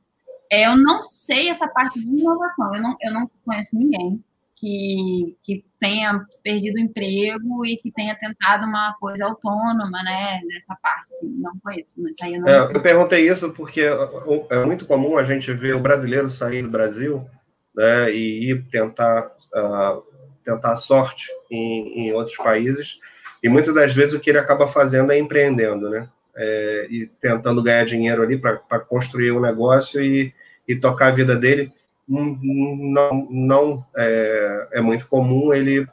É, 0.51 0.67
eu 0.67 0.77
não 0.77 1.05
sei 1.05 1.49
essa 1.49 1.69
parte 1.69 2.01
de 2.01 2.07
inovação. 2.07 2.75
Eu 2.75 2.83
não, 2.83 2.97
eu 3.01 3.13
não 3.13 3.31
conheço 3.45 3.79
ninguém 3.79 4.23
que, 4.61 5.37
que 5.43 5.65
tenha 5.81 6.23
perdido 6.45 6.77
o 6.77 6.81
emprego 6.81 7.65
e 7.65 7.79
que 7.79 7.91
tenha 7.91 8.15
tentado 8.15 8.67
uma 8.67 8.95
coisa 9.01 9.25
autônoma, 9.25 10.03
né? 10.03 10.41
Nessa 10.47 10.77
parte, 10.83 11.13
assim, 11.15 11.35
não 11.39 11.53
conheço. 11.65 11.95
Mas 11.97 12.17
aí 12.23 12.35
eu, 12.35 12.41
não... 12.43 12.49
É, 12.49 12.59
eu 12.77 12.83
perguntei 12.83 13.29
isso 13.29 13.51
porque 13.53 13.81
é 13.81 14.65
muito 14.65 14.85
comum 14.85 15.17
a 15.17 15.25
gente 15.25 15.51
ver 15.53 15.75
o 15.75 15.81
brasileiro 15.81 16.29
sair 16.29 16.63
do 16.63 16.69
Brasil 16.69 17.27
né, 17.75 18.13
e 18.13 18.51
ir 18.51 18.67
tentar, 18.71 19.27
uh, 19.55 20.03
tentar 20.45 20.77
sorte 20.77 21.29
em, 21.51 22.09
em 22.09 22.13
outros 22.13 22.37
países. 22.37 22.99
E 23.43 23.49
muitas 23.49 23.75
das 23.75 23.95
vezes 23.95 24.13
o 24.13 24.21
que 24.21 24.29
ele 24.29 24.39
acaba 24.39 24.69
fazendo 24.69 25.11
é 25.11 25.19
empreendendo, 25.19 25.89
né? 25.89 26.07
É, 26.37 26.87
e 26.91 27.07
tentando 27.07 27.63
ganhar 27.63 27.85
dinheiro 27.85 28.23
ali 28.23 28.39
para 28.39 28.57
construir 28.81 29.33
um 29.33 29.41
negócio 29.41 30.01
e, 30.01 30.33
e 30.71 30.77
tocar 30.77 31.09
a 31.09 31.11
vida 31.11 31.35
dele, 31.35 31.73
não, 32.07 33.29
não 33.29 33.87
é, 33.97 34.69
é 34.75 34.81
muito 34.81 35.09
comum 35.09 35.53
ele 35.53 35.85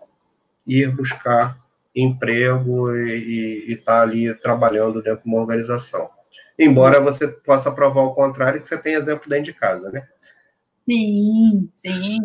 ir 0.68 0.92
buscar 0.96 1.58
emprego 1.96 2.94
e 2.96 3.66
estar 3.70 3.98
tá 3.98 4.02
ali 4.04 4.32
trabalhando 4.36 5.02
dentro 5.02 5.24
de 5.24 5.28
uma 5.28 5.42
organização. 5.42 6.12
Embora 6.60 7.00
você 7.00 7.28
possa 7.28 7.72
provar 7.72 8.04
o 8.04 8.14
contrário, 8.14 8.62
que 8.62 8.68
você 8.68 8.78
tem 8.78 8.94
exemplo 8.94 9.28
dentro 9.28 9.46
de 9.46 9.54
casa, 9.54 9.92
né? 9.92 10.08
Sim, 10.86 11.70
sim. 11.74 12.20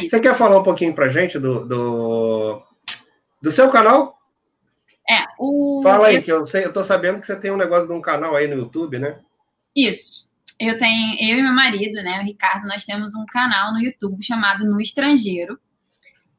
Você 0.00 0.20
quer 0.20 0.34
falar 0.34 0.58
um 0.58 0.62
pouquinho 0.62 0.94
para 0.94 1.08
gente 1.08 1.38
do, 1.38 1.64
do, 1.64 2.62
do, 3.40 3.50
seu 3.50 3.70
canal? 3.70 4.18
É, 5.08 5.24
o... 5.38 5.80
Fala 5.82 6.08
aí, 6.08 6.20
que 6.20 6.30
eu 6.30 6.46
sei, 6.46 6.66
eu 6.66 6.72
tô 6.72 6.84
sabendo 6.84 7.18
que 7.18 7.26
você 7.26 7.34
tem 7.34 7.50
um 7.50 7.56
negócio 7.56 7.86
de 7.86 7.92
um 7.94 8.00
canal 8.00 8.36
aí 8.36 8.46
no 8.46 8.56
YouTube, 8.56 8.98
né? 8.98 9.18
Isso 9.74 10.31
eu 10.58 10.78
tenho, 10.78 11.16
eu 11.20 11.38
e 11.38 11.42
meu 11.42 11.52
marido, 11.52 11.94
né, 12.02 12.20
o 12.20 12.24
Ricardo, 12.24 12.66
nós 12.66 12.84
temos 12.84 13.14
um 13.14 13.24
canal 13.26 13.72
no 13.72 13.80
YouTube 13.80 14.22
chamado 14.24 14.64
No 14.64 14.80
Estrangeiro. 14.80 15.58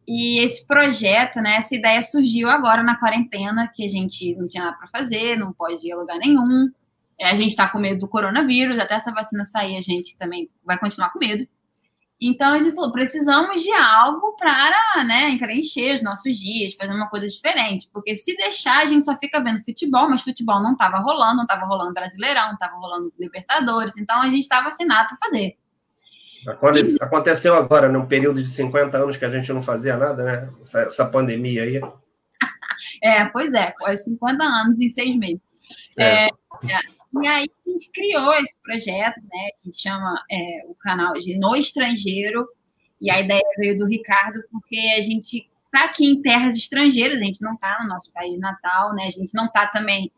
E 0.08 0.44
esse 0.44 0.68
projeto, 0.68 1.38
né, 1.42 1.56
essa 1.56 1.76
ideia 1.76 2.02
surgiu 2.02 2.50
agora 2.50 2.84
na 2.84 2.98
quarentena, 2.98 3.72
que 3.74 3.86
a 3.86 3.90
gente 3.90 4.36
não 4.36 4.48
tinha 4.48 4.66
nada 4.66 4.78
para 4.78 4.88
fazer, 4.88 5.38
não 5.38 5.54
pode 5.54 5.86
ir 5.88 5.92
a 5.94 5.98
lugar 5.98 6.18
nenhum. 6.18 6.70
É, 7.20 7.30
a 7.30 7.36
gente 7.36 7.52
está 7.52 7.70
com 7.70 7.80
medo 7.80 8.00
do 8.00 8.08
coronavírus, 8.08 8.80
até 8.80 8.96
essa 8.96 9.12
vacina 9.12 9.46
sair, 9.46 9.78
a 9.78 9.82
gente 9.82 10.18
também 10.18 10.50
vai 10.66 10.78
continuar 10.78 11.10
com 11.12 11.20
medo. 11.20 11.48
Então 12.26 12.54
a 12.54 12.58
gente 12.58 12.74
falou, 12.74 12.94
precisamos 12.94 13.62
de 13.62 13.72
algo 13.72 14.34
para, 14.38 15.04
né, 15.06 15.38
preencher 15.38 15.96
os 15.96 16.02
nossos 16.02 16.40
dias, 16.40 16.74
fazer 16.74 16.94
uma 16.94 17.10
coisa 17.10 17.28
diferente, 17.28 17.90
porque 17.92 18.16
se 18.16 18.34
deixar 18.38 18.82
a 18.82 18.86
gente 18.86 19.04
só 19.04 19.18
fica 19.18 19.44
vendo 19.44 19.62
futebol, 19.66 20.10
mas 20.10 20.22
futebol 20.22 20.64
não 20.64 20.72
estava 20.72 21.00
rolando, 21.00 21.36
não 21.36 21.44
estava 21.44 21.66
rolando 21.66 21.94
Brasileirão, 21.94 22.46
não 22.46 22.54
estava 22.54 22.78
rolando 22.78 23.12
Libertadores, 23.20 23.98
então 23.98 24.22
a 24.22 24.30
gente 24.30 24.40
estava 24.40 24.72
sem 24.72 24.86
nada 24.86 25.10
para 25.10 25.18
fazer. 25.18 25.58
Aconteceu 27.02 27.56
agora, 27.56 27.90
num 27.90 28.06
período 28.06 28.42
de 28.42 28.50
50 28.50 28.98
anos 28.98 29.18
que 29.18 29.26
a 29.26 29.30
gente 29.30 29.52
não 29.52 29.62
fazia 29.62 29.98
nada, 29.98 30.24
né? 30.24 30.50
Essa, 30.62 30.82
essa 30.82 31.06
pandemia 31.06 31.64
aí. 31.64 31.82
é, 33.04 33.26
pois 33.26 33.54
é, 33.54 33.74
quase 33.80 34.06
50 34.06 34.44
anos 34.44 34.80
em 34.80 34.88
seis 34.88 35.18
meses. 35.18 35.44
É. 35.98 36.26
É, 36.26 36.30
e 37.22 37.28
aí 37.28 37.48
a 37.66 37.70
gente 37.70 37.92
criou 37.92 38.34
esse 38.34 38.56
projeto, 38.64 39.22
né, 39.22 39.50
que 39.62 39.72
chama 39.74 40.24
é, 40.32 40.64
o 40.68 40.76
canal 40.76 41.14
de 41.14 41.38
No 41.38 41.56
Estrangeiro, 41.56 42.48
e 43.00 43.12
a 43.12 43.20
ideia 43.20 43.44
veio 43.58 43.78
do 43.78 43.86
Ricardo, 43.86 44.42
porque 44.52 44.78
a 44.98 45.02
gente 45.02 45.50
está 45.66 45.86
aqui 45.86 46.06
em 46.06 46.22
terras 46.22 46.56
estrangeiras, 46.56 47.22
a 47.22 47.26
gente 47.26 47.42
não 47.42 47.54
está 47.54 47.78
no 47.82 47.90
nosso 47.90 48.12
país 48.12 48.40
natal, 48.40 48.96
né, 48.96 49.06
a 49.06 49.12
gente 49.12 49.34
não 49.34 49.46
está 49.46 49.68
também 49.68 50.12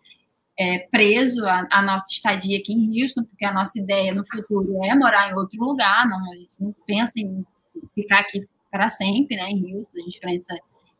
é, 0.57 0.79
preso 0.89 1.45
à, 1.45 1.67
à, 1.69 1.81
nossa 1.81 2.05
estadia 2.09 2.57
aqui 2.59 2.73
em 2.73 3.01
Houston, 3.01 3.23
porque 3.23 3.45
a 3.45 3.53
nossa 3.53 3.77
ideia 3.77 4.13
no 4.13 4.25
futuro 4.25 4.83
é 4.85 4.95
morar 4.95 5.29
em 5.29 5.35
outro 5.35 5.61
lugar, 5.61 6.07
não, 6.07 6.19
a 6.31 6.35
gente 6.35 6.61
não 6.61 6.73
pensa 6.85 7.13
em 7.17 7.45
ficar 7.93 8.19
aqui 8.19 8.47
para 8.71 8.87
sempre, 8.87 9.35
né, 9.35 9.49
em 9.49 9.75
Houston, 9.75 9.97
a 9.97 10.01
gente 10.01 10.19
pensa 10.19 10.55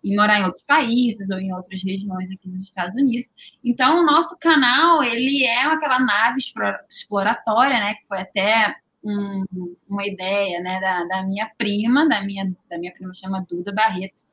em 0.05 0.15
morar 0.15 0.39
em 0.39 0.43
outros 0.43 0.63
países 0.63 1.31
ou 1.31 1.39
em 1.39 1.51
outras 1.51 1.83
regiões 1.83 2.29
aqui 2.29 2.47
nos 2.47 2.61
Estados 2.61 2.95
Unidos. 2.95 3.27
Então, 3.63 4.01
o 4.01 4.05
nosso 4.05 4.37
canal, 4.37 5.03
ele 5.03 5.43
é 5.43 5.65
aquela 5.65 5.99
nave 5.99 6.37
exploratória, 6.89 7.79
né, 7.79 7.95
que 7.95 8.07
foi 8.07 8.21
até 8.21 8.75
um, 9.03 9.43
uma 9.89 10.05
ideia, 10.05 10.61
né, 10.61 10.79
da, 10.79 11.03
da, 11.05 11.23
minha 11.23 11.49
prima, 11.57 12.07
da 12.07 12.21
minha, 12.21 12.53
da 12.69 12.77
minha 12.77 12.93
prima 12.93 13.15
chama 13.15 13.45
Duda 13.49 13.73
Barreto, 13.73 14.23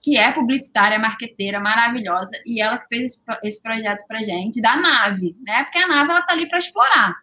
que 0.00 0.16
é 0.16 0.32
publicitária, 0.32 0.98
marqueteira, 0.98 1.58
maravilhosa, 1.58 2.30
e 2.46 2.62
ela 2.62 2.78
que 2.78 2.86
fez 2.86 3.12
esse, 3.12 3.20
esse 3.42 3.60
projeto 3.60 4.06
pra 4.06 4.22
gente, 4.22 4.62
da 4.62 4.76
nave, 4.76 5.36
né, 5.44 5.64
porque 5.64 5.78
a 5.78 5.88
nave, 5.88 6.10
ela 6.10 6.22
tá 6.22 6.34
ali 6.34 6.48
para 6.48 6.58
explorar. 6.58 7.16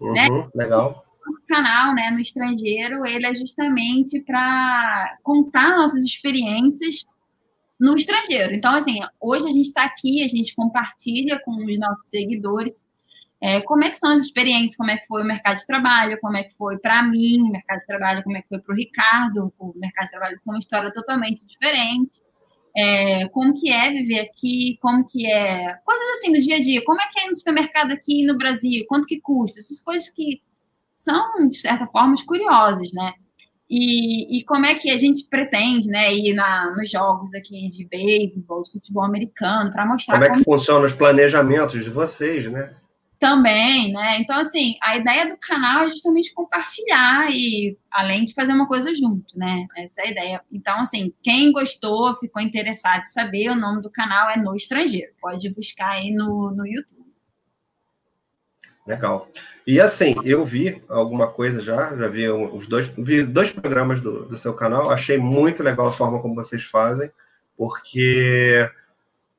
Uhum, 0.00 0.12
né? 0.12 0.28
Legal 0.54 1.05
nosso 1.26 1.46
canal, 1.46 1.94
né, 1.94 2.10
no 2.10 2.20
estrangeiro, 2.20 3.04
ele 3.04 3.26
é 3.26 3.34
justamente 3.34 4.20
para 4.20 5.18
contar 5.22 5.76
nossas 5.76 6.02
experiências 6.02 7.04
no 7.78 7.94
estrangeiro. 7.94 8.54
Então, 8.54 8.74
assim, 8.74 9.00
hoje 9.20 9.44
a 9.46 9.52
gente 9.52 9.66
está 9.66 9.84
aqui, 9.84 10.22
a 10.22 10.28
gente 10.28 10.54
compartilha 10.54 11.40
com 11.44 11.52
os 11.52 11.78
nossos 11.78 12.08
seguidores 12.08 12.86
é, 13.40 13.60
como 13.60 13.84
é 13.84 13.90
que 13.90 13.96
são 13.96 14.10
as 14.12 14.22
experiências, 14.22 14.76
como 14.76 14.90
é 14.90 14.96
que 14.96 15.06
foi 15.06 15.22
o 15.22 15.26
mercado 15.26 15.58
de 15.58 15.66
trabalho, 15.66 16.18
como 16.20 16.36
é 16.36 16.44
que 16.44 16.54
foi 16.54 16.78
para 16.78 17.02
mim 17.02 17.42
o 17.42 17.52
mercado 17.52 17.80
de 17.80 17.86
trabalho, 17.86 18.22
como 18.22 18.36
é 18.36 18.42
que 18.42 18.48
foi 18.48 18.58
para 18.60 18.72
o 18.72 18.76
Ricardo, 18.76 19.52
o 19.58 19.72
mercado 19.76 20.04
de 20.06 20.10
trabalho 20.10 20.40
com 20.42 20.52
uma 20.52 20.58
história 20.58 20.92
totalmente 20.92 21.46
diferente. 21.46 22.22
É, 22.74 23.26
como 23.28 23.54
que 23.54 23.70
é 23.70 23.90
viver 23.90 24.20
aqui, 24.20 24.78
como 24.82 25.06
que 25.06 25.26
é, 25.26 25.78
coisas 25.84 26.08
assim 26.10 26.32
do 26.32 26.38
dia 26.38 26.56
a 26.56 26.60
dia, 26.60 26.84
como 26.84 27.00
é 27.00 27.08
que 27.10 27.20
é 27.20 27.28
no 27.28 27.34
supermercado 27.34 27.90
aqui 27.92 28.24
no 28.26 28.36
Brasil, 28.36 28.84
quanto 28.86 29.06
que 29.06 29.18
custa, 29.18 29.60
essas 29.60 29.80
coisas 29.80 30.10
que 30.10 30.42
são, 30.96 31.48
de 31.48 31.58
certa 31.58 31.86
forma, 31.86 32.14
curiosos, 32.26 32.92
né? 32.92 33.12
E, 33.68 34.38
e 34.38 34.44
como 34.44 34.64
é 34.64 34.76
que 34.76 34.90
a 34.90 34.98
gente 34.98 35.26
pretende 35.28 35.88
né, 35.88 36.14
ir 36.14 36.32
na, 36.34 36.72
nos 36.76 36.88
jogos 36.88 37.34
aqui 37.34 37.66
de 37.66 37.84
beisebol, 37.84 38.62
de 38.62 38.72
futebol 38.72 39.04
americano, 39.04 39.72
para 39.72 39.84
mostrar. 39.84 40.14
Como 40.14 40.24
é 40.24 40.28
que 40.28 40.44
como... 40.44 40.58
funcionam 40.58 40.84
os 40.84 40.92
planejamentos 40.92 41.84
de 41.84 41.90
vocês, 41.90 42.50
né? 42.50 42.74
Também, 43.18 43.92
né? 43.92 44.20
Então, 44.20 44.36
assim, 44.36 44.76
a 44.82 44.96
ideia 44.96 45.26
do 45.26 45.36
canal 45.38 45.84
é 45.84 45.90
justamente 45.90 46.32
compartilhar 46.34 47.28
e 47.30 47.76
além 47.90 48.26
de 48.26 48.34
fazer 48.34 48.52
uma 48.52 48.68
coisa 48.68 48.94
junto, 48.94 49.36
né? 49.36 49.66
Essa 49.76 50.02
é 50.02 50.06
a 50.06 50.10
ideia. 50.10 50.40
Então, 50.52 50.80
assim, 50.80 51.12
quem 51.22 51.50
gostou, 51.50 52.14
ficou 52.16 52.42
interessado 52.42 53.02
em 53.02 53.06
saber, 53.06 53.50
o 53.50 53.56
nome 53.56 53.82
do 53.82 53.90
canal 53.90 54.30
é 54.30 54.36
No 54.36 54.54
Estrangeiro. 54.54 55.12
Pode 55.20 55.48
buscar 55.50 55.92
aí 55.92 56.12
no, 56.12 56.52
no 56.54 56.66
YouTube. 56.66 57.05
Legal. 58.86 59.28
E 59.66 59.80
assim, 59.80 60.14
eu 60.24 60.44
vi 60.44 60.80
alguma 60.88 61.26
coisa 61.26 61.60
já, 61.60 61.96
já 61.96 62.08
vi 62.08 62.28
os 62.28 62.68
dois, 62.68 62.86
vi 62.96 63.24
dois 63.24 63.50
programas 63.50 64.00
do, 64.00 64.24
do 64.24 64.38
seu 64.38 64.54
canal, 64.54 64.90
achei 64.90 65.18
muito 65.18 65.62
legal 65.62 65.88
a 65.88 65.92
forma 65.92 66.20
como 66.22 66.36
vocês 66.36 66.62
fazem, 66.62 67.10
porque 67.56 68.70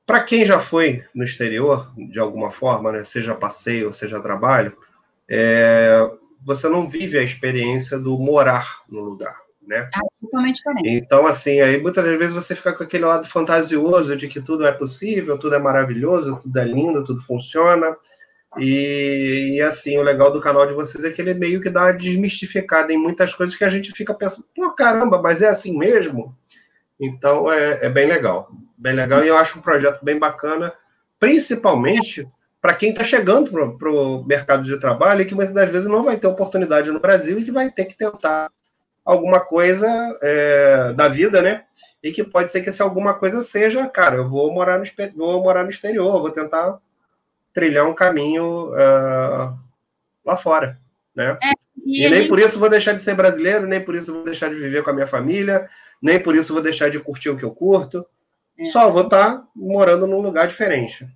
para 0.05 0.23
quem 0.23 0.45
já 0.45 0.59
foi 0.59 1.03
no 1.15 1.23
exterior, 1.23 1.93
de 2.09 2.19
alguma 2.19 2.51
forma, 2.51 2.91
né, 2.91 3.03
seja 3.05 3.35
passeio, 3.35 3.93
seja 3.93 4.21
trabalho, 4.21 4.75
é, 5.29 6.09
você 6.43 6.67
não 6.67 6.87
vive 6.87 7.17
a 7.17 7.23
experiência 7.23 7.97
do 7.97 8.17
morar 8.17 8.81
no 8.89 9.01
lugar, 9.01 9.37
né? 9.65 9.89
É 9.93 9.99
totalmente 10.21 10.57
diferente. 10.57 10.89
Então, 10.89 11.25
assim, 11.25 11.59
aí 11.59 11.81
muitas 11.81 12.05
vezes 12.17 12.33
você 12.33 12.55
fica 12.55 12.73
com 12.73 12.83
aquele 12.83 13.05
lado 13.05 13.27
fantasioso 13.27 14.15
de 14.15 14.27
que 14.27 14.41
tudo 14.41 14.65
é 14.65 14.71
possível, 14.71 15.37
tudo 15.37 15.55
é 15.55 15.59
maravilhoso, 15.59 16.39
tudo 16.41 16.57
é 16.57 16.63
lindo, 16.63 17.03
tudo 17.03 17.21
funciona, 17.21 17.95
e, 18.59 19.55
e, 19.55 19.61
assim, 19.61 19.97
o 19.97 20.01
legal 20.01 20.31
do 20.31 20.41
canal 20.41 20.65
de 20.65 20.73
vocês 20.73 21.03
é 21.03 21.11
que 21.11 21.21
ele 21.21 21.33
meio 21.33 21.61
que 21.61 21.69
dá 21.69 21.83
uma 21.83 21.93
desmistificada 21.93 22.91
em 22.91 22.97
muitas 22.97 23.33
coisas 23.33 23.55
que 23.55 23.63
a 23.63 23.69
gente 23.69 23.91
fica 23.91 24.13
pensando, 24.13 24.47
pô, 24.55 24.71
caramba, 24.71 25.21
mas 25.21 25.41
é 25.41 25.47
assim 25.47 25.77
mesmo? 25.77 26.35
Então 26.99 27.51
é, 27.51 27.85
é 27.85 27.89
bem 27.89 28.07
legal. 28.07 28.49
Bem 28.77 28.93
legal, 28.93 29.23
e 29.23 29.27
eu 29.27 29.37
acho 29.37 29.57
um 29.57 29.61
projeto 29.61 30.03
bem 30.03 30.19
bacana, 30.19 30.71
principalmente 31.19 32.27
para 32.61 32.73
quem 32.73 32.89
está 32.89 33.03
chegando 33.03 33.51
para 33.77 33.89
o 33.89 34.23
mercado 34.25 34.63
de 34.63 34.79
trabalho 34.79 35.21
e 35.21 35.25
que 35.25 35.33
muitas 35.33 35.53
das 35.53 35.69
vezes 35.69 35.87
não 35.87 36.03
vai 36.03 36.17
ter 36.17 36.27
oportunidade 36.27 36.91
no 36.91 36.99
Brasil 36.99 37.39
e 37.39 37.43
que 37.43 37.51
vai 37.51 37.71
ter 37.71 37.85
que 37.85 37.97
tentar 37.97 38.51
alguma 39.05 39.39
coisa 39.39 39.87
é, 40.21 40.93
da 40.93 41.07
vida, 41.07 41.41
né? 41.41 41.63
E 42.03 42.11
que 42.11 42.23
pode 42.23 42.51
ser 42.51 42.61
que 42.61 42.71
se 42.71 42.81
alguma 42.81 43.13
coisa 43.15 43.41
seja, 43.41 43.87
cara, 43.87 44.17
eu 44.17 44.29
vou 44.29 44.53
morar 44.53 44.79
no, 44.79 44.85
vou 45.15 45.41
morar 45.41 45.63
no 45.63 45.69
exterior, 45.69 46.19
vou 46.19 46.29
tentar 46.29 46.77
trilhar 47.57 47.87
um 47.87 47.93
caminho 47.95 48.67
uh, 48.69 49.57
lá 50.23 50.37
fora, 50.37 50.79
né? 51.15 51.35
É, 51.41 51.51
e, 51.83 52.05
e 52.05 52.09
nem 52.09 52.19
gente... 52.19 52.29
por 52.29 52.39
isso 52.39 52.59
vou 52.59 52.69
deixar 52.69 52.93
de 52.93 53.01
ser 53.01 53.15
brasileiro, 53.15 53.65
nem 53.65 53.83
por 53.83 53.95
isso 53.95 54.13
vou 54.13 54.23
deixar 54.23 54.47
de 54.47 54.59
viver 54.59 54.83
com 54.83 54.91
a 54.91 54.93
minha 54.93 55.07
família, 55.07 55.67
nem 55.99 56.21
por 56.21 56.35
isso 56.35 56.53
vou 56.53 56.61
deixar 56.61 56.91
de 56.91 56.99
curtir 56.99 57.29
o 57.29 57.37
que 57.37 57.43
eu 57.43 57.49
curto. 57.49 58.05
É. 58.59 58.65
Só 58.65 58.91
vou 58.91 59.05
estar 59.05 59.37
tá 59.37 59.47
morando 59.55 60.05
num 60.05 60.21
lugar 60.21 60.47
diferente. 60.47 61.07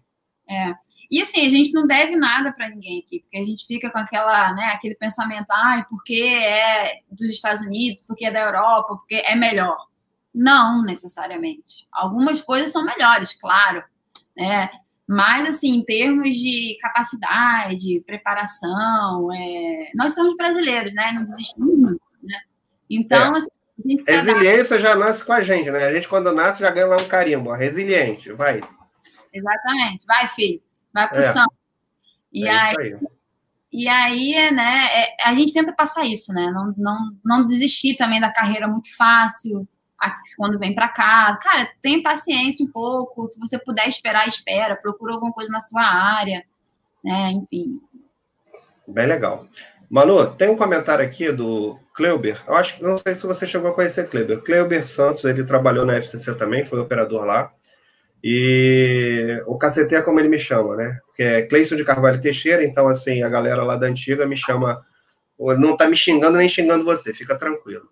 É. 0.49 0.73
E 1.11 1.21
assim, 1.21 1.45
a 1.45 1.49
gente 1.49 1.71
não 1.73 1.85
deve 1.85 2.15
nada 2.15 2.51
para 2.51 2.69
ninguém 2.69 3.03
aqui, 3.05 3.19
porque 3.19 3.37
a 3.37 3.45
gente 3.45 3.67
fica 3.67 3.91
com 3.91 3.99
aquela, 3.99 4.55
né, 4.55 4.71
aquele 4.73 4.95
pensamento, 4.95 5.51
ah, 5.51 5.85
porque 5.87 6.23
é 6.23 7.01
dos 7.11 7.29
Estados 7.29 7.61
Unidos, 7.61 8.03
porque 8.07 8.25
é 8.25 8.31
da 8.31 8.39
Europa, 8.39 8.95
porque 8.95 9.15
é 9.15 9.35
melhor. 9.35 9.77
Não 10.33 10.81
necessariamente. 10.81 11.85
Algumas 11.91 12.41
coisas 12.41 12.71
são 12.71 12.83
melhores, 12.83 13.33
claro. 13.33 13.83
Né? 14.35 14.71
Mas, 15.13 15.55
assim, 15.55 15.75
em 15.75 15.83
termos 15.83 16.37
de 16.37 16.77
capacidade, 16.81 18.01
preparação, 18.05 19.29
é... 19.33 19.91
nós 19.93 20.13
somos 20.15 20.37
brasileiros, 20.37 20.93
né? 20.93 21.11
Não 21.11 21.25
desistimos, 21.25 21.97
né? 22.23 22.39
Então, 22.89 23.35
é. 23.35 23.37
assim, 23.37 23.49
a 23.77 23.89
gente 23.89 24.09
Resiliência 24.09 24.79
já 24.79 24.95
nasce 24.95 25.25
com 25.25 25.33
a 25.33 25.41
gente, 25.41 25.69
né? 25.69 25.83
A 25.83 25.91
gente, 25.91 26.07
quando 26.07 26.31
nasce, 26.31 26.61
já 26.61 26.71
ganha 26.71 26.87
lá 26.87 26.95
um 26.95 27.09
carimbo. 27.09 27.51
Resiliente, 27.51 28.31
vai. 28.31 28.61
Exatamente. 29.33 30.05
Vai, 30.05 30.29
filho. 30.29 30.61
Vai 30.93 31.09
pro 31.09 31.19
é. 31.19 31.45
E 32.31 32.47
é 32.47 32.49
aí, 32.49 32.75
aí, 32.79 32.97
E 33.69 33.89
aí, 33.89 34.51
né, 34.51 34.87
é, 34.93 35.15
a 35.25 35.35
gente 35.35 35.51
tenta 35.51 35.73
passar 35.73 36.05
isso, 36.05 36.31
né? 36.31 36.49
Não, 36.53 36.73
não, 36.77 36.97
não 37.21 37.45
desistir 37.45 37.97
também 37.97 38.21
da 38.21 38.31
carreira 38.31 38.65
muito 38.65 38.95
fácil, 38.95 39.67
quando 40.37 40.59
vem 40.59 40.73
para 40.73 40.89
cá. 40.89 41.37
Cara, 41.41 41.69
tem 41.81 42.01
paciência 42.01 42.65
um 42.65 42.71
pouco. 42.71 43.27
Se 43.27 43.39
você 43.39 43.59
puder 43.59 43.87
esperar, 43.87 44.27
espera. 44.27 44.75
Procura 44.75 45.13
alguma 45.13 45.31
coisa 45.31 45.51
na 45.51 45.59
sua 45.59 45.83
área, 45.83 46.43
né? 47.03 47.31
Enfim. 47.31 47.79
Bem 48.87 49.07
legal. 49.07 49.47
Manu, 49.89 50.25
tem 50.35 50.49
um 50.49 50.55
comentário 50.55 51.03
aqui 51.03 51.31
do 51.31 51.77
Kleuber. 51.93 52.41
Eu 52.47 52.55
acho 52.55 52.77
que 52.77 52.83
não 52.83 52.97
sei 52.97 53.13
se 53.15 53.27
você 53.27 53.45
chegou 53.45 53.69
a 53.69 53.73
conhecer 53.73 54.09
Kleuber. 54.09 54.41
Kleuber 54.41 54.87
Santos, 54.87 55.25
ele 55.25 55.43
trabalhou 55.43 55.85
na 55.85 55.95
FCC 55.97 56.33
também, 56.35 56.63
foi 56.63 56.79
operador 56.79 57.25
lá. 57.25 57.51
E 58.23 59.41
o 59.47 59.57
cacete 59.57 59.95
é 59.95 60.01
como 60.01 60.19
ele 60.19 60.29
me 60.29 60.39
chama, 60.39 60.75
né? 60.75 60.97
Porque 61.07 61.23
é 61.23 61.41
Cleison 61.41 61.75
de 61.75 61.83
Carvalho 61.83 62.21
Teixeira, 62.21 62.63
então, 62.63 62.87
assim, 62.87 63.23
a 63.23 63.29
galera 63.29 63.63
lá 63.63 63.75
da 63.75 63.87
antiga 63.87 64.25
me 64.25 64.37
chama. 64.37 64.85
Não 65.57 65.75
tá 65.75 65.89
me 65.89 65.97
xingando 65.97 66.37
nem 66.37 66.47
xingando 66.47 66.85
você, 66.85 67.13
fica 67.13 67.35
tranquilo. 67.35 67.89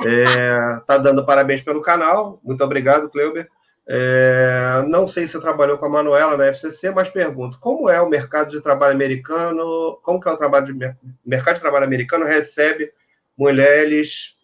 É, 0.00 0.80
tá 0.86 0.96
dando 0.98 1.24
parabéns 1.24 1.62
pelo 1.62 1.82
canal. 1.82 2.40
Muito 2.42 2.62
obrigado, 2.64 3.10
Cleuber. 3.10 3.48
É, 3.86 4.84
não 4.88 5.08
sei 5.08 5.26
se 5.26 5.40
trabalhou 5.40 5.76
com 5.76 5.86
a 5.86 5.88
Manuela 5.88 6.36
na 6.36 6.46
FCC, 6.46 6.90
mas 6.90 7.08
pergunto: 7.08 7.58
como 7.58 7.88
é 7.88 8.00
o 8.00 8.08
mercado 8.08 8.50
de 8.50 8.60
trabalho 8.60 8.94
americano? 8.94 9.98
Como 10.02 10.20
que 10.20 10.28
é 10.28 10.32
o 10.32 10.36
trabalho 10.36 10.66
de 10.66 10.96
mercado 11.24 11.56
de 11.56 11.60
trabalho 11.60 11.84
americano 11.84 12.24
recebe 12.24 12.92
mulheres 13.36 14.36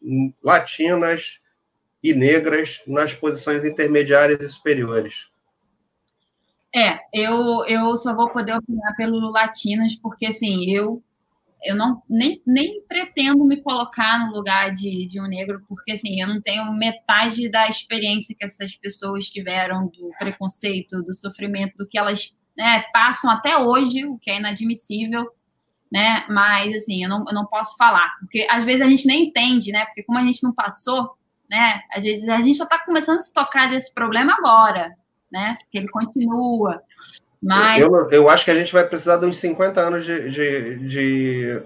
latinas 0.42 1.40
e 2.02 2.12
negras 2.12 2.82
nas 2.86 3.14
posições 3.14 3.64
intermediárias 3.64 4.42
e 4.42 4.48
superiores? 4.48 5.28
É, 6.74 6.98
eu, 7.14 7.64
eu 7.66 7.96
só 7.96 8.14
vou 8.14 8.28
poder 8.30 8.54
opinar 8.54 8.94
pelo 8.96 9.30
latinas, 9.30 9.94
porque 9.94 10.26
assim, 10.26 10.70
eu 10.70 11.02
eu 11.64 11.76
não 11.76 12.02
nem, 12.08 12.42
nem 12.46 12.82
pretendo 12.86 13.44
me 13.44 13.60
colocar 13.60 14.18
no 14.18 14.32
lugar 14.32 14.72
de, 14.72 15.06
de 15.06 15.20
um 15.20 15.26
negro, 15.26 15.62
porque 15.68 15.92
assim, 15.92 16.20
eu 16.20 16.28
não 16.28 16.40
tenho 16.40 16.72
metade 16.72 17.50
da 17.50 17.66
experiência 17.66 18.34
que 18.38 18.44
essas 18.44 18.76
pessoas 18.76 19.26
tiveram 19.26 19.86
do 19.86 20.10
preconceito, 20.18 21.02
do 21.02 21.14
sofrimento, 21.14 21.76
do 21.76 21.88
que 21.88 21.98
elas 21.98 22.36
né, 22.56 22.84
passam 22.92 23.30
até 23.30 23.56
hoje, 23.56 24.04
o 24.06 24.18
que 24.18 24.30
é 24.30 24.38
inadmissível, 24.38 25.26
né? 25.90 26.24
Mas 26.28 26.74
assim, 26.74 27.02
eu 27.02 27.08
não, 27.08 27.24
eu 27.26 27.34
não 27.34 27.46
posso 27.46 27.76
falar, 27.76 28.10
porque 28.20 28.46
às 28.50 28.64
vezes 28.64 28.82
a 28.82 28.88
gente 28.88 29.06
nem 29.06 29.26
entende, 29.26 29.72
né? 29.72 29.84
Porque 29.86 30.02
como 30.02 30.18
a 30.18 30.24
gente 30.24 30.42
não 30.42 30.52
passou, 30.52 31.10
né? 31.48 31.82
Às 31.92 32.02
vezes 32.02 32.28
a 32.28 32.40
gente 32.40 32.56
só 32.56 32.64
está 32.64 32.78
começando 32.84 33.18
a 33.18 33.22
se 33.22 33.32
tocar 33.32 33.68
desse 33.68 33.92
problema 33.92 34.34
agora, 34.34 34.94
né? 35.30 35.56
Que 35.70 35.78
ele 35.78 35.88
continua. 35.88 36.80
Mas... 37.42 37.82
Eu, 37.82 38.08
eu 38.10 38.28
acho 38.28 38.44
que 38.44 38.50
a 38.50 38.54
gente 38.54 38.72
vai 38.72 38.86
precisar 38.86 39.16
de 39.18 39.26
uns 39.26 39.36
50 39.36 39.80
anos 39.80 40.04
de, 40.04 40.30
de, 40.30 40.88
de 40.88 41.62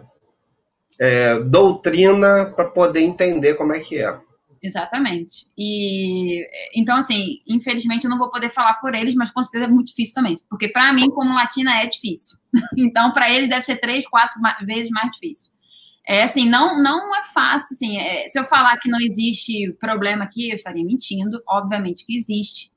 é, 1.01 1.41
doutrina 1.41 2.53
para 2.55 2.67
poder 2.67 3.01
entender 3.01 3.55
como 3.55 3.73
é 3.73 3.81
que 3.81 3.99
é. 3.99 4.19
Exatamente. 4.63 5.47
E 5.59 6.47
então, 6.75 6.97
assim, 6.97 7.41
infelizmente 7.49 8.05
eu 8.05 8.11
não 8.11 8.19
vou 8.19 8.31
poder 8.31 8.51
falar 8.51 8.75
por 8.75 8.95
eles, 8.95 9.15
mas 9.17 9.33
com 9.33 9.43
certeza 9.43 9.65
é 9.65 9.69
muito 9.69 9.89
difícil 9.89 10.15
também. 10.15 10.35
Porque 10.49 10.69
para 10.69 10.93
mim, 10.93 11.11
como 11.11 11.35
latina, 11.35 11.83
é 11.83 11.87
difícil. 11.87 12.39
então, 12.79 13.13
para 13.13 13.29
eles 13.29 13.49
deve 13.49 13.63
ser 13.63 13.77
três, 13.77 14.07
quatro 14.07 14.41
vezes 14.65 14.91
mais 14.91 15.11
difícil. 15.11 15.51
É 16.07 16.23
assim, 16.23 16.49
não, 16.49 16.81
não 16.81 17.15
é 17.17 17.25
fácil, 17.25 17.75
assim, 17.75 17.97
é, 17.97 18.29
se 18.29 18.39
eu 18.39 18.45
falar 18.45 18.77
que 18.79 18.91
não 18.91 19.01
existe 19.01 19.73
problema 19.81 20.25
aqui, 20.25 20.51
eu 20.51 20.57
estaria 20.57 20.85
mentindo, 20.85 21.41
obviamente 21.47 22.05
que 22.05 22.17
existe. 22.17 22.73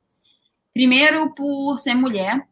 Primeiro, 0.74 1.34
por 1.34 1.78
ser 1.78 1.96
mulher, 1.96 2.48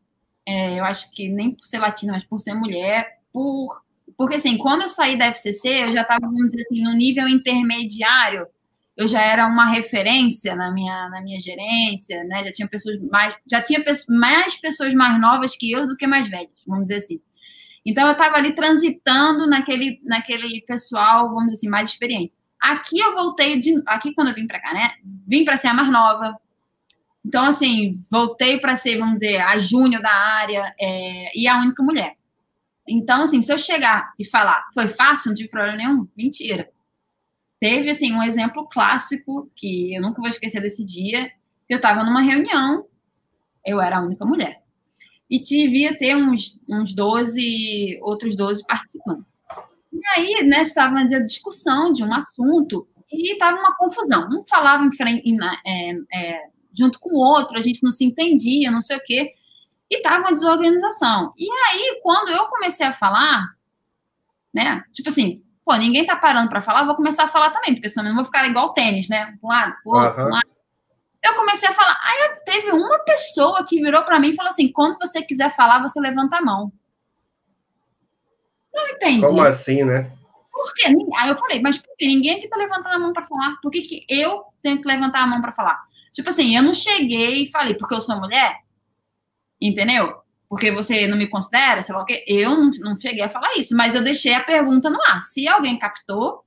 é, 0.46 0.80
eu 0.80 0.86
acho 0.86 1.12
que 1.12 1.30
nem 1.30 1.52
por 1.52 1.66
ser 1.66 1.80
latina, 1.80 2.14
mas 2.14 2.26
por 2.26 2.40
ser 2.40 2.54
mulher, 2.54 3.20
por 3.32 3.84
porque 4.18 4.36
assim, 4.36 4.58
quando 4.58 4.84
eu 4.84 4.88
saí 4.88 5.18
da 5.18 5.26
FCC, 5.28 5.86
eu 5.86 5.92
já 5.92 6.02
estava, 6.02 6.22
vamos 6.22 6.48
dizer 6.48 6.62
assim, 6.62 6.84
no 6.84 6.94
nível 6.94 7.28
intermediário, 7.28 8.48
eu 8.96 9.08
já 9.08 9.22
era 9.22 9.48
uma 9.48 9.72
referência 9.72 10.56
na 10.56 10.72
minha, 10.72 11.10
na 11.10 11.22
minha 11.22 11.40
gerência, 11.40 12.24
né? 12.26 12.44
Já 12.44 12.52
tinha 12.52 12.68
pessoas 12.68 13.00
mais, 13.00 13.36
já 13.50 13.62
tinha 13.62 13.84
mais 14.10 14.60
pessoas 14.60 14.94
mais 14.94 15.20
novas 15.20 15.58
que 15.58 15.72
eu 15.72 15.88
do 15.88 15.98
que 15.98 16.06
mais 16.06 16.30
velhas, 16.30 16.52
vamos 16.68 16.84
dizer 16.86 16.98
assim. 16.98 17.20
Então 17.86 18.06
eu 18.06 18.14
estava 18.14 18.38
ali 18.38 18.54
transitando 18.54 19.48
naquele, 19.48 20.00
naquele 20.04 20.62
pessoal, 20.62 21.28
vamos 21.30 21.46
dizer 21.46 21.56
assim, 21.56 21.70
mais 21.70 21.90
experiente. 21.90 22.34
Aqui 22.62 23.00
eu 23.00 23.14
voltei 23.14 23.60
de, 23.60 23.74
aqui 23.88 24.14
quando 24.14 24.30
eu 24.30 24.36
vim 24.36 24.48
para 24.48 24.62
cá, 24.62 24.74
né? 24.74 24.94
Vim 25.28 25.44
para 25.44 25.58
ser 25.58 25.68
a 25.68 25.74
mais 25.74 25.92
nova, 25.92 26.38
então, 27.26 27.46
assim, 27.46 27.94
voltei 28.12 28.60
para 28.60 28.76
ser, 28.76 28.98
vamos 28.98 29.16
dizer, 29.16 29.40
a 29.40 29.58
júnior 29.58 30.02
da 30.02 30.12
área 30.12 30.74
é, 30.80 31.38
e 31.38 31.48
a 31.48 31.58
única 31.58 31.82
mulher. 31.82 32.18
Então, 32.88 33.22
assim, 33.22 33.42
se 33.42 33.52
eu 33.52 33.58
chegar 33.58 34.14
e 34.20 34.26
falar, 34.26 34.68
foi 34.74 34.88
fácil, 34.90 35.30
não 35.30 35.36
tive 35.36 35.50
problema 35.50 35.78
nenhum, 35.78 36.08
mentira. 36.18 36.70
Teve, 37.60 37.92
assim, 37.92 38.14
um 38.14 38.22
exemplo 38.22 38.68
clássico 38.68 39.50
que 39.56 39.96
eu 39.96 40.02
nunca 40.02 40.20
vou 40.20 40.30
esquecer 40.30 40.62
desse 40.62 40.84
dia. 40.84 41.32
Eu 41.70 41.78
estava 41.78 42.04
numa 42.04 42.22
reunião, 42.22 42.86
eu 43.66 43.80
era 43.80 44.00
a 44.00 44.02
única 44.02 44.26
mulher. 44.26 44.62
E 45.30 45.40
devia 45.42 45.98
ter 45.98 46.18
uns, 46.18 46.60
uns 46.68 46.94
12, 46.94 48.00
outros 48.02 48.36
12 48.36 48.66
participantes. 48.68 49.42
E 49.94 50.02
aí, 50.18 50.46
né, 50.46 50.62
estava 50.62 50.94
na 50.94 51.20
discussão 51.20 51.94
de 51.94 52.04
um 52.04 52.14
assunto 52.14 52.86
e 53.10 53.32
estava 53.32 53.58
uma 53.58 53.76
confusão. 53.78 54.28
Um 54.30 54.44
falava 54.46 54.84
em 54.84 54.92
frente, 54.92 55.24
é, 55.66 55.92
é, 56.14 56.42
junto 56.74 57.00
com 57.00 57.12
o 57.12 57.20
outro, 57.20 57.58
a 57.58 57.62
gente 57.62 57.84
não 57.84 57.92
se 57.92 58.04
entendia, 58.04 58.72
não 58.72 58.82
sei 58.82 58.98
o 58.98 59.04
quê. 59.04 59.34
E 59.90 60.02
tava 60.02 60.20
uma 60.20 60.34
desorganização. 60.34 61.34
E 61.38 61.48
aí, 61.70 62.00
quando 62.02 62.30
eu 62.30 62.46
comecei 62.46 62.86
a 62.86 62.94
falar, 62.94 63.48
né? 64.54 64.84
Tipo 64.92 65.10
assim, 65.10 65.44
pô, 65.64 65.76
ninguém 65.76 66.06
tá 66.06 66.16
parando 66.16 66.50
para 66.50 66.62
falar, 66.62 66.86
vou 66.86 66.96
começar 66.96 67.26
a 67.26 67.30
falar 67.30 67.52
também, 67.52 67.74
porque 67.74 67.90
senão 67.90 68.06
eu 68.06 68.10
não 68.10 68.16
vou 68.16 68.26
ficar 68.26 68.48
igual 68.48 68.74
tênis, 68.74 69.08
né? 69.08 69.38
Um 69.42 69.48
lado, 69.48 69.76
pro 69.84 69.94
outro, 69.94 70.22
uhum. 70.22 70.28
um 70.28 70.32
lado. 70.32 70.48
Eu 71.24 71.36
comecei 71.36 71.70
a 71.70 71.74
falar. 71.74 71.98
Aí 72.04 72.36
teve 72.46 72.72
uma 72.72 73.00
pessoa 73.00 73.66
que 73.66 73.82
virou 73.82 74.04
para 74.04 74.20
mim 74.20 74.32
e 74.32 74.36
falou 74.36 74.50
assim: 74.50 74.72
quando 74.72 74.98
você 75.00 75.22
quiser 75.22 75.56
falar, 75.56 75.82
você 75.82 76.00
levanta 76.00 76.38
a 76.38 76.42
mão. 76.42 76.72
Não 78.74 78.88
entendi. 78.90 79.22
Como 79.22 79.42
assim, 79.42 79.84
né? 79.84 80.12
Por 80.52 80.74
quê? 80.74 80.94
Aí 81.18 81.30
eu 81.30 81.36
falei, 81.36 81.62
mas 81.62 81.80
por 81.80 81.96
que 81.98 82.08
ninguém 82.08 82.38
aqui 82.38 82.48
tá 82.48 82.58
levantando 82.58 82.94
a 82.96 83.00
mão 83.00 83.14
para 83.14 83.26
falar? 83.26 83.58
Por 83.62 83.72
que, 83.72 83.82
que 83.82 84.06
eu 84.10 84.44
tenho 84.62 84.82
que 84.82 84.88
levantar 84.88 85.24
a 85.24 85.28
mão 85.28 85.42
para 85.42 85.52
falar? 85.52 85.82
Tipo 86.14 86.30
assim, 86.30 86.56
eu 86.56 86.64
não 86.64 86.74
cheguei 86.74 87.44
e 87.44 87.52
falei, 87.52 87.76
porque 87.76 87.96
eu 87.96 88.02
sou 88.02 88.20
mulher, 88.20 88.60
entendeu? 89.60 90.16
Porque 90.48 90.72
você 90.72 91.08
não 91.08 91.18
me 91.18 91.28
considera, 91.28 91.82
sei 91.82 91.96
lá 91.96 92.04
o 92.04 92.06
quê. 92.06 92.24
Eu 92.28 92.52
não, 92.52 92.70
não 92.82 92.98
cheguei 92.98 93.24
a 93.24 93.30
falar 93.30 93.56
isso, 93.58 93.76
mas 93.76 93.96
eu 93.96 94.04
deixei 94.04 94.34
a 94.34 94.44
pergunta 94.44 94.90
no 94.90 95.02
ar. 95.02 95.22
Se 95.24 95.48
alguém 95.48 95.80
captou, 95.80 96.44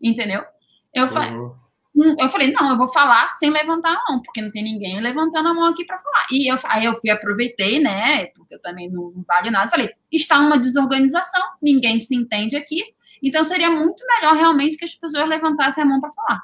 entendeu? 0.00 0.44
Eu 0.92 1.08
falei. 1.08 1.30
Uhum. 1.30 1.54
Hum, 1.96 2.14
eu 2.18 2.28
falei, 2.28 2.52
não, 2.52 2.70
eu 2.70 2.76
vou 2.76 2.86
falar 2.88 3.32
sem 3.32 3.50
levantar 3.50 3.90
a 3.92 4.02
mão, 4.08 4.22
porque 4.22 4.40
não 4.40 4.50
tem 4.52 4.62
ninguém 4.62 5.00
levantando 5.00 5.48
a 5.48 5.54
mão 5.54 5.66
aqui 5.66 5.84
para 5.84 5.98
falar. 5.98 6.26
E 6.30 6.50
eu, 6.50 6.56
aí 6.64 6.84
eu 6.84 6.94
fui, 6.94 7.10
aproveitei, 7.10 7.80
né, 7.80 8.26
porque 8.26 8.54
eu 8.54 8.62
também 8.62 8.88
não, 8.88 9.10
não 9.10 9.24
vale 9.26 9.50
nada, 9.50 9.68
falei, 9.68 9.90
está 10.10 10.38
uma 10.38 10.56
desorganização, 10.56 11.42
ninguém 11.60 11.98
se 11.98 12.14
entende 12.14 12.56
aqui, 12.56 12.80
então 13.20 13.42
seria 13.42 13.70
muito 13.70 14.04
melhor 14.06 14.34
realmente 14.34 14.76
que 14.76 14.84
as 14.84 14.94
pessoas 14.94 15.28
levantassem 15.28 15.82
a 15.82 15.86
mão 15.86 16.00
para 16.00 16.12
falar. 16.12 16.42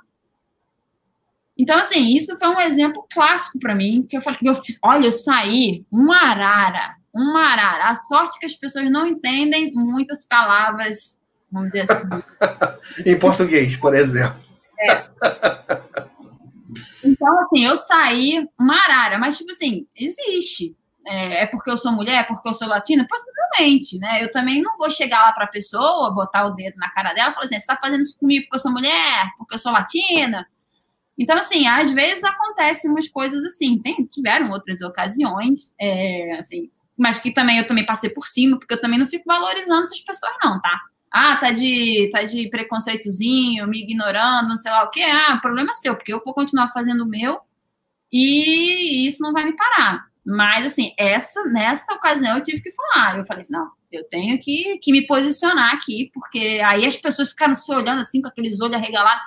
Então, 1.59 1.78
assim, 1.78 2.14
isso 2.14 2.36
foi 2.38 2.48
um 2.48 2.61
exemplo 2.61 3.07
clássico 3.11 3.59
para 3.59 3.74
mim, 3.74 4.07
que 4.09 4.16
eu 4.16 4.20
falei, 4.20 4.38
eu 4.42 4.54
fiz, 4.57 4.78
olha, 4.84 5.07
eu 5.07 5.12
saí 5.12 5.86
uma 5.90 6.16
arara, 6.16 6.96
uma 7.14 7.50
arara. 7.50 7.90
A 7.90 7.94
sorte 7.94 8.38
que 8.38 8.46
as 8.46 8.54
pessoas 8.54 8.90
não 8.90 9.07
entendem 9.07 9.72
muitas 9.72 10.26
palavras, 10.26 11.20
vamos 11.50 11.70
dizer 11.70 11.90
assim. 11.90 12.09
em 13.07 13.18
português, 13.18 13.76
por 13.76 13.94
exemplo. 13.94 14.38
É. 14.78 15.07
Então, 17.02 17.40
assim, 17.40 17.64
eu 17.64 17.76
saí 17.76 18.46
uma 18.59 18.76
arara, 18.76 19.18
mas, 19.18 19.38
tipo 19.38 19.50
assim, 19.50 19.86
existe. 19.96 20.76
É, 21.07 21.44
é, 21.44 21.46
porque 21.46 21.70
eu 21.70 21.76
sou 21.76 21.92
mulher, 21.92 22.20
é 22.20 22.24
porque 22.24 22.48
eu 22.48 22.52
sou 22.52 22.66
latina? 22.66 23.07
Possivelmente, 23.09 23.96
né? 23.98 24.22
Eu 24.24 24.30
também 24.30 24.61
não 24.61 24.76
vou 24.76 24.90
chegar 24.90 25.22
lá 25.22 25.32
para 25.32 25.44
a 25.44 25.48
pessoa, 25.48 26.12
botar 26.12 26.46
o 26.46 26.50
dedo 26.50 26.76
na 26.76 26.90
cara 26.90 27.14
dela 27.14 27.30
e 27.30 27.32
falar 27.32 27.44
assim: 27.44 27.54
você 27.54 27.61
está 27.61 27.76
fazendo 27.76 28.00
isso 28.00 28.18
comigo 28.18 28.44
porque 28.44 28.57
eu 28.57 28.61
sou 28.61 28.72
mulher, 28.72 29.30
porque 29.38 29.54
eu 29.54 29.59
sou 29.59 29.70
latina? 29.70 30.46
Então, 31.18 31.36
assim, 31.36 31.66
às 31.66 31.90
vezes 31.92 32.24
acontecem 32.24 32.90
umas 32.90 33.08
coisas 33.08 33.44
assim. 33.44 33.78
Tem, 33.80 34.04
tiveram 34.06 34.50
outras 34.50 34.80
ocasiões, 34.82 35.74
é, 35.80 36.38
assim, 36.38 36.70
mas 36.96 37.18
que 37.18 37.32
também 37.32 37.58
eu 37.58 37.66
também 37.66 37.86
passei 37.86 38.10
por 38.10 38.26
cima, 38.26 38.58
porque 38.58 38.74
eu 38.74 38.80
também 38.80 38.98
não 38.98 39.06
fico 39.06 39.24
valorizando 39.26 39.84
essas 39.84 40.00
pessoas, 40.00 40.32
não, 40.42 40.60
tá? 40.60 40.80
Ah, 41.10 41.36
tá 41.36 41.50
de, 41.50 42.10
tá 42.12 42.22
de 42.22 42.48
preconceitozinho, 42.50 43.66
me 43.66 43.82
ignorando, 43.82 44.48
não 44.48 44.56
sei 44.56 44.70
lá 44.70 44.84
o 44.84 44.90
quê. 44.90 45.02
Ah, 45.02 45.38
problema 45.40 45.72
seu, 45.72 45.94
porque 45.94 46.12
eu 46.12 46.22
vou 46.24 46.34
continuar 46.34 46.72
fazendo 46.72 47.04
o 47.04 47.08
meu 47.08 47.40
e 48.12 49.06
isso 49.06 49.22
não 49.22 49.32
vai 49.32 49.44
me 49.44 49.56
parar. 49.56 50.06
Mas, 50.24 50.72
assim, 50.72 50.92
essa, 50.98 51.44
nessa 51.44 51.94
ocasião 51.94 52.36
eu 52.36 52.42
tive 52.42 52.60
que 52.60 52.72
falar. 52.72 53.18
Eu 53.18 53.24
falei 53.24 53.42
assim, 53.42 53.52
não, 53.52 53.70
eu 53.92 54.04
tenho 54.08 54.38
que, 54.38 54.78
que 54.82 54.90
me 54.92 55.06
posicionar 55.06 55.72
aqui, 55.74 56.10
porque 56.12 56.60
aí 56.64 56.84
as 56.84 56.96
pessoas 56.96 57.30
ficaram 57.30 57.54
se 57.54 57.72
olhando 57.72 58.00
assim, 58.00 58.20
com 58.20 58.28
aqueles 58.28 58.60
olhos 58.60 58.76
arregalados. 58.76 59.24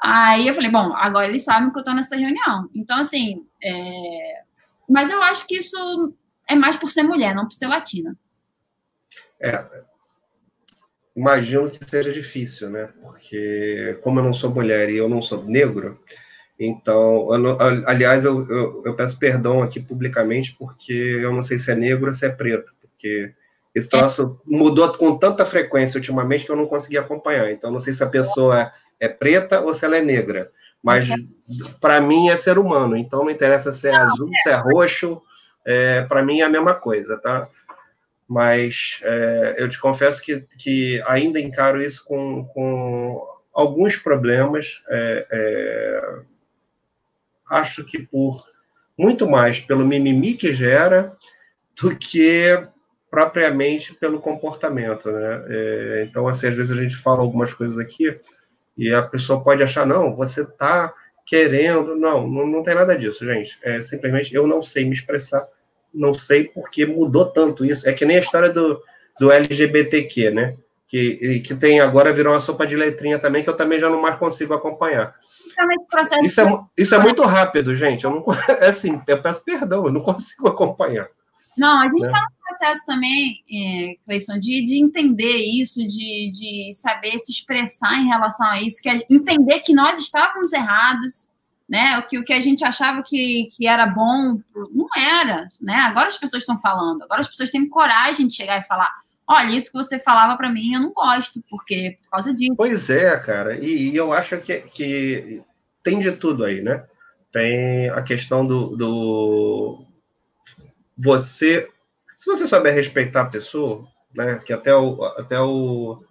Aí 0.00 0.46
eu 0.46 0.54
falei, 0.54 0.70
bom, 0.70 0.94
agora 0.94 1.26
eles 1.26 1.44
sabem 1.44 1.70
que 1.70 1.76
eu 1.76 1.80
estou 1.80 1.94
nessa 1.94 2.16
reunião. 2.16 2.68
Então, 2.74 2.98
assim, 2.98 3.44
é... 3.62 4.42
mas 4.88 5.10
eu 5.10 5.22
acho 5.22 5.46
que 5.46 5.56
isso 5.56 6.14
é 6.48 6.54
mais 6.54 6.76
por 6.76 6.90
ser 6.90 7.02
mulher, 7.02 7.34
não 7.34 7.44
por 7.44 7.54
ser 7.54 7.66
latina. 7.66 8.16
É, 9.40 9.64
imagino 11.16 11.70
que 11.70 11.84
seja 11.84 12.12
difícil, 12.12 12.70
né? 12.70 12.88
Porque 13.02 13.98
como 14.02 14.20
eu 14.20 14.24
não 14.24 14.34
sou 14.34 14.54
mulher 14.54 14.88
e 14.88 14.96
eu 14.96 15.08
não 15.08 15.20
sou 15.20 15.44
negro, 15.44 16.00
então, 16.58 17.32
eu 17.32 17.38
não, 17.38 17.56
aliás, 17.86 18.24
eu, 18.24 18.44
eu, 18.48 18.82
eu, 18.84 18.96
peço 18.96 19.16
perdão 19.18 19.62
aqui 19.62 19.78
publicamente 19.78 20.56
porque 20.58 20.92
eu 20.92 21.32
não 21.32 21.42
sei 21.42 21.56
se 21.56 21.70
é 21.70 21.74
negro 21.76 22.08
ou 22.08 22.12
se 22.12 22.26
é 22.26 22.30
preto, 22.30 22.72
porque 22.80 23.32
esse 23.74 23.88
troço 23.88 24.40
é. 24.46 24.56
mudou 24.56 24.92
com 24.94 25.16
tanta 25.16 25.44
frequência 25.44 25.98
ultimamente 25.98 26.44
que 26.44 26.50
eu 26.50 26.56
não 26.56 26.66
consegui 26.66 26.98
acompanhar. 26.98 27.50
Então, 27.50 27.70
não 27.70 27.78
sei 27.78 27.92
se 27.92 28.02
a 28.02 28.08
pessoa 28.08 28.60
é 28.60 28.72
é 29.00 29.08
preta 29.08 29.60
ou 29.60 29.74
se 29.74 29.84
ela 29.84 29.96
é 29.96 30.02
negra. 30.02 30.50
Mas 30.82 31.08
para 31.80 32.00
mim 32.00 32.28
é 32.28 32.36
ser 32.36 32.58
humano, 32.58 32.96
então 32.96 33.24
não 33.24 33.30
interessa 33.30 33.72
se 33.72 33.88
é 33.88 33.92
não, 33.92 33.98
azul, 34.00 34.30
é. 34.32 34.38
se 34.38 34.48
é 34.50 34.54
roxo, 34.54 35.22
é, 35.64 36.02
para 36.02 36.22
mim 36.22 36.40
é 36.40 36.44
a 36.44 36.48
mesma 36.48 36.74
coisa, 36.74 37.16
tá? 37.16 37.48
Mas 38.26 39.00
é, 39.02 39.56
eu 39.58 39.68
te 39.68 39.80
confesso 39.80 40.22
que, 40.22 40.40
que 40.58 41.02
ainda 41.06 41.40
encaro 41.40 41.82
isso 41.82 42.04
com, 42.04 42.44
com 42.54 43.26
alguns 43.52 43.96
problemas. 43.96 44.82
É, 44.88 45.26
é, 45.30 46.20
acho 47.50 47.84
que 47.84 47.98
por 47.98 48.36
muito 48.96 49.28
mais 49.28 49.58
pelo 49.58 49.86
mimimi 49.86 50.34
que 50.34 50.52
gera 50.52 51.16
do 51.80 51.96
que 51.96 52.62
propriamente 53.10 53.94
pelo 53.94 54.20
comportamento, 54.20 55.10
né? 55.10 55.44
É, 55.48 56.06
então, 56.08 56.28
assim, 56.28 56.46
às 56.48 56.54
vezes 56.54 56.72
a 56.76 56.80
gente 56.80 56.96
fala 56.96 57.20
algumas 57.20 57.52
coisas 57.52 57.78
aqui 57.78 58.18
e 58.76 58.92
a 58.92 59.02
pessoa 59.02 59.42
pode 59.42 59.62
achar, 59.62 59.86
não, 59.86 60.14
você 60.14 60.42
está 60.42 60.92
querendo. 61.26 61.96
Não, 61.96 62.26
não, 62.28 62.46
não 62.46 62.62
tem 62.62 62.74
nada 62.74 62.96
disso, 62.96 63.24
gente. 63.24 63.58
É 63.62 63.80
simplesmente 63.82 64.34
eu 64.34 64.46
não 64.46 64.62
sei 64.62 64.84
me 64.84 64.92
expressar, 64.92 65.46
não 65.92 66.14
sei 66.14 66.44
porque 66.44 66.86
mudou 66.86 67.26
tanto 67.26 67.64
isso. 67.64 67.88
É 67.88 67.92
que 67.92 68.04
nem 68.04 68.16
a 68.16 68.20
história 68.20 68.50
do, 68.50 68.82
do 69.18 69.32
LGBTQ, 69.32 70.30
né? 70.30 70.56
que, 70.88 71.40
que 71.40 71.54
tem 71.54 71.80
agora 71.80 72.14
virou 72.14 72.32
uma 72.32 72.40
sopa 72.40 72.66
de 72.66 72.74
letrinha 72.74 73.18
também, 73.18 73.44
que 73.44 73.50
eu 73.50 73.56
também 73.56 73.78
já 73.78 73.90
não 73.90 74.00
mais 74.00 74.18
consigo 74.18 74.54
acompanhar. 74.54 75.14
Isso 76.24 76.40
é, 76.40 76.60
isso 76.78 76.94
é 76.94 76.98
muito 76.98 77.22
rápido, 77.22 77.74
gente. 77.74 78.04
Eu 78.04 78.10
não, 78.10 78.24
é 78.58 78.68
assim, 78.68 79.00
eu 79.06 79.20
peço 79.20 79.44
perdão, 79.44 79.84
eu 79.84 79.92
não 79.92 80.00
consigo 80.00 80.48
acompanhar. 80.48 81.06
Não, 81.58 81.80
a 81.80 81.88
gente 81.88 82.02
está 82.02 82.20
né? 82.20 82.26
num 82.30 82.46
processo 82.46 82.86
também, 82.86 83.44
é, 83.52 83.94
Cleison, 84.04 84.38
de, 84.38 84.64
de 84.64 84.82
entender 84.82 85.36
isso, 85.36 85.84
de, 85.84 86.30
de 86.30 86.70
saber 86.72 87.18
se 87.18 87.32
expressar 87.32 87.94
em 87.98 88.06
relação 88.06 88.46
a 88.46 88.62
isso, 88.62 88.80
que 88.80 88.88
é 88.88 89.04
entender 89.10 89.60
que 89.60 89.74
nós 89.74 89.98
estávamos 89.98 90.52
errados, 90.52 91.32
né? 91.68 91.98
O 91.98 92.08
que, 92.08 92.18
o 92.18 92.24
que 92.24 92.32
a 92.32 92.40
gente 92.40 92.64
achava 92.64 93.02
que, 93.02 93.44
que 93.56 93.66
era 93.66 93.86
bom, 93.86 94.40
não 94.72 94.88
era, 94.96 95.48
né? 95.60 95.74
Agora 95.74 96.08
as 96.08 96.16
pessoas 96.16 96.42
estão 96.42 96.56
falando, 96.58 97.02
agora 97.02 97.20
as 97.20 97.28
pessoas 97.28 97.50
têm 97.50 97.68
coragem 97.68 98.26
de 98.26 98.34
chegar 98.34 98.58
e 98.58 98.66
falar: 98.66 98.90
olha, 99.26 99.50
isso 99.50 99.70
que 99.70 99.76
você 99.76 99.98
falava 99.98 100.36
para 100.36 100.50
mim 100.50 100.74
eu 100.74 100.80
não 100.80 100.92
gosto, 100.92 101.42
porque 101.50 101.98
por 102.02 102.10
causa 102.10 102.32
disso. 102.32 102.54
Pois 102.56 102.88
é, 102.88 103.18
cara, 103.18 103.58
e, 103.58 103.90
e, 103.90 103.96
eu 103.96 104.12
acho 104.12 104.38
que, 104.38 104.60
que 104.60 105.42
tem 105.82 105.98
de 105.98 106.12
tudo 106.12 106.44
aí, 106.44 106.62
né? 106.62 106.84
Tem 107.30 107.90
a 107.90 108.02
questão 108.02 108.46
do, 108.46 108.74
do 108.74 109.84
você, 110.98 111.68
se 112.16 112.26
você 112.26 112.46
souber 112.46 112.74
respeitar 112.74 113.22
a 113.22 113.30
pessoa, 113.30 113.86
né, 114.14 114.40
que 114.44 114.52
até 114.52 114.74
o, 114.74 115.04
até 115.04 115.40
o, 115.40 116.02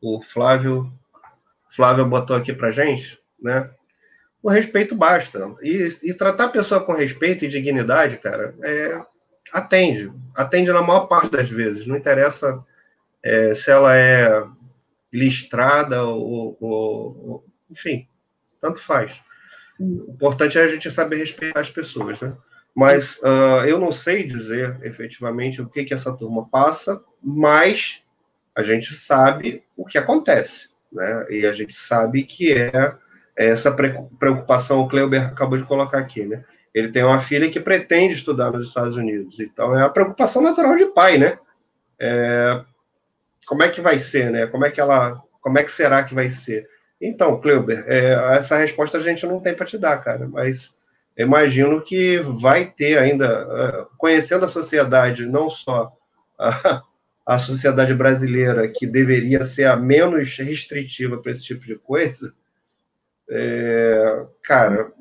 o 0.00 0.22
Flávio, 0.22 0.92
Flávio 1.70 2.06
botou 2.06 2.36
aqui 2.36 2.52
pra 2.52 2.70
gente, 2.70 3.18
né, 3.40 3.70
o 4.46 4.48
respeito 4.48 4.94
basta. 4.94 5.54
E, 5.60 5.88
e 6.04 6.14
tratar 6.14 6.44
a 6.44 6.50
pessoa 6.50 6.84
com 6.84 6.92
respeito 6.92 7.44
e 7.44 7.48
dignidade, 7.48 8.18
cara, 8.18 8.54
é, 8.62 9.04
atende. 9.52 10.12
Atende 10.36 10.70
na 10.70 10.82
maior 10.82 11.06
parte 11.06 11.30
das 11.30 11.50
vezes. 11.50 11.84
Não 11.84 11.96
interessa 11.96 12.64
é, 13.24 13.56
se 13.56 13.72
ela 13.72 13.96
é 13.96 14.46
listrada 15.12 16.04
ou, 16.04 16.56
ou, 16.60 17.28
ou, 17.28 17.44
enfim, 17.68 18.06
tanto 18.60 18.80
faz. 18.80 19.20
O 19.80 20.12
importante 20.12 20.56
é 20.58 20.62
a 20.62 20.68
gente 20.68 20.92
saber 20.92 21.16
respeitar 21.16 21.58
as 21.58 21.70
pessoas, 21.70 22.20
né? 22.20 22.32
Mas 22.76 23.16
uh, 23.22 23.64
eu 23.66 23.80
não 23.80 23.90
sei 23.90 24.22
dizer 24.22 24.78
efetivamente 24.82 25.62
o 25.62 25.66
que, 25.66 25.82
que 25.82 25.94
essa 25.94 26.12
turma 26.12 26.46
passa, 26.46 27.02
mas 27.22 28.02
a 28.54 28.62
gente 28.62 28.94
sabe 28.94 29.64
o 29.74 29.86
que 29.86 29.96
acontece, 29.96 30.68
né? 30.92 31.26
E 31.30 31.46
a 31.46 31.54
gente 31.54 31.74
sabe 31.74 32.22
que 32.24 32.52
é 32.52 32.94
essa 33.34 33.74
preocupação, 34.18 34.80
o 34.80 34.88
Kleuber 34.88 35.26
acabou 35.26 35.56
de 35.56 35.64
colocar 35.64 35.98
aqui, 35.98 36.26
né? 36.26 36.44
Ele 36.74 36.92
tem 36.92 37.02
uma 37.02 37.22
filha 37.22 37.50
que 37.50 37.58
pretende 37.58 38.12
estudar 38.12 38.50
nos 38.50 38.68
Estados 38.68 38.94
Unidos, 38.94 39.40
então 39.40 39.74
é 39.74 39.82
a 39.82 39.88
preocupação 39.88 40.42
natural 40.42 40.76
de 40.76 40.84
pai, 40.84 41.16
né? 41.16 41.38
É, 41.98 42.62
como 43.46 43.62
é 43.62 43.70
que 43.70 43.80
vai 43.80 43.98
ser, 43.98 44.30
né? 44.30 44.46
Como 44.46 44.66
é 44.66 44.70
que 44.70 44.82
ela, 44.82 45.22
como 45.40 45.58
é 45.58 45.64
que 45.64 45.72
será 45.72 46.04
que 46.04 46.14
vai 46.14 46.28
ser? 46.28 46.68
Então, 47.00 47.40
Kleuber, 47.40 47.84
é, 47.86 48.36
essa 48.36 48.58
resposta 48.58 48.98
a 48.98 49.02
gente 49.02 49.24
não 49.24 49.40
tem 49.40 49.54
para 49.54 49.64
te 49.64 49.78
dar, 49.78 49.96
cara, 50.04 50.28
mas 50.28 50.75
imagino 51.24 51.82
que 51.82 52.18
vai 52.18 52.66
ter 52.66 52.98
ainda, 52.98 53.26
eh, 53.26 53.86
conhecendo 53.96 54.44
a 54.44 54.48
sociedade, 54.48 55.24
não 55.24 55.48
só 55.48 55.92
a, 56.38 56.82
a 57.24 57.38
sociedade 57.38 57.94
brasileira, 57.94 58.68
que 58.68 58.86
deveria 58.86 59.44
ser 59.44 59.64
a 59.64 59.76
menos 59.76 60.36
restritiva 60.36 61.18
para 61.18 61.32
esse 61.32 61.42
tipo 61.42 61.66
de 61.66 61.76
coisa, 61.76 62.34
é, 63.28 64.26
cara, 64.42 64.92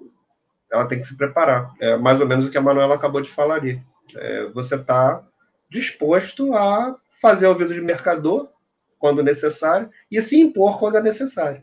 ela 0.72 0.88
tem 0.88 1.00
que 1.00 1.06
se 1.06 1.16
preparar. 1.16 1.74
É 1.80 1.96
mais 1.98 2.20
ou 2.20 2.28
menos 2.28 2.46
o 2.46 2.50
que 2.50 2.58
a 2.58 2.62
Manuela 2.62 2.96
acabou 2.96 3.22
de 3.22 3.30
falar 3.30 3.56
ali. 3.56 3.82
É, 4.16 4.46
você 4.48 4.76
está 4.76 5.24
disposto 5.70 6.54
a 6.56 6.96
fazer 7.22 7.48
ouvido 7.48 7.74
de 7.74 7.82
mercador 7.82 8.50
quando 8.98 9.24
necessário 9.24 9.90
e 10.12 10.22
se 10.22 10.40
impor 10.40 10.80
quando 10.80 10.98
é 10.98 11.02
necessário. 11.02 11.62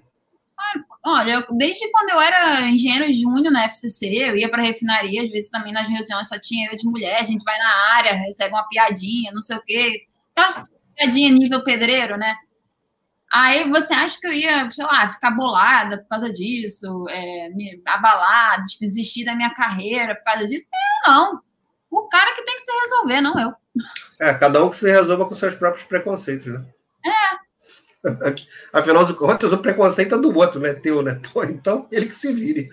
Olha, 1.04 1.44
desde 1.50 1.90
quando 1.90 2.10
eu 2.10 2.20
era 2.20 2.62
engenheiro 2.68 3.12
júnior 3.12 3.52
na 3.52 3.64
FCC, 3.64 4.06
eu 4.06 4.36
ia 4.36 4.48
para 4.48 4.62
refinaria, 4.62 5.24
às 5.24 5.30
vezes 5.30 5.50
também 5.50 5.72
nas 5.72 5.88
reuniões 5.88 6.28
só 6.28 6.38
tinha 6.38 6.70
eu 6.70 6.76
de 6.76 6.86
mulher, 6.86 7.20
a 7.20 7.24
gente 7.24 7.42
vai 7.42 7.58
na 7.58 7.94
área, 7.96 8.14
recebe 8.14 8.54
uma 8.54 8.68
piadinha, 8.68 9.32
não 9.32 9.42
sei 9.42 9.56
o 9.56 9.62
quê. 9.62 10.06
Piadinha 10.96 11.30
nível 11.30 11.64
pedreiro, 11.64 12.16
né? 12.16 12.36
Aí 13.32 13.68
você 13.70 13.94
acha 13.94 14.20
que 14.20 14.26
eu 14.26 14.32
ia, 14.32 14.70
sei 14.70 14.84
lá, 14.84 15.08
ficar 15.08 15.30
bolada 15.30 15.98
por 15.98 16.08
causa 16.08 16.30
disso, 16.30 17.08
é, 17.08 17.48
me 17.48 17.82
abalar, 17.86 18.64
desistir 18.78 19.24
da 19.24 19.34
minha 19.34 19.54
carreira 19.54 20.14
por 20.14 20.24
causa 20.24 20.46
disso? 20.46 20.66
Eu 21.06 21.10
não. 21.10 21.40
O 21.90 22.08
cara 22.08 22.34
que 22.34 22.42
tem 22.42 22.56
que 22.56 22.62
se 22.62 22.72
resolver, 22.82 23.20
não 23.22 23.38
eu. 23.40 23.54
É, 24.20 24.34
cada 24.34 24.62
um 24.62 24.70
que 24.70 24.76
se 24.76 24.90
resolva 24.90 25.26
com 25.26 25.34
seus 25.34 25.54
próprios 25.54 25.84
preconceitos, 25.84 26.46
né? 26.46 26.62
É. 27.04 27.42
Afinal 28.72 29.04
de 29.04 29.14
contas, 29.14 29.52
o 29.52 29.58
preconceito 29.58 30.14
é 30.14 30.18
do 30.18 30.36
outro, 30.36 30.60
né? 30.60 30.74
Teu, 30.74 31.02
né? 31.02 31.20
Então, 31.48 31.86
ele 31.90 32.06
que 32.06 32.14
se 32.14 32.32
vire. 32.32 32.68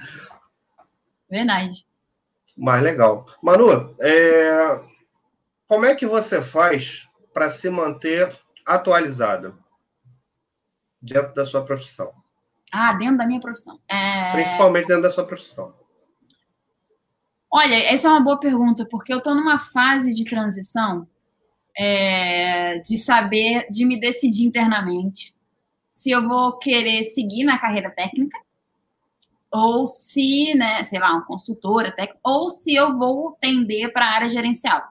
Verdade. 1.30 1.85
Mais 2.57 2.81
legal. 2.81 3.26
Manu, 3.41 3.95
é... 4.01 4.81
como 5.68 5.85
é 5.85 5.95
que 5.95 6.06
você 6.06 6.41
faz 6.41 7.07
para 7.34 7.49
se 7.49 7.69
manter 7.69 8.38
atualizada 8.65 9.53
dentro 11.01 11.34
da 11.34 11.45
sua 11.45 11.64
profissão? 11.64 12.11
Ah, 12.72 12.93
dentro 12.93 13.18
da 13.18 13.26
minha 13.26 13.39
profissão. 13.39 13.80
É... 13.88 14.31
Principalmente 14.34 14.88
dentro 14.88 15.03
da 15.03 15.11
sua 15.11 15.26
profissão. 15.26 15.73
Olha, 17.51 17.76
essa 17.76 18.07
é 18.07 18.11
uma 18.11 18.23
boa 18.23 18.39
pergunta, 18.39 18.85
porque 18.89 19.11
eu 19.11 19.18
estou 19.18 19.34
numa 19.34 19.57
fase 19.57 20.14
de 20.14 20.23
transição 20.23 21.07
é, 21.77 22.79
de 22.79 22.97
saber, 22.97 23.67
de 23.69 23.85
me 23.85 23.99
decidir 23.99 24.45
internamente 24.45 25.35
se 25.87 26.11
eu 26.11 26.27
vou 26.27 26.57
querer 26.57 27.03
seguir 27.03 27.43
na 27.43 27.57
carreira 27.57 27.89
técnica 27.89 28.39
ou 29.51 29.87
se, 29.87 30.53
né, 30.53 30.83
sei 30.83 30.99
lá, 30.99 31.11
uma 31.11 31.25
consultora 31.25 31.91
técnica, 31.91 32.19
ou 32.23 32.49
se 32.49 32.75
eu 32.75 32.97
vou 32.97 33.35
tender 33.41 33.91
para 33.91 34.05
a 34.05 34.13
área 34.13 34.29
gerencial. 34.29 34.81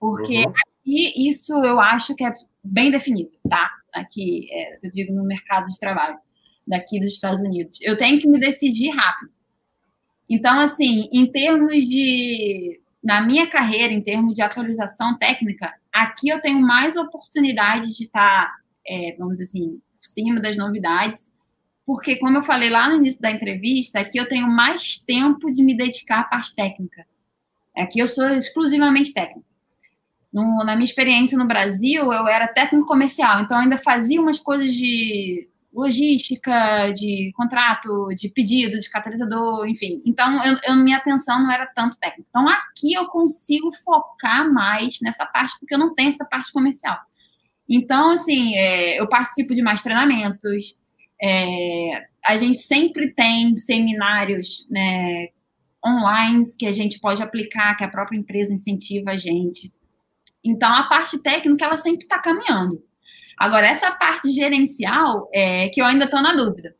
Porque 0.00 0.46
uhum. 0.46 0.52
aqui 0.52 1.28
isso 1.28 1.52
eu 1.64 1.78
acho 1.78 2.14
que 2.14 2.24
é 2.24 2.32
bem 2.64 2.90
definido, 2.90 3.32
tá? 3.48 3.70
Aqui, 3.92 4.48
é, 4.50 4.78
eu 4.82 4.90
digo 4.90 5.12
no 5.12 5.24
mercado 5.24 5.68
de 5.68 5.78
trabalho 5.78 6.18
daqui 6.66 6.98
dos 6.98 7.12
Estados 7.12 7.40
Unidos. 7.40 7.78
Eu 7.82 7.96
tenho 7.96 8.20
que 8.20 8.28
me 8.28 8.40
decidir 8.40 8.90
rápido. 8.90 9.30
Então, 10.28 10.58
assim, 10.58 11.08
em 11.12 11.30
termos 11.30 11.84
de 11.84 12.80
na 13.02 13.20
minha 13.20 13.46
carreira, 13.46 13.92
em 13.92 14.00
termos 14.00 14.34
de 14.34 14.42
atualização 14.42 15.16
técnica, 15.16 15.72
aqui 16.02 16.28
eu 16.28 16.40
tenho 16.40 16.60
mais 16.60 16.96
oportunidade 16.96 17.96
de 17.96 18.04
estar, 18.04 18.54
é, 18.86 19.16
vamos 19.18 19.34
dizer 19.34 19.44
assim, 19.44 19.80
por 19.98 20.06
cima 20.06 20.40
das 20.40 20.56
novidades, 20.56 21.34
porque, 21.86 22.16
como 22.16 22.38
eu 22.38 22.42
falei 22.42 22.68
lá 22.68 22.88
no 22.88 22.96
início 22.96 23.20
da 23.20 23.30
entrevista, 23.30 24.00
aqui 24.00 24.18
eu 24.18 24.26
tenho 24.26 24.48
mais 24.48 24.98
tempo 24.98 25.52
de 25.52 25.62
me 25.62 25.76
dedicar 25.76 26.20
à 26.20 26.24
parte 26.24 26.54
técnica. 26.54 27.06
Aqui 27.76 28.00
eu 28.00 28.08
sou 28.08 28.28
exclusivamente 28.30 29.14
técnica. 29.14 29.46
No, 30.32 30.64
na 30.64 30.74
minha 30.74 30.84
experiência 30.84 31.38
no 31.38 31.46
Brasil, 31.46 32.12
eu 32.12 32.26
era 32.26 32.48
técnico 32.48 32.86
comercial, 32.86 33.40
então 33.40 33.56
ainda 33.56 33.78
fazia 33.78 34.20
umas 34.20 34.40
coisas 34.40 34.74
de 34.74 35.48
logística, 35.76 36.90
de 36.92 37.32
contrato, 37.36 38.08
de 38.14 38.28
pedido, 38.28 38.78
de 38.78 38.90
catalisador, 38.90 39.66
enfim. 39.66 40.02
Então, 40.06 40.42
eu, 40.44 40.56
eu, 40.66 40.76
minha 40.76 40.96
atenção 40.96 41.42
não 41.42 41.52
era 41.52 41.66
tanto 41.66 41.98
técnica. 41.98 42.26
Então, 42.28 42.48
aqui 42.48 42.94
eu 42.94 43.06
consigo 43.06 43.70
focar 43.84 44.50
mais 44.52 44.98
nessa 45.00 45.26
parte, 45.26 45.58
porque 45.60 45.74
eu 45.74 45.78
não 45.78 45.94
tenho 45.94 46.08
essa 46.08 46.24
parte 46.24 46.52
comercial. 46.52 46.98
Então, 47.68 48.10
assim, 48.10 48.54
é, 48.54 49.00
eu 49.00 49.08
participo 49.08 49.54
de 49.54 49.62
mais 49.62 49.82
treinamentos, 49.82 50.76
é, 51.20 52.06
a 52.24 52.36
gente 52.36 52.58
sempre 52.58 53.12
tem 53.12 53.54
seminários 53.56 54.66
né, 54.70 55.28
online 55.84 56.42
que 56.58 56.66
a 56.66 56.72
gente 56.72 56.98
pode 57.00 57.22
aplicar, 57.22 57.76
que 57.76 57.84
a 57.84 57.88
própria 57.88 58.18
empresa 58.18 58.54
incentiva 58.54 59.12
a 59.12 59.16
gente. 59.16 59.72
Então, 60.44 60.72
a 60.72 60.84
parte 60.84 61.18
técnica, 61.18 61.64
ela 61.64 61.76
sempre 61.76 62.04
está 62.04 62.20
caminhando. 62.20 62.82
Agora, 63.36 63.66
essa 63.66 63.92
parte 63.92 64.30
gerencial 64.30 65.28
é 65.32 65.68
que 65.68 65.80
eu 65.80 65.86
ainda 65.86 66.04
estou 66.06 66.22
na 66.22 66.32
dúvida. 66.32 66.74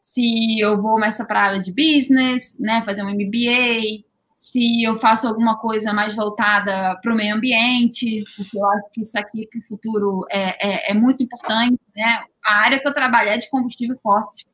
Se 0.00 0.58
eu 0.58 0.80
vou 0.80 0.98
mais 0.98 1.16
para 1.26 1.40
a 1.40 1.42
área 1.44 1.58
de 1.58 1.72
business, 1.72 2.58
né, 2.58 2.82
fazer 2.84 3.02
um 3.02 3.10
MBA, 3.10 4.04
se 4.42 4.82
eu 4.82 4.98
faço 4.98 5.28
alguma 5.28 5.56
coisa 5.58 5.92
mais 5.92 6.16
voltada 6.16 6.98
para 7.00 7.12
o 7.12 7.16
meio 7.16 7.36
ambiente, 7.36 8.24
porque 8.36 8.58
eu 8.58 8.66
acho 8.70 8.90
que 8.92 9.02
isso 9.02 9.16
aqui 9.16 9.46
para 9.46 9.60
o 9.60 9.62
futuro 9.62 10.26
é, 10.28 10.88
é, 10.88 10.90
é, 10.90 10.94
muito 10.94 11.22
importante. 11.22 11.78
Né? 11.94 12.24
A 12.44 12.54
área 12.56 12.80
que 12.80 12.88
eu 12.88 12.92
trabalho 12.92 13.28
é 13.28 13.38
de 13.38 13.48
combustível 13.48 13.96
fóssil. 14.02 14.51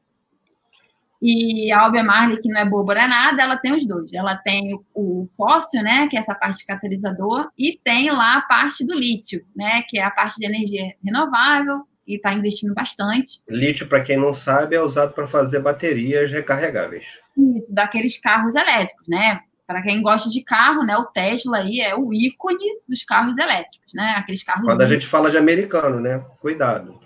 E 1.20 1.73
a 1.73 1.81
Albia 1.81 2.03
Marley, 2.03 2.40
que 2.40 2.49
não 2.49 2.61
é 2.61 2.69
boba 2.69 2.95
nada, 2.95 3.43
ela 3.43 3.57
tem 3.57 3.74
os 3.74 3.86
dois. 3.86 4.12
Ela 4.12 4.36
tem 4.36 4.78
o, 4.95 5.28
fóssil, 5.36 5.82
né, 5.82 6.07
que 6.09 6.16
é 6.16 6.20
essa 6.20 6.35
parte 6.35 6.59
de 6.59 6.66
catalisador, 6.66 7.49
e 7.59 7.78
tem 7.82 8.11
lá 8.11 8.36
a 8.36 8.43
parte 8.43 8.86
do 8.86 8.95
lítio, 8.95 9.45
né, 9.57 9.82
que 9.89 9.99
é 9.99 10.05
a 10.05 10.11
parte 10.11 10.36
de 10.36 10.47
energia 10.47 10.95
renovável, 11.05 11.82
e 12.07 12.16
está 12.16 12.32
investindo 12.32 12.73
bastante. 12.73 13.40
Lítio, 13.49 13.86
para 13.86 14.03
quem 14.03 14.16
não 14.16 14.32
sabe, 14.32 14.77
é 14.77 14.81
usado 14.81 15.12
para 15.12 15.27
fazer 15.27 15.61
baterias 15.61 16.31
recarregáveis. 16.31 17.19
Isso, 17.36 17.74
daqueles 17.74 18.19
carros 18.20 18.55
elétricos, 18.55 19.07
né? 19.07 19.40
para 19.69 19.82
quem 19.82 20.01
gosta 20.01 20.31
de 20.31 20.43
carro, 20.43 20.82
né, 20.82 20.97
o 20.97 21.05
Tesla 21.05 21.59
aí 21.59 21.81
é 21.81 21.95
o 21.95 22.11
ícone 22.11 22.81
dos 22.89 23.05
carros 23.05 23.36
elétricos, 23.36 23.93
né? 23.93 24.15
Aqueles 24.16 24.43
carros. 24.43 24.65
Quando 24.65 24.81
a 24.81 24.86
gente 24.86 25.07
fala 25.07 25.31
de 25.31 25.36
americano, 25.36 26.01
né? 26.01 26.24
Cuidado. 26.40 26.99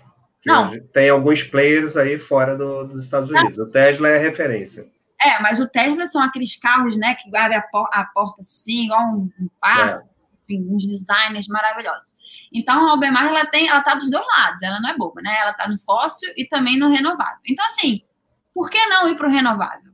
Não. 0.45 0.79
Tem 0.93 1.09
alguns 1.09 1.43
players 1.43 1.95
aí 1.95 2.17
fora 2.17 2.57
do, 2.57 2.83
dos 2.83 3.03
Estados 3.03 3.29
Unidos. 3.29 3.57
O 3.57 3.69
Tesla 3.69 4.09
é 4.09 4.17
a 4.17 4.21
referência. 4.21 4.85
É, 5.21 5.41
mas 5.41 5.59
o 5.59 5.67
Tesla 5.67 6.05
são 6.05 6.21
aqueles 6.21 6.57
carros, 6.57 6.97
né, 6.97 7.15
que 7.15 7.33
abrem 7.35 7.57
a, 7.57 7.61
por 7.61 7.87
a 7.93 8.03
porta 8.03 8.41
assim, 8.41 8.85
igual 8.85 9.01
um, 9.07 9.31
um 9.39 9.49
pássaro, 9.59 10.09
é. 10.09 10.43
enfim, 10.43 10.67
uns 10.69 10.85
designers 10.85 11.47
maravilhosos. 11.47 12.13
Então, 12.51 12.87
a 12.87 12.91
Albemarle, 12.91 13.29
ela 13.29 13.45
tem, 13.45 13.69
ela 13.69 13.81
tá 13.81 13.95
dos 13.95 14.09
dois 14.09 14.25
lados, 14.27 14.61
ela 14.61 14.81
não 14.81 14.89
é 14.89 14.97
boba, 14.97 15.21
né? 15.21 15.33
Ela 15.39 15.53
tá 15.53 15.67
no 15.67 15.79
fóssil 15.79 16.31
e 16.35 16.45
também 16.45 16.77
no 16.77 16.89
renovável. 16.89 17.39
Então, 17.47 17.65
assim, 17.65 18.01
por 18.53 18.69
que 18.69 18.85
não 18.87 19.07
ir 19.07 19.15
para 19.15 19.27
o 19.27 19.31
renovável? 19.31 19.93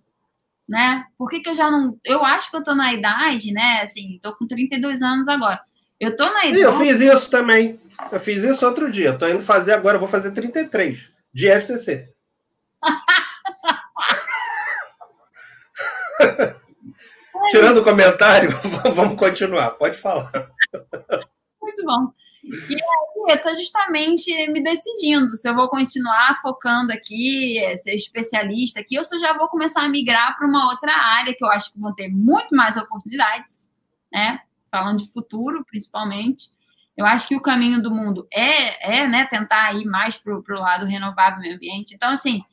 Né? 0.67 1.05
Por 1.17 1.29
que, 1.29 1.39
que 1.39 1.49
eu 1.49 1.55
já 1.55 1.69
não. 1.69 1.97
Eu 2.03 2.23
acho 2.23 2.51
que 2.51 2.57
eu 2.57 2.63
tô 2.63 2.75
na 2.75 2.93
idade, 2.93 3.51
né? 3.51 3.81
Assim, 3.81 4.19
tô 4.21 4.35
com 4.35 4.45
32 4.45 5.01
anos 5.01 5.27
agora. 5.27 5.59
Eu 5.99 6.15
tô 6.15 6.23
na 6.23 6.45
idade. 6.45 6.61
eu 6.61 6.77
fiz 6.77 7.01
isso 7.01 7.29
também. 7.29 7.79
Eu 8.11 8.19
fiz 8.19 8.43
isso 8.43 8.65
outro 8.65 8.89
dia. 8.89 9.17
Tô 9.17 9.27
indo 9.27 9.43
fazer 9.43 9.73
agora, 9.73 9.97
eu 9.97 9.99
vou 9.99 10.07
fazer 10.07 10.31
33 10.31 11.11
de 11.33 11.47
FCC. 11.47 12.07
Tirando 17.49 17.77
o 17.77 17.83
comentário, 17.83 18.51
vamos 18.95 19.15
continuar. 19.15 19.71
Pode 19.71 19.97
falar. 19.97 20.31
Muito 21.61 21.83
bom. 21.83 22.11
E 22.43 22.73
aí, 22.73 22.79
eu 23.27 23.35
estou 23.35 23.53
justamente 23.55 24.31
me 24.47 24.63
decidindo 24.63 25.35
se 25.35 25.49
eu 25.49 25.53
vou 25.53 25.69
continuar 25.69 26.39
focando 26.41 26.93
aqui, 26.93 27.59
ser 27.77 27.95
especialista 27.95 28.79
aqui, 28.79 28.97
ou 28.97 29.03
se 29.03 29.15
eu 29.15 29.19
já 29.19 29.37
vou 29.37 29.49
começar 29.49 29.83
a 29.83 29.89
migrar 29.89 30.37
para 30.37 30.47
uma 30.47 30.71
outra 30.71 30.93
área 30.93 31.35
que 31.35 31.43
eu 31.43 31.49
acho 31.49 31.71
que 31.71 31.79
vão 31.79 31.93
ter 31.93 32.09
muito 32.09 32.55
mais 32.55 32.77
oportunidades, 32.77 33.71
né? 34.11 34.41
Falando 34.71 34.99
de 34.99 35.11
futuro, 35.11 35.65
principalmente. 35.65 36.49
Eu 36.95 37.05
acho 37.05 37.27
que 37.27 37.35
o 37.35 37.41
caminho 37.41 37.81
do 37.81 37.89
mundo 37.89 38.27
é, 38.31 39.01
é 39.01 39.07
né, 39.07 39.25
tentar 39.25 39.73
ir 39.73 39.85
mais 39.85 40.17
para 40.17 40.33
o 40.35 40.59
lado 40.59 40.85
renovável 40.85 41.39
meio 41.39 41.55
ambiente. 41.55 41.95
Então, 41.95 42.09
assim, 42.09 42.43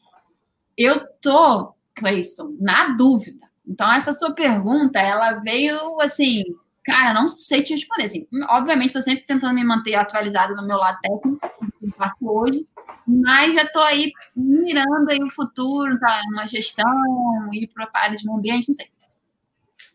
eu 0.76 1.06
tô, 1.20 1.74
Cleison, 1.94 2.56
na 2.60 2.88
dúvida. 2.90 3.46
Então, 3.66 3.92
essa 3.92 4.12
sua 4.12 4.32
pergunta, 4.32 5.00
ela 5.00 5.32
veio 5.40 6.00
assim, 6.00 6.44
Cara, 6.86 7.12
não 7.12 7.26
sei 7.26 7.62
te 7.62 7.74
responder. 7.74 8.04
Assim, 8.04 8.28
obviamente, 8.48 8.90
estou 8.90 9.02
sempre 9.02 9.24
tentando 9.26 9.54
me 9.54 9.64
manter 9.64 9.96
atualizada 9.96 10.54
no 10.54 10.66
meu 10.66 10.76
lado 10.76 10.98
técnico, 11.02 11.50
que 11.80 11.90
faço 11.90 12.14
hoje, 12.20 12.64
mas 13.06 13.54
já 13.54 13.62
estou 13.62 13.82
aí 13.82 14.12
mirando 14.36 15.10
aí 15.10 15.20
o 15.20 15.28
futuro, 15.28 15.98
tá? 15.98 16.22
Uma 16.30 16.46
gestão, 16.46 16.86
ir 17.52 17.66
para 17.74 17.90
a 17.92 17.98
área 17.98 18.16
de 18.16 18.24
meio 18.24 18.38
ambiente, 18.38 18.68
não 18.68 18.74
sei. 18.76 18.88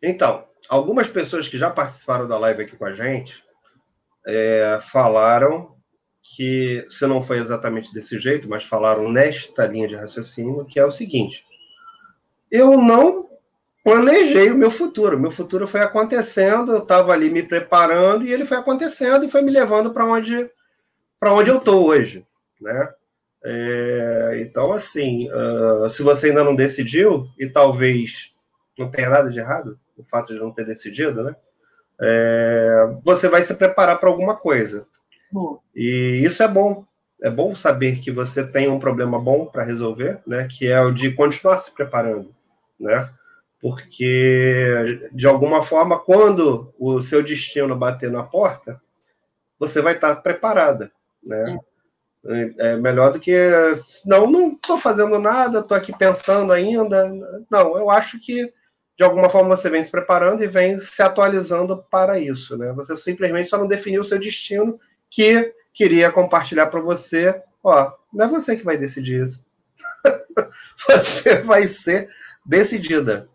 Então, 0.04 0.44
algumas 0.72 1.08
pessoas 1.10 1.50
que 1.50 1.58
já 1.58 1.70
participaram 1.70 2.26
da 2.26 2.40
live 2.40 2.64
aqui 2.64 2.78
com 2.78 2.86
a 2.86 2.94
gente 2.94 3.44
é, 4.26 4.80
falaram 4.90 5.76
que, 6.24 6.86
se 6.90 7.06
não 7.06 7.22
foi 7.22 7.40
exatamente 7.40 7.94
desse 7.94 8.18
jeito, 8.18 8.48
mas 8.48 8.64
falaram 8.64 9.12
nesta 9.12 9.68
linha 9.68 9.88
de 9.88 9.96
raciocínio, 9.96 10.66
que 10.66 10.80
é 10.80 10.86
o 10.86 10.92
seguinte: 10.92 11.44
eu 12.50 12.78
não 12.78 13.30
planejei 13.84 14.50
o 14.50 14.58
meu 14.58 14.72
futuro. 14.72 15.20
Meu 15.20 15.32
futuro 15.32 15.68
foi 15.68 15.82
acontecendo, 15.82 16.72
eu 16.72 16.84
estava 16.84 17.12
ali 17.12 17.30
me 17.30 17.44
preparando 17.44 18.24
e 18.24 18.32
ele 18.32 18.46
foi 18.46 18.58
acontecendo 18.58 19.26
e 19.26 19.30
foi 19.30 19.42
me 19.42 19.52
levando 19.52 19.92
para 19.92 20.06
onde 20.06 20.50
para 21.20 21.34
onde 21.34 21.50
eu 21.50 21.58
estou 21.58 21.86
hoje, 21.86 22.26
né? 22.60 22.94
É, 23.44 24.40
então, 24.42 24.72
assim, 24.72 25.28
uh, 25.32 25.90
se 25.90 26.02
você 26.02 26.28
ainda 26.28 26.44
não 26.44 26.56
decidiu 26.56 27.28
e 27.38 27.48
talvez 27.48 28.34
não 28.78 28.90
tenha 28.90 29.10
nada 29.10 29.30
de 29.30 29.40
errado 29.40 29.80
o 30.02 30.10
fato 30.10 30.34
de 30.34 30.40
não 30.40 30.52
ter 30.52 30.66
decidido, 30.66 31.24
né? 31.24 31.36
É, 32.00 32.96
você 33.04 33.30
vai 33.30 33.44
se 33.44 33.54
preparar 33.54 34.00
para 34.00 34.10
alguma 34.10 34.36
coisa. 34.36 34.86
Bom. 35.32 35.60
E 35.76 36.22
isso 36.24 36.42
é 36.42 36.48
bom. 36.48 36.86
É 37.22 37.30
bom 37.30 37.54
saber 37.54 38.00
que 38.00 38.12
você 38.12 38.44
tem 38.44 38.68
um 38.68 38.80
problema 38.80 39.20
bom 39.20 39.46
para 39.46 39.64
resolver, 39.64 40.22
né? 40.26 40.48
Que 40.50 40.68
é 40.68 40.82
o 40.82 40.92
de 40.92 41.12
continuar 41.12 41.58
se 41.60 41.74
preparando, 41.74 42.34
né? 42.80 43.10
porque 43.62 45.00
de 45.14 45.28
alguma 45.28 45.64
forma, 45.64 46.00
quando 46.00 46.74
o 46.80 47.00
seu 47.00 47.22
destino 47.22 47.76
bater 47.76 48.12
na 48.12 48.24
porta, 48.24 48.82
você 49.60 49.82
vai 49.82 49.94
estar 49.94 50.16
preparada, 50.18 50.92
né? 51.24 51.60
É, 52.26 52.72
é 52.72 52.78
melhor 52.78 53.12
do 53.12 53.20
que 53.20 53.36
não, 54.06 54.30
não 54.30 54.54
estou 54.54 54.78
fazendo 54.78 55.18
nada, 55.20 55.60
estou 55.60 55.78
aqui 55.78 55.96
pensando 55.96 56.52
ainda. 56.52 57.12
Não, 57.50 57.78
eu 57.78 57.90
acho 57.90 58.20
que 58.20 58.52
de 59.02 59.06
alguma 59.06 59.30
forma 59.30 59.58
você 59.58 59.68
vem 59.68 59.82
se 59.82 59.90
preparando 59.90 60.44
e 60.44 60.48
vem 60.48 60.78
se 60.78 61.02
atualizando 61.02 61.84
para 61.90 62.20
isso, 62.20 62.56
né? 62.56 62.72
Você 62.74 62.96
simplesmente 62.96 63.50
só 63.50 63.58
não 63.58 63.66
definiu 63.66 64.02
o 64.02 64.04
seu 64.04 64.20
destino 64.20 64.80
que 65.10 65.52
queria 65.74 66.12
compartilhar 66.12 66.68
para 66.68 66.80
você. 66.80 67.42
Ó, 67.64 67.92
não 68.14 68.26
é 68.26 68.28
você 68.28 68.56
que 68.56 68.64
vai 68.64 68.78
decidir 68.78 69.24
isso. 69.24 69.44
você 70.88 71.42
vai 71.42 71.64
ser 71.64 72.08
decidida. 72.46 73.28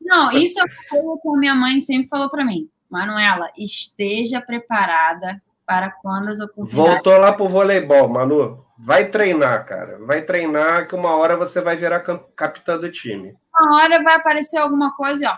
Não, 0.00 0.32
isso 0.32 0.58
é 0.60 0.64
coisa 0.88 1.20
que 1.20 1.28
a 1.28 1.38
minha 1.38 1.54
mãe 1.54 1.78
sempre 1.78 2.08
falou 2.08 2.30
para 2.30 2.42
mim. 2.42 2.70
Manuela, 2.88 3.50
esteja 3.54 4.40
preparada 4.40 5.42
para 5.66 5.90
quando 6.00 6.28
as 6.28 6.40
oportunidades. 6.40 6.94
Voltou 6.94 7.18
lá 7.18 7.34
pro 7.34 7.48
voleibol, 7.48 8.08
Manu. 8.08 8.64
Vai 8.78 9.10
treinar, 9.10 9.66
cara. 9.66 9.98
Vai 10.06 10.22
treinar 10.22 10.88
que 10.88 10.94
uma 10.94 11.14
hora 11.16 11.36
você 11.36 11.60
vai 11.60 11.76
virar 11.76 12.00
capitã 12.34 12.78
do 12.78 12.90
time. 12.90 13.36
Uma 13.58 13.76
hora 13.76 14.02
vai 14.02 14.14
aparecer 14.14 14.58
alguma 14.58 14.94
coisa 14.94 15.24
e 15.24 15.28
ó. 15.28 15.36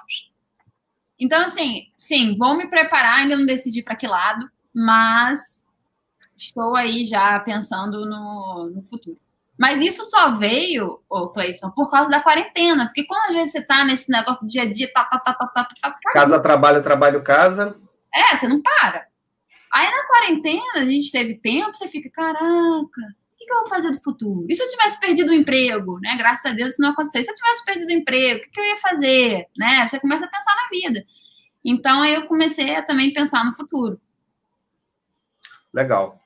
Então, 1.21 1.41
assim, 1.43 1.87
sim, 1.97 2.37
vou 2.37 2.57
me 2.57 2.69
preparar, 2.69 3.19
ainda 3.19 3.37
não 3.37 3.47
decidi 3.47 3.83
para 3.83 3.97
que 3.97 4.07
lado, 4.07 4.49
mas 4.75 5.65
estou 6.37 6.77
aí 6.77 7.05
já 7.05 7.39
pensando 7.41 8.07
no, 8.07 8.71
no 8.75 8.83
futuro. 8.85 9.19
Mas 9.59 9.81
isso 9.81 10.05
só 10.05 10.37
veio, 10.37 11.01
ô 11.11 11.29
Cleison, 11.31 11.71
por 11.71 11.91
causa 11.91 12.09
da 12.09 12.23
quarentena. 12.23 12.87
Porque 12.87 13.05
quando 13.05 13.31
às 13.31 13.35
vezes 13.35 13.53
você 13.53 13.63
tá 13.63 13.85
nesse 13.85 14.09
negócio 14.09 14.43
do 14.43 14.49
dia 14.49 14.63
a 14.63 14.73
dia, 14.73 14.89
tá, 14.93 15.05
tá, 15.05 15.19
tá, 15.19 15.35
tá, 15.35 15.47
tá, 15.49 15.65
tá, 15.65 15.91
tá 15.91 15.99
Casa, 16.13 16.41
trabalho, 16.41 16.81
trabalho, 16.81 17.23
casa. 17.25 17.77
É, 18.15 18.37
você 18.37 18.47
não 18.47 18.63
para. 18.63 19.09
Aí 19.73 19.91
na 19.91 20.07
quarentena 20.07 20.77
a 20.77 20.85
gente 20.85 21.11
teve 21.11 21.35
tempo, 21.35 21.77
você 21.77 21.89
fica, 21.89 22.09
caraca, 22.09 23.17
o 23.41 23.47
que, 23.47 23.53
eu 23.53 23.61
vou 23.61 23.69
fazer 23.69 23.93
do 23.93 24.03
futuro? 24.03 24.47
E 24.49 24.55
se 24.55 24.63
eu 24.63 24.69
tivesse 24.69 24.99
perdido 24.99 25.31
o 25.31 25.35
emprego, 25.35 26.01
né? 26.01 26.17
Graças 26.17 26.51
a 26.51 26.55
Deus 26.55 26.73
isso 26.73 26.83
não 26.83 26.91
aconteceu. 26.91 27.21
E 27.21 27.25
se 27.25 27.31
eu 27.31 27.35
tivesse 27.35 27.65
perdido 27.65 27.89
o 27.89 27.93
emprego, 27.93 28.45
o 28.45 28.51
que, 28.51 28.61
eu 28.61 28.65
ia 28.65 28.77
fazer? 28.79 29.47
Né? 29.57 29.87
Você 29.87 30.01
começa 30.01 30.25
a 30.25 30.29
pensar 30.29 30.55
na 30.57 30.69
vida. 30.69 31.05
Então 31.65 32.05
eu 32.05 32.27
comecei 32.27 32.75
a 32.75 32.83
também 32.83 33.13
pensar 33.13 33.45
no 33.45 33.55
futuro. 33.55 34.01
Legal. 35.73 36.21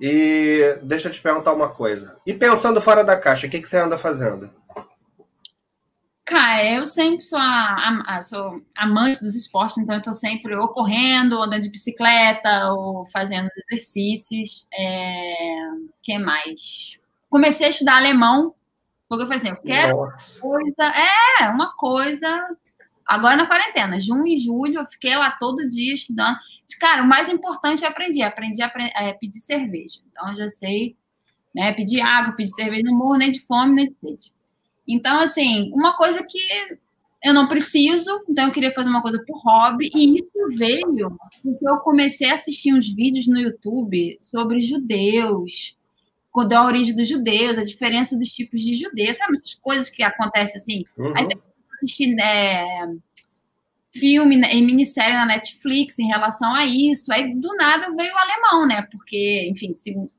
E 0.00 0.78
deixa 0.82 1.08
eu 1.08 1.12
te 1.12 1.20
perguntar 1.20 1.52
uma 1.52 1.74
coisa. 1.74 2.18
E 2.26 2.32
pensando 2.32 2.80
fora 2.80 3.04
da 3.04 3.18
caixa, 3.18 3.46
o 3.46 3.50
que, 3.50 3.60
que 3.60 3.68
você 3.68 3.76
anda 3.76 3.98
fazendo? 3.98 4.50
Cara, 6.26 6.64
eu 6.64 6.84
sempre 6.84 7.22
sou, 7.22 7.38
a, 7.38 8.02
a, 8.04 8.20
sou 8.20 8.60
amante 8.74 9.20
dos 9.20 9.36
esportes, 9.36 9.78
então 9.78 9.94
eu 9.94 10.02
tô 10.02 10.12
sempre 10.12 10.56
ou 10.56 10.66
correndo, 10.66 11.34
ou 11.34 11.44
andando 11.44 11.62
de 11.62 11.70
bicicleta, 11.70 12.72
ou 12.72 13.06
fazendo 13.06 13.48
exercícios. 13.56 14.66
É... 14.76 15.34
que 16.02 16.18
mais? 16.18 16.98
Comecei 17.30 17.68
a 17.68 17.70
estudar 17.70 17.98
alemão, 17.98 18.56
porque 19.08 19.22
eu 19.22 19.26
falei 19.26 19.36
assim, 19.36 19.50
eu 19.50 19.56
quero 19.56 19.96
Nossa. 19.98 20.40
coisa. 20.40 20.92
É, 21.40 21.48
uma 21.48 21.72
coisa. 21.76 22.56
Agora 23.06 23.36
na 23.36 23.46
quarentena, 23.46 24.00
junho 24.00 24.26
e 24.26 24.36
julho, 24.36 24.80
eu 24.80 24.86
fiquei 24.86 25.14
lá 25.14 25.30
todo 25.30 25.70
dia 25.70 25.94
estudando. 25.94 26.36
Cara, 26.80 27.04
o 27.04 27.06
mais 27.06 27.28
importante 27.28 27.84
eu 27.84 27.88
aprendi. 27.88 28.20
Aprendi 28.20 28.60
a 28.62 28.72
é, 28.96 29.12
pedir 29.12 29.38
cerveja. 29.38 30.00
Então, 30.10 30.30
eu 30.30 30.36
já 30.38 30.48
sei 30.48 30.96
né, 31.54 31.72
pedir 31.72 32.00
água, 32.00 32.34
pedir 32.34 32.50
cerveja. 32.50 32.82
Não 32.82 32.98
morro 32.98 33.16
nem 33.16 33.30
de 33.30 33.38
fome, 33.40 33.76
nem 33.76 33.86
de 33.86 33.94
sede. 34.00 34.35
Então, 34.88 35.18
assim, 35.18 35.70
uma 35.72 35.96
coisa 35.96 36.24
que 36.24 36.38
eu 37.24 37.34
não 37.34 37.48
preciso, 37.48 38.22
então 38.28 38.46
eu 38.46 38.52
queria 38.52 38.72
fazer 38.72 38.88
uma 38.88 39.02
coisa 39.02 39.22
por 39.26 39.38
hobby, 39.42 39.90
e 39.94 40.16
isso 40.16 40.56
veio 40.56 41.16
porque 41.42 41.68
eu 41.68 41.78
comecei 41.78 42.30
a 42.30 42.34
assistir 42.34 42.72
uns 42.72 42.92
vídeos 42.94 43.26
no 43.26 43.38
YouTube 43.38 44.18
sobre 44.22 44.60
judeus, 44.60 45.76
da 46.48 46.64
origem 46.66 46.94
dos 46.94 47.08
judeus, 47.08 47.56
a 47.56 47.64
diferença 47.64 48.16
dos 48.16 48.28
tipos 48.28 48.60
de 48.60 48.74
judeus, 48.74 49.16
sabe? 49.16 49.36
Essas 49.36 49.54
coisas 49.54 49.88
que 49.88 50.02
acontecem 50.02 50.60
assim. 50.60 50.84
Uhum. 50.98 51.16
Aí 51.16 51.24
você 51.24 51.32
assistir 51.74 52.14
é, 52.20 52.86
filme 53.98 54.36
né, 54.36 54.54
e 54.54 54.62
minissérie 54.62 55.14
na 55.14 55.26
Netflix 55.26 55.98
em 55.98 56.06
relação 56.06 56.54
a 56.54 56.64
isso. 56.64 57.12
Aí, 57.12 57.34
do 57.34 57.54
nada, 57.56 57.94
veio 57.94 58.12
o 58.12 58.18
alemão, 58.18 58.66
né? 58.66 58.86
Porque, 58.90 59.48
enfim, 59.50 59.72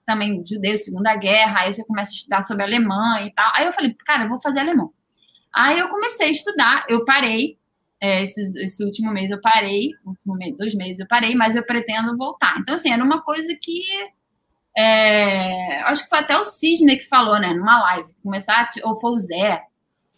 também 0.06 0.44
judeu, 0.46 0.78
Segunda 0.78 1.16
Guerra, 1.16 1.62
aí 1.62 1.74
você 1.74 1.86
começa 1.86 2.12
a 2.12 2.16
estudar 2.16 2.42
sobre 2.42 2.64
alemã 2.64 3.22
e 3.22 3.34
tal. 3.34 3.52
Aí 3.56 3.66
eu 3.66 3.74
falei, 3.74 3.96
cara, 4.06 4.24
eu 4.24 4.30
vou 4.30 4.42
fazer 4.42 4.60
alemão. 4.60 4.92
Aí 5.54 5.80
eu 5.80 5.90
comecei 5.90 6.28
a 6.28 6.32
estudar, 6.32 6.86
eu 6.88 7.04
parei, 7.04 7.58
é, 8.00 8.22
esse, 8.22 8.42
esse, 8.64 8.84
último 8.84 9.12
mês 9.12 9.32
eu 9.32 9.42
parei, 9.42 9.90
dois 10.56 10.76
meses 10.76 11.00
eu 11.00 11.08
parei, 11.08 11.34
mas 11.36 11.56
eu 11.56 11.64
pretendo 11.64 12.16
voltar. 12.16 12.58
Então, 12.60 12.76
assim, 12.76 12.92
era 12.92 13.04
uma 13.04 13.22
coisa 13.22 13.56
que. 13.62 13.82
É, 14.78 15.82
acho 15.82 16.04
que 16.04 16.10
foi 16.10 16.20
até 16.20 16.38
o 16.38 16.44
Sidney 16.44 16.98
que 16.98 17.08
falou, 17.08 17.40
né, 17.40 17.52
numa 17.52 17.82
live, 17.82 18.10
começar, 18.22 18.68
ou 18.84 19.00
foi 19.00 19.12
o 19.12 19.18
Zé, 19.18 19.64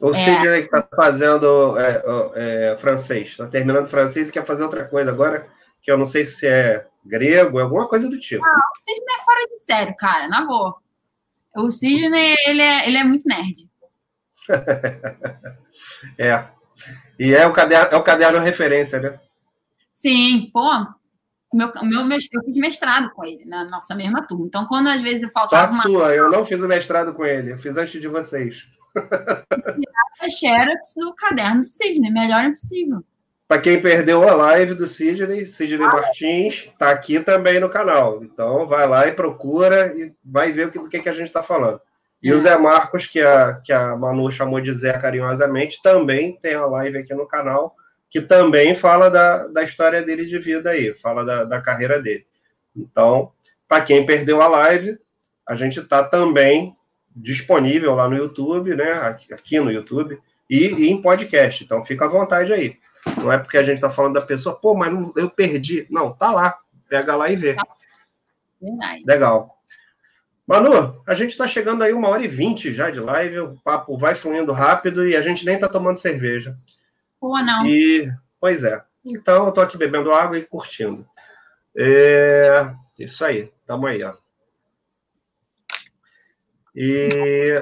O 0.01 0.11
é. 0.11 0.13
Sidney 0.13 0.67
que 0.67 0.75
está 0.75 0.87
fazendo 0.95 1.77
é, 1.77 2.03
é, 2.35 2.77
francês, 2.77 3.29
está 3.29 3.47
terminando 3.47 3.89
francês 3.89 4.29
e 4.29 4.31
quer 4.31 4.45
fazer 4.45 4.63
outra 4.63 4.85
coisa 4.85 5.11
agora, 5.11 5.47
que 5.81 5.91
eu 5.91 5.97
não 5.97 6.05
sei 6.05 6.25
se 6.25 6.47
é 6.47 6.87
grego, 7.05 7.59
alguma 7.59 7.87
coisa 7.87 8.09
do 8.09 8.17
tipo. 8.17 8.45
Não, 8.45 8.51
o 8.51 8.83
Sidney 8.83 9.15
é 9.15 9.23
fora 9.23 9.47
de 9.47 9.59
sério, 9.59 9.95
cara, 9.97 10.27
na 10.29 10.45
boa. 10.45 10.77
O 11.55 11.69
Sidney, 11.69 12.35
ele 12.45 12.61
é, 12.61 12.87
ele 12.87 12.97
é 12.97 13.03
muito 13.03 13.27
nerd. 13.27 13.69
é. 16.17 16.45
E 17.19 17.33
é 17.33 17.45
o 17.45 17.51
caderno, 17.51 17.89
é 17.91 17.97
o 17.97 18.03
caderno 18.03 18.39
referência, 18.39 18.99
né? 18.99 19.19
Sim, 19.91 20.49
pô. 20.53 20.69
Meu, 21.51 21.71
meu, 21.83 22.01
eu 22.01 22.43
fiz 22.43 22.55
mestrado 22.55 23.11
com 23.11 23.25
ele 23.25 23.43
na 23.45 23.65
nossa 23.65 23.95
mesma 23.95 24.25
turma. 24.25 24.45
Então, 24.45 24.65
quando 24.67 24.87
às 24.87 25.01
vezes 25.01 25.23
eu 25.23 25.31
faltava. 25.31 25.73
Sorte 25.73 25.87
uma... 25.89 25.99
sua, 25.99 26.15
eu 26.15 26.31
não 26.31 26.45
fiz 26.45 26.61
o 26.61 26.67
mestrado 26.67 27.13
com 27.13 27.25
ele, 27.25 27.51
eu 27.51 27.57
fiz 27.57 27.75
antes 27.75 27.99
de 27.99 28.07
vocês. 28.07 28.67
A 28.95 30.27
xerox 30.27 30.93
do 30.95 31.13
caderno 31.15 31.61
do 31.61 31.67
Sidney, 31.67 32.11
melhor 32.11 32.43
impossível. 32.43 33.03
Para 33.47 33.61
quem 33.61 33.81
perdeu 33.81 34.27
a 34.27 34.33
live 34.33 34.75
do 34.75 34.87
Sidney, 34.87 35.45
Sidney 35.45 35.83
ah, 35.83 35.93
Martins 35.93 36.67
está 36.67 36.91
aqui 36.91 37.19
também 37.19 37.59
no 37.59 37.69
canal. 37.69 38.23
Então, 38.23 38.67
vai 38.67 38.87
lá 38.87 39.07
e 39.07 39.11
procura 39.11 39.91
e 39.97 40.13
vai 40.23 40.51
ver 40.51 40.67
o 40.67 40.71
que, 40.71 40.79
do 40.79 40.87
que, 40.87 40.99
que 40.99 41.09
a 41.09 41.13
gente 41.13 41.27
está 41.27 41.41
falando. 41.41 41.81
E 42.21 42.29
é. 42.29 42.33
o 42.33 42.37
Zé 42.37 42.57
Marcos, 42.57 43.07
que 43.07 43.21
a, 43.21 43.59
que 43.63 43.73
a 43.73 43.95
Manu 43.95 44.31
chamou 44.31 44.61
de 44.61 44.71
Zé 44.71 44.93
carinhosamente, 44.93 45.81
também 45.81 46.37
tem 46.39 46.53
a 46.53 46.65
live 46.65 46.99
aqui 46.99 47.13
no 47.13 47.27
canal 47.27 47.75
que 48.09 48.21
também 48.21 48.75
fala 48.75 49.09
da, 49.09 49.47
da 49.47 49.63
história 49.63 50.01
dele 50.01 50.25
de 50.25 50.39
vida 50.39 50.71
aí, 50.71 50.95
fala 50.95 51.23
da, 51.23 51.43
da 51.43 51.61
carreira 51.61 52.01
dele. 52.01 52.25
Então, 52.75 53.31
para 53.67 53.83
quem 53.83 54.05
perdeu 54.05 54.41
a 54.41 54.47
live, 54.47 54.97
a 55.47 55.55
gente 55.55 55.79
está 55.79 56.03
também 56.03 56.75
disponível 57.15 57.95
lá 57.95 58.07
no 58.07 58.17
YouTube, 58.17 58.75
né? 58.75 58.91
Aqui, 59.31 59.59
no 59.59 59.71
YouTube, 59.71 60.19
e, 60.49 60.67
e, 60.67 60.89
em 60.89 61.01
podcast. 61.01 61.63
Então 61.63 61.83
fica 61.83 62.05
à 62.05 62.07
vontade 62.07 62.53
aí. 62.53 62.77
Não 63.17 63.31
é 63.31 63.37
porque 63.37 63.57
a 63.57 63.63
gente 63.63 63.75
está 63.75 63.89
falando 63.89 64.15
da 64.15 64.21
pessoa, 64.21 64.55
pô, 64.55 64.75
mas 64.75 64.91
não, 64.91 65.13
eu 65.15 65.29
perdi. 65.29 65.87
Não, 65.89 66.11
tá 66.11 66.31
lá. 66.31 66.57
Pega 66.87 67.15
lá 67.15 67.29
e 67.29 67.35
vê. 67.35 67.55
Verdade. 68.61 69.03
Legal. 69.05 69.59
Manu, 70.45 71.03
a 71.05 71.13
gente 71.13 71.29
está 71.29 71.47
chegando 71.47 71.83
aí 71.83 71.93
uma 71.93 72.09
hora 72.09 72.23
e 72.23 72.27
vinte 72.27 72.73
já 72.73 72.89
de 72.89 72.99
live, 72.99 73.39
o 73.39 73.57
papo 73.63 73.95
vai 73.95 74.15
fluindo 74.15 74.51
rápido 74.51 75.07
e 75.07 75.15
a 75.15 75.21
gente 75.21 75.45
nem 75.45 75.53
está 75.53 75.67
tomando 75.67 75.97
cerveja. 75.97 76.57
Ou 77.21 77.37
não. 77.37 77.67
E, 77.67 78.11
pois 78.39 78.63
é. 78.63 78.83
Então, 79.05 79.45
eu 79.45 79.51
tô 79.51 79.61
aqui 79.61 79.77
bebendo 79.77 80.11
água 80.11 80.37
e 80.37 80.45
curtindo. 80.45 81.05
É, 81.77 82.71
isso 82.97 83.23
aí, 83.23 83.51
tamo 83.65 83.85
aí, 83.85 84.01
ó. 84.03 84.15
E 86.81 87.61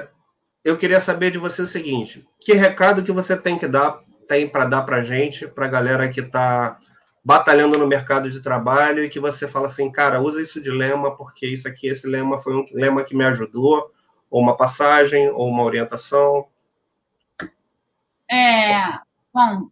eu 0.64 0.76
queria 0.76 1.00
saber 1.00 1.32
de 1.32 1.38
você 1.38 1.60
o 1.60 1.66
seguinte: 1.66 2.24
que 2.40 2.52
recado 2.52 3.02
que 3.02 3.10
você 3.10 3.36
tem 3.36 3.58
que 3.58 3.66
dar, 3.66 4.00
tem 4.28 4.48
para 4.48 4.64
dar 4.64 4.82
para 4.82 5.02
gente, 5.02 5.48
para 5.48 5.66
a 5.66 5.68
galera 5.68 6.08
que 6.08 6.20
está 6.20 6.78
batalhando 7.24 7.76
no 7.76 7.86
mercado 7.86 8.30
de 8.30 8.40
trabalho 8.40 9.02
e 9.02 9.08
que 9.08 9.18
você 9.18 9.48
fala 9.48 9.66
assim, 9.66 9.90
cara, 9.90 10.20
usa 10.20 10.40
isso 10.40 10.60
de 10.60 10.70
lema 10.70 11.16
porque 11.16 11.46
isso 11.46 11.66
aqui, 11.66 11.88
esse 11.88 12.06
lema 12.06 12.38
foi 12.38 12.54
um 12.54 12.64
lema 12.72 13.02
que 13.02 13.16
me 13.16 13.24
ajudou, 13.24 13.90
ou 14.30 14.40
uma 14.40 14.56
passagem, 14.56 15.28
ou 15.30 15.48
uma 15.48 15.64
orientação. 15.64 16.46
É, 18.30 19.00
Bom, 19.34 19.68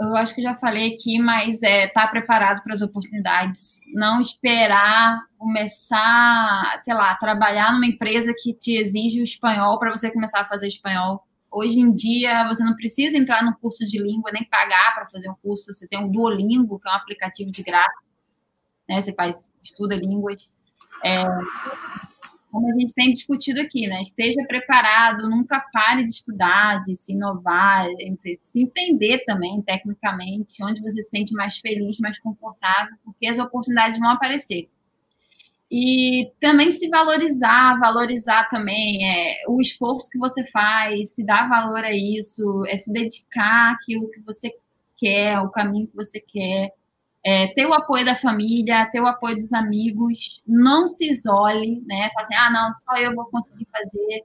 eu 0.00 0.16
acho 0.16 0.34
que 0.34 0.42
já 0.42 0.54
falei 0.54 0.94
aqui, 0.94 1.18
mas 1.18 1.62
é 1.62 1.86
estar 1.86 2.02
tá 2.02 2.08
preparado 2.08 2.62
para 2.62 2.74
as 2.74 2.82
oportunidades, 2.82 3.80
não 3.92 4.20
esperar 4.20 5.20
começar, 5.36 6.80
sei 6.82 6.94
lá, 6.94 7.14
trabalhar 7.16 7.72
numa 7.72 7.86
empresa 7.86 8.32
que 8.36 8.54
te 8.54 8.76
exige 8.76 9.20
o 9.20 9.24
espanhol 9.24 9.78
para 9.78 9.90
você 9.90 10.10
começar 10.10 10.40
a 10.40 10.44
fazer 10.44 10.68
espanhol. 10.68 11.24
Hoje 11.50 11.80
em 11.80 11.92
dia, 11.92 12.46
você 12.46 12.62
não 12.62 12.76
precisa 12.76 13.16
entrar 13.16 13.42
no 13.42 13.56
curso 13.56 13.84
de 13.84 13.98
língua, 13.98 14.30
nem 14.30 14.44
pagar 14.44 14.94
para 14.94 15.06
fazer 15.06 15.30
um 15.30 15.34
curso. 15.42 15.72
Você 15.72 15.88
tem 15.88 16.04
o 16.04 16.08
Duolingo, 16.08 16.78
que 16.78 16.88
é 16.88 16.92
um 16.92 16.94
aplicativo 16.94 17.50
de 17.50 17.62
graça, 17.62 18.12
né? 18.88 19.00
Você 19.00 19.14
faz, 19.14 19.50
estuda 19.62 19.96
línguas. 19.96 20.48
É, 21.04 21.24
como 22.50 22.70
a 22.70 22.78
gente 22.78 22.94
tem 22.94 23.12
discutido 23.12 23.60
aqui, 23.60 23.86
né? 23.86 24.00
Esteja 24.02 24.42
preparado, 24.46 25.28
nunca 25.28 25.60
pare 25.72 26.04
de 26.04 26.10
estudar, 26.10 26.84
de 26.84 26.96
se 26.96 27.12
inovar, 27.12 27.86
de 27.88 28.38
se 28.42 28.62
entender 28.62 29.24
também 29.24 29.60
tecnicamente, 29.62 30.62
onde 30.62 30.80
você 30.80 31.02
se 31.02 31.10
sente 31.10 31.34
mais 31.34 31.58
feliz, 31.58 31.98
mais 31.98 32.18
confortável, 32.18 32.94
porque 33.04 33.26
as 33.26 33.38
oportunidades 33.38 33.98
vão 33.98 34.10
aparecer. 34.10 34.68
E 35.70 36.30
também 36.40 36.70
se 36.70 36.88
valorizar, 36.88 37.78
valorizar 37.78 38.48
também 38.48 39.06
é, 39.06 39.42
o 39.46 39.60
esforço 39.60 40.08
que 40.10 40.18
você 40.18 40.46
faz, 40.46 41.14
se 41.14 41.24
dar 41.24 41.48
valor 41.48 41.84
a 41.84 41.92
isso, 41.92 42.64
é 42.66 42.76
se 42.76 42.90
dedicar 42.90 43.74
àquilo 43.74 44.10
que 44.10 44.20
você 44.20 44.50
quer, 44.96 45.38
o 45.40 45.50
caminho 45.50 45.86
que 45.86 45.94
você 45.94 46.18
quer 46.20 46.72
é, 47.24 47.48
ter 47.48 47.66
o 47.66 47.74
apoio 47.74 48.04
da 48.04 48.14
família, 48.14 48.86
ter 48.86 49.00
o 49.00 49.06
apoio 49.06 49.36
dos 49.36 49.52
amigos, 49.52 50.42
não 50.46 50.86
se 50.86 51.10
isole, 51.10 51.82
né? 51.86 52.10
Fazer, 52.14 52.34
assim, 52.34 52.36
ah, 52.36 52.50
não, 52.50 52.74
só 52.76 52.96
eu 52.96 53.14
vou 53.14 53.26
conseguir 53.26 53.66
fazer. 53.70 54.24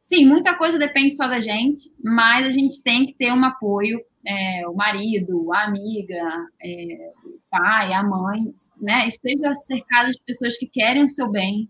Sim, 0.00 0.26
muita 0.26 0.56
coisa 0.56 0.78
depende 0.78 1.16
só 1.16 1.28
da 1.28 1.40
gente, 1.40 1.92
mas 2.02 2.46
a 2.46 2.50
gente 2.50 2.82
tem 2.82 3.06
que 3.06 3.14
ter 3.14 3.32
um 3.32 3.44
apoio, 3.44 4.00
é, 4.26 4.66
o 4.68 4.74
marido, 4.74 5.52
a 5.52 5.64
amiga, 5.64 6.22
é, 6.62 7.10
o 7.24 7.38
pai, 7.50 7.92
a 7.92 8.02
mãe, 8.02 8.52
né? 8.80 9.06
Esteja 9.06 9.52
cercado 9.54 10.10
de 10.10 10.18
pessoas 10.24 10.56
que 10.56 10.66
querem 10.66 11.04
o 11.04 11.08
seu 11.08 11.28
bem, 11.30 11.68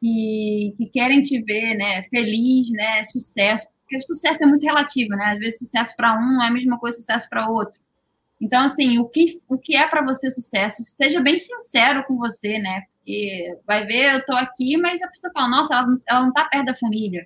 que, 0.00 0.74
que 0.78 0.86
querem 0.86 1.20
te 1.20 1.42
ver, 1.42 1.74
né? 1.76 2.02
Feliz, 2.04 2.70
né? 2.70 3.04
Sucesso, 3.04 3.66
porque 3.80 3.98
o 3.98 4.02
sucesso 4.02 4.42
é 4.42 4.46
muito 4.46 4.64
relativo, 4.64 5.10
né? 5.10 5.26
Às 5.32 5.38
vezes 5.38 5.58
sucesso 5.58 5.94
para 5.96 6.18
um 6.18 6.42
é 6.42 6.48
a 6.48 6.50
mesma 6.50 6.78
coisa 6.78 6.96
sucesso 6.96 7.28
para 7.28 7.48
outro. 7.48 7.80
Então, 8.42 8.60
assim, 8.62 8.98
o 8.98 9.08
que, 9.08 9.40
o 9.48 9.56
que 9.56 9.76
é 9.76 9.86
para 9.86 10.02
você 10.02 10.28
sucesso? 10.28 10.82
Seja 10.82 11.20
bem 11.20 11.36
sincero 11.36 12.04
com 12.04 12.16
você, 12.16 12.58
né? 12.58 12.82
Porque 12.96 13.56
vai 13.64 13.86
ver, 13.86 14.14
eu 14.14 14.18
estou 14.18 14.36
aqui, 14.36 14.76
mas 14.76 15.00
a 15.00 15.06
pessoa 15.06 15.32
fala, 15.32 15.48
nossa, 15.48 15.72
ela, 15.72 15.86
ela 16.08 16.20
não 16.22 16.30
está 16.30 16.46
perto 16.46 16.66
da 16.66 16.74
família. 16.74 17.24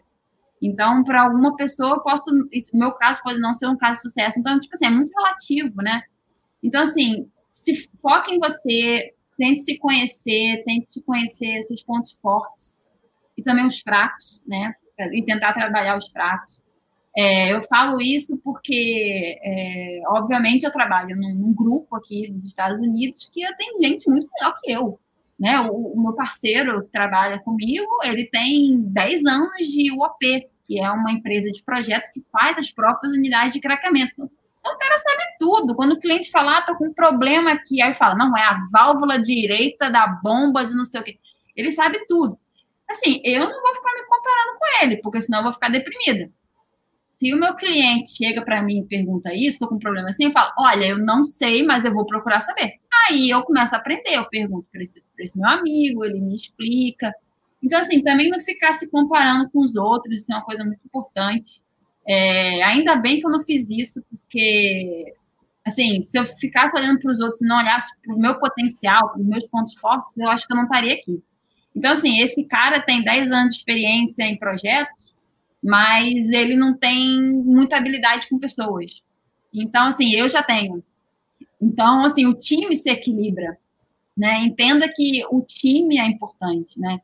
Então, 0.61 1.03
para 1.05 1.23
alguma 1.23 1.57
pessoa, 1.57 1.95
eu 1.95 2.01
posso, 2.03 2.31
o 2.31 2.77
meu 2.77 2.93
caso 2.93 3.23
pode 3.23 3.41
não 3.41 3.55
ser 3.55 3.67
um 3.67 3.79
caso 3.79 3.95
de 3.95 4.03
sucesso. 4.03 4.39
Então, 4.39 4.61
tipo 4.61 4.75
assim, 4.75 4.85
é 4.85 4.91
muito 4.91 5.11
relativo, 5.11 5.81
né? 5.81 6.03
Então, 6.63 6.83
assim, 6.83 7.31
se 7.51 7.89
foque 8.03 8.35
em 8.35 8.39
você, 8.39 9.15
tente 9.39 9.63
se 9.63 9.79
conhecer, 9.79 10.63
tente 10.67 11.01
conhecer 11.01 11.63
seus 11.63 11.83
pontos 11.83 12.13
fortes 12.21 12.79
e 13.39 13.43
também 13.43 13.65
os 13.65 13.81
fracos, 13.81 14.45
né? 14.47 14.75
E 15.15 15.23
tentar 15.25 15.55
trabalhar 15.55 15.97
os 15.97 16.11
fracos. 16.11 16.63
É, 17.19 17.55
eu 17.55 17.63
falo 17.63 17.99
isso 17.99 18.37
porque, 18.45 19.39
é, 19.43 20.03
obviamente, 20.09 20.65
eu 20.65 20.71
trabalho 20.71 21.17
num, 21.17 21.35
num, 21.35 21.55
grupo 21.55 21.97
aqui 21.97 22.31
dos 22.31 22.45
Estados 22.45 22.79
Unidos 22.79 23.31
que 23.33 23.41
tenho 23.57 23.83
gente 23.83 24.07
muito 24.11 24.29
melhor 24.35 24.55
que 24.61 24.71
eu. 24.71 25.01
Né? 25.41 25.59
O, 25.63 25.95
o, 25.95 26.03
meu 26.03 26.13
parceiro 26.13 26.87
trabalha 26.93 27.39
comigo, 27.39 27.89
ele 28.05 28.27
tem 28.27 28.83
10 28.83 29.25
anos 29.25 29.67
de 29.67 29.91
UOP, 29.93 30.47
que 30.67 30.79
é 30.79 30.91
uma 30.91 31.11
empresa 31.11 31.51
de 31.51 31.63
projeto 31.63 32.13
que 32.13 32.23
faz 32.31 32.59
as 32.59 32.71
próprias 32.71 33.15
unidades 33.15 33.55
de 33.55 33.61
craqueamento. 33.61 34.13
Então, 34.61 34.75
o 34.75 34.79
cara 34.79 34.99
sabe 34.99 35.23
tudo. 35.39 35.75
Quando 35.75 35.93
o 35.93 36.01
cliente 36.01 36.31
fala, 36.31 36.59
ah, 36.59 36.63
tô 36.63 36.77
com 36.77 36.89
um 36.89 36.93
problema 36.93 37.53
aqui, 37.53 37.81
aí 37.81 37.95
fala, 37.95 38.15
não, 38.15 38.37
é 38.37 38.43
a 38.43 38.59
válvula 38.71 39.19
direita 39.19 39.91
da 39.91 40.07
bomba 40.07 40.67
de 40.67 40.75
não 40.75 40.85
sei 40.85 41.01
o 41.01 41.05
quê. 41.05 41.19
Ele 41.57 41.71
sabe 41.71 42.05
tudo. 42.07 42.39
Assim, 42.91 43.23
eu 43.25 43.49
não 43.49 43.63
vou 43.63 43.75
ficar 43.75 43.95
me 43.95 44.05
comparando 44.05 44.59
com 44.59 44.85
ele, 44.85 44.97
porque 44.99 45.23
senão 45.23 45.39
eu 45.39 45.45
vou 45.45 45.53
ficar 45.55 45.71
deprimida 45.71 46.31
se 47.17 47.33
o 47.33 47.41
meu 47.41 47.55
cliente 47.55 48.15
chega 48.15 48.45
para 48.45 48.63
mim 48.63 48.81
e 48.81 48.85
pergunta 48.85 49.33
isso, 49.33 49.55
estou 49.55 49.69
com 49.69 49.77
um 49.77 49.79
problema 49.79 50.11
assim, 50.11 50.25
eu 50.25 50.33
falo, 50.33 50.53
olha, 50.59 50.85
eu 50.85 50.99
não 50.99 51.25
sei, 51.25 51.63
mas 51.63 51.83
eu 51.83 51.95
vou 51.95 52.05
procurar 52.05 52.41
saber. 52.41 52.75
Aí 53.09 53.31
eu 53.31 53.43
começo 53.43 53.75
a 53.75 53.79
aprender, 53.79 54.17
eu 54.17 54.29
pergunto 54.29 54.69
para 54.71 54.83
esse, 54.83 55.03
esse, 55.19 55.39
meu 55.41 55.49
amigo, 55.49 56.05
ele 56.05 56.21
me 56.21 56.35
explica. 56.35 57.15
Então, 57.63 57.79
assim, 57.79 58.03
também 58.03 58.29
não 58.29 58.39
ficar 58.39 58.75
se 58.75 58.91
comparando 58.91 59.49
com 59.51 59.61
os 59.61 59.75
outros, 59.77 60.21
isso 60.21 60.31
é 60.31 60.35
uma 60.35 60.45
coisa 60.45 60.63
muito 60.63 60.81
importante. 60.85 61.63
É, 62.07 62.63
ainda 62.63 62.97
bem 62.97 63.19
que 63.19 63.27
eu 63.27 63.31
não 63.31 63.43
fiz 63.43 63.71
isso, 63.71 64.05
porque, 64.11 65.15
assim, 65.67 66.03
se 66.03 66.19
eu 66.19 66.27
ficasse 66.27 66.77
olhando 66.77 67.01
para 67.01 67.13
os 67.13 67.19
outros 67.19 67.41
e 67.41 67.47
não 67.47 67.57
olhasse 67.57 67.99
para 68.03 68.15
o 68.15 68.19
meu 68.19 68.39
potencial, 68.39 69.09
para 69.09 69.23
os 69.23 69.27
meus 69.27 69.47
pontos 69.47 69.75
fortes, 69.81 70.15
eu 70.19 70.29
acho 70.29 70.47
que 70.47 70.53
eu 70.53 70.57
não 70.59 70.65
estaria 70.65 70.93
aqui. 70.93 71.23
Então, 71.75 71.93
assim, 71.93 72.21
esse 72.21 72.45
cara 72.45 72.79
tem 72.83 73.03
10 73.03 73.33
anos 73.33 73.55
de 73.55 73.61
experiência 73.61 74.23
em 74.25 74.37
projetos, 74.37 75.06
mas 75.67 76.31
ele 76.31 76.55
não 76.55 76.79
tem 76.79 77.21
muita 77.21 77.77
habilidade 77.77 78.29
com 78.29 78.39
pessoas. 78.39 79.03
Então, 79.53 79.89
assim, 79.89 80.15
eu 80.15 80.29
já 80.29 80.41
tenho. 80.41 80.81
Então, 81.61 82.05
assim, 82.05 82.25
o 82.25 82.35
time 82.39 82.77
se 82.77 82.89
equilibra, 82.89 83.59
né? 84.17 84.45
Entenda 84.45 84.89
que 84.89 85.25
o 85.29 85.43
time 85.43 85.99
é 85.99 86.07
importante, 86.07 86.79
né? 86.79 87.01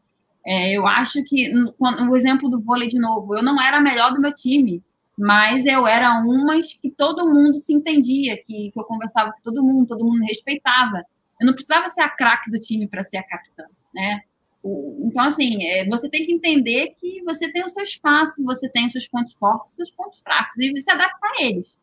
É, 0.47 0.77
eu 0.77 0.87
acho 0.87 1.25
que, 1.25 1.51
o 1.77 2.17
exemplo 2.17 2.49
do 2.49 2.61
vôlei 2.61 2.87
de 2.87 3.01
novo, 3.01 3.37
eu 3.37 3.43
não 3.43 3.61
era 3.61 3.79
a 3.79 3.81
melhor 3.81 4.13
do 4.13 4.21
meu 4.21 4.33
time, 4.33 4.81
mas 5.19 5.67
eu 5.67 5.85
era 5.85 6.21
uma 6.21 6.55
que 6.61 6.91
todo 6.91 7.29
mundo 7.29 7.59
se 7.59 7.73
entendia, 7.75 8.37
que, 8.37 8.71
que 8.71 8.79
eu 8.79 8.85
conversava 8.85 9.33
com 9.33 9.41
todo 9.43 9.65
mundo, 9.65 9.89
todo 9.89 10.05
mundo 10.05 10.23
respeitava. 10.25 11.05
Eu 11.41 11.49
não 11.49 11.55
precisava 11.55 11.89
ser 11.89 12.03
a 12.03 12.09
craque 12.09 12.49
do 12.49 12.61
time 12.61 12.87
para 12.87 13.03
ser 13.03 13.17
a 13.17 13.25
capitã, 13.25 13.65
né? 13.93 14.21
Então, 14.65 15.25
assim, 15.25 15.65
é, 15.65 15.85
você 15.87 16.09
tem 16.09 16.25
que 16.25 16.33
entender 16.33 16.95
que 17.01 17.23
você 17.25 17.51
tem 17.51 17.65
o 17.65 17.69
seu 17.69 17.83
espaço, 17.83 18.45
você 18.45 18.69
tem 18.69 18.87
os 18.87 18.93
seus 18.93 19.09
pontos 19.09 19.35
fortes 19.35 19.73
e 19.73 19.77
seus 19.77 19.91
pontos 19.91 20.21
fracos, 20.21 20.57
e 20.59 20.81
se 20.81 20.91
adaptar 20.91 21.31
a 21.39 21.43
eles. 21.43 21.81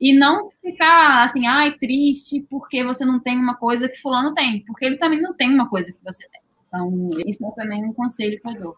E 0.00 0.14
não 0.14 0.48
ficar 0.62 1.24
assim, 1.24 1.46
ai, 1.46 1.72
triste, 1.76 2.46
porque 2.48 2.82
você 2.84 3.04
não 3.04 3.20
tem 3.20 3.36
uma 3.36 3.56
coisa 3.56 3.88
que 3.88 4.00
fulano 4.00 4.32
tem, 4.32 4.64
porque 4.64 4.86
ele 4.86 4.96
também 4.96 5.20
não 5.20 5.34
tem 5.34 5.52
uma 5.52 5.68
coisa 5.68 5.92
que 5.92 5.98
você 6.02 6.26
tem. 6.30 6.40
Então, 6.68 7.08
isso 7.26 7.44
é 7.44 7.50
também 7.52 7.84
um 7.84 7.92
conselho 7.92 8.40
que 8.40 8.48
eu 8.48 8.54
dou. 8.54 8.76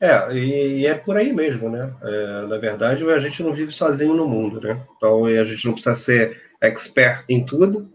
É, 0.00 0.32
e, 0.34 0.86
é 0.86 0.94
por 0.94 1.16
aí 1.16 1.32
mesmo, 1.32 1.68
né? 1.68 1.94
É, 2.02 2.46
na 2.46 2.58
verdade, 2.58 3.08
a 3.08 3.18
gente 3.18 3.42
não 3.42 3.54
vive 3.54 3.72
sozinho 3.72 4.14
no 4.14 4.28
mundo, 4.28 4.60
né? 4.60 4.80
Então, 4.96 5.24
a 5.24 5.44
gente 5.44 5.64
não 5.66 5.72
precisa 5.72 5.94
ser 5.94 6.40
expert 6.60 7.24
em 7.28 7.44
tudo. 7.44 7.92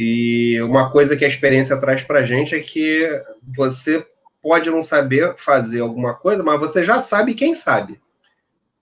E 0.00 0.62
uma 0.62 0.92
coisa 0.92 1.16
que 1.16 1.24
a 1.24 1.28
experiência 1.28 1.76
traz 1.76 2.02
para 2.02 2.20
a 2.20 2.22
gente 2.22 2.54
é 2.54 2.60
que 2.60 3.04
você 3.42 4.06
pode 4.40 4.70
não 4.70 4.80
saber 4.80 5.34
fazer 5.36 5.80
alguma 5.80 6.14
coisa, 6.14 6.40
mas 6.40 6.60
você 6.60 6.84
já 6.84 7.00
sabe 7.00 7.34
quem 7.34 7.52
sabe. 7.52 8.00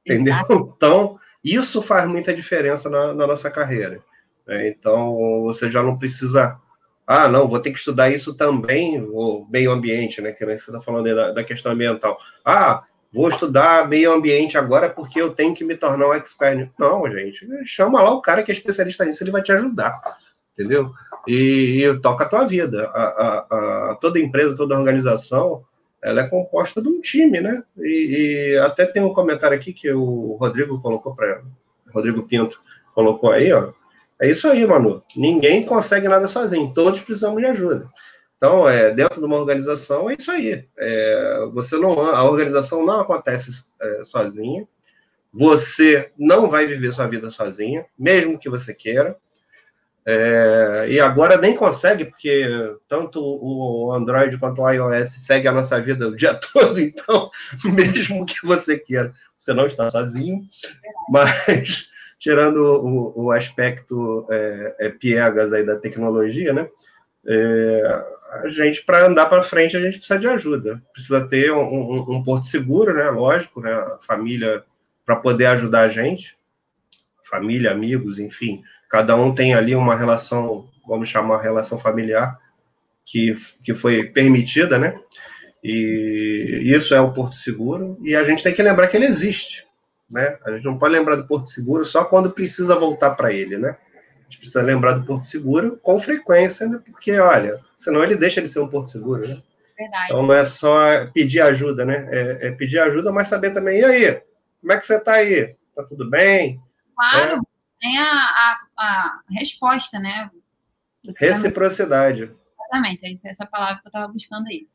Entendeu? 0.05 0.35
Exato. 0.35 0.75
Então, 0.77 1.19
isso 1.43 1.81
faz 1.81 2.07
muita 2.07 2.35
diferença 2.35 2.91
na, 2.91 3.15
na 3.15 3.27
nossa 3.27 3.51
carreira. 3.51 3.99
Né? 4.47 4.69
Então, 4.69 5.43
você 5.45 5.71
já 5.71 5.83
não 5.83 5.97
precisa 5.97 6.61
ah, 7.07 7.29
não, 7.29 7.49
vou 7.49 7.61
ter 7.61 7.71
que 7.71 7.79
estudar 7.79 8.11
isso 8.11 8.35
também, 8.35 9.01
o 9.01 9.47
meio 9.49 9.71
ambiente, 9.71 10.21
né? 10.21 10.33
Que 10.33 10.45
você 10.45 10.55
está 10.55 10.81
falando 10.81 11.15
da, 11.15 11.31
da, 11.31 11.45
questão 11.45 11.71
ambiental. 11.73 12.19
Ah, 12.45 12.83
vou 13.13 13.29
estudar 13.29 13.89
meio 13.89 14.13
ambiente 14.13 14.59
agora 14.59 14.91
porque 14.91 15.23
eu 15.23 15.33
tenho 15.33 15.55
que 15.55 15.65
me 15.65 15.77
tornar 15.77 16.09
um 16.09 16.13
expert. 16.13 16.69
Não, 16.77 17.09
gente, 17.11 17.47
chama 17.65 18.03
lá 18.03 18.11
o 18.11 18.21
cara 18.21 18.43
que 18.43 18.51
é 18.51 18.55
especialista 18.55 19.05
nisso, 19.05 19.23
ele 19.23 19.31
vai 19.31 19.41
te 19.41 19.53
ajudar, 19.53 20.19
entendeu? 20.59 20.91
E, 21.27 21.85
e 21.85 22.01
toca 22.01 22.25
a 22.25 22.29
tua 22.29 22.47
vida. 22.47 22.89
A, 22.93 23.03
a, 23.03 23.91
a, 23.91 23.99
toda 24.01 24.19
empresa, 24.19 24.57
toda 24.57 24.79
organização, 24.79 25.65
ela 26.03 26.23
é 26.23 26.29
composta 26.29 26.81
de 26.81 26.89
um 26.89 27.01
time, 27.01 27.41
né? 27.41 27.63
E, 27.79 28.53
e 28.55 28.59
até 28.59 28.87
tem 28.87 29.03
um 29.03 29.13
comentário 29.13 29.57
aqui 29.57 29.73
que 29.73 29.91
o 29.93 30.37
Rodrigo 30.41 30.81
colocou 30.81 31.15
para 31.15 31.43
Rodrigo 31.93 32.23
Pinto 32.25 32.61
colocou 32.95 33.31
aí, 33.31 33.53
ó 33.53 33.73
é 34.21 34.31
isso 34.31 34.49
aí, 34.49 34.67
Manu. 34.67 35.03
Ninguém 35.15 35.65
consegue 35.65 36.09
nada 36.09 36.27
sozinho, 36.27 36.73
todos 36.73 37.01
precisamos 37.01 37.41
de 37.41 37.47
ajuda. 37.47 37.89
Então, 38.37 38.69
é, 38.69 38.91
dentro 38.93 39.21
de 39.21 39.27
uma 39.27 39.37
organização, 39.37 40.11
é 40.11 40.17
isso 40.19 40.31
aí. 40.31 40.67
É, 40.79 41.47
você 41.53 41.77
não, 41.77 42.01
a 42.01 42.25
organização 42.25 42.85
não 42.85 43.01
acontece 43.01 43.65
é, 43.81 44.05
sozinha. 44.05 44.67
Você 45.33 46.11
não 46.19 46.49
vai 46.49 46.67
viver 46.67 46.93
sua 46.93 47.07
vida 47.07 47.31
sozinha, 47.31 47.85
mesmo 47.99 48.39
que 48.39 48.49
você 48.49 48.73
queira. 48.73 49.17
É, 50.09 50.87
e 50.89 51.01
agora 51.01 51.37
nem 51.37 51.57
consegue, 51.57 52.05
porque 52.05 52.49
tanto 52.89 53.21
o 53.21 53.93
Android 53.93 54.39
quanto 54.39 54.63
o 54.63 54.71
iOS 54.71 55.11
segue 55.11 55.49
a 55.49 55.53
nossa 55.53 55.81
vida 55.81 56.07
o 56.07 56.15
dia 56.15 56.39
todo, 56.53 56.79
então, 56.79 57.29
mesmo 57.65 58.25
que 58.25 58.47
você 58.47 58.79
queira, 58.79 59.13
você 59.37 59.53
não 59.53 59.67
está 59.67 59.91
sozinho. 59.91 60.43
Mas 61.11 61.89
tirando 62.21 62.59
o, 62.59 63.25
o 63.25 63.31
aspecto 63.33 64.27
é, 64.31 64.77
é, 64.79 64.89
piegas 64.91 65.53
aí 65.53 65.67
da 65.67 65.77
tecnologia, 65.77 66.53
né? 66.53 66.69
É, 67.29 68.05
a 68.43 68.49
gente, 68.49 68.85
para 68.85 69.07
andar 69.07 69.27
para 69.27 69.43
frente, 69.43 69.77
a 69.77 69.81
gente 69.81 69.99
precisa 69.99 70.21
de 70.21 70.29
ajuda. 70.29 70.81
Precisa 70.93 71.27
ter 71.27 71.53
um, 71.53 71.63
um, 71.63 72.17
um 72.17 72.23
porto 72.23 72.47
seguro, 72.47 72.95
né? 72.95 73.11
Lógico, 73.11 73.61
né? 73.61 73.73
A 73.73 73.99
família 74.07 74.63
para 75.05 75.17
poder 75.17 75.47
ajudar 75.47 75.83
a 75.83 75.89
gente. 75.89 76.39
Família, 77.25 77.73
amigos, 77.73 78.21
enfim. 78.21 78.63
Cada 78.91 79.17
um 79.17 79.35
tem 79.35 79.55
ali 79.55 79.75
uma 79.75 79.97
relação, 79.97 80.69
vamos 80.87 81.09
chamar 81.09 81.43
relação 81.43 81.79
familiar, 81.79 82.39
que, 83.05 83.37
que 83.63 83.75
foi 83.75 84.05
permitida, 84.05 84.79
né? 84.79 84.99
E 85.63 86.63
isso 86.65 86.95
é 86.95 87.01
o 87.01 87.13
Porto 87.13 87.35
Seguro. 87.35 87.99
E 88.03 88.15
a 88.15 88.23
gente 88.23 88.43
tem 88.43 88.55
que 88.55 88.63
lembrar 88.63 88.87
que 88.87 88.97
ele 88.97 89.07
existe 89.07 89.67
né? 90.11 90.39
A 90.45 90.53
gente 90.53 90.65
não 90.65 90.79
pode 90.79 90.95
lembrar 90.95 91.17
do 91.17 91.27
Porto 91.27 91.49
Seguro 91.49 91.85
só 91.85 92.05
quando 92.05 92.31
precisa 92.31 92.77
voltar 92.77 93.11
para 93.11 93.33
ele, 93.33 93.59
né? 93.59 93.77
A 94.21 94.23
gente 94.25 94.39
precisa 94.39 94.63
lembrar 94.63 94.93
do 94.93 95.05
Porto 95.05 95.25
Seguro 95.25 95.79
com 95.83 95.99
frequência, 95.99 96.67
né? 96.67 96.81
porque, 96.85 97.19
olha, 97.19 97.61
senão 97.77 98.03
ele 98.03 98.17
deixa 98.17 98.41
de 98.41 98.49
ser 98.49 98.61
um 98.61 98.69
Porto 98.69 98.91
Seguro, 98.91 99.27
né? 99.27 99.41
Verdade. 99.77 100.05
Então 100.07 100.23
não 100.23 100.35
é 100.35 100.45
só 100.45 101.07
pedir 101.13 101.41
ajuda, 101.41 101.85
né? 101.85 102.09
É, 102.11 102.49
é, 102.49 102.51
pedir 102.53 102.79
ajuda, 102.79 103.13
mas 103.13 103.29
saber 103.29 103.51
também, 103.51 103.81
e 103.81 103.85
aí, 103.85 104.23
como 104.61 104.73
é 104.73 104.79
que 104.79 104.87
você 104.87 104.97
está 104.97 105.15
aí? 105.15 105.55
Tá 105.75 105.85
tudo 105.85 106.09
bem? 106.09 106.61
Claro, 106.95 107.37
é. 107.37 107.41
Tem 107.81 107.99
a, 107.99 108.05
a, 108.05 108.59
a, 108.79 109.21
resposta, 109.31 109.99
né? 109.99 110.31
Você 111.05 111.29
Reciprocidade. 111.29 112.31
Exatamente, 112.59 113.07
é 113.07 113.31
essa 113.31 113.47
palavra 113.47 113.77
que 113.77 113.87
eu 113.87 113.91
estava 113.91 114.09
buscando 114.09 114.47
aí. 114.49 114.67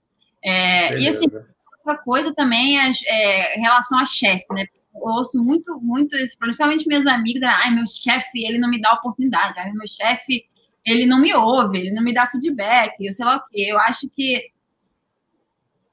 É, 0.44 1.00
e 1.00 1.08
assim, 1.08 1.26
outra 1.26 1.98
coisa 2.04 2.34
também 2.34 2.80
é, 2.80 2.92
é 3.06 3.58
em 3.58 3.62
relação 3.62 4.00
a 4.00 4.06
chefe, 4.06 4.46
né? 4.52 4.66
ouço 4.94 5.42
muito, 5.42 5.80
muito 5.80 6.16
principalmente 6.38 6.88
minhas 6.88 7.08
amigas, 7.08 7.42
ai, 7.44 7.74
meu 7.74 7.86
chefe, 7.88 8.46
ele 8.46 8.58
não 8.58 8.70
me 8.70 8.82
dá 8.82 8.94
oportunidade, 8.94 9.58
ai, 9.58 9.72
meu 9.72 9.88
chefe, 9.88 10.46
ele 10.86 11.06
não 11.06 11.20
me 11.20 11.34
ouve, 11.34 11.80
ele 11.80 11.92
não 11.92 12.04
me 12.04 12.14
dá 12.14 12.28
feedback, 12.28 12.96
eu 13.00 13.14
sei 13.14 13.26
lá 13.26 13.38
o 13.38 13.48
quê. 13.48 13.68
Eu 13.70 13.80
acho 13.80 14.10
que 14.10 14.52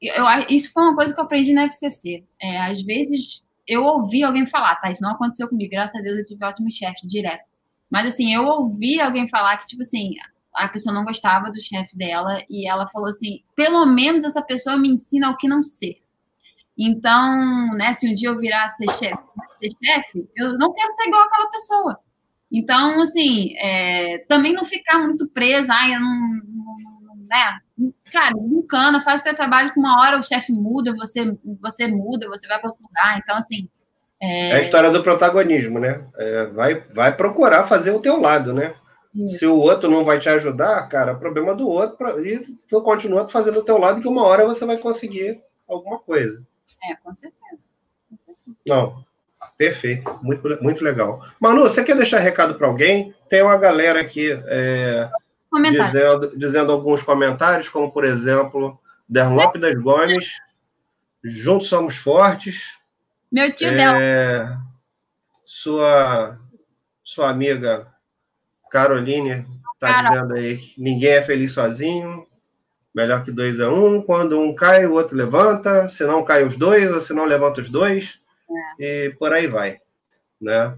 eu, 0.01 0.25
isso 0.49 0.73
foi 0.73 0.83
uma 0.83 0.95
coisa 0.95 1.13
que 1.13 1.21
eu 1.21 1.25
aprendi 1.25 1.53
na 1.53 1.65
FCC. 1.65 2.25
É, 2.41 2.59
às 2.59 2.83
vezes 2.83 3.43
eu 3.69 3.85
ouvi 3.85 4.25
alguém 4.25 4.47
falar, 4.47 4.77
tá? 4.77 4.91
Isso 4.91 5.03
não 5.03 5.13
aconteceu 5.13 5.49
comigo, 5.49 5.71
graças 5.71 6.01
a 6.01 6.03
Deus 6.03 6.19
eu 6.19 6.25
tive 6.25 6.45
ótimos 6.45 6.75
chefes 6.75 7.09
direto. 7.11 7.45
Mas 7.91 8.07
assim, 8.07 8.35
eu 8.35 8.45
ouvi 8.45 9.01
alguém 9.01 9.29
falar 9.29 9.57
que, 9.59 9.67
tipo 9.67 9.83
assim, 9.83 10.15
a 10.55 10.69
pessoa 10.69 10.95
não 10.95 11.05
gostava 11.05 11.51
do 11.51 11.61
chefe 11.61 11.97
dela 11.97 12.39
e 12.49 12.69
ela 12.69 12.89
falou 12.89 13.09
assim: 13.09 13.43
pelo 13.55 13.87
menos 13.87 14.25
essa 14.25 14.43
pessoa 14.43 14.77
me 14.77 14.89
ensina 14.89 15.31
o 15.31 15.37
que 15.37 15.47
não 15.47 15.63
ser. 15.63 15.97
Então, 16.77 17.75
né, 17.77 17.93
se 17.93 18.09
um 18.09 18.15
dia 18.15 18.29
eu 18.29 18.39
virar 18.39 18.69
ser 18.69 18.89
chefe, 18.91 19.23
ser 19.61 19.71
chefe, 19.85 20.29
eu 20.37 20.57
não 20.57 20.73
quero 20.73 20.91
ser 20.93 21.09
igual 21.09 21.23
aquela 21.23 21.51
pessoa. 21.51 21.99
Então, 22.51 23.01
assim, 23.03 23.55
é, 23.59 24.19
também 24.29 24.53
não 24.53 24.65
ficar 24.65 24.99
muito 25.01 25.29
presa, 25.29 25.75
ai, 25.75 25.95
eu 25.95 26.01
não, 26.01 26.41
não 26.47 26.88
né? 27.29 27.93
Cara, 28.11 28.35
cana, 28.69 29.01
faz 29.01 29.21
o 29.21 29.25
teu 29.25 29.35
trabalho 29.35 29.73
que 29.73 29.79
uma 29.79 30.01
hora 30.01 30.19
o 30.19 30.23
chefe 30.23 30.53
muda, 30.53 30.95
você, 30.97 31.37
você 31.61 31.87
muda, 31.87 32.29
você 32.29 32.49
vai 32.49 32.59
para 32.59 32.71
outro 32.71 32.85
lugar. 32.85 33.19
Então, 33.19 33.37
assim. 33.37 33.69
É... 34.21 34.51
é 34.51 34.57
a 34.57 34.61
história 34.61 34.91
do 34.91 35.03
protagonismo, 35.03 35.79
né? 35.79 36.05
É, 36.17 36.47
vai, 36.47 36.85
vai 36.93 37.15
procurar 37.15 37.65
fazer 37.65 37.93
o 37.93 38.01
teu 38.01 38.21
lado, 38.21 38.53
né? 38.53 38.75
Isso. 39.15 39.39
Se 39.39 39.47
o 39.47 39.57
outro 39.57 39.91
não 39.91 40.05
vai 40.05 40.19
te 40.19 40.29
ajudar, 40.29 40.87
cara, 40.89 41.15
problema 41.15 41.55
do 41.55 41.69
outro, 41.69 42.25
e 42.25 42.41
tu 42.69 42.83
continua 42.83 43.29
fazendo 43.29 43.61
o 43.61 43.65
teu 43.65 43.79
lado, 43.79 44.01
que 44.01 44.09
uma 44.09 44.25
hora 44.25 44.45
você 44.45 44.65
vai 44.65 44.77
conseguir 44.77 45.43
alguma 45.69 45.99
coisa. 45.99 46.43
É, 46.85 46.95
com 46.97 47.13
certeza. 47.15 47.69
Não, 48.67 49.05
perfeito, 49.57 50.19
muito, 50.23 50.63
muito 50.63 50.85
legal. 50.85 51.23
Manu, 51.41 51.63
você 51.63 51.83
quer 51.85 51.97
deixar 51.97 52.19
recado 52.19 52.55
para 52.55 52.67
alguém? 52.67 53.15
Tem 53.29 53.43
uma 53.43 53.57
galera 53.57 54.01
aqui 54.01 54.31
é, 54.47 55.11
dizendo, 55.63 56.29
dizendo 56.37 56.73
alguns 56.73 57.03
comentários, 57.03 57.69
como 57.69 57.91
por 57.91 58.05
exemplo, 58.05 58.79
Derlop 59.09 59.57
das 59.57 59.75
Gomes, 59.75 60.39
Juntos 61.25 61.69
Somos 61.69 61.97
Fortes. 61.97 62.79
Meu 63.31 63.53
tio 63.55 63.69
é, 63.69 63.75
Del. 63.75 64.57
Sua, 65.45 66.39
sua 67.03 67.31
amiga 67.31 67.87
Caroline 68.71 69.47
está 69.75 70.03
dizendo 70.03 70.35
aí 70.35 70.61
ninguém 70.77 71.11
é 71.11 71.23
feliz 71.23 71.53
sozinho. 71.53 72.27
Melhor 72.95 73.23
que 73.23 73.31
dois 73.31 73.61
é 73.61 73.69
um. 73.69 74.03
Quando 74.03 74.41
um 74.41 74.55
cai, 74.55 74.87
o 74.87 74.95
outro 74.95 75.17
levanta. 75.17 75.87
Se 75.89 76.05
não 76.05 76.25
cai 76.25 76.43
os 76.45 76.57
dois, 76.57 76.91
ou 76.91 77.01
se 77.01 77.13
não 77.13 77.25
levanta 77.25 77.61
os 77.61 77.71
dois. 77.71 78.21
É. 78.81 79.07
E 79.07 79.11
por 79.11 79.33
aí 79.33 79.47
vai. 79.47 79.81
Né? 80.41 80.77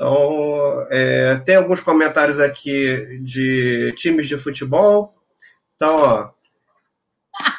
Então, 0.00 0.86
é, 0.90 1.36
tem 1.44 1.56
alguns 1.56 1.80
comentários 1.80 2.40
aqui 2.40 3.20
de 3.22 3.92
times 3.98 4.26
de 4.26 4.38
futebol. 4.38 5.14
Então, 5.76 5.94
ó, 5.94 6.30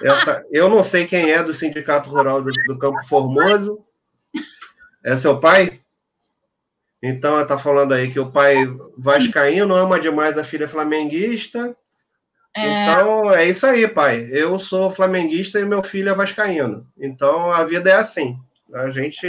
essa, 0.01 0.43
eu 0.49 0.67
não 0.67 0.83
sei 0.83 1.05
quem 1.05 1.29
é 1.29 1.43
do 1.43 1.53
Sindicato 1.53 2.09
Rural 2.09 2.41
do, 2.41 2.51
do 2.65 2.79
Campo 2.79 3.05
Formoso. 3.05 3.85
É 5.05 5.15
seu 5.15 5.39
pai? 5.39 5.81
Então, 7.03 7.33
ela 7.33 7.43
está 7.43 7.59
falando 7.59 7.93
aí 7.93 8.11
que 8.11 8.19
o 8.19 8.31
pai 8.31 8.55
vascaíno 8.97 9.75
ama 9.75 9.99
demais 9.99 10.35
a 10.35 10.43
filha 10.43 10.67
flamenguista 10.67 11.75
é... 12.55 12.83
Então, 12.83 13.31
é 13.31 13.45
isso 13.45 13.65
aí, 13.65 13.87
pai. 13.87 14.27
Eu 14.31 14.57
sou 14.59 14.91
flamenguista 14.91 15.59
e 15.59 15.65
meu 15.65 15.83
filho 15.83 16.09
é 16.09 16.13
vascaíno. 16.15 16.87
Então, 16.97 17.51
a 17.51 17.63
vida 17.63 17.89
é 17.89 17.93
assim. 17.93 18.37
A 18.73 18.89
gente... 18.89 19.27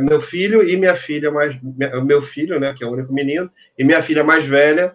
Meu 0.00 0.20
filho 0.20 0.66
e 0.66 0.76
minha 0.76 0.96
filha 0.96 1.30
mais... 1.30 1.58
Meu 2.04 2.22
filho, 2.22 2.58
né, 2.58 2.74
que 2.74 2.82
é 2.82 2.86
o 2.86 2.92
único 2.92 3.12
menino, 3.12 3.50
e 3.78 3.84
minha 3.84 4.02
filha 4.02 4.24
mais 4.24 4.44
velha, 4.44 4.94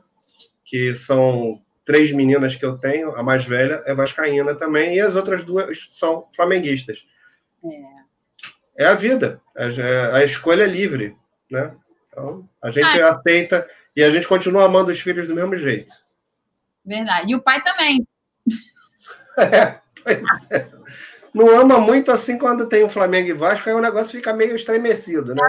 que 0.66 0.96
são 0.96 1.62
três 1.86 2.12
meninas 2.12 2.56
que 2.56 2.66
eu 2.66 2.78
tenho, 2.78 3.16
a 3.16 3.24
mais 3.24 3.44
velha 3.44 3.84
é 3.86 3.94
vascaína 3.94 4.56
também, 4.56 4.96
e 4.96 5.02
as 5.02 5.16
outras 5.16 5.44
duas 5.44 5.88
são 5.92 6.28
flamenguistas. 6.36 7.06
É, 8.78 8.84
é 8.84 8.86
a 8.86 8.94
vida. 8.94 9.42
A, 9.56 10.18
a, 10.18 10.24
escolha 10.24 10.64
é 10.64 10.68
livre, 10.68 11.16
né? 11.50 11.76
Então, 12.08 12.48
a 12.62 12.72
gente 12.72 13.00
ah, 13.02 13.10
aceita 13.10 13.70
e 13.96 14.04
a 14.04 14.10
gente 14.10 14.28
continua 14.28 14.66
amando 14.66 14.92
os 14.92 15.00
filhos 15.00 15.28
do 15.28 15.36
mesmo 15.36 15.56
jeito. 15.56 15.94
Verdade. 16.86 17.32
E 17.32 17.36
o 17.36 17.42
pai 17.42 17.64
também. 17.64 18.08
É, 19.38 19.80
Pois 20.04 20.52
é. 20.52 20.70
Não 21.34 21.50
ama 21.50 21.80
muito 21.80 22.12
assim 22.12 22.38
quando 22.38 22.68
tem 22.68 22.84
o 22.84 22.90
Flamengo 22.90 23.30
e 23.30 23.34
Vasco, 23.34 23.70
aí 23.70 23.76
o 23.76 23.82
negócio 23.82 24.12
fica 24.12 24.34
meio 24.34 24.56
estremecido, 24.56 25.34
né? 25.34 25.42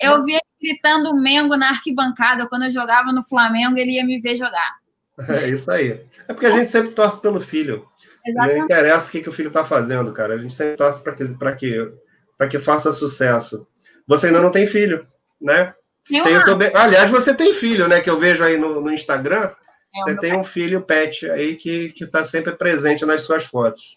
Eu 0.00 0.24
vi 0.24 0.34
ele 0.34 0.42
gritando 0.60 1.14
Mengo 1.14 1.56
na 1.56 1.70
arquibancada. 1.70 2.48
Quando 2.48 2.64
eu 2.64 2.70
jogava 2.70 3.12
no 3.12 3.22
Flamengo, 3.22 3.76
ele 3.76 3.92
ia 3.92 4.04
me 4.04 4.20
ver 4.20 4.36
jogar. 4.36 4.74
É 5.28 5.48
isso 5.48 5.70
aí. 5.70 6.04
É 6.28 6.34
porque 6.34 6.44
a 6.44 6.50
gente 6.50 6.70
sempre 6.70 6.92
torce 6.92 7.18
pelo 7.22 7.40
filho. 7.40 7.88
Exatamente. 8.24 8.58
Não 8.58 8.64
interessa 8.64 9.08
o 9.08 9.10
que, 9.10 9.22
que 9.22 9.28
o 9.30 9.32
filho 9.32 9.48
está 9.48 9.64
fazendo, 9.64 10.12
cara. 10.12 10.34
A 10.34 10.38
gente 10.38 10.52
sempre 10.52 10.76
torce 10.76 11.02
para 11.02 11.14
que, 11.14 11.94
que, 12.38 12.48
que 12.50 12.58
faça 12.58 12.92
sucesso. 12.92 13.66
Você 14.06 14.26
ainda 14.26 14.42
não 14.42 14.50
tem 14.50 14.66
filho, 14.66 15.06
né? 15.40 15.74
Tem 16.06 16.22
Aliás, 16.74 17.10
você 17.10 17.34
tem 17.34 17.54
filho, 17.54 17.88
né? 17.88 18.00
Que 18.00 18.10
eu 18.10 18.18
vejo 18.18 18.44
aí 18.44 18.58
no, 18.58 18.78
no 18.80 18.92
Instagram. 18.92 19.50
É 19.94 20.02
você 20.02 20.16
tem 20.18 20.36
um 20.36 20.44
filho 20.44 20.82
pet 20.82 21.30
aí 21.30 21.56
que 21.56 21.94
está 21.98 22.22
sempre 22.22 22.52
presente 22.52 23.06
nas 23.06 23.22
suas 23.22 23.46
fotos. 23.46 23.96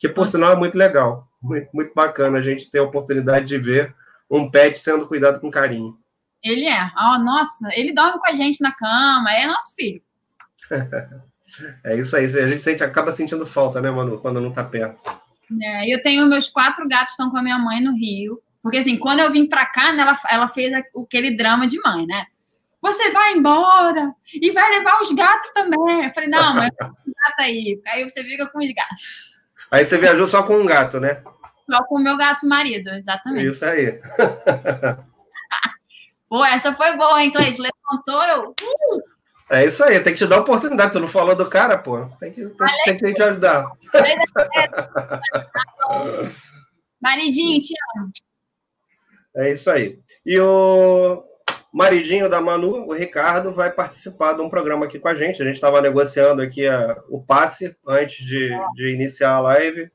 Que, 0.00 0.08
por 0.08 0.24
ah. 0.24 0.26
sinal, 0.26 0.52
é 0.54 0.56
muito 0.56 0.76
legal. 0.76 1.28
Muito, 1.40 1.68
muito 1.72 1.94
bacana 1.94 2.38
a 2.38 2.40
gente 2.40 2.70
ter 2.70 2.78
a 2.78 2.84
oportunidade 2.84 3.46
de 3.46 3.58
ver 3.58 3.94
um 4.30 4.50
pet 4.50 4.76
sendo 4.78 5.06
cuidado 5.06 5.38
com 5.40 5.50
carinho. 5.50 5.96
Ele 6.42 6.66
é. 6.66 6.90
Oh, 6.96 7.18
nossa, 7.18 7.68
ele 7.72 7.92
dorme 7.92 8.18
com 8.18 8.30
a 8.30 8.34
gente 8.34 8.62
na 8.62 8.74
cama, 8.74 9.30
é 9.32 9.46
nosso 9.46 9.74
filho. 9.74 10.02
é 11.84 11.96
isso 11.96 12.16
aí. 12.16 12.24
A 12.24 12.48
gente 12.48 12.62
sente, 12.62 12.82
acaba 12.82 13.12
sentindo 13.12 13.46
falta, 13.46 13.80
né, 13.80 13.90
Manu, 13.90 14.18
quando 14.18 14.40
não 14.40 14.50
tá 14.50 14.64
perto. 14.64 15.02
É, 15.62 15.94
eu 15.94 16.00
tenho 16.00 16.26
meus 16.26 16.48
quatro 16.48 16.88
gatos 16.88 17.12
estão 17.12 17.30
com 17.30 17.36
a 17.36 17.42
minha 17.42 17.58
mãe 17.58 17.82
no 17.82 17.94
Rio. 17.94 18.40
Porque, 18.62 18.78
assim, 18.78 18.98
quando 18.98 19.20
eu 19.20 19.30
vim 19.30 19.46
para 19.46 19.66
cá, 19.66 19.92
né, 19.92 20.02
ela, 20.02 20.18
ela 20.30 20.48
fez 20.48 20.72
aquele 20.72 21.36
drama 21.36 21.66
de 21.66 21.78
mãe, 21.80 22.06
né? 22.06 22.26
Você 22.80 23.10
vai 23.10 23.34
embora 23.34 24.14
e 24.32 24.50
vai 24.52 24.70
levar 24.70 25.00
os 25.00 25.12
gatos 25.12 25.48
também. 25.52 26.06
Eu 26.06 26.14
falei, 26.14 26.30
não, 26.30 26.54
mas 26.54 26.70
gato 26.80 27.40
aí. 27.40 27.80
Aí 27.86 28.02
você 28.02 28.22
fica 28.24 28.46
com 28.48 28.58
os 28.58 28.74
gatos. 28.74 29.29
Aí 29.70 29.84
você 29.84 29.98
viajou 29.98 30.26
só 30.26 30.42
com 30.42 30.56
um 30.56 30.66
gato, 30.66 30.98
né? 30.98 31.22
Só 31.70 31.84
com 31.84 31.96
o 31.96 32.02
meu 32.02 32.16
gato 32.16 32.48
marido, 32.48 32.88
exatamente. 32.90 33.50
Isso 33.50 33.64
aí. 33.64 34.00
Pô, 36.28 36.44
essa 36.44 36.74
foi 36.74 36.96
boa, 36.96 37.22
hein, 37.22 37.30
Cleiton? 37.30 37.62
Levantou, 37.62 38.22
eu. 38.22 38.50
Uh! 38.50 39.00
É 39.50 39.64
isso 39.64 39.82
aí, 39.82 39.98
tem 40.00 40.12
que 40.12 40.18
te 40.18 40.26
dar 40.28 40.38
oportunidade. 40.38 40.92
Tu 40.92 41.00
não 41.00 41.08
falou 41.08 41.34
do 41.34 41.50
cara, 41.50 41.76
pô. 41.76 42.06
Tem 42.20 42.32
que, 42.32 42.48
tem, 42.48 42.68
tem 42.84 42.98
que 42.98 43.14
te 43.14 43.22
ajudar. 43.22 43.68
Maridinho, 47.02 47.60
te 47.60 47.74
amo. 47.96 48.12
É 49.34 49.50
isso 49.50 49.68
aí. 49.68 49.98
E 50.24 50.38
o 50.38 51.24
maridinho 51.72 52.28
da 52.28 52.40
Manu, 52.40 52.86
o 52.86 52.92
Ricardo, 52.92 53.52
vai 53.52 53.70
participar 53.70 54.32
de 54.32 54.40
um 54.40 54.48
programa 54.48 54.86
aqui 54.86 54.98
com 54.98 55.08
a 55.08 55.14
gente. 55.14 55.40
A 55.40 55.44
gente 55.44 55.54
estava 55.54 55.80
negociando 55.80 56.42
aqui 56.42 56.66
a, 56.66 56.96
o 57.08 57.22
passe 57.22 57.76
antes 57.86 58.24
de, 58.24 58.50
de 58.74 58.92
iniciar 58.92 59.34
a 59.34 59.40
live. 59.40 59.90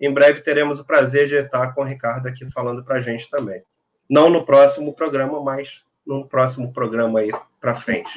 Em 0.00 0.12
breve 0.12 0.40
teremos 0.40 0.80
o 0.80 0.84
prazer 0.84 1.28
de 1.28 1.36
estar 1.36 1.74
com 1.74 1.82
o 1.82 1.84
Ricardo 1.84 2.26
aqui 2.26 2.50
falando 2.50 2.84
para 2.84 2.96
a 2.96 3.00
gente 3.00 3.30
também. 3.30 3.62
Não 4.10 4.28
no 4.28 4.44
próximo 4.44 4.92
programa, 4.94 5.40
mas 5.40 5.84
no 6.04 6.26
próximo 6.26 6.72
programa 6.72 7.20
aí 7.20 7.30
para 7.60 7.74
frente. 7.74 8.10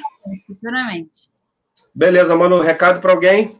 Futuramente. 0.46 1.30
Beleza, 1.94 2.34
mano. 2.34 2.60
Recado 2.60 3.00
para 3.00 3.12
alguém? 3.12 3.58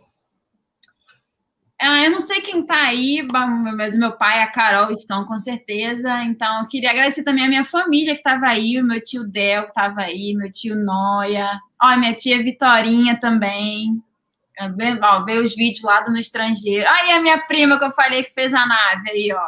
Ah, 1.78 2.02
eu 2.02 2.10
não 2.10 2.20
sei 2.20 2.40
quem 2.40 2.60
está 2.62 2.86
aí, 2.86 3.26
mas 3.76 3.94
meu 3.94 4.12
pai 4.12 4.38
e 4.38 4.42
a 4.42 4.50
Carol 4.50 4.90
estão 4.92 5.26
com 5.26 5.38
certeza. 5.38 6.22
Então, 6.24 6.60
eu 6.60 6.68
queria 6.68 6.90
agradecer 6.90 7.22
também 7.22 7.44
a 7.44 7.48
minha 7.48 7.64
família 7.64 8.14
que 8.14 8.20
estava 8.20 8.46
aí, 8.46 8.80
o 8.80 8.84
meu 8.84 9.02
tio 9.02 9.24
Del 9.24 9.64
que 9.64 9.68
estava 9.68 10.00
aí, 10.00 10.34
meu 10.34 10.50
tio 10.50 10.74
Noia, 10.74 11.60
ó, 11.82 11.96
minha 11.96 12.14
tia 12.14 12.42
Vitorinha 12.42 13.20
também. 13.20 14.02
Ó, 15.02 15.24
ver 15.24 15.42
os 15.42 15.54
vídeos 15.54 15.82
lá 15.82 16.00
do 16.00 16.10
no 16.10 16.18
estrangeiro. 16.18 16.88
Aí 16.88 17.12
a 17.12 17.20
minha 17.20 17.38
prima 17.46 17.78
que 17.78 17.84
eu 17.84 17.90
falei 17.90 18.24
que 18.24 18.32
fez 18.32 18.54
a 18.54 18.64
nave 18.66 19.10
aí, 19.10 19.32
ó. 19.32 19.46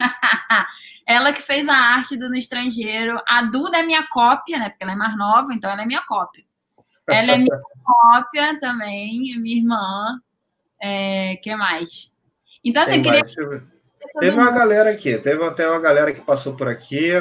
ela 1.06 1.32
que 1.32 1.40
fez 1.40 1.66
a 1.66 1.74
arte 1.74 2.16
do 2.16 2.28
no 2.28 2.36
estrangeiro. 2.36 3.20
A 3.26 3.42
Duda 3.42 3.78
é 3.78 3.82
minha 3.82 4.06
cópia, 4.08 4.58
né? 4.58 4.68
Porque 4.68 4.84
ela 4.84 4.92
é 4.92 4.96
mais 4.96 5.16
nova, 5.16 5.52
então 5.54 5.70
ela 5.70 5.82
é 5.82 5.86
minha 5.86 6.02
cópia. 6.02 6.44
Ela 7.08 7.32
é 7.32 7.38
minha 7.38 7.58
cópia 7.82 8.60
também, 8.60 9.34
minha 9.40 9.56
irmã. 9.56 10.20
É, 10.82 11.36
que 11.42 11.54
mais? 11.54 12.12
Então, 12.64 12.82
assim, 12.82 13.02
queria. 13.02 13.24
Teve 14.18 14.36
uma 14.36 14.50
galera 14.50 14.90
aqui, 14.90 15.18
teve 15.18 15.44
até 15.44 15.68
uma 15.68 15.80
galera 15.80 16.12
que 16.12 16.22
passou 16.22 16.56
por 16.56 16.68
aqui. 16.68 17.12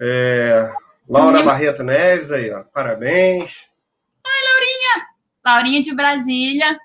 É... 0.00 0.72
Laura 1.08 1.38
uhum. 1.38 1.44
Barreto 1.44 1.82
Neves 1.82 2.30
aí, 2.30 2.50
ó. 2.50 2.64
Parabéns. 2.64 3.68
Ai, 4.26 4.42
Laurinha! 4.42 5.06
Laurinha 5.44 5.82
de 5.82 5.94
Brasília. 5.94 6.78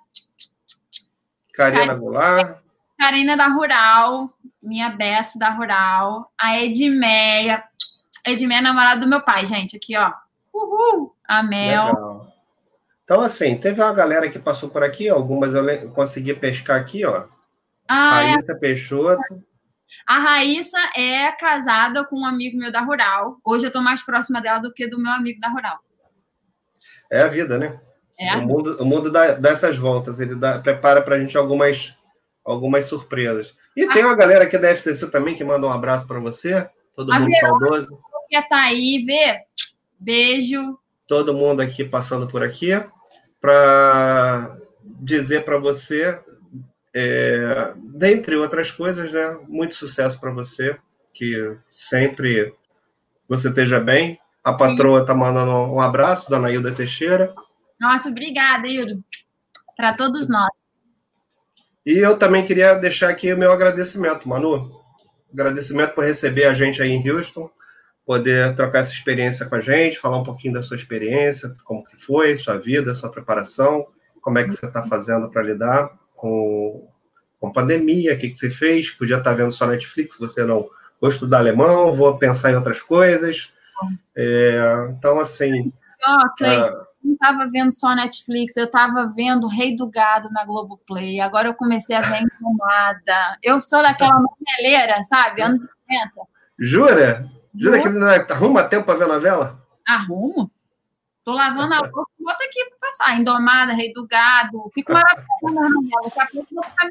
Karina. 1.53 1.93
Goulart. 1.95 2.59
Karina 2.97 3.37
da 3.37 3.47
Rural, 3.47 4.29
minha 4.61 4.89
best 4.89 5.39
da 5.39 5.49
Rural. 5.49 6.31
A 6.37 6.57
Edmeia. 6.59 7.63
Edmeia 8.25 8.59
é 8.59 8.61
namorada 8.61 8.99
do 8.99 9.07
meu 9.07 9.21
pai, 9.21 9.45
gente. 9.45 9.77
Aqui, 9.77 9.95
ó. 9.97 10.11
Uhul! 10.53 11.15
A 11.25 11.41
Mel. 11.41 11.85
Legal. 11.85 12.18
Então, 13.09 13.21
assim, 13.21 13.57
teve 13.57 13.81
uma 13.81 13.91
galera 13.91 14.29
que 14.29 14.37
passou 14.37 14.69
por 14.69 14.83
aqui, 14.83 15.09
algumas 15.09 15.55
eu 15.55 15.89
consegui 15.89 16.31
pescar 16.35 16.79
aqui, 16.79 17.03
ó. 17.03 17.25
Ah, 17.87 18.21
é. 18.21 18.31
Raíssa 18.33 18.51
é... 18.51 18.55
Peixoto. 18.55 19.43
A 20.05 20.19
Raíssa 20.19 20.77
é 20.95 21.31
casada 21.31 22.05
com 22.05 22.19
um 22.19 22.25
amigo 22.27 22.59
meu 22.59 22.71
da 22.71 22.81
Rural. 22.81 23.39
Hoje 23.43 23.65
eu 23.65 23.69
estou 23.69 23.81
mais 23.81 24.03
próxima 24.03 24.39
dela 24.39 24.59
do 24.59 24.71
que 24.71 24.87
do 24.87 25.01
meu 25.01 25.11
amigo 25.11 25.39
da 25.39 25.49
Rural. 25.49 25.79
É 27.11 27.21
a 27.21 27.27
vida, 27.27 27.57
né? 27.57 27.81
É 28.19 28.35
o 28.37 28.43
mundo, 28.43 28.77
o 28.79 28.85
mundo 28.85 29.11
dá, 29.11 29.31
dá 29.33 29.49
essas 29.49 29.75
voltas. 29.75 30.19
Ele 30.19 30.35
dá, 30.35 30.59
prepara 30.59 31.01
para 31.01 31.15
a 31.15 31.19
gente 31.19 31.35
algumas, 31.35 31.97
algumas 32.45 32.85
surpresas. 32.85 33.57
E 33.75 33.87
tem 33.87 34.05
uma 34.05 34.15
galera 34.15 34.43
aqui 34.43 34.55
da 34.59 34.69
FCC 34.69 35.09
também 35.09 35.33
que 35.33 35.43
manda 35.43 35.65
um 35.65 35.71
abraço 35.71 36.05
para 36.05 36.19
você. 36.19 36.69
Todo 36.93 37.11
a 37.11 37.19
mundo 37.19 37.31
Verônica, 37.31 37.47
saudoso. 37.47 37.99
Que 38.29 38.39
tá 38.47 38.65
aí, 38.65 39.03
Vê. 39.03 39.41
Beijo. 39.99 40.77
Todo 41.07 41.33
mundo 41.33 41.61
aqui 41.61 41.83
passando 41.83 42.27
por 42.27 42.43
aqui 42.43 42.71
para 43.39 44.57
dizer 44.83 45.45
para 45.45 45.57
você, 45.57 46.19
é, 46.93 47.73
dentre 47.77 48.35
outras 48.35 48.71
coisas, 48.71 49.11
né, 49.11 49.39
muito 49.47 49.75
sucesso 49.75 50.19
para 50.19 50.31
você, 50.31 50.77
que 51.13 51.55
sempre 51.67 52.53
você 53.27 53.49
esteja 53.49 53.79
bem. 53.79 54.19
A 54.43 54.53
patroa 54.53 55.01
está 55.01 55.13
mandando 55.13 55.51
um 55.51 55.79
abraço, 55.79 56.29
dona 56.29 56.51
Hilda 56.51 56.71
Teixeira. 56.71 57.33
Nossa, 57.79 58.09
obrigada, 58.09 58.67
Hilda, 58.67 58.99
para 59.75 59.93
todos 59.93 60.27
nós. 60.27 60.49
E 61.85 61.97
eu 61.97 62.17
também 62.17 62.43
queria 62.43 62.75
deixar 62.75 63.09
aqui 63.09 63.31
o 63.33 63.37
meu 63.37 63.51
agradecimento, 63.51 64.27
Manu. 64.27 64.79
Agradecimento 65.31 65.93
por 65.93 66.03
receber 66.03 66.45
a 66.45 66.53
gente 66.53 66.81
aí 66.81 66.91
em 66.91 67.09
Houston 67.09 67.49
poder 68.09 68.55
trocar 68.55 68.79
essa 68.79 68.91
experiência 68.91 69.45
com 69.45 69.53
a 69.53 69.61
gente, 69.61 69.99
falar 69.99 70.17
um 70.17 70.23
pouquinho 70.23 70.55
da 70.55 70.63
sua 70.63 70.75
experiência, 70.75 71.55
como 71.63 71.83
que 71.83 71.95
foi, 71.95 72.35
sua 72.35 72.57
vida, 72.57 72.95
sua 72.95 73.11
preparação, 73.11 73.85
como 74.19 74.39
é 74.39 74.43
que 74.43 74.51
você 74.51 74.65
está 74.65 74.81
fazendo 74.81 75.29
para 75.29 75.43
lidar 75.43 75.91
com, 76.15 76.89
com 77.39 77.53
pandemia, 77.53 78.15
o 78.15 78.17
que, 78.17 78.29
que 78.29 78.35
você 78.35 78.49
fez, 78.49 78.89
podia 78.89 79.17
estar 79.17 79.29
tá 79.29 79.35
vendo 79.35 79.51
só 79.51 79.67
Netflix, 79.67 80.17
você 80.17 80.43
não 80.43 80.67
vou 80.99 81.11
estudar 81.11 81.37
alemão, 81.37 81.93
vou 81.93 82.17
pensar 82.17 82.51
em 82.51 82.55
outras 82.55 82.81
coisas. 82.81 83.53
É, 84.17 84.87
então, 84.89 85.19
assim... 85.19 85.71
Oh, 86.03 86.35
Cleiton, 86.35 86.67
ah, 86.67 86.87
não 87.03 87.13
estava 87.13 87.47
vendo 87.47 87.71
só 87.71 87.93
Netflix, 87.93 88.57
eu 88.57 88.65
estava 88.65 89.05
vendo 89.15 89.45
Rei 89.45 89.75
do 89.75 89.87
Gado 89.87 90.31
na 90.31 90.43
Globoplay, 90.45 91.21
agora 91.21 91.49
eu 91.49 91.53
comecei 91.53 91.95
a 91.95 91.99
ver 91.99 92.23
Encomada. 92.23 93.37
Eu 93.43 93.61
sou 93.61 93.83
daquela 93.83 94.17
noveleira, 94.19 94.99
sabe, 95.03 95.43
anos 95.43 95.59
80. 95.87 96.11
Jura? 96.57 97.38
Jura 97.55 97.81
que 97.81 97.87
ele 97.87 98.05
arruma 98.05 98.63
tempo 98.63 98.85
para 98.85 98.99
ver 98.99 99.05
a 99.05 99.13
novela? 99.13 99.67
Arrumo. 99.87 100.51
Tô 101.23 101.33
lavando 101.33 101.73
a 101.73 101.79
louça, 101.79 102.11
bota 102.19 102.43
aqui 102.43 102.65
para 102.69 102.89
passar. 102.89 103.19
Indomada, 103.19 103.73
Rei 103.73 103.91
do 103.91 104.07
Gado. 104.07 104.69
Fico 104.73 104.93
maravilhosa 104.93 105.27
na 105.43 105.69
novela. 105.69 106.01
Daqui 106.03 106.19
a 106.19 106.27
pouco 106.27 106.55
vou 106.55 106.63
ficar. 106.63 106.89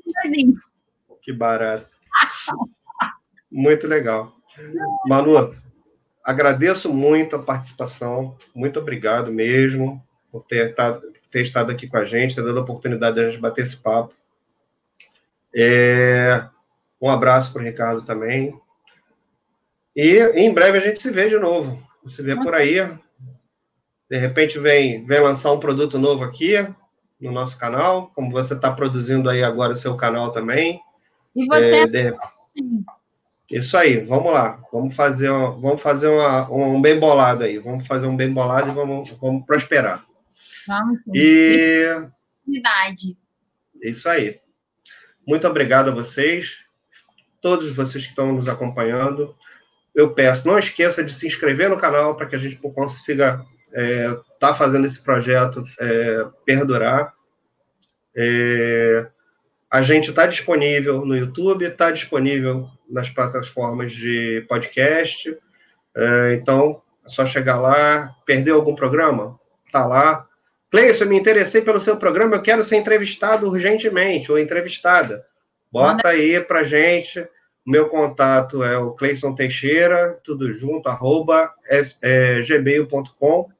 Que 1.22 1.32
barato. 1.32 1.96
muito 3.50 3.86
legal. 3.86 4.32
Manu, 5.06 5.54
agradeço 6.24 6.92
muito 6.92 7.36
a 7.36 7.42
participação. 7.42 8.36
Muito 8.54 8.78
obrigado 8.78 9.32
mesmo 9.32 10.02
por 10.30 10.44
ter, 10.44 10.74
ter 11.30 11.42
estado 11.42 11.72
aqui 11.72 11.88
com 11.88 11.96
a 11.96 12.04
gente, 12.04 12.34
ter 12.34 12.44
dado 12.44 12.58
a 12.58 12.62
oportunidade 12.62 13.16
de 13.16 13.22
a 13.22 13.30
gente 13.30 13.40
bater 13.40 13.64
esse 13.64 13.76
papo. 13.76 14.14
É, 15.54 16.46
um 17.00 17.10
abraço 17.10 17.52
para 17.52 17.62
o 17.62 17.64
Ricardo 17.64 18.02
também. 18.02 18.58
E 19.98 20.20
em 20.38 20.54
breve 20.54 20.78
a 20.78 20.80
gente 20.80 21.02
se 21.02 21.10
vê 21.10 21.28
de 21.28 21.36
novo. 21.40 21.76
Você 22.04 22.22
vê 22.22 22.36
por 22.36 22.54
aí. 22.54 22.76
De 24.08 24.16
repente 24.16 24.56
vem, 24.56 25.04
vem 25.04 25.20
lançar 25.20 25.50
um 25.50 25.58
produto 25.58 25.98
novo 25.98 26.22
aqui 26.22 26.54
no 27.20 27.32
nosso 27.32 27.58
canal, 27.58 28.12
como 28.14 28.30
você 28.30 28.54
está 28.54 28.70
produzindo 28.72 29.28
aí 29.28 29.42
agora 29.42 29.72
o 29.72 29.76
seu 29.76 29.96
canal 29.96 30.30
também. 30.30 30.80
E 31.34 31.44
você? 31.46 31.78
É, 31.78 31.86
de... 31.88 32.16
Isso 33.50 33.76
aí, 33.76 33.98
vamos 33.98 34.32
lá. 34.32 34.62
Vamos 34.72 34.94
fazer, 34.94 35.32
um, 35.32 35.60
vamos 35.60 35.82
fazer 35.82 36.06
uma, 36.06 36.48
um 36.48 36.80
bem 36.80 36.96
bolado 37.00 37.42
aí. 37.42 37.58
Vamos 37.58 37.84
fazer 37.84 38.06
um 38.06 38.16
bem 38.16 38.32
bolado 38.32 38.70
e 38.70 38.74
vamos, 38.74 39.10
vamos 39.20 39.44
prosperar. 39.44 40.06
Vamos. 40.68 41.00
E. 41.12 41.88
Verdade. 42.46 43.18
Isso 43.82 44.08
aí. 44.08 44.40
Muito 45.26 45.48
obrigado 45.48 45.90
a 45.90 45.94
vocês, 45.94 46.60
todos 47.42 47.74
vocês 47.74 48.04
que 48.04 48.10
estão 48.10 48.32
nos 48.32 48.48
acompanhando. 48.48 49.36
Eu 49.94 50.14
peço, 50.14 50.46
não 50.46 50.58
esqueça 50.58 51.02
de 51.02 51.12
se 51.12 51.26
inscrever 51.26 51.68
no 51.68 51.78
canal 51.78 52.16
para 52.16 52.26
que 52.26 52.36
a 52.36 52.38
gente 52.38 52.56
consiga 52.56 53.44
estar 53.68 53.80
é, 53.80 54.16
tá 54.38 54.54
fazendo 54.54 54.86
esse 54.86 55.00
projeto 55.00 55.64
é, 55.80 56.26
perdurar. 56.44 57.12
É, 58.16 59.06
a 59.70 59.82
gente 59.82 60.10
está 60.10 60.26
disponível 60.26 61.04
no 61.04 61.16
YouTube, 61.16 61.64
está 61.64 61.90
disponível 61.90 62.68
nas 62.88 63.10
plataformas 63.10 63.92
de 63.92 64.44
podcast. 64.48 65.36
É, 65.94 66.34
então, 66.34 66.80
é 67.04 67.08
só 67.08 67.26
chegar 67.26 67.60
lá. 67.60 68.14
Perdeu 68.24 68.56
algum 68.56 68.74
programa? 68.74 69.38
Tá 69.70 69.86
lá. 69.86 70.26
Cleison, 70.70 71.04
eu 71.04 71.08
me 71.08 71.18
interessei 71.18 71.62
pelo 71.62 71.80
seu 71.80 71.96
programa, 71.96 72.36
eu 72.36 72.42
quero 72.42 72.62
ser 72.62 72.76
entrevistado 72.76 73.48
urgentemente, 73.48 74.30
ou 74.30 74.38
entrevistada. 74.38 75.24
Bota 75.72 76.08
aí 76.08 76.40
pra 76.40 76.62
gente. 76.62 77.26
Meu 77.68 77.86
contato 77.90 78.64
é 78.64 78.78
o 78.78 78.92
Cleison 78.92 79.34
Teixeira, 79.34 80.18
tudo 80.24 80.50
junto, 80.54 80.88
arroba 80.88 81.52
é, 82.00 82.40
gmail.com. 82.40 83.50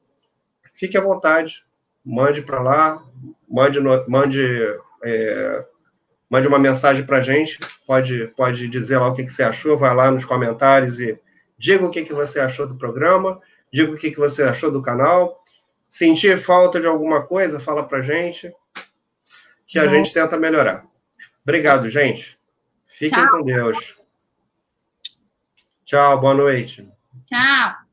Fique 0.73 0.97
à 0.97 1.01
vontade, 1.01 1.63
mande 2.03 2.41
para 2.41 2.59
lá, 2.59 3.05
mande, 3.47 3.79
mande, 4.07 4.43
é, 5.03 5.63
mande 6.27 6.47
uma 6.47 6.57
mensagem 6.57 7.05
para 7.05 7.17
a 7.17 7.21
gente, 7.21 7.59
pode, 7.85 8.33
pode 8.35 8.67
dizer 8.67 8.97
lá 8.97 9.09
o 9.09 9.13
que, 9.13 9.25
que 9.25 9.31
você 9.31 9.43
achou, 9.43 9.77
vai 9.77 9.93
lá 9.93 10.09
nos 10.09 10.25
comentários 10.25 10.99
e 10.99 11.15
diga 11.55 11.85
o 11.85 11.91
que, 11.91 12.03
que 12.03 12.13
você 12.13 12.39
achou 12.39 12.65
do 12.65 12.79
programa, 12.79 13.39
diga 13.71 13.91
o 13.91 13.95
que, 13.95 14.09
que 14.09 14.17
você 14.17 14.41
achou 14.41 14.71
do 14.71 14.81
canal. 14.81 15.39
Sentir 15.87 16.39
falta 16.39 16.79
de 16.79 16.87
alguma 16.87 17.27
coisa, 17.27 17.59
fala 17.59 17.87
para 17.87 18.01
gente, 18.01 18.51
que 19.67 19.77
a 19.77 19.83
Bom. 19.83 19.91
gente 19.91 20.11
tenta 20.11 20.35
melhorar. 20.35 20.83
Obrigado, 21.43 21.87
gente. 21.87 22.39
Fiquem 22.87 23.23
Tchau. 23.23 23.37
com 23.37 23.43
Deus. 23.43 23.98
Tchau, 25.89 26.19
boa 26.19 26.35
noite. 26.35 26.87
Tchau. 27.25 27.88